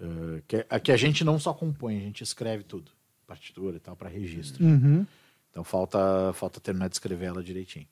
Uh, 0.00 0.40
que, 0.46 0.64
a, 0.70 0.78
que 0.80 0.92
a 0.92 0.96
gente 0.96 1.24
não 1.24 1.38
só 1.38 1.52
compõe, 1.52 1.96
a 1.96 2.00
gente 2.00 2.22
escreve 2.22 2.62
tudo. 2.64 2.92
Partitura 3.26 3.76
e 3.76 3.80
tal, 3.80 3.96
para 3.96 4.08
registro. 4.08 4.64
Uhum. 4.64 5.04
Então 5.50 5.64
falta, 5.64 6.32
falta 6.34 6.60
terminar 6.60 6.88
de 6.88 6.94
escrever 6.94 7.26
ela 7.26 7.42
direitinho. 7.42 7.88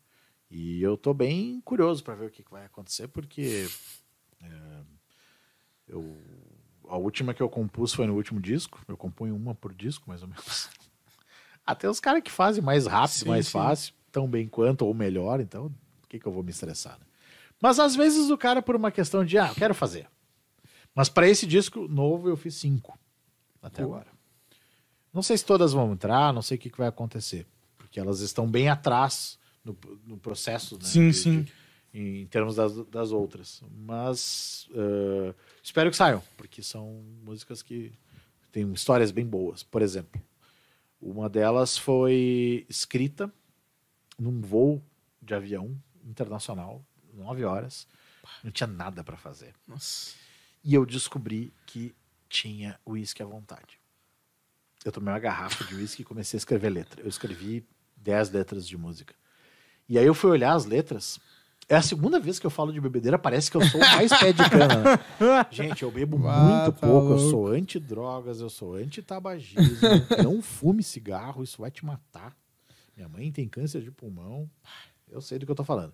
E 0.51 0.81
eu 0.81 0.97
tô 0.97 1.13
bem 1.13 1.61
curioso 1.63 2.05
para 2.05 2.15
ver 2.15 2.27
o 2.27 2.31
que, 2.31 2.43
que 2.45 2.51
vai 2.51 2.65
acontecer, 2.65 3.09
porque 3.09 3.67
é, 4.41 4.49
eu 5.89 6.17
a 6.89 6.97
última 6.97 7.33
que 7.35 7.43
eu 7.43 7.49
compus 7.49 7.93
foi 7.95 8.07
no 8.07 8.15
último 8.15 8.41
disco. 8.41 8.81
Eu 8.89 8.97
componho 8.97 9.35
uma 9.35 9.55
por 9.55 9.75
disco, 9.75 10.05
mais 10.09 10.23
ou 10.23 10.29
menos. 10.29 10.69
Até 11.67 11.89
os 11.91 11.99
caras 12.01 12.23
que 12.23 12.31
fazem 12.31 12.63
mais 12.63 12.87
rápido, 12.87 13.19
Sim, 13.21 13.29
mais 13.29 13.47
sim. 13.47 13.53
fácil, 13.53 13.95
tão 14.13 14.29
bem 14.29 14.47
quanto 14.49 14.87
ou 14.87 14.95
melhor, 14.95 15.41
então 15.41 15.73
por 16.01 16.09
que, 16.09 16.19
que 16.21 16.27
eu 16.27 16.33
vou 16.33 16.43
me 16.43 16.51
estressar? 16.51 16.99
Né? 17.01 17.07
Mas 17.61 17.81
às 17.81 17.97
vezes 17.97 18.31
o 18.31 18.39
cara, 18.39 18.63
por 18.63 18.77
uma 18.77 18.91
questão 18.93 19.25
de, 19.25 19.37
ah, 19.37 19.49
eu 19.49 19.55
quero 19.55 19.75
fazer. 19.75 20.07
Mas 20.95 21.09
para 21.09 21.29
esse 21.29 21.47
disco 21.47 21.89
novo 21.89 22.29
eu 22.29 22.37
fiz 22.37 22.55
cinco 22.55 22.97
até 23.61 23.83
Pô. 23.83 23.89
agora. 23.89 24.07
Não 25.13 25.23
sei 25.23 25.37
se 25.37 25.45
todas 25.45 25.73
vão 25.73 25.93
entrar, 25.93 26.33
não 26.33 26.43
sei 26.43 26.57
o 26.57 26.61
que, 26.61 26.71
que 26.71 26.79
vai 26.79 26.87
acontecer, 26.89 27.47
porque 27.77 27.99
elas 27.99 28.21
estão 28.21 28.47
bem 28.49 28.69
atrás 28.69 29.39
no, 29.65 29.77
no 30.07 30.17
processo, 30.19 30.77
né, 30.77 30.85
Sim, 30.85 31.11
de- 31.11 31.17
sim. 31.17 31.43
de- 31.43 31.53
em 32.23 32.27
termos 32.27 32.57
das, 32.57 32.77
das 32.87 33.11
outras. 33.11 33.63
Mas 33.75 34.69
eh, 34.75 35.35
espero 35.67 35.91
que 35.91 35.97
saiam, 35.97 36.23
porque 36.37 36.63
são 36.63 37.03
músicas 37.25 37.61
que 37.61 37.93
têm 38.53 38.73
histórias 38.73 39.11
bem 39.11 39.27
boas. 39.27 39.65
Por 39.65 39.83
exemplo, 39.83 40.23
uma 41.03 41.29
delas 41.29 41.77
foi 41.77 42.65
escrita 42.69 43.33
num 44.17 44.41
voo 44.41 44.81
de 45.21 45.35
avião 45.35 45.77
internacional, 46.05 46.85
nove 47.13 47.45
horas. 47.45 47.87
Não 48.45 48.53
tinha 48.53 48.69
nada 48.69 49.03
para 49.03 49.17
fazer. 49.17 49.55
Nossa. 49.67 50.15
E 50.63 50.73
eu 50.73 50.87
descobri 50.87 51.53
que 51.67 51.93
tinha 52.29 52.79
uísque 52.87 53.23
à 53.23 53.27
vontade. 53.27 53.81
Eu 54.85 54.93
tomei 54.93 55.13
uma 55.13 55.19
garrafa 55.19 55.65
de 55.65 55.75
uísque 55.75 56.03
e 56.03 56.05
comecei 56.05 56.37
a 56.37 56.39
escrever 56.39 56.71
letra. 56.71 57.03
Eu 57.03 57.09
escrevi 57.09 57.67
dez 57.97 58.31
letras 58.31 58.69
de 58.69 58.77
música. 58.79 59.15
E 59.89 59.99
aí 59.99 60.07
eu 60.07 60.15
fui 60.15 60.31
olhar 60.31 60.53
as 60.53 60.65
letras. 60.65 61.19
É 61.69 61.75
a 61.75 61.83
segunda 61.83 62.21
vez 62.21 62.39
que 62.39 62.47
eu 62.47 62.51
falo 62.51 62.73
de 62.73 62.81
bebedeira, 62.81 63.19
parece 63.19 63.51
que 63.51 63.57
eu 63.57 63.63
sou 63.67 63.81
mais 63.81 64.11
pé 64.17 64.33
de 64.33 64.49
cana. 64.49 64.83
né? 64.85 65.47
Gente, 65.51 65.83
eu 65.83 65.91
bebo 65.91 66.17
muito 66.17 66.31
tá 66.33 66.73
pouco. 66.73 67.09
Eu 67.13 67.17
louco. 67.17 67.31
sou 67.31 67.49
anti-drogas, 67.49 68.41
eu 68.41 68.49
sou 68.49 68.75
anti-tabagismo. 68.75 69.63
não 70.23 70.41
fume 70.41 70.83
cigarro, 70.83 71.43
isso 71.43 71.61
vai 71.61 71.71
te 71.71 71.85
matar. 71.85 72.37
Minha 72.97 73.09
mãe 73.09 73.33
tem 73.33 73.49
câncer 73.49 73.83
de 73.83 73.91
pulmão. 73.91 74.49
Eu 75.11 75.21
sei 75.21 75.39
do 75.41 75.45
que 75.45 75.51
eu 75.51 75.57
tô 75.57 75.65
falando. 75.65 75.93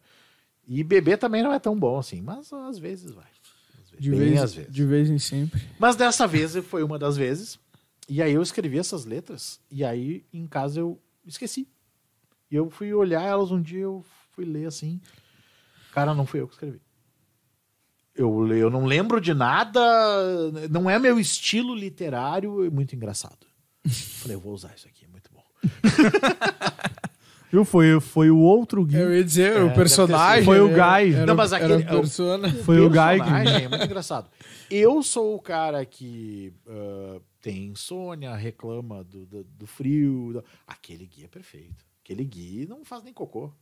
E 0.68 0.84
beber 0.84 1.16
também 1.16 1.42
não 1.42 1.52
é 1.52 1.58
tão 1.58 1.78
bom 1.78 1.98
assim, 1.98 2.20
mas 2.20 2.52
às 2.52 2.78
vezes 2.78 3.10
vai. 3.12 3.24
Às 3.82 3.90
vezes, 3.90 4.04
De 4.04 4.10
bem 4.10 4.18
vez, 4.20 4.42
às 4.42 4.54
vezes. 4.54 4.72
de 4.72 4.84
vez 4.84 5.10
em 5.10 5.18
sempre. 5.18 5.62
Mas 5.78 5.96
dessa 5.96 6.26
vez 6.26 6.54
foi 6.66 6.82
uma 6.84 6.98
das 6.98 7.16
vezes. 7.16 7.58
E 8.08 8.20
aí 8.20 8.32
eu 8.34 8.42
escrevi 8.42 8.78
essas 8.78 9.06
letras. 9.06 9.58
E 9.70 9.82
aí 9.82 10.22
em 10.32 10.46
casa 10.46 10.80
eu 10.80 11.00
esqueci. 11.26 11.66
E 12.50 12.54
eu 12.56 12.68
fui 12.68 12.92
olhar 12.92 13.22
elas 13.22 13.50
um 13.50 13.60
dia, 13.60 13.80
eu 13.80 14.04
fui 14.32 14.44
ler 14.44 14.66
assim. 14.66 15.00
Cara, 15.92 16.12
não 16.14 16.26
fui 16.26 16.40
eu 16.40 16.48
que 16.48 16.54
escrevi. 16.54 16.80
Eu, 18.14 18.46
eu 18.54 18.68
não 18.68 18.84
lembro 18.84 19.20
de 19.20 19.32
nada. 19.32 19.80
Não 20.70 20.90
é 20.90 20.98
meu 20.98 21.18
estilo 21.20 21.74
literário. 21.74 22.64
É 22.64 22.70
muito 22.70 22.94
engraçado. 22.96 23.46
Falei, 24.20 24.36
eu 24.36 24.40
vou 24.40 24.52
usar 24.52 24.74
isso 24.76 24.86
aqui, 24.88 25.04
é 25.04 25.08
muito 25.08 25.30
bom. 25.32 25.44
Viu? 27.50 27.66
Foi, 27.66 28.00
foi 28.00 28.30
o 28.30 28.38
outro 28.38 28.82
Gui. 28.84 28.96
Eu 28.96 29.14
ia 29.14 29.22
dizer, 29.22 29.56
É, 29.58 29.62
o 29.64 29.74
personagem. 29.74 30.42
Foi 30.44 30.58
o 30.60 30.68
era- 30.70 31.00
Guy. 31.00 31.14
Era, 31.14 31.26
Não, 31.26 31.34
mas 31.34 31.52
era 31.52 31.64
aquele- 31.66 31.82
a 31.88 32.00
persona. 32.00 32.50
Foi 32.64 32.80
o 32.80 32.88
Guy 32.88 32.96
que- 33.22 33.62
É 33.64 33.68
muito 33.68 33.84
engraçado. 33.84 34.30
Eu 34.70 35.02
sou 35.02 35.34
o 35.34 35.38
cara 35.38 35.84
que 35.84 36.50
ah, 36.66 37.20
tem 37.42 37.66
insônia, 37.66 38.34
reclama 38.34 39.04
do, 39.04 39.26
do, 39.26 39.44
do 39.44 39.66
frio. 39.66 40.32
do- 40.32 40.44
Aquele 40.66 41.04
Gui 41.06 41.24
é 41.24 41.28
perfeito. 41.28 41.84
Aquele 42.02 42.24
Gui 42.24 42.66
não 42.66 42.86
faz 42.86 43.02
nem 43.04 43.12
cocô. 43.12 43.52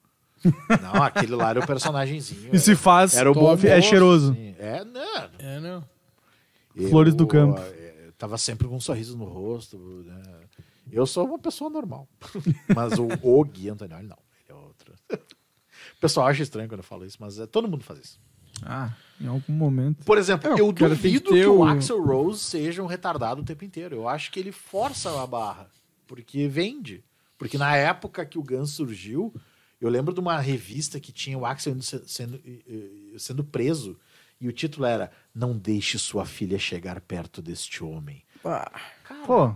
Não, 0.83 1.03
aquele 1.03 1.35
lá 1.35 1.51
era 1.51 1.61
o 1.61 1.67
personagemzinho. 1.67 2.51
E 2.55 2.59
se 2.59 2.75
faz, 2.75 3.15
era 3.15 3.31
o 3.31 3.35
bom 3.35 3.53
é 3.55 3.81
cheiroso. 3.83 4.33
assim. 4.33 4.55
É, 4.59 4.85
não. 4.85 5.31
É, 5.39 5.61
não. 5.61 5.85
Flores 6.89 7.15
do 7.15 7.27
campo. 7.27 7.61
eh, 7.61 8.11
Tava 8.17 8.37
sempre 8.39 8.67
com 8.69 8.77
um 8.77 8.81
sorriso 8.81 9.17
no 9.17 9.25
rosto. 9.25 9.77
né? 10.07 10.23
Eu 10.93 11.07
sou 11.07 11.27
uma 11.27 11.39
pessoa 11.39 11.69
normal. 11.71 12.09
Mas 12.75 12.99
o, 12.99 13.07
o 13.23 13.45
Gui 13.45 13.69
Antonioli, 13.71 14.07
não. 14.07 14.19
Ele 14.49 14.59
é 14.59 14.63
outro. 14.63 14.95
O 15.97 16.01
pessoal 16.01 16.27
acha 16.29 16.43
estranho 16.43 16.67
quando 16.69 16.81
eu 16.81 16.85
falo 16.85 17.05
isso, 17.05 17.17
mas 17.21 17.39
é, 17.39 17.47
todo 17.47 17.69
mundo 17.69 17.85
faz 17.85 17.99
isso. 18.01 18.21
Ah, 18.63 18.91
em 19.21 19.27
algum 19.27 19.53
momento. 19.53 20.03
Por 20.05 20.17
exemplo, 20.17 20.51
É, 20.51 20.61
eu 20.61 20.73
que 20.73 20.87
duvido 20.87 21.31
que, 21.31 21.35
ter 21.41 21.47
o 21.47 21.59
o- 21.59 21.65
Axel 21.65 22.03
Rose 22.03 22.39
seja 22.41 22.83
um 22.83 22.87
retardado 22.87 23.41
o 23.43 23.45
tempo 23.45 23.65
inteiro. 23.67 23.97
Eu 23.97 24.09
acho 24.09 24.31
que 24.31 24.41
ele 24.41 24.51
força 24.53 25.23
a 25.23 25.27
barra, 25.27 25.69
porque 26.07 26.49
vende. 26.49 27.05
Porque 27.39 27.59
na 27.59 27.77
época 27.77 28.25
que 28.25 28.39
o 28.39 28.43
Guns 28.43 28.71
surgiu, 28.71 29.35
eu 29.81 29.89
lembro 29.89 30.13
de 30.15 30.21
uma 30.21 30.39
revista 30.39 30.99
que 31.01 31.13
tinha 31.13 31.39
o 31.39 31.45
Axel 31.47 31.75
sendo, 31.83 32.41
sendo 33.19 33.43
preso, 33.45 33.99
e 34.41 34.49
o 34.49 34.53
título 34.53 34.87
era 34.87 35.11
Não 35.35 35.57
deixe 35.57 35.99
sua 35.99 36.25
filha 36.27 36.59
chegar 36.59 37.01
perto 37.01 37.41
deste 37.43 37.83
homem. 37.85 38.23
Ah, 38.45 38.71
Pô, 39.27 39.55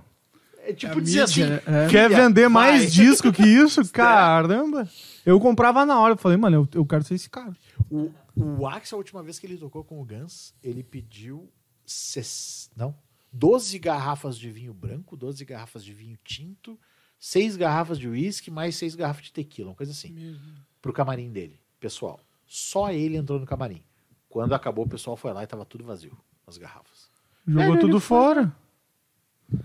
É 0.59 0.73
tipo 0.73 0.99
A 0.99 1.01
dizer 1.01 1.21
mídia, 1.21 1.25
assim? 1.25 1.43
É. 1.67 1.89
quer 1.91 2.09
vender 2.11 2.49
mais 2.49 2.83
vai. 2.83 2.91
disco 3.07 3.33
que 3.33 3.43
isso? 3.43 3.81
Caramba. 3.93 4.89
Eu 5.25 5.39
comprava 5.41 5.85
na 5.87 5.99
hora. 6.01 6.15
Eu 6.15 6.19
falei, 6.19 6.37
mano, 6.39 6.57
eu, 6.57 6.81
eu 6.81 6.87
quero 6.87 7.03
ser 7.05 7.15
esse 7.15 7.29
cara. 7.31 7.55
O, 7.91 8.11
o 8.35 8.67
Axel, 8.67 8.97
a 8.97 8.99
última 9.01 9.23
vez 9.23 9.39
que 9.39 9.47
ele 9.47 9.57
tocou 9.57 9.85
com 9.85 10.01
o 10.01 10.05
Guns, 10.05 10.55
ele 10.63 10.83
pediu 10.83 11.51
ses- 11.87 12.71
não, 12.77 12.95
12 13.33 13.79
garrafas 13.79 14.39
de 14.39 14.51
vinho 14.51 14.73
branco, 14.75 15.17
12 15.17 15.45
garrafas 15.45 15.85
de 15.85 15.93
vinho 15.93 16.19
tinto, 16.25 16.79
6 17.27 17.57
garrafas 17.57 17.99
de 17.99 18.07
uísque, 18.07 18.51
mais 18.51 18.77
6 18.77 18.95
garrafas 18.95 19.25
de 19.25 19.33
tequila, 19.33 19.71
uma 19.71 19.75
coisa 19.75 19.93
assim, 19.93 20.39
pro 20.83 20.93
camarim 20.93 21.31
dele, 21.33 21.59
pessoal. 21.81 22.21
Só 22.47 22.91
ele 22.93 23.17
entrou 23.17 23.41
no 23.41 23.47
camarim. 23.47 23.83
Quando 24.29 24.53
acabou, 24.55 24.85
o 24.85 24.89
pessoal 24.89 25.17
foi 25.17 25.33
lá 25.33 25.43
e 25.43 25.47
tava 25.47 25.65
tudo 25.65 25.83
vazio, 25.85 26.15
as 26.47 26.59
garrafas. 26.59 27.09
Jogou 27.47 27.63
Ele- 27.73 27.81
tudo 27.81 27.93
ele 27.95 28.01
fora. 28.01 28.55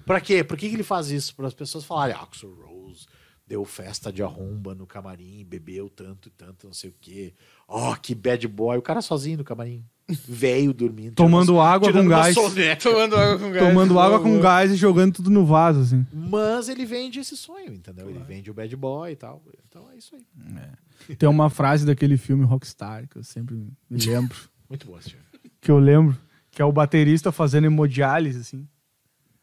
Pra 0.06 0.22
quê? 0.22 0.42
Por 0.42 0.58
que, 0.58 0.70
que 0.70 0.76
ele 0.76 0.84
faz 0.84 1.10
isso? 1.12 1.36
Para 1.36 1.48
as 1.48 1.54
pessoas 1.54 1.84
falarem, 1.84 2.16
"Ah, 2.16 2.22
Axel 2.22 2.54
Rose 2.54 3.06
deu 3.46 3.66
festa 3.66 4.12
de 4.14 4.24
arromba 4.24 4.74
no 4.74 4.88
camarim, 4.88 5.44
bebeu 5.44 5.90
tanto 5.90 6.30
e 6.30 6.32
tanto, 6.32 6.66
não 6.68 6.74
sei 6.74 6.92
o 6.92 6.96
quê. 7.02 7.34
Ó, 7.68 7.94
que 7.96 8.16
bad 8.16 8.48
boy. 8.48 8.78
O 8.78 8.82
cara 8.82 9.02
sozinho 9.02 9.38
no 9.40 9.44
camarim. 9.44 9.84
Velho 10.28 10.74
dormindo. 10.74 11.14
Tomando 11.16 11.48
tirando- 11.48 11.62
água 11.62 11.88
tirando 11.90 12.04
com 12.06 12.10
gás. 12.10 12.34
soneca. 12.36 12.82
Tomando 12.82 13.16
água 13.16 13.38
com 13.40 13.52
gás. 13.52 13.68
Tomando 13.68 14.00
água 14.00 14.20
com 14.20 14.30
Boa. 14.32 14.42
gás 14.42 14.72
e 14.72 14.76
jogando 14.76 15.14
tudo 15.16 15.30
no 15.30 15.46
vaso, 15.46 15.82
assim. 15.82 16.06
Mas 16.12 16.68
ele 16.70 16.86
vende 16.86 17.20
esse 17.20 17.38
sonho, 17.38 17.74
entendeu? 17.74 18.10
Ele 18.10 18.20
vende 18.20 18.50
o 18.50 18.54
bad 18.54 18.76
boy 18.76 19.12
e 19.12 19.16
tal. 19.16 19.42
Então 19.68 19.90
é 19.92 19.98
isso 19.98 20.16
aí. 20.16 21.16
Tem 21.16 21.28
uma 21.30 21.50
frase 21.50 21.86
daquele 21.86 22.18
filme 22.18 22.44
Rockstar 22.46 23.08
que 23.08 23.18
eu 23.18 23.24
sempre 23.24 23.56
me 23.56 23.72
lembro. 23.90 24.36
Muito 24.70 24.86
bom 24.88 24.98
esse 25.00 25.12
filme. 25.12 25.26
que 25.62 25.72
eu 25.72 25.80
lembro, 25.80 26.18
que 26.52 26.62
é 26.62 26.66
o 26.66 26.72
baterista 26.72 27.32
fazendo 27.32 27.66
hemodiálise, 27.66 28.40
assim. 28.40 28.68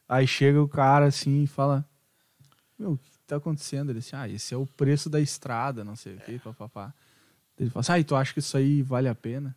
Aí 0.09 0.27
chega 0.27 0.61
o 0.63 0.69
cara 0.69 1.07
assim 1.07 1.43
e 1.43 1.47
fala: 1.47 1.85
Meu, 2.79 2.93
o 2.93 2.97
que 2.99 3.09
tá 3.27 3.37
acontecendo? 3.37 3.91
Ele 3.91 3.99
assim, 3.99 4.15
ah, 4.15 4.29
esse 4.29 4.55
é 4.55 4.57
o 4.57 4.67
preço 4.67 5.11
da 5.11 5.21
estrada, 5.21 5.83
não 5.85 5.97
sei 5.97 6.15
o 6.15 6.19
que, 6.19 6.39
papapá. 6.39 6.93
Ele 7.59 7.71
fala 7.71 7.81
assim, 7.81 7.93
ah, 7.93 7.99
e 7.99 8.05
tu 8.05 8.15
acha 8.15 8.33
que 8.33 8.39
isso 8.39 8.57
aí 8.57 8.83
vale 8.83 9.09
a 9.09 9.15
pena? 9.15 9.57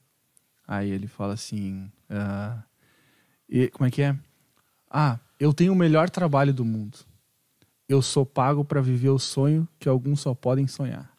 Aí 0.72 0.92
ele 0.92 1.08
fala 1.08 1.34
assim, 1.34 1.92
ah, 2.08 2.62
e, 3.50 3.70
como 3.70 3.88
é 3.88 3.92
que 3.92 4.04
é? 4.04 4.16
Ah, 4.88 5.18
eu 5.40 5.52
tenho 5.52 5.74
o 5.74 5.76
melhor 5.76 6.12
trabalho 6.12 6.54
do 6.54 6.64
mundo. 6.64 7.00
Eu 7.88 8.04
sou 8.04 8.24
pago 8.24 8.64
para 8.64 8.80
viver 8.80 9.10
o 9.10 9.18
sonho 9.18 9.68
que 9.80 9.90
alguns 9.90 10.20
só 10.22 10.36
podem 10.36 10.68
sonhar. 10.68 11.12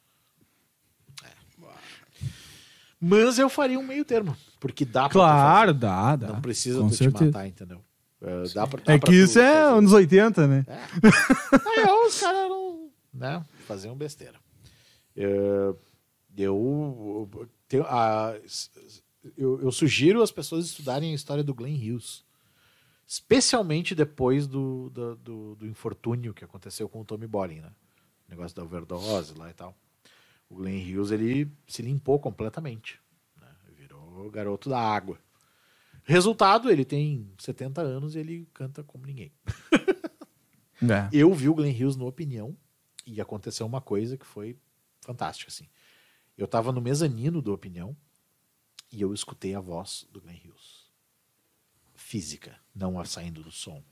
Mas 3.00 3.38
eu 3.38 3.48
faria 3.48 3.78
um 3.78 3.82
meio 3.82 4.04
termo. 4.04 4.36
Porque 4.60 4.84
dá 4.84 5.02
pra 5.04 5.10
Claro, 5.10 5.72
dá, 5.74 6.16
dá. 6.16 6.28
Não 6.28 6.40
precisa 6.40 6.78
tu 6.80 6.90
te 6.90 6.96
certeza. 6.96 7.24
matar, 7.24 7.46
entendeu? 7.48 7.82
É, 8.20 8.42
dá 8.54 8.66
pra, 8.66 8.80
dá 8.84 8.92
É 8.92 8.98
que 8.98 9.06
tu 9.06 9.12
isso 9.14 9.38
é 9.40 9.52
fazer. 9.64 9.74
anos 9.78 9.92
80, 9.92 10.46
né? 10.46 10.66
Aí 10.68 11.84
ó, 11.88 12.06
os 12.06 12.20
caras 12.20 12.48
não. 12.50 12.90
Né, 13.12 13.44
faziam 13.66 13.96
besteira. 13.96 14.38
É, 15.16 15.74
eu, 16.36 17.28
tenho- 17.66 17.84
a- 17.86 18.34
eu, 19.36 19.60
eu 19.62 19.72
sugiro 19.72 20.22
as 20.22 20.30
pessoas 20.30 20.66
estudarem 20.66 21.12
a 21.12 21.14
história 21.14 21.44
do 21.44 21.54
Glenn 21.54 21.76
Hughes. 21.76 22.24
Especialmente 23.06 23.94
depois 23.94 24.46
do, 24.46 24.88
do, 24.90 25.16
do- 25.16 25.54
do 25.56 25.66
infortúnio 25.66 26.32
que 26.32 26.44
aconteceu 26.44 26.88
com 26.88 27.00
o 27.00 27.04
Tommy 27.04 27.26
Bolin, 27.26 27.60
né? 27.60 27.72
O 28.28 28.30
negócio 28.30 28.56
da 28.56 28.62
overdose 28.62 29.34
lá 29.36 29.50
e 29.50 29.54
tal. 29.54 29.76
O 30.48 30.54
Glenn 30.56 30.80
Hughes, 30.80 31.10
ele 31.10 31.50
se 31.66 31.82
limpou 31.82 32.20
completamente. 32.20 33.00
Né? 33.40 33.48
Virou 33.76 34.30
garoto 34.30 34.68
da 34.70 34.78
água. 34.78 35.18
Resultado, 36.04 36.70
ele 36.70 36.84
tem 36.84 37.28
70 37.38 37.80
anos 37.82 38.14
e 38.14 38.20
ele 38.20 38.48
canta 38.54 38.82
como 38.84 39.06
ninguém. 39.06 39.32
É. 40.82 41.10
Eu 41.12 41.34
vi 41.34 41.46
o 41.46 41.54
Glenn 41.54 41.74
Hughes 41.74 41.94
no 41.94 42.06
Opinião 42.06 42.56
e 43.06 43.20
aconteceu 43.20 43.66
uma 43.66 43.82
coisa 43.82 44.16
que 44.16 44.24
foi 44.24 44.56
fantástica, 45.02 45.50
assim. 45.50 45.68
Eu 46.38 46.48
tava 46.48 46.72
no 46.72 46.80
mezanino 46.80 47.42
do 47.42 47.52
Opinião 47.52 47.94
e 48.92 49.00
eu 49.00 49.12
escutei 49.14 49.54
a 49.54 49.60
voz 49.60 50.06
do 50.10 50.20
Glenn 50.20 50.36
Hughes. 50.44 50.90
Física, 51.94 52.58
não 52.74 52.98
a 52.98 53.04
saindo 53.04 53.42
do 53.42 53.50
som. 53.50 53.82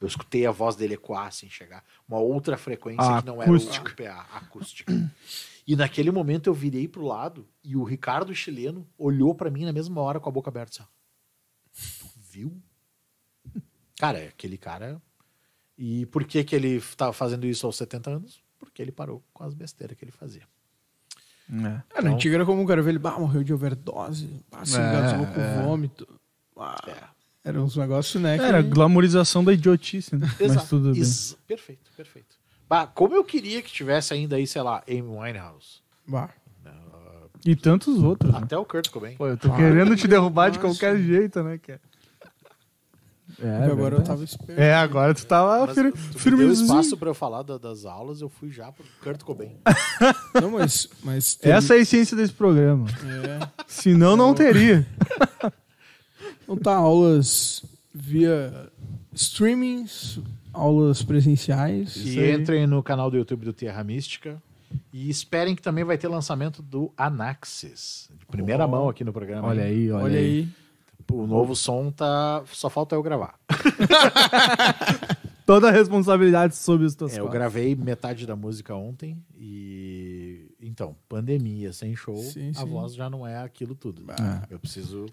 Eu 0.00 0.06
escutei 0.06 0.46
a 0.46 0.50
voz 0.52 0.76
dele 0.76 0.94
ecoar, 0.94 1.26
assim, 1.26 1.50
chegar. 1.50 1.84
Uma 2.06 2.18
outra 2.18 2.56
frequência 2.56 3.02
A 3.02 3.20
que 3.20 3.26
não 3.26 3.42
era 3.42 3.50
o. 3.50 3.96
PA, 3.96 4.26
acústica. 4.32 4.92
E 5.66 5.74
naquele 5.74 6.10
momento 6.10 6.46
eu 6.46 6.54
virei 6.54 6.86
pro 6.86 7.04
lado 7.04 7.46
e 7.62 7.76
o 7.76 7.82
Ricardo 7.82 8.34
chileno 8.34 8.88
olhou 8.96 9.34
pra 9.34 9.50
mim 9.50 9.64
na 9.64 9.72
mesma 9.72 10.00
hora 10.00 10.20
com 10.20 10.28
a 10.28 10.32
boca 10.32 10.48
aberta. 10.48 10.88
Assim, 11.76 11.98
tu 11.98 12.08
viu? 12.16 12.62
Cara, 13.98 14.18
aquele 14.28 14.56
cara. 14.56 15.02
E 15.76 16.06
por 16.06 16.24
que, 16.24 16.42
que 16.44 16.54
ele 16.54 16.76
estava 16.76 17.12
fazendo 17.12 17.46
isso 17.46 17.66
aos 17.66 17.76
70 17.76 18.10
anos? 18.10 18.42
Porque 18.58 18.80
ele 18.80 18.92
parou 18.92 19.22
com 19.32 19.44
as 19.44 19.52
besteiras 19.52 19.98
que 19.98 20.04
ele 20.04 20.12
fazia. 20.12 20.48
É. 21.50 21.54
É, 21.54 21.60
na 21.60 21.82
Então- 21.98 22.14
antiga 22.14 22.34
era 22.36 22.44
como 22.46 22.62
o 22.62 22.66
cara 22.66 22.82
vê 22.82 22.90
ele, 22.90 22.98
bah, 22.98 23.18
morreu 23.18 23.42
de 23.42 23.52
overdose, 23.54 24.28
bah, 24.50 24.64
se 24.64 24.76
É, 24.78 24.80
engasgou 24.80 25.26
com 25.26 25.40
é. 25.40 25.62
vômito. 25.62 26.06
Ah, 26.56 26.76
É. 26.86 27.18
Era 27.44 27.62
uns 27.62 27.76
negócios, 27.76 28.20
né? 28.22 28.36
que- 28.36 28.44
Era 28.44 28.58
a 28.58 28.62
glamorização 28.62 29.42
da 29.42 29.52
idiotice, 29.52 30.14
né? 30.16 30.28
Mas 30.40 30.68
tudo 30.68 30.92
bem. 30.92 31.00
Isso. 31.00 31.38
Perfeito, 31.46 31.90
perfeito. 31.96 32.36
Bah, 32.68 32.86
como 32.86 33.14
eu 33.14 33.24
queria 33.24 33.62
que 33.62 33.72
tivesse 33.72 34.12
ainda 34.12 34.36
aí, 34.36 34.46
sei 34.46 34.60
lá, 34.60 34.82
Amy 34.86 35.00
Winehouse. 35.02 35.80
Bah. 36.06 36.28
E 37.46 37.54
tantos 37.54 38.02
outros. 38.02 38.32
né? 38.32 38.40
Até 38.42 38.58
o 38.58 38.64
Kurt 38.64 38.90
Cobain. 38.90 39.14
Pô, 39.16 39.28
eu 39.28 39.36
tô 39.38 39.54
querendo 39.54 39.94
te 39.96 40.08
derrubar 40.08 40.50
de 40.50 40.58
Nossa. 40.58 40.68
qualquer 40.78 40.98
jeito, 41.00 41.40
né, 41.42 41.56
cara? 41.56 41.80
É, 43.40 43.64
agora 43.70 43.96
eu 43.96 44.02
tava 44.02 44.24
esperto. 44.24 44.60
É, 44.60 44.74
agora 44.74 45.14
tu 45.14 45.24
tava 45.26 45.66
Mas 45.66 45.74
fir 45.76 46.30
tu 46.30 46.36
me 46.36 46.44
deu 46.44 46.52
espaço 46.52 46.96
pra 46.96 47.08
eu 47.10 47.14
falar 47.14 47.42
da- 47.42 47.56
das 47.58 47.84
aulas, 47.84 48.20
eu 48.20 48.28
fui 48.28 48.50
já 48.50 48.72
pro 48.72 48.84
Kurt 49.02 49.22
Cobain. 49.22 49.56
Não, 50.40 50.50
mas. 50.50 50.88
mas 51.04 51.34
teve- 51.36 51.54
Essa 51.54 51.74
é 51.74 51.78
a 51.78 51.80
essência 51.80 52.16
desse 52.16 52.32
programa. 52.32 52.86
É. 52.88 53.48
Senão, 53.66 54.16
não 54.16 54.34
teria. 54.34 54.84
Então 56.42 56.56
tá, 56.56 56.74
aulas 56.74 57.62
via 57.94 58.70
streamings, 59.12 60.18
aulas 60.52 61.02
presenciais. 61.02 61.96
E 61.96 62.30
entrem 62.32 62.66
no 62.66 62.82
canal 62.82 63.10
do 63.10 63.16
YouTube 63.16 63.44
do 63.44 63.52
Terra 63.52 63.84
Mística. 63.84 64.40
E 64.92 65.08
esperem 65.08 65.54
que 65.56 65.62
também 65.62 65.84
vai 65.84 65.96
ter 65.96 66.08
lançamento 66.08 66.60
do 66.62 66.92
Anaxis. 66.96 68.10
De 68.18 68.26
primeira 68.26 68.64
Oh. 68.66 68.68
mão 68.68 68.88
aqui 68.88 69.02
no 69.04 69.12
programa. 69.12 69.48
Olha 69.48 69.64
aí, 69.64 69.90
olha, 69.90 70.04
Olha 70.04 70.18
aí. 70.18 70.24
aí. 70.24 70.48
O 71.10 71.26
novo 71.26 71.54
som 71.56 71.90
tá. 71.90 72.42
Só 72.52 72.68
falta 72.68 72.94
eu 72.94 73.02
gravar. 73.02 73.38
Toda 75.46 75.68
a 75.68 75.70
responsabilidade 75.70 76.54
sobre 76.56 76.84
os 76.84 76.94
teus 76.94 77.14
É, 77.16 77.20
eu 77.20 77.28
gravei 77.28 77.74
metade 77.74 78.26
da 78.26 78.36
música 78.36 78.74
ontem 78.74 79.16
e. 79.36 80.54
Então, 80.60 80.94
pandemia, 81.08 81.72
sem 81.72 81.96
show, 81.96 82.16
Sim, 82.18 82.50
a 82.50 82.60
sim. 82.60 82.66
voz 82.66 82.94
já 82.94 83.08
não 83.08 83.26
é 83.26 83.38
aquilo 83.38 83.74
tudo. 83.74 84.04
Ah. 84.20 84.42
Eu 84.50 84.58
preciso 84.58 85.06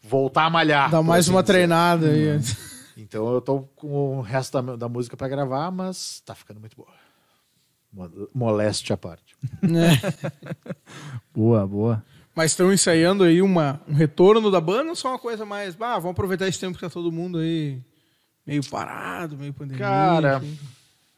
voltar 0.00 0.46
a 0.46 0.50
malhar. 0.50 0.90
Dá 0.90 0.98
por 0.98 1.04
mais 1.04 1.26
assim 1.26 1.34
uma 1.34 1.42
dizer. 1.42 1.52
treinada 1.52 2.06
aí. 2.08 2.40
Então 2.96 3.30
eu 3.32 3.40
tô 3.40 3.60
com 3.76 4.18
o 4.18 4.20
resto 4.22 4.60
da, 4.62 4.76
da 4.76 4.88
música 4.88 5.16
pra 5.16 5.28
gravar, 5.28 5.70
mas 5.70 6.20
tá 6.24 6.34
ficando 6.34 6.60
muito 6.60 6.76
boa. 6.76 6.88
Mo- 7.92 8.28
Moleste 8.34 8.92
à 8.92 8.96
parte. 8.96 9.36
É. 9.62 10.72
Boa, 11.34 11.66
boa. 11.66 12.04
Mas 12.34 12.52
estão 12.52 12.72
ensaiando 12.72 13.24
aí 13.24 13.42
uma, 13.42 13.80
um 13.86 13.92
retorno 13.92 14.50
da 14.50 14.60
banda 14.60 14.90
ou 14.90 14.96
só 14.96 15.10
uma 15.10 15.18
coisa 15.18 15.44
mais. 15.44 15.74
Ah, 15.80 15.98
vamos 15.98 16.12
aproveitar 16.12 16.48
esse 16.48 16.58
tempo 16.58 16.74
que 16.78 16.80
tá 16.84 16.88
todo 16.90 17.12
mundo 17.12 17.38
aí 17.38 17.80
meio 18.46 18.64
parado, 18.68 19.36
meio 19.36 19.52
pandemia. 19.52 19.84
Cara, 19.84 20.36
enfim. 20.38 20.58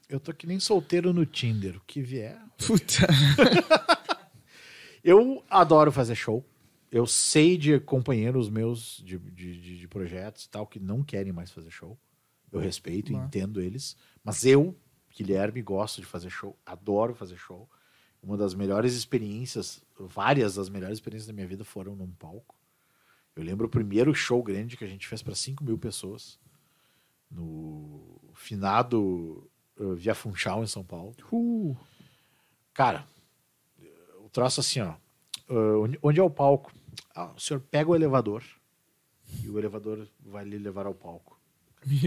Eu 0.09 0.19
tô 0.21 0.33
que 0.35 0.47
nem 0.47 0.59
solteiro 0.61 1.13
no 1.13 1.25
Tinder. 1.25 1.77
O 1.77 1.81
que 1.87 2.03
vier. 2.03 2.39
Puta. 2.59 3.07
Eu 5.03 5.43
adoro 5.51 5.93
fazer 5.93 6.15
show. 6.15 6.45
Eu 6.91 7.07
sei 7.07 7.57
de 7.59 7.79
companheiros 7.81 8.49
meus 8.49 9.03
de, 9.05 9.19
de, 9.19 9.79
de- 9.79 9.89
projetos 9.89 10.45
e 10.45 10.49
tal 10.49 10.67
que 10.67 10.81
não 10.81 11.03
querem 11.03 11.33
mais 11.33 11.51
fazer 11.51 11.71
show. 11.71 11.99
Eu 12.51 12.59
respeito 12.61 13.13
e 13.13 13.15
entendo 13.17 13.61
eles. 13.61 13.97
Mas 14.25 14.45
eu, 14.45 14.77
Guilherme, 15.17 15.61
gosto 15.61 16.01
de 16.01 16.07
fazer 16.07 16.31
show. 16.31 16.57
Adoro 16.65 17.15
fazer 17.15 17.37
show. 17.37 17.69
Uma 18.25 18.37
das 18.39 18.55
melhores 18.55 18.95
experiências, 18.95 19.85
várias 19.99 20.55
das 20.55 20.71
melhores 20.71 20.97
experiências 20.97 21.27
da 21.27 21.33
minha 21.35 21.47
vida 21.47 21.63
foram 21.65 21.95
num 21.95 22.11
palco. 22.11 22.55
Eu 23.37 23.43
lembro 23.45 23.67
o 23.67 23.71
primeiro 23.71 24.15
show 24.15 24.43
grande 24.43 24.77
que 24.79 24.85
a 24.85 24.89
gente 24.89 25.07
fez 25.07 25.23
para 25.23 25.35
5 25.35 25.63
mil 25.63 25.77
pessoas. 25.77 26.39
No 27.31 28.21
finado 28.35 29.49
uh, 29.77 29.95
Via 29.95 30.15
Funchal, 30.15 30.63
em 30.63 30.67
São 30.67 30.85
Paulo. 30.85 31.15
Uh, 31.33 31.77
Cara, 32.73 33.07
o 34.21 34.29
troço 34.31 34.61
assim, 34.61 34.81
ó. 34.81 34.95
onde- 35.81 35.99
onde 36.03 36.19
é 36.19 36.23
o 36.23 36.31
palco? 36.31 36.73
Ah, 37.15 37.33
o 37.37 37.41
senhor 37.41 37.61
pega 37.61 37.91
o 37.91 37.95
elevador 37.95 38.43
e 39.43 39.49
o 39.49 39.59
elevador 39.59 40.09
vai 40.25 40.45
lhe 40.45 40.59
levar 40.59 40.87
ao 40.87 40.95
palco. 40.95 41.39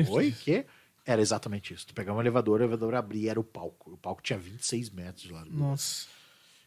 Oi? 0.10 0.32
Que? 0.32 0.66
Era 1.08 1.22
exatamente 1.22 1.74
isso. 1.74 1.88
Tu 1.88 1.94
pegava 1.94 2.18
um 2.18 2.22
elevador, 2.22 2.60
o 2.60 2.64
elevador 2.64 2.94
abria, 2.94 3.32
era 3.32 3.40
o 3.40 3.44
palco. 3.44 3.94
O 3.94 3.98
palco 3.98 4.22
tinha 4.22 4.38
26 4.38 4.90
metros 4.90 5.24
de 5.24 5.32
largura. 5.32 5.56
Nossa. 5.58 6.06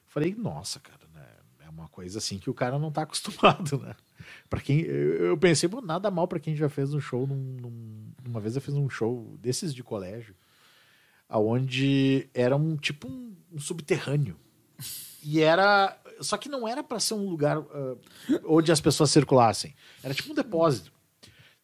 Falei, 0.09 0.35
nossa, 0.35 0.81
cara, 0.81 1.07
né? 1.15 1.27
É 1.61 1.69
uma 1.69 1.89
coisa 1.89 2.17
assim 2.19 2.39
que 2.39 2.49
o 2.49 2.55
cara 2.55 2.79
não 2.79 2.91
tá 2.91 3.03
acostumado, 3.05 3.79
né? 3.79 3.95
Pra 4.49 4.61
quem. 4.61 4.81
Eu 4.81 5.37
pensei, 5.37 5.69
pô, 5.69 5.83
nada 5.83 6.11
mal 6.11 6.27
pra 6.27 6.41
quem 6.41 6.57
já 6.57 6.69
fez 6.71 6.95
um 6.95 7.01
show 7.01 7.27
num, 7.27 7.37
num- 7.61 8.13
Uma 8.27 8.41
vez 8.41 8.57
eu 8.57 8.63
fiz 8.63 8.75
um 8.75 8.89
show 8.89 9.37
desses 9.39 9.75
de 9.75 9.83
colégio, 9.85 10.35
aonde 11.29 12.29
era 12.35 12.57
um 12.57 12.77
tipo 12.77 13.09
um, 13.09 13.35
um 13.53 13.59
subterrâneo. 13.61 14.37
E 15.23 15.41
era. 15.41 15.97
Só 16.21 16.37
que 16.37 16.49
não 16.49 16.67
era 16.67 16.83
pra 16.83 16.99
ser 17.01 17.15
um 17.15 17.29
lugar 17.29 17.59
ah, 17.59 17.97
onde 18.47 18.73
as 18.73 18.81
pessoas 18.81 19.11
circulassem. 19.11 19.75
Era 20.03 20.15
tipo 20.15 20.33
um 20.33 20.35
depósito. 20.35 20.93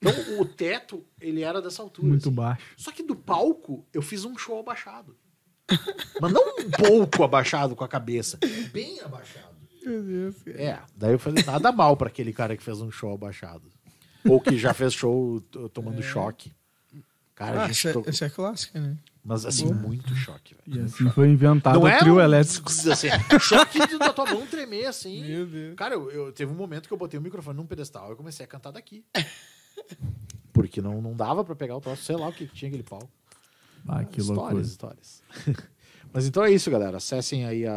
Então 0.01 0.41
o 0.41 0.45
teto, 0.45 1.05
ele 1.21 1.43
era 1.43 1.61
dessa 1.63 1.83
altura. 1.83 2.07
muito 2.09 2.29
assim. 2.29 2.35
baixo. 2.35 2.63
Só 2.77 2.93
que 2.93 3.03
do 3.03 3.17
palco, 3.17 3.87
eu 3.93 4.03
fiz 4.03 4.25
um 4.25 4.37
show 4.37 4.59
abaixado. 4.61 5.17
Mas 6.21 6.33
não 6.33 6.43
um 6.61 6.71
pouco 6.71 7.25
abaixado 7.25 7.75
com 7.75 7.83
a 7.83 7.89
cabeça, 7.89 8.39
bem 8.73 9.01
abaixado. 9.01 9.57
Meu 9.85 10.03
Deus. 10.03 10.37
É, 10.49 10.79
daí 10.97 11.13
eu 11.13 11.19
falei, 11.19 11.43
nada 11.45 11.73
mal 11.73 11.97
pra 11.97 12.09
aquele 12.09 12.33
cara 12.33 12.57
que 12.57 12.63
fez 12.63 12.81
um 12.81 12.91
show 12.91 13.13
abaixado. 13.15 13.71
Ou 14.29 14.41
que 14.41 14.57
já 14.59 14.75
fez 14.75 14.93
show 14.93 15.41
tomando 15.73 16.03
choque. 16.03 16.53
Cara, 17.35 17.61
Ah, 17.61 17.65
a 17.65 17.67
gente 17.69 17.87
essa, 17.87 17.93
tocou- 17.99 18.11
essa 18.11 18.25
é 18.27 18.31
clássica, 18.31 18.81
né? 18.81 18.97
Mas 19.25 19.45
assim, 19.45 19.73
muito 19.73 20.15
choque, 20.15 20.57
E 20.67 20.71
velho. 20.73 20.85
assim 20.87 21.11
foi 21.11 21.29
inventado 21.29 21.81
o 21.83 21.99
trio 21.99 22.15
um- 22.17 22.21
elétrico. 22.21 22.71
Assim, 22.91 23.09
choque 23.41 23.87
de- 23.89 23.99
da 23.99 24.13
tua 24.13 24.25
mão 24.25 24.47
tremer, 24.47 24.87
assim. 24.87 25.21
Meu 25.27 25.47
Deus. 25.47 25.75
Cara, 25.77 25.95
eu, 25.95 26.11
eu- 26.11 26.33
teve 26.33 26.51
um 26.53 26.55
momento 26.55 26.87
que 26.87 26.95
eu 26.95 26.97
botei 26.99 27.19
o 27.19 27.23
microfone 27.23 27.57
num 27.57 27.67
pedestal 27.67 28.09
e 28.09 28.13
eu 28.13 28.17
comecei 28.17 28.45
a 28.45 28.49
cantar 28.49 28.71
daqui. 28.71 29.05
Porque 30.53 30.81
não, 30.81 31.01
não 31.03 31.15
dava 31.15 31.45
pra 31.45 31.55
pegar 31.55 31.77
o 31.77 31.81
troço, 31.81 32.03
sei 32.03 32.17
lá 32.17 32.29
o 32.29 32.33
que 32.33 32.47
que 32.47 32.55
tinha 32.55 32.69
aquele 32.69 32.83
pau. 32.83 33.09
Ah, 33.87 34.05
que 34.05 34.21
loucura. 34.23 34.61
histórias, 34.63 35.23
histórias. 35.23 35.23
Mas 36.13 36.27
então 36.27 36.43
é 36.45 36.51
isso, 36.51 36.71
galera. 36.71 36.97
Acessem 36.97 37.45
aí 37.45 37.67
a- 37.67 37.73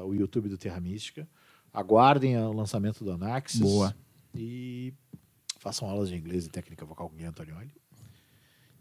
a- 0.00 0.04
o 0.04 0.14
YouTube 0.14 0.48
do 0.48 0.56
Terra 0.56 0.80
Mística. 0.80 1.26
Aguardem 1.72 2.38
o 2.38 2.52
lançamento 2.52 3.02
do 3.04 3.10
Anaxis. 3.10 3.60
Boa. 3.60 3.94
E 4.34 4.94
façam 5.58 5.88
aulas 5.88 6.08
de 6.08 6.14
inglês 6.16 6.46
e 6.46 6.48
técnica 6.50 6.84
vocal 6.84 7.08
com 7.08 7.14
o 7.14 7.18
Gui 7.18 7.24
Antonioli. 7.24 7.72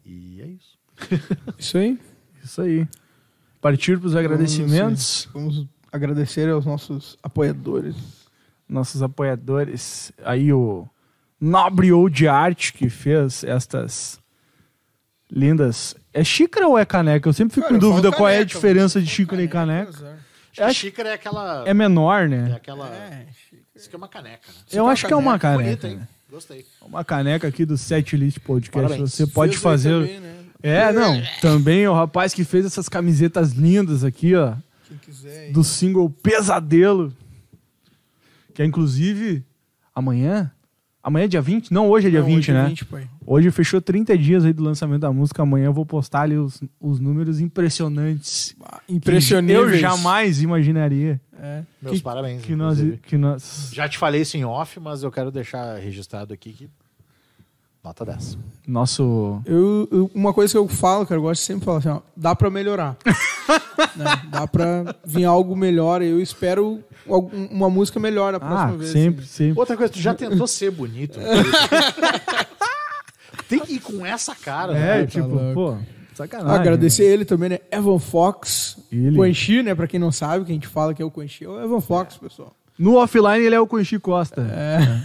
E 0.05 0.41
é 0.41 0.47
isso. 0.47 0.77
Isso 1.57 1.77
aí. 1.77 1.99
Isso 2.43 2.61
aí. 2.61 2.87
Partir 3.59 3.97
para 3.97 4.07
os 4.07 4.15
agradecimentos. 4.15 5.27
Vamos 5.33 5.65
agradecer 5.91 6.47
aos 6.49 6.65
nossos 6.65 7.17
apoiadores. 7.23 7.95
nossos 8.69 9.01
apoiadores. 9.01 10.11
Aí 10.23 10.51
o 10.53 10.87
Nobre 11.43 11.91
Old 11.91 12.27
Art, 12.27 12.71
que 12.71 12.89
fez 12.89 13.43
estas 13.43 14.19
lindas. 15.31 15.95
É 16.13 16.23
xícara 16.23 16.67
ou 16.67 16.77
é 16.77 16.85
caneca? 16.85 17.27
Eu 17.27 17.33
sempre 17.33 17.55
fico 17.55 17.67
Cara, 17.67 17.75
em 17.75 17.79
dúvida 17.79 18.11
qual 18.11 18.29
é 18.29 18.33
a 18.33 18.35
caneca, 18.37 18.53
diferença 18.55 19.01
de 19.01 19.07
xícara 19.07 19.41
e 19.43 19.47
caneca. 19.47 19.89
Acho 19.89 19.99
que 20.53 20.61
Eu 20.61 20.65
a 20.65 20.67
acho- 20.67 20.79
xícara 20.79 21.09
é 21.09 21.13
aquela. 21.13 21.63
É 21.67 21.73
menor, 21.73 22.23
É 22.23 22.27
né? 22.27 22.53
aquela. 22.55 22.87
É, 22.89 23.25
Isso 23.75 23.87
aqui 23.87 23.95
é 23.95 23.97
uma 23.97 24.07
caneca, 24.07 24.47
né? 24.47 24.53
Eu 24.71 24.87
acho 24.87 25.05
que 25.07 25.11
é 25.13 25.15
uma 25.15 25.37
caneca. 25.39 25.63
Bonita, 25.63 25.87
hein? 25.87 25.99
Gostei. 26.29 26.65
Uma 26.81 27.03
caneca 27.03 27.47
aqui 27.47 27.65
do 27.65 27.77
Set 27.77 28.15
List 28.15 28.39
Podcast. 28.39 28.81
Parabéns. 28.87 29.13
Você 29.13 29.27
pode 29.27 29.51
Fez 29.53 29.61
fazer. 29.63 29.89
também, 30.07 30.19
né? 30.19 30.33
É, 30.63 30.91
não. 30.93 31.21
Também 31.41 31.85
o 31.87 31.93
rapaz 31.93 32.33
que 32.33 32.43
fez 32.45 32.65
essas 32.65 32.87
camisetas 32.87 33.51
lindas 33.51 34.03
aqui, 34.05 34.33
ó. 34.35 34.53
Quem 34.87 34.97
quiser. 34.97 35.39
aí. 35.47 35.51
do 35.51 35.63
single 35.63 36.09
Pesadelo. 36.09 37.13
Que 38.53 38.61
é 38.61 38.65
inclusive 38.65 39.43
amanhã. 39.93 40.49
Amanhã 41.03 41.25
é 41.25 41.27
dia 41.27 41.41
20? 41.41 41.71
Não, 41.73 41.89
hoje 41.89 42.07
é 42.07 42.09
dia 42.09 42.21
Não, 42.21 42.27
20, 42.27 42.37
hoje 42.37 42.51
é 42.51 42.53
né? 42.53 42.67
20, 42.69 42.85
pai. 42.85 43.09
Hoje 43.25 43.51
fechou 43.51 43.81
30 43.81 44.17
dias 44.17 44.45
aí 44.45 44.53
do 44.53 44.63
lançamento 44.63 45.01
da 45.01 45.11
música. 45.11 45.43
Amanhã 45.43 45.65
eu 45.65 45.73
vou 45.73 45.85
postar 45.85 46.21
ali 46.21 46.37
os, 46.37 46.61
os 46.79 46.97
números 46.99 47.41
impressionantes. 47.41 48.55
Ah, 48.63 48.79
que 48.87 48.93
Impressioníveis. 48.93 49.73
Eu 49.73 49.79
jamais 49.79 50.41
imaginaria 50.41 51.19
É. 51.37 51.63
Meus 51.81 51.97
Que- 51.97 52.03
parabéns. 52.03 52.41
que 52.43 52.55
nós, 52.55 52.79
que 53.05 53.17
nós. 53.17 53.69
Já 53.73 53.89
te 53.89 53.97
falei 53.97 54.21
isso 54.21 54.37
em 54.37 54.45
off, 54.45 54.79
mas 54.79 55.03
eu 55.03 55.11
quero 55.11 55.29
deixar 55.29 55.77
registrado 55.77 56.33
aqui 56.33 56.53
que. 56.53 56.69
Nota 57.83 58.05
10. 58.05 58.37
Nosso. 58.65 59.41
Eu, 59.45 59.87
eu- 59.91 60.11
uma 60.15 60.33
coisa 60.33 60.53
que 60.53 60.57
eu 60.57 60.67
falo, 60.69 61.05
cara, 61.05 61.19
eu 61.19 61.23
gosto 61.23 61.41
de 61.41 61.45
sempre 61.47 61.65
falar 61.65 61.79
assim, 61.79 61.89
ó, 61.89 61.99
dá 62.15 62.33
pra 62.35 62.49
melhorar. 62.49 62.95
Né? 63.97 64.05
Dá 64.29 64.47
pra 64.47 64.95
vir 65.05 65.25
algo 65.25 65.55
melhor. 65.55 66.01
Eu 66.01 66.21
espero 66.21 66.81
algum- 67.07 67.45
uma 67.47 67.69
música 67.69 67.99
melhor 67.99 68.31
na 68.31 68.39
próxima 68.39 68.73
Ah, 68.73 68.77
vez. 68.77 68.91
sempre, 68.91 69.23
assim. 69.25 69.47
sempre. 69.47 69.59
Outra 69.59 69.75
coisa, 69.75 69.91
tu 69.91 69.99
já 69.99 70.13
tentou 70.15 70.47
ser 70.47 70.71
bonito? 70.71 71.19
Tem 73.49 73.59
que 73.59 73.73
ir 73.73 73.79
com 73.81 74.05
essa 74.05 74.33
cara. 74.35 74.75
É, 74.77 75.01
né? 75.01 75.05
tipo, 75.05 75.27
louco. 75.27 75.53
pô, 75.53 75.77
sacanagem. 76.15 76.59
Agradecer 76.61 77.03
ele 77.03 77.25
também, 77.25 77.49
né? 77.49 77.59
Evan 77.71 77.99
Fox. 77.99 78.77
Ele. 78.91 79.17
Quanchi, 79.17 79.61
né? 79.61 79.75
Pra 79.75 79.87
quem 79.87 79.99
não 79.99 80.11
sabe, 80.11 80.45
que 80.45 80.51
a 80.51 80.55
gente 80.55 80.67
fala 80.67 80.93
que 80.93 81.01
é 81.01 81.05
o 81.05 81.11
Quanchi, 81.11 81.43
é 81.43 81.49
o 81.49 81.59
Evan 81.61 81.81
Fox, 81.81 82.15
pessoal. 82.17 82.55
No 82.79 82.95
offline 82.95 83.43
ele 83.45 83.55
é 83.55 83.59
o 83.59 83.67
Conchi 83.67 83.99
Costa. 83.99 84.41
É. 84.41 85.01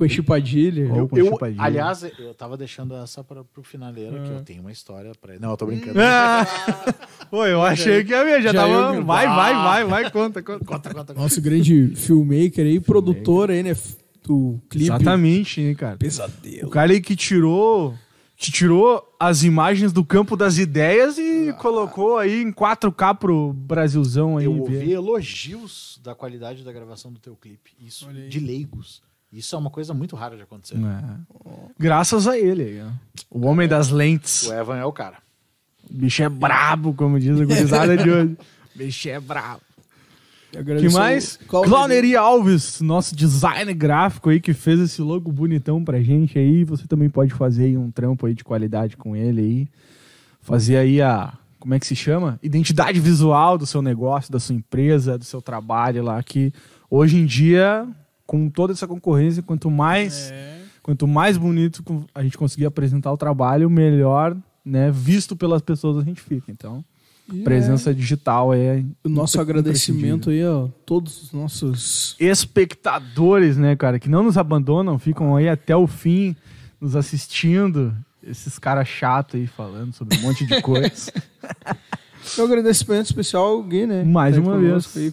Com 0.00 0.04
Echipadilha. 0.06 0.84
Eu- 0.96 1.06
com 1.08 1.18
Eu, 1.18 1.26
chupadinha. 1.26 1.62
aliás, 1.62 2.02
eu 2.18 2.32
tava 2.32 2.56
deixando 2.56 2.94
essa 2.94 3.22
para 3.22 3.44
pro 3.44 3.62
finaleiro, 3.62 4.22
que 4.22 4.30
eu 4.30 4.42
tenho 4.42 4.62
uma 4.62 4.72
história 4.72 5.12
pra 5.20 5.34
ele. 5.34 5.42
Não, 5.42 5.50
eu 5.50 5.56
tô 5.58 5.66
brincando. 5.66 6.00
Ah, 6.00 6.46
Pô, 7.30 7.44
eu 7.44 7.60
achei 7.62 8.02
que 8.02 8.14
a 8.14 8.24
minha 8.24 8.40
já, 8.40 8.50
já 8.52 8.62
tava. 8.62 8.96
eu- 8.96 9.04
vai, 9.04 9.26
vai, 9.26 9.52
Ah. 9.52 9.62
vai, 9.62 9.84
vai, 9.84 10.10
conta, 10.10 10.42
conta. 10.42 10.64
Conta, 10.64 10.94
conta. 10.94 11.12
Nosso 11.14 11.40
grande 11.42 11.88
filmmaker 11.96 12.64
aí, 12.64 12.80
produtor 12.80 13.50
aí, 13.50 13.62
né? 13.62 13.76
Do 14.24 14.58
clipe. 14.70 14.86
Exatamente, 14.86 15.60
né, 15.60 15.74
cara? 15.74 15.96
O 15.96 15.98
Pesadelo. 15.98 16.70
cara 16.70 16.92
aí 16.92 17.00
que 17.02 17.14
tirou. 17.14 17.94
Que 18.36 18.50
tirou 18.50 19.06
as 19.20 19.42
imagens 19.42 19.92
do 19.92 20.02
campo 20.02 20.34
das 20.34 20.56
ideias 20.56 21.18
e 21.18 21.52
colocou 21.58 22.16
aí 22.16 22.40
em 22.40 22.50
4K 22.50 23.14
pro 23.14 23.52
Brasilzão 23.52 24.38
aí. 24.38 24.46
Eu 24.46 24.56
ouvi 24.60 24.92
elogios 24.92 26.00
da 26.02 26.14
qualidade 26.14 26.64
da 26.64 26.72
gravação 26.72 27.12
do 27.12 27.20
teu 27.20 27.36
clipe. 27.36 27.72
Isso, 27.78 28.08
de 28.30 28.40
leigos. 28.40 29.02
Isso 29.32 29.54
é 29.54 29.58
uma 29.58 29.70
coisa 29.70 29.94
muito 29.94 30.16
rara 30.16 30.36
de 30.36 30.42
acontecer. 30.42 30.76
É. 30.76 31.50
Graças 31.78 32.26
a 32.26 32.36
ele. 32.36 32.82
O 33.30 33.46
homem 33.46 33.68
das 33.68 33.88
lentes. 33.90 34.48
O 34.48 34.52
Evan 34.52 34.76
é 34.76 34.84
o 34.84 34.92
cara. 34.92 35.18
O 35.88 35.94
bicho 35.94 36.22
é 36.22 36.28
brabo, 36.28 36.92
como 36.94 37.18
diz 37.18 37.40
a 37.40 37.44
gurizada 37.44 37.96
de 37.96 38.10
hoje. 38.10 38.36
O 38.74 38.78
bicho 38.78 39.08
é 39.08 39.20
brabo. 39.20 39.60
que 40.52 40.88
mais? 40.88 41.36
Clowneria 41.46 42.20
Alves, 42.20 42.80
nosso 42.80 43.14
designer 43.14 43.74
gráfico 43.74 44.30
aí 44.30 44.40
que 44.40 44.52
fez 44.52 44.80
esse 44.80 45.00
logo 45.00 45.30
bonitão 45.30 45.84
pra 45.84 46.00
gente 46.00 46.36
aí. 46.36 46.64
Você 46.64 46.88
também 46.88 47.08
pode 47.08 47.32
fazer 47.32 47.66
aí 47.66 47.76
um 47.76 47.90
trampo 47.90 48.26
aí 48.26 48.34
de 48.34 48.42
qualidade 48.42 48.96
com 48.96 49.14
ele 49.14 49.40
aí. 49.40 49.68
Fazer 50.40 50.76
aí 50.76 51.00
a, 51.00 51.32
como 51.60 51.74
é 51.74 51.78
que 51.78 51.86
se 51.86 51.94
chama? 51.94 52.36
Identidade 52.42 52.98
visual 52.98 53.56
do 53.56 53.66
seu 53.66 53.80
negócio, 53.80 54.32
da 54.32 54.40
sua 54.40 54.56
empresa, 54.56 55.16
do 55.16 55.24
seu 55.24 55.40
trabalho 55.40 56.02
lá 56.02 56.20
que 56.20 56.52
hoje 56.90 57.16
em 57.16 57.26
dia 57.26 57.86
com 58.30 58.48
toda 58.48 58.72
essa 58.72 58.86
concorrência, 58.86 59.42
quanto 59.42 59.68
mais 59.68 60.30
É. 60.30 60.60
quanto 60.84 61.04
mais 61.08 61.36
bonito 61.36 61.82
a 62.14 62.22
gente 62.22 62.38
conseguir 62.38 62.64
apresentar 62.64 63.10
o 63.12 63.16
trabalho, 63.16 63.68
melhor, 63.68 64.36
né, 64.64 64.88
visto 64.88 65.34
pelas 65.34 65.60
pessoas 65.60 65.96
a 65.96 66.02
gente 66.06 66.20
fica. 66.20 66.48
Então, 66.52 66.84
E 67.32 67.42
presença 67.42 67.92
digital 67.92 68.54
é 68.54 68.78
é 68.78 68.84
o 69.02 69.08
nosso 69.08 69.40
agradecimento 69.40 70.30
aí, 70.30 70.44
ó. 70.46 70.68
Todos 70.86 71.24
os 71.24 71.32
nossos. 71.32 72.14
espectadores, 72.20 73.56
né, 73.56 73.74
cara, 73.74 73.98
que 73.98 74.08
não 74.08 74.22
nos 74.22 74.38
abandonam, 74.38 74.96
ficam 74.96 75.34
aí 75.34 75.48
até 75.48 75.74
o 75.74 75.88
fim 75.88 76.36
nos 76.80 76.94
assistindo. 76.94 77.92
Esses 78.22 78.58
caras 78.60 78.86
chatos 78.86 79.40
aí 79.40 79.46
falando 79.48 79.92
sobre 79.92 80.16
um 80.18 80.20
monte 80.22 80.46
de 80.46 80.62
coisa. 80.62 81.12
Um 82.38 82.44
agradecimento 82.44 83.06
especial 83.06 83.44
ao 83.44 83.62
Gui, 83.62 83.86
né? 83.86 84.04
Mais 84.04 84.36
Tá 84.36 84.42
uma 84.42 84.58
vez. 84.58 84.94
aí, 84.96 85.10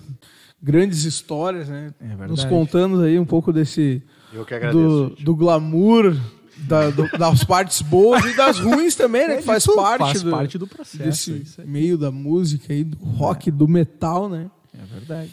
grandes 0.61 1.03
histórias, 1.05 1.69
né? 1.69 1.93
É 1.99 2.07
verdade. 2.07 2.31
Nos 2.31 2.45
contando 2.45 3.01
aí 3.01 3.17
um 3.19 3.25
pouco 3.25 3.51
desse. 3.53 4.01
Eu 4.33 4.45
que 4.45 4.53
agradeço. 4.53 4.79
Do, 5.17 5.23
do 5.23 5.35
glamour, 5.35 6.15
da- 6.57 6.89
do- 6.89 7.09
das 7.17 7.43
partes 7.43 7.81
boas 7.81 8.23
e 8.25 8.35
das 8.35 8.59
ruins 8.59 8.95
também, 8.95 9.27
né? 9.27 9.37
Que 9.37 9.43
faz 9.43 9.65
parte, 9.65 9.99
faz 9.99 10.21
do, 10.23 10.31
parte 10.31 10.57
do 10.57 10.67
processo. 10.67 11.03
desse 11.03 11.31
isso 11.41 11.61
aí. 11.61 11.67
meio 11.67 11.97
da 11.97 12.11
música 12.11 12.73
aí, 12.73 12.83
do 12.83 12.97
rock, 12.97 13.49
do 13.51 13.67
metal, 13.67 14.27
né? 14.29 14.49
É 14.73 14.85
verdade. 14.85 15.31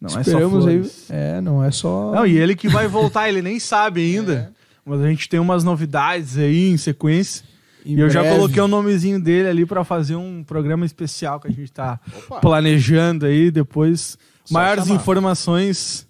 Não 0.00 0.08
Esperamos 0.20 0.58
é 0.58 0.60
só 0.62 0.68
aí. 0.68 0.74
flores. 0.78 1.10
É, 1.10 1.40
não 1.40 1.62
é 1.64 1.70
só. 1.70 2.12
Não, 2.14 2.26
e 2.26 2.38
ele 2.38 2.54
que 2.56 2.68
vai 2.68 2.86
voltar, 2.88 3.28
ele 3.28 3.42
nem 3.42 3.58
sabe 3.60 4.00
ainda. 4.00 4.52
Mas 4.84 5.00
a 5.02 5.08
gente 5.08 5.28
tem 5.28 5.38
umas 5.38 5.62
novidades 5.62 6.38
aí 6.38 6.70
em 6.70 6.76
sequência. 6.78 7.44
Em 7.84 7.96
e 7.96 8.00
eu 8.00 8.08
já 8.10 8.20
breve. 8.20 8.36
coloquei 8.36 8.62
o 8.62 8.68
nomezinho 8.68 9.20
dele 9.20 9.48
ali 9.48 9.66
pra 9.66 9.84
fazer 9.84 10.16
um 10.16 10.42
programa 10.42 10.86
especial 10.86 11.38
que 11.38 11.48
a 11.48 11.50
gente 11.50 11.70
tá 11.70 12.00
Opa. 12.16 12.40
planejando 12.40 13.26
aí. 13.26 13.50
Depois, 13.50 14.18
Só 14.44 14.54
maiores 14.54 14.84
chamar. 14.84 15.00
informações 15.00 16.08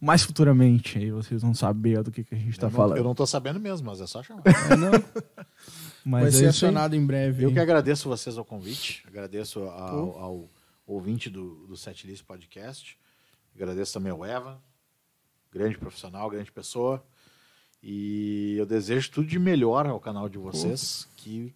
mais 0.00 0.22
futuramente. 0.22 0.98
Aí 0.98 1.10
vocês 1.10 1.42
vão 1.42 1.54
saber 1.54 2.02
do 2.02 2.10
que, 2.10 2.24
que 2.24 2.34
a 2.34 2.38
gente 2.38 2.58
tá 2.58 2.66
eu, 2.66 2.70
não, 2.70 2.76
falando. 2.76 2.96
eu 2.96 3.04
não 3.04 3.14
tô 3.14 3.26
sabendo 3.26 3.60
mesmo, 3.60 3.86
mas 3.86 4.00
é 4.00 4.06
só 4.06 4.22
chamar. 4.22 4.42
É, 4.46 4.76
não. 4.76 4.90
Mas 6.02 6.22
Vai 6.22 6.28
é 6.28 6.32
ser 6.32 6.36
isso 6.36 6.64
aí. 6.64 6.70
acionado 6.70 6.96
em 6.96 7.04
breve. 7.04 7.44
Eu 7.44 7.52
que 7.52 7.58
agradeço 7.58 8.08
vocês 8.08 8.38
ao 8.38 8.44
convite, 8.44 9.04
agradeço 9.06 9.60
ao, 9.64 10.18
ao 10.18 10.48
ouvinte 10.86 11.28
do, 11.28 11.66
do 11.66 11.76
Setlist 11.76 12.24
Podcast, 12.24 12.96
agradeço 13.54 13.92
também 13.92 14.10
ao 14.10 14.24
Evan, 14.24 14.56
grande 15.52 15.76
profissional, 15.76 16.30
grande 16.30 16.50
pessoa, 16.50 17.04
e 17.82 18.54
eu 18.56 18.64
desejo 18.64 19.10
tudo 19.10 19.28
de 19.28 19.38
melhor 19.38 19.86
ao 19.86 20.00
canal 20.00 20.26
de 20.26 20.38
vocês, 20.38 21.06
que 21.16 21.54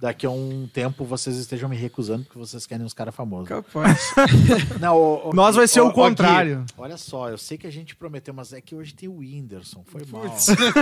daqui 0.00 0.24
a 0.24 0.30
um 0.30 0.68
tempo 0.72 1.04
vocês 1.04 1.36
estejam 1.36 1.68
me 1.68 1.76
recusando 1.76 2.24
porque 2.24 2.38
vocês 2.38 2.64
querem 2.66 2.84
uns 2.86 2.94
caras 2.94 3.14
famosos. 3.14 3.48
Capaz. 3.48 4.14
Não, 4.80 4.96
ô- 4.96 5.28
ô- 5.30 5.32
Nós 5.32 5.56
vai 5.56 5.66
ser 5.66 5.80
o 5.80 5.88
Gui, 5.88 5.94
contrário. 5.94 6.64
olha 6.76 6.96
só, 6.96 7.28
eu 7.28 7.36
sei 7.38 7.58
que 7.58 7.66
a 7.66 7.70
gente 7.72 7.96
prometeu, 7.96 8.32
mas 8.32 8.52
é 8.52 8.60
que 8.60 8.74
hoje 8.76 8.94
tem 8.94 9.08
o 9.08 9.18
Whindersson, 9.18 9.82
foi 9.84 10.02
mal. 10.10 10.22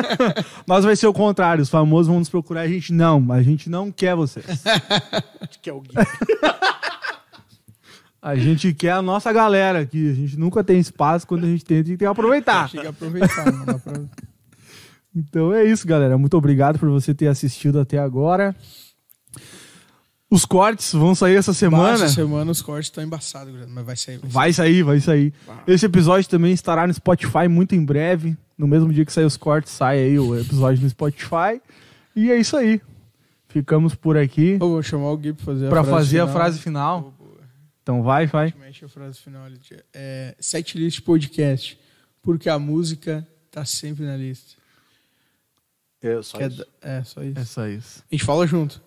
Nós 0.66 0.84
vai 0.84 0.94
ser 0.96 1.06
o 1.06 1.12
contrário. 1.12 1.62
Os 1.62 1.70
famosos 1.70 2.08
vão 2.08 2.18
nos 2.18 2.28
procurar. 2.28 2.60
A 2.62 2.68
gente 2.68 2.92
não. 2.92 3.32
A 3.32 3.42
gente 3.42 3.70
não 3.70 3.90
quer 3.90 4.14
vocês. 4.14 4.44
que 5.62 5.70
é 5.70 5.72
o 5.72 5.80
Gui. 5.80 5.94
A 8.20 8.34
gente 8.34 8.74
quer 8.74 8.90
a 8.92 9.02
nossa 9.02 9.32
galera 9.32 9.80
aqui. 9.80 10.10
A 10.10 10.14
gente 10.14 10.36
nunca 10.38 10.64
tem 10.64 10.78
espaço. 10.80 11.26
Quando 11.26 11.44
a 11.44 11.48
gente 11.48 11.64
tem, 11.64 11.82
tem 11.84 11.96
que 11.96 12.04
aproveitar. 12.04 12.68
Chega 12.68 12.88
a 12.88 12.90
aproveitar, 12.90 13.52
não 13.52 13.64
dá 13.64 13.78
pra... 13.78 14.02
Então 15.14 15.52
é 15.54 15.64
isso, 15.64 15.86
galera. 15.86 16.18
Muito 16.18 16.36
obrigado 16.36 16.78
por 16.78 16.90
você 16.90 17.14
ter 17.14 17.28
assistido 17.28 17.78
até 17.80 17.98
agora. 17.98 18.54
Os 20.28 20.44
cortes 20.44 20.92
vão 20.92 21.14
sair 21.14 21.36
essa 21.36 21.52
semana. 21.52 21.94
Essa 21.94 22.08
semana 22.08 22.50
os 22.50 22.60
cortes 22.60 22.86
estão 22.86 23.02
embaçados, 23.02 23.54
mas 23.68 23.86
vai 23.86 23.96
sair. 23.96 24.18
Vai 24.18 24.30
Vai 24.30 24.52
sair, 24.52 24.82
vai 24.82 25.00
sair. 25.00 25.32
Esse 25.66 25.86
episódio 25.86 26.28
também 26.28 26.52
estará 26.52 26.86
no 26.86 26.92
Spotify 26.92 27.46
muito 27.48 27.74
em 27.74 27.84
breve. 27.84 28.36
No 28.58 28.66
mesmo 28.66 28.92
dia 28.92 29.04
que 29.04 29.12
sair 29.12 29.24
os 29.24 29.36
cortes, 29.36 29.72
sai 29.72 29.98
aí 29.98 30.18
o 30.18 30.38
episódio 30.38 30.82
no 30.82 30.90
Spotify. 30.90 31.60
E 32.14 32.30
é 32.30 32.38
isso 32.38 32.56
aí. 32.56 32.80
Ficamos 33.48 33.94
por 33.94 34.16
aqui 34.18 34.52
Eu 34.60 34.68
vou 34.68 34.82
chamar 34.82 35.10
o 35.10 35.16
Gui 35.16 35.32
pra 35.32 35.44
fazer 35.44 35.68
para 35.68 35.80
a 35.80 35.84
frase 35.84 35.96
fazer 36.06 36.20
a 36.20 36.26
final. 36.26 36.36
frase 36.36 36.58
final. 36.60 37.14
Boa. 37.18 37.38
Então 37.82 38.02
vai, 38.02 38.26
vai. 38.26 38.52
Mexe 38.58 38.84
a 38.84 38.88
frase 38.88 39.18
final 39.18 39.44
ali. 39.44 39.60
É, 39.94 40.34
Setlist 40.40 41.00
Podcast. 41.02 41.78
Porque 42.20 42.48
a 42.48 42.58
música 42.58 43.26
tá 43.50 43.64
sempre 43.64 44.04
na 44.04 44.16
lista. 44.16 44.56
É, 46.02 46.20
só 46.22 46.38
é, 46.40 46.50
é, 46.82 47.02
só 47.04 47.22
isso. 47.22 47.38
É 47.38 47.44
só 47.44 47.66
isso. 47.68 48.02
A 48.10 48.14
gente 48.14 48.24
fala 48.24 48.46
junto. 48.46 48.82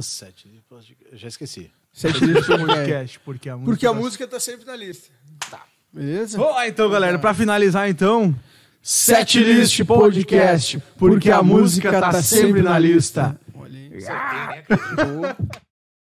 Sete, 0.00 0.62
eu 1.10 1.18
já 1.18 1.28
esqueci. 1.28 1.70
Setlist 1.92 2.46
Podcast. 2.46 2.66
Podcast, 2.66 3.20
porque 3.20 3.48
a 3.48 3.56
música. 3.56 3.70
Porque 3.72 3.86
a 3.86 3.90
tá- 3.90 3.96
música 3.96 4.26
tá 4.28 4.40
sempre 4.40 4.64
na 4.66 4.76
lista. 4.76 5.10
Tá. 5.50 5.64
Beleza? 5.92 6.40
Ó, 6.40 6.62
então, 6.64 6.88
galera, 6.88 7.18
pra 7.18 7.34
finalizar, 7.34 7.88
então. 7.88 8.34
Setlist 8.80 9.84
Podcast. 9.84 10.80
Porque 10.96 11.30
a 11.30 11.42
música 11.42 11.90
tá 12.00 12.22
sempre 12.22 12.62
na 12.62 12.78
lista. 12.78 13.38
Olha 13.54 13.78
aí. 13.78 13.88
Né, 13.90 14.00
cara? 14.00 15.36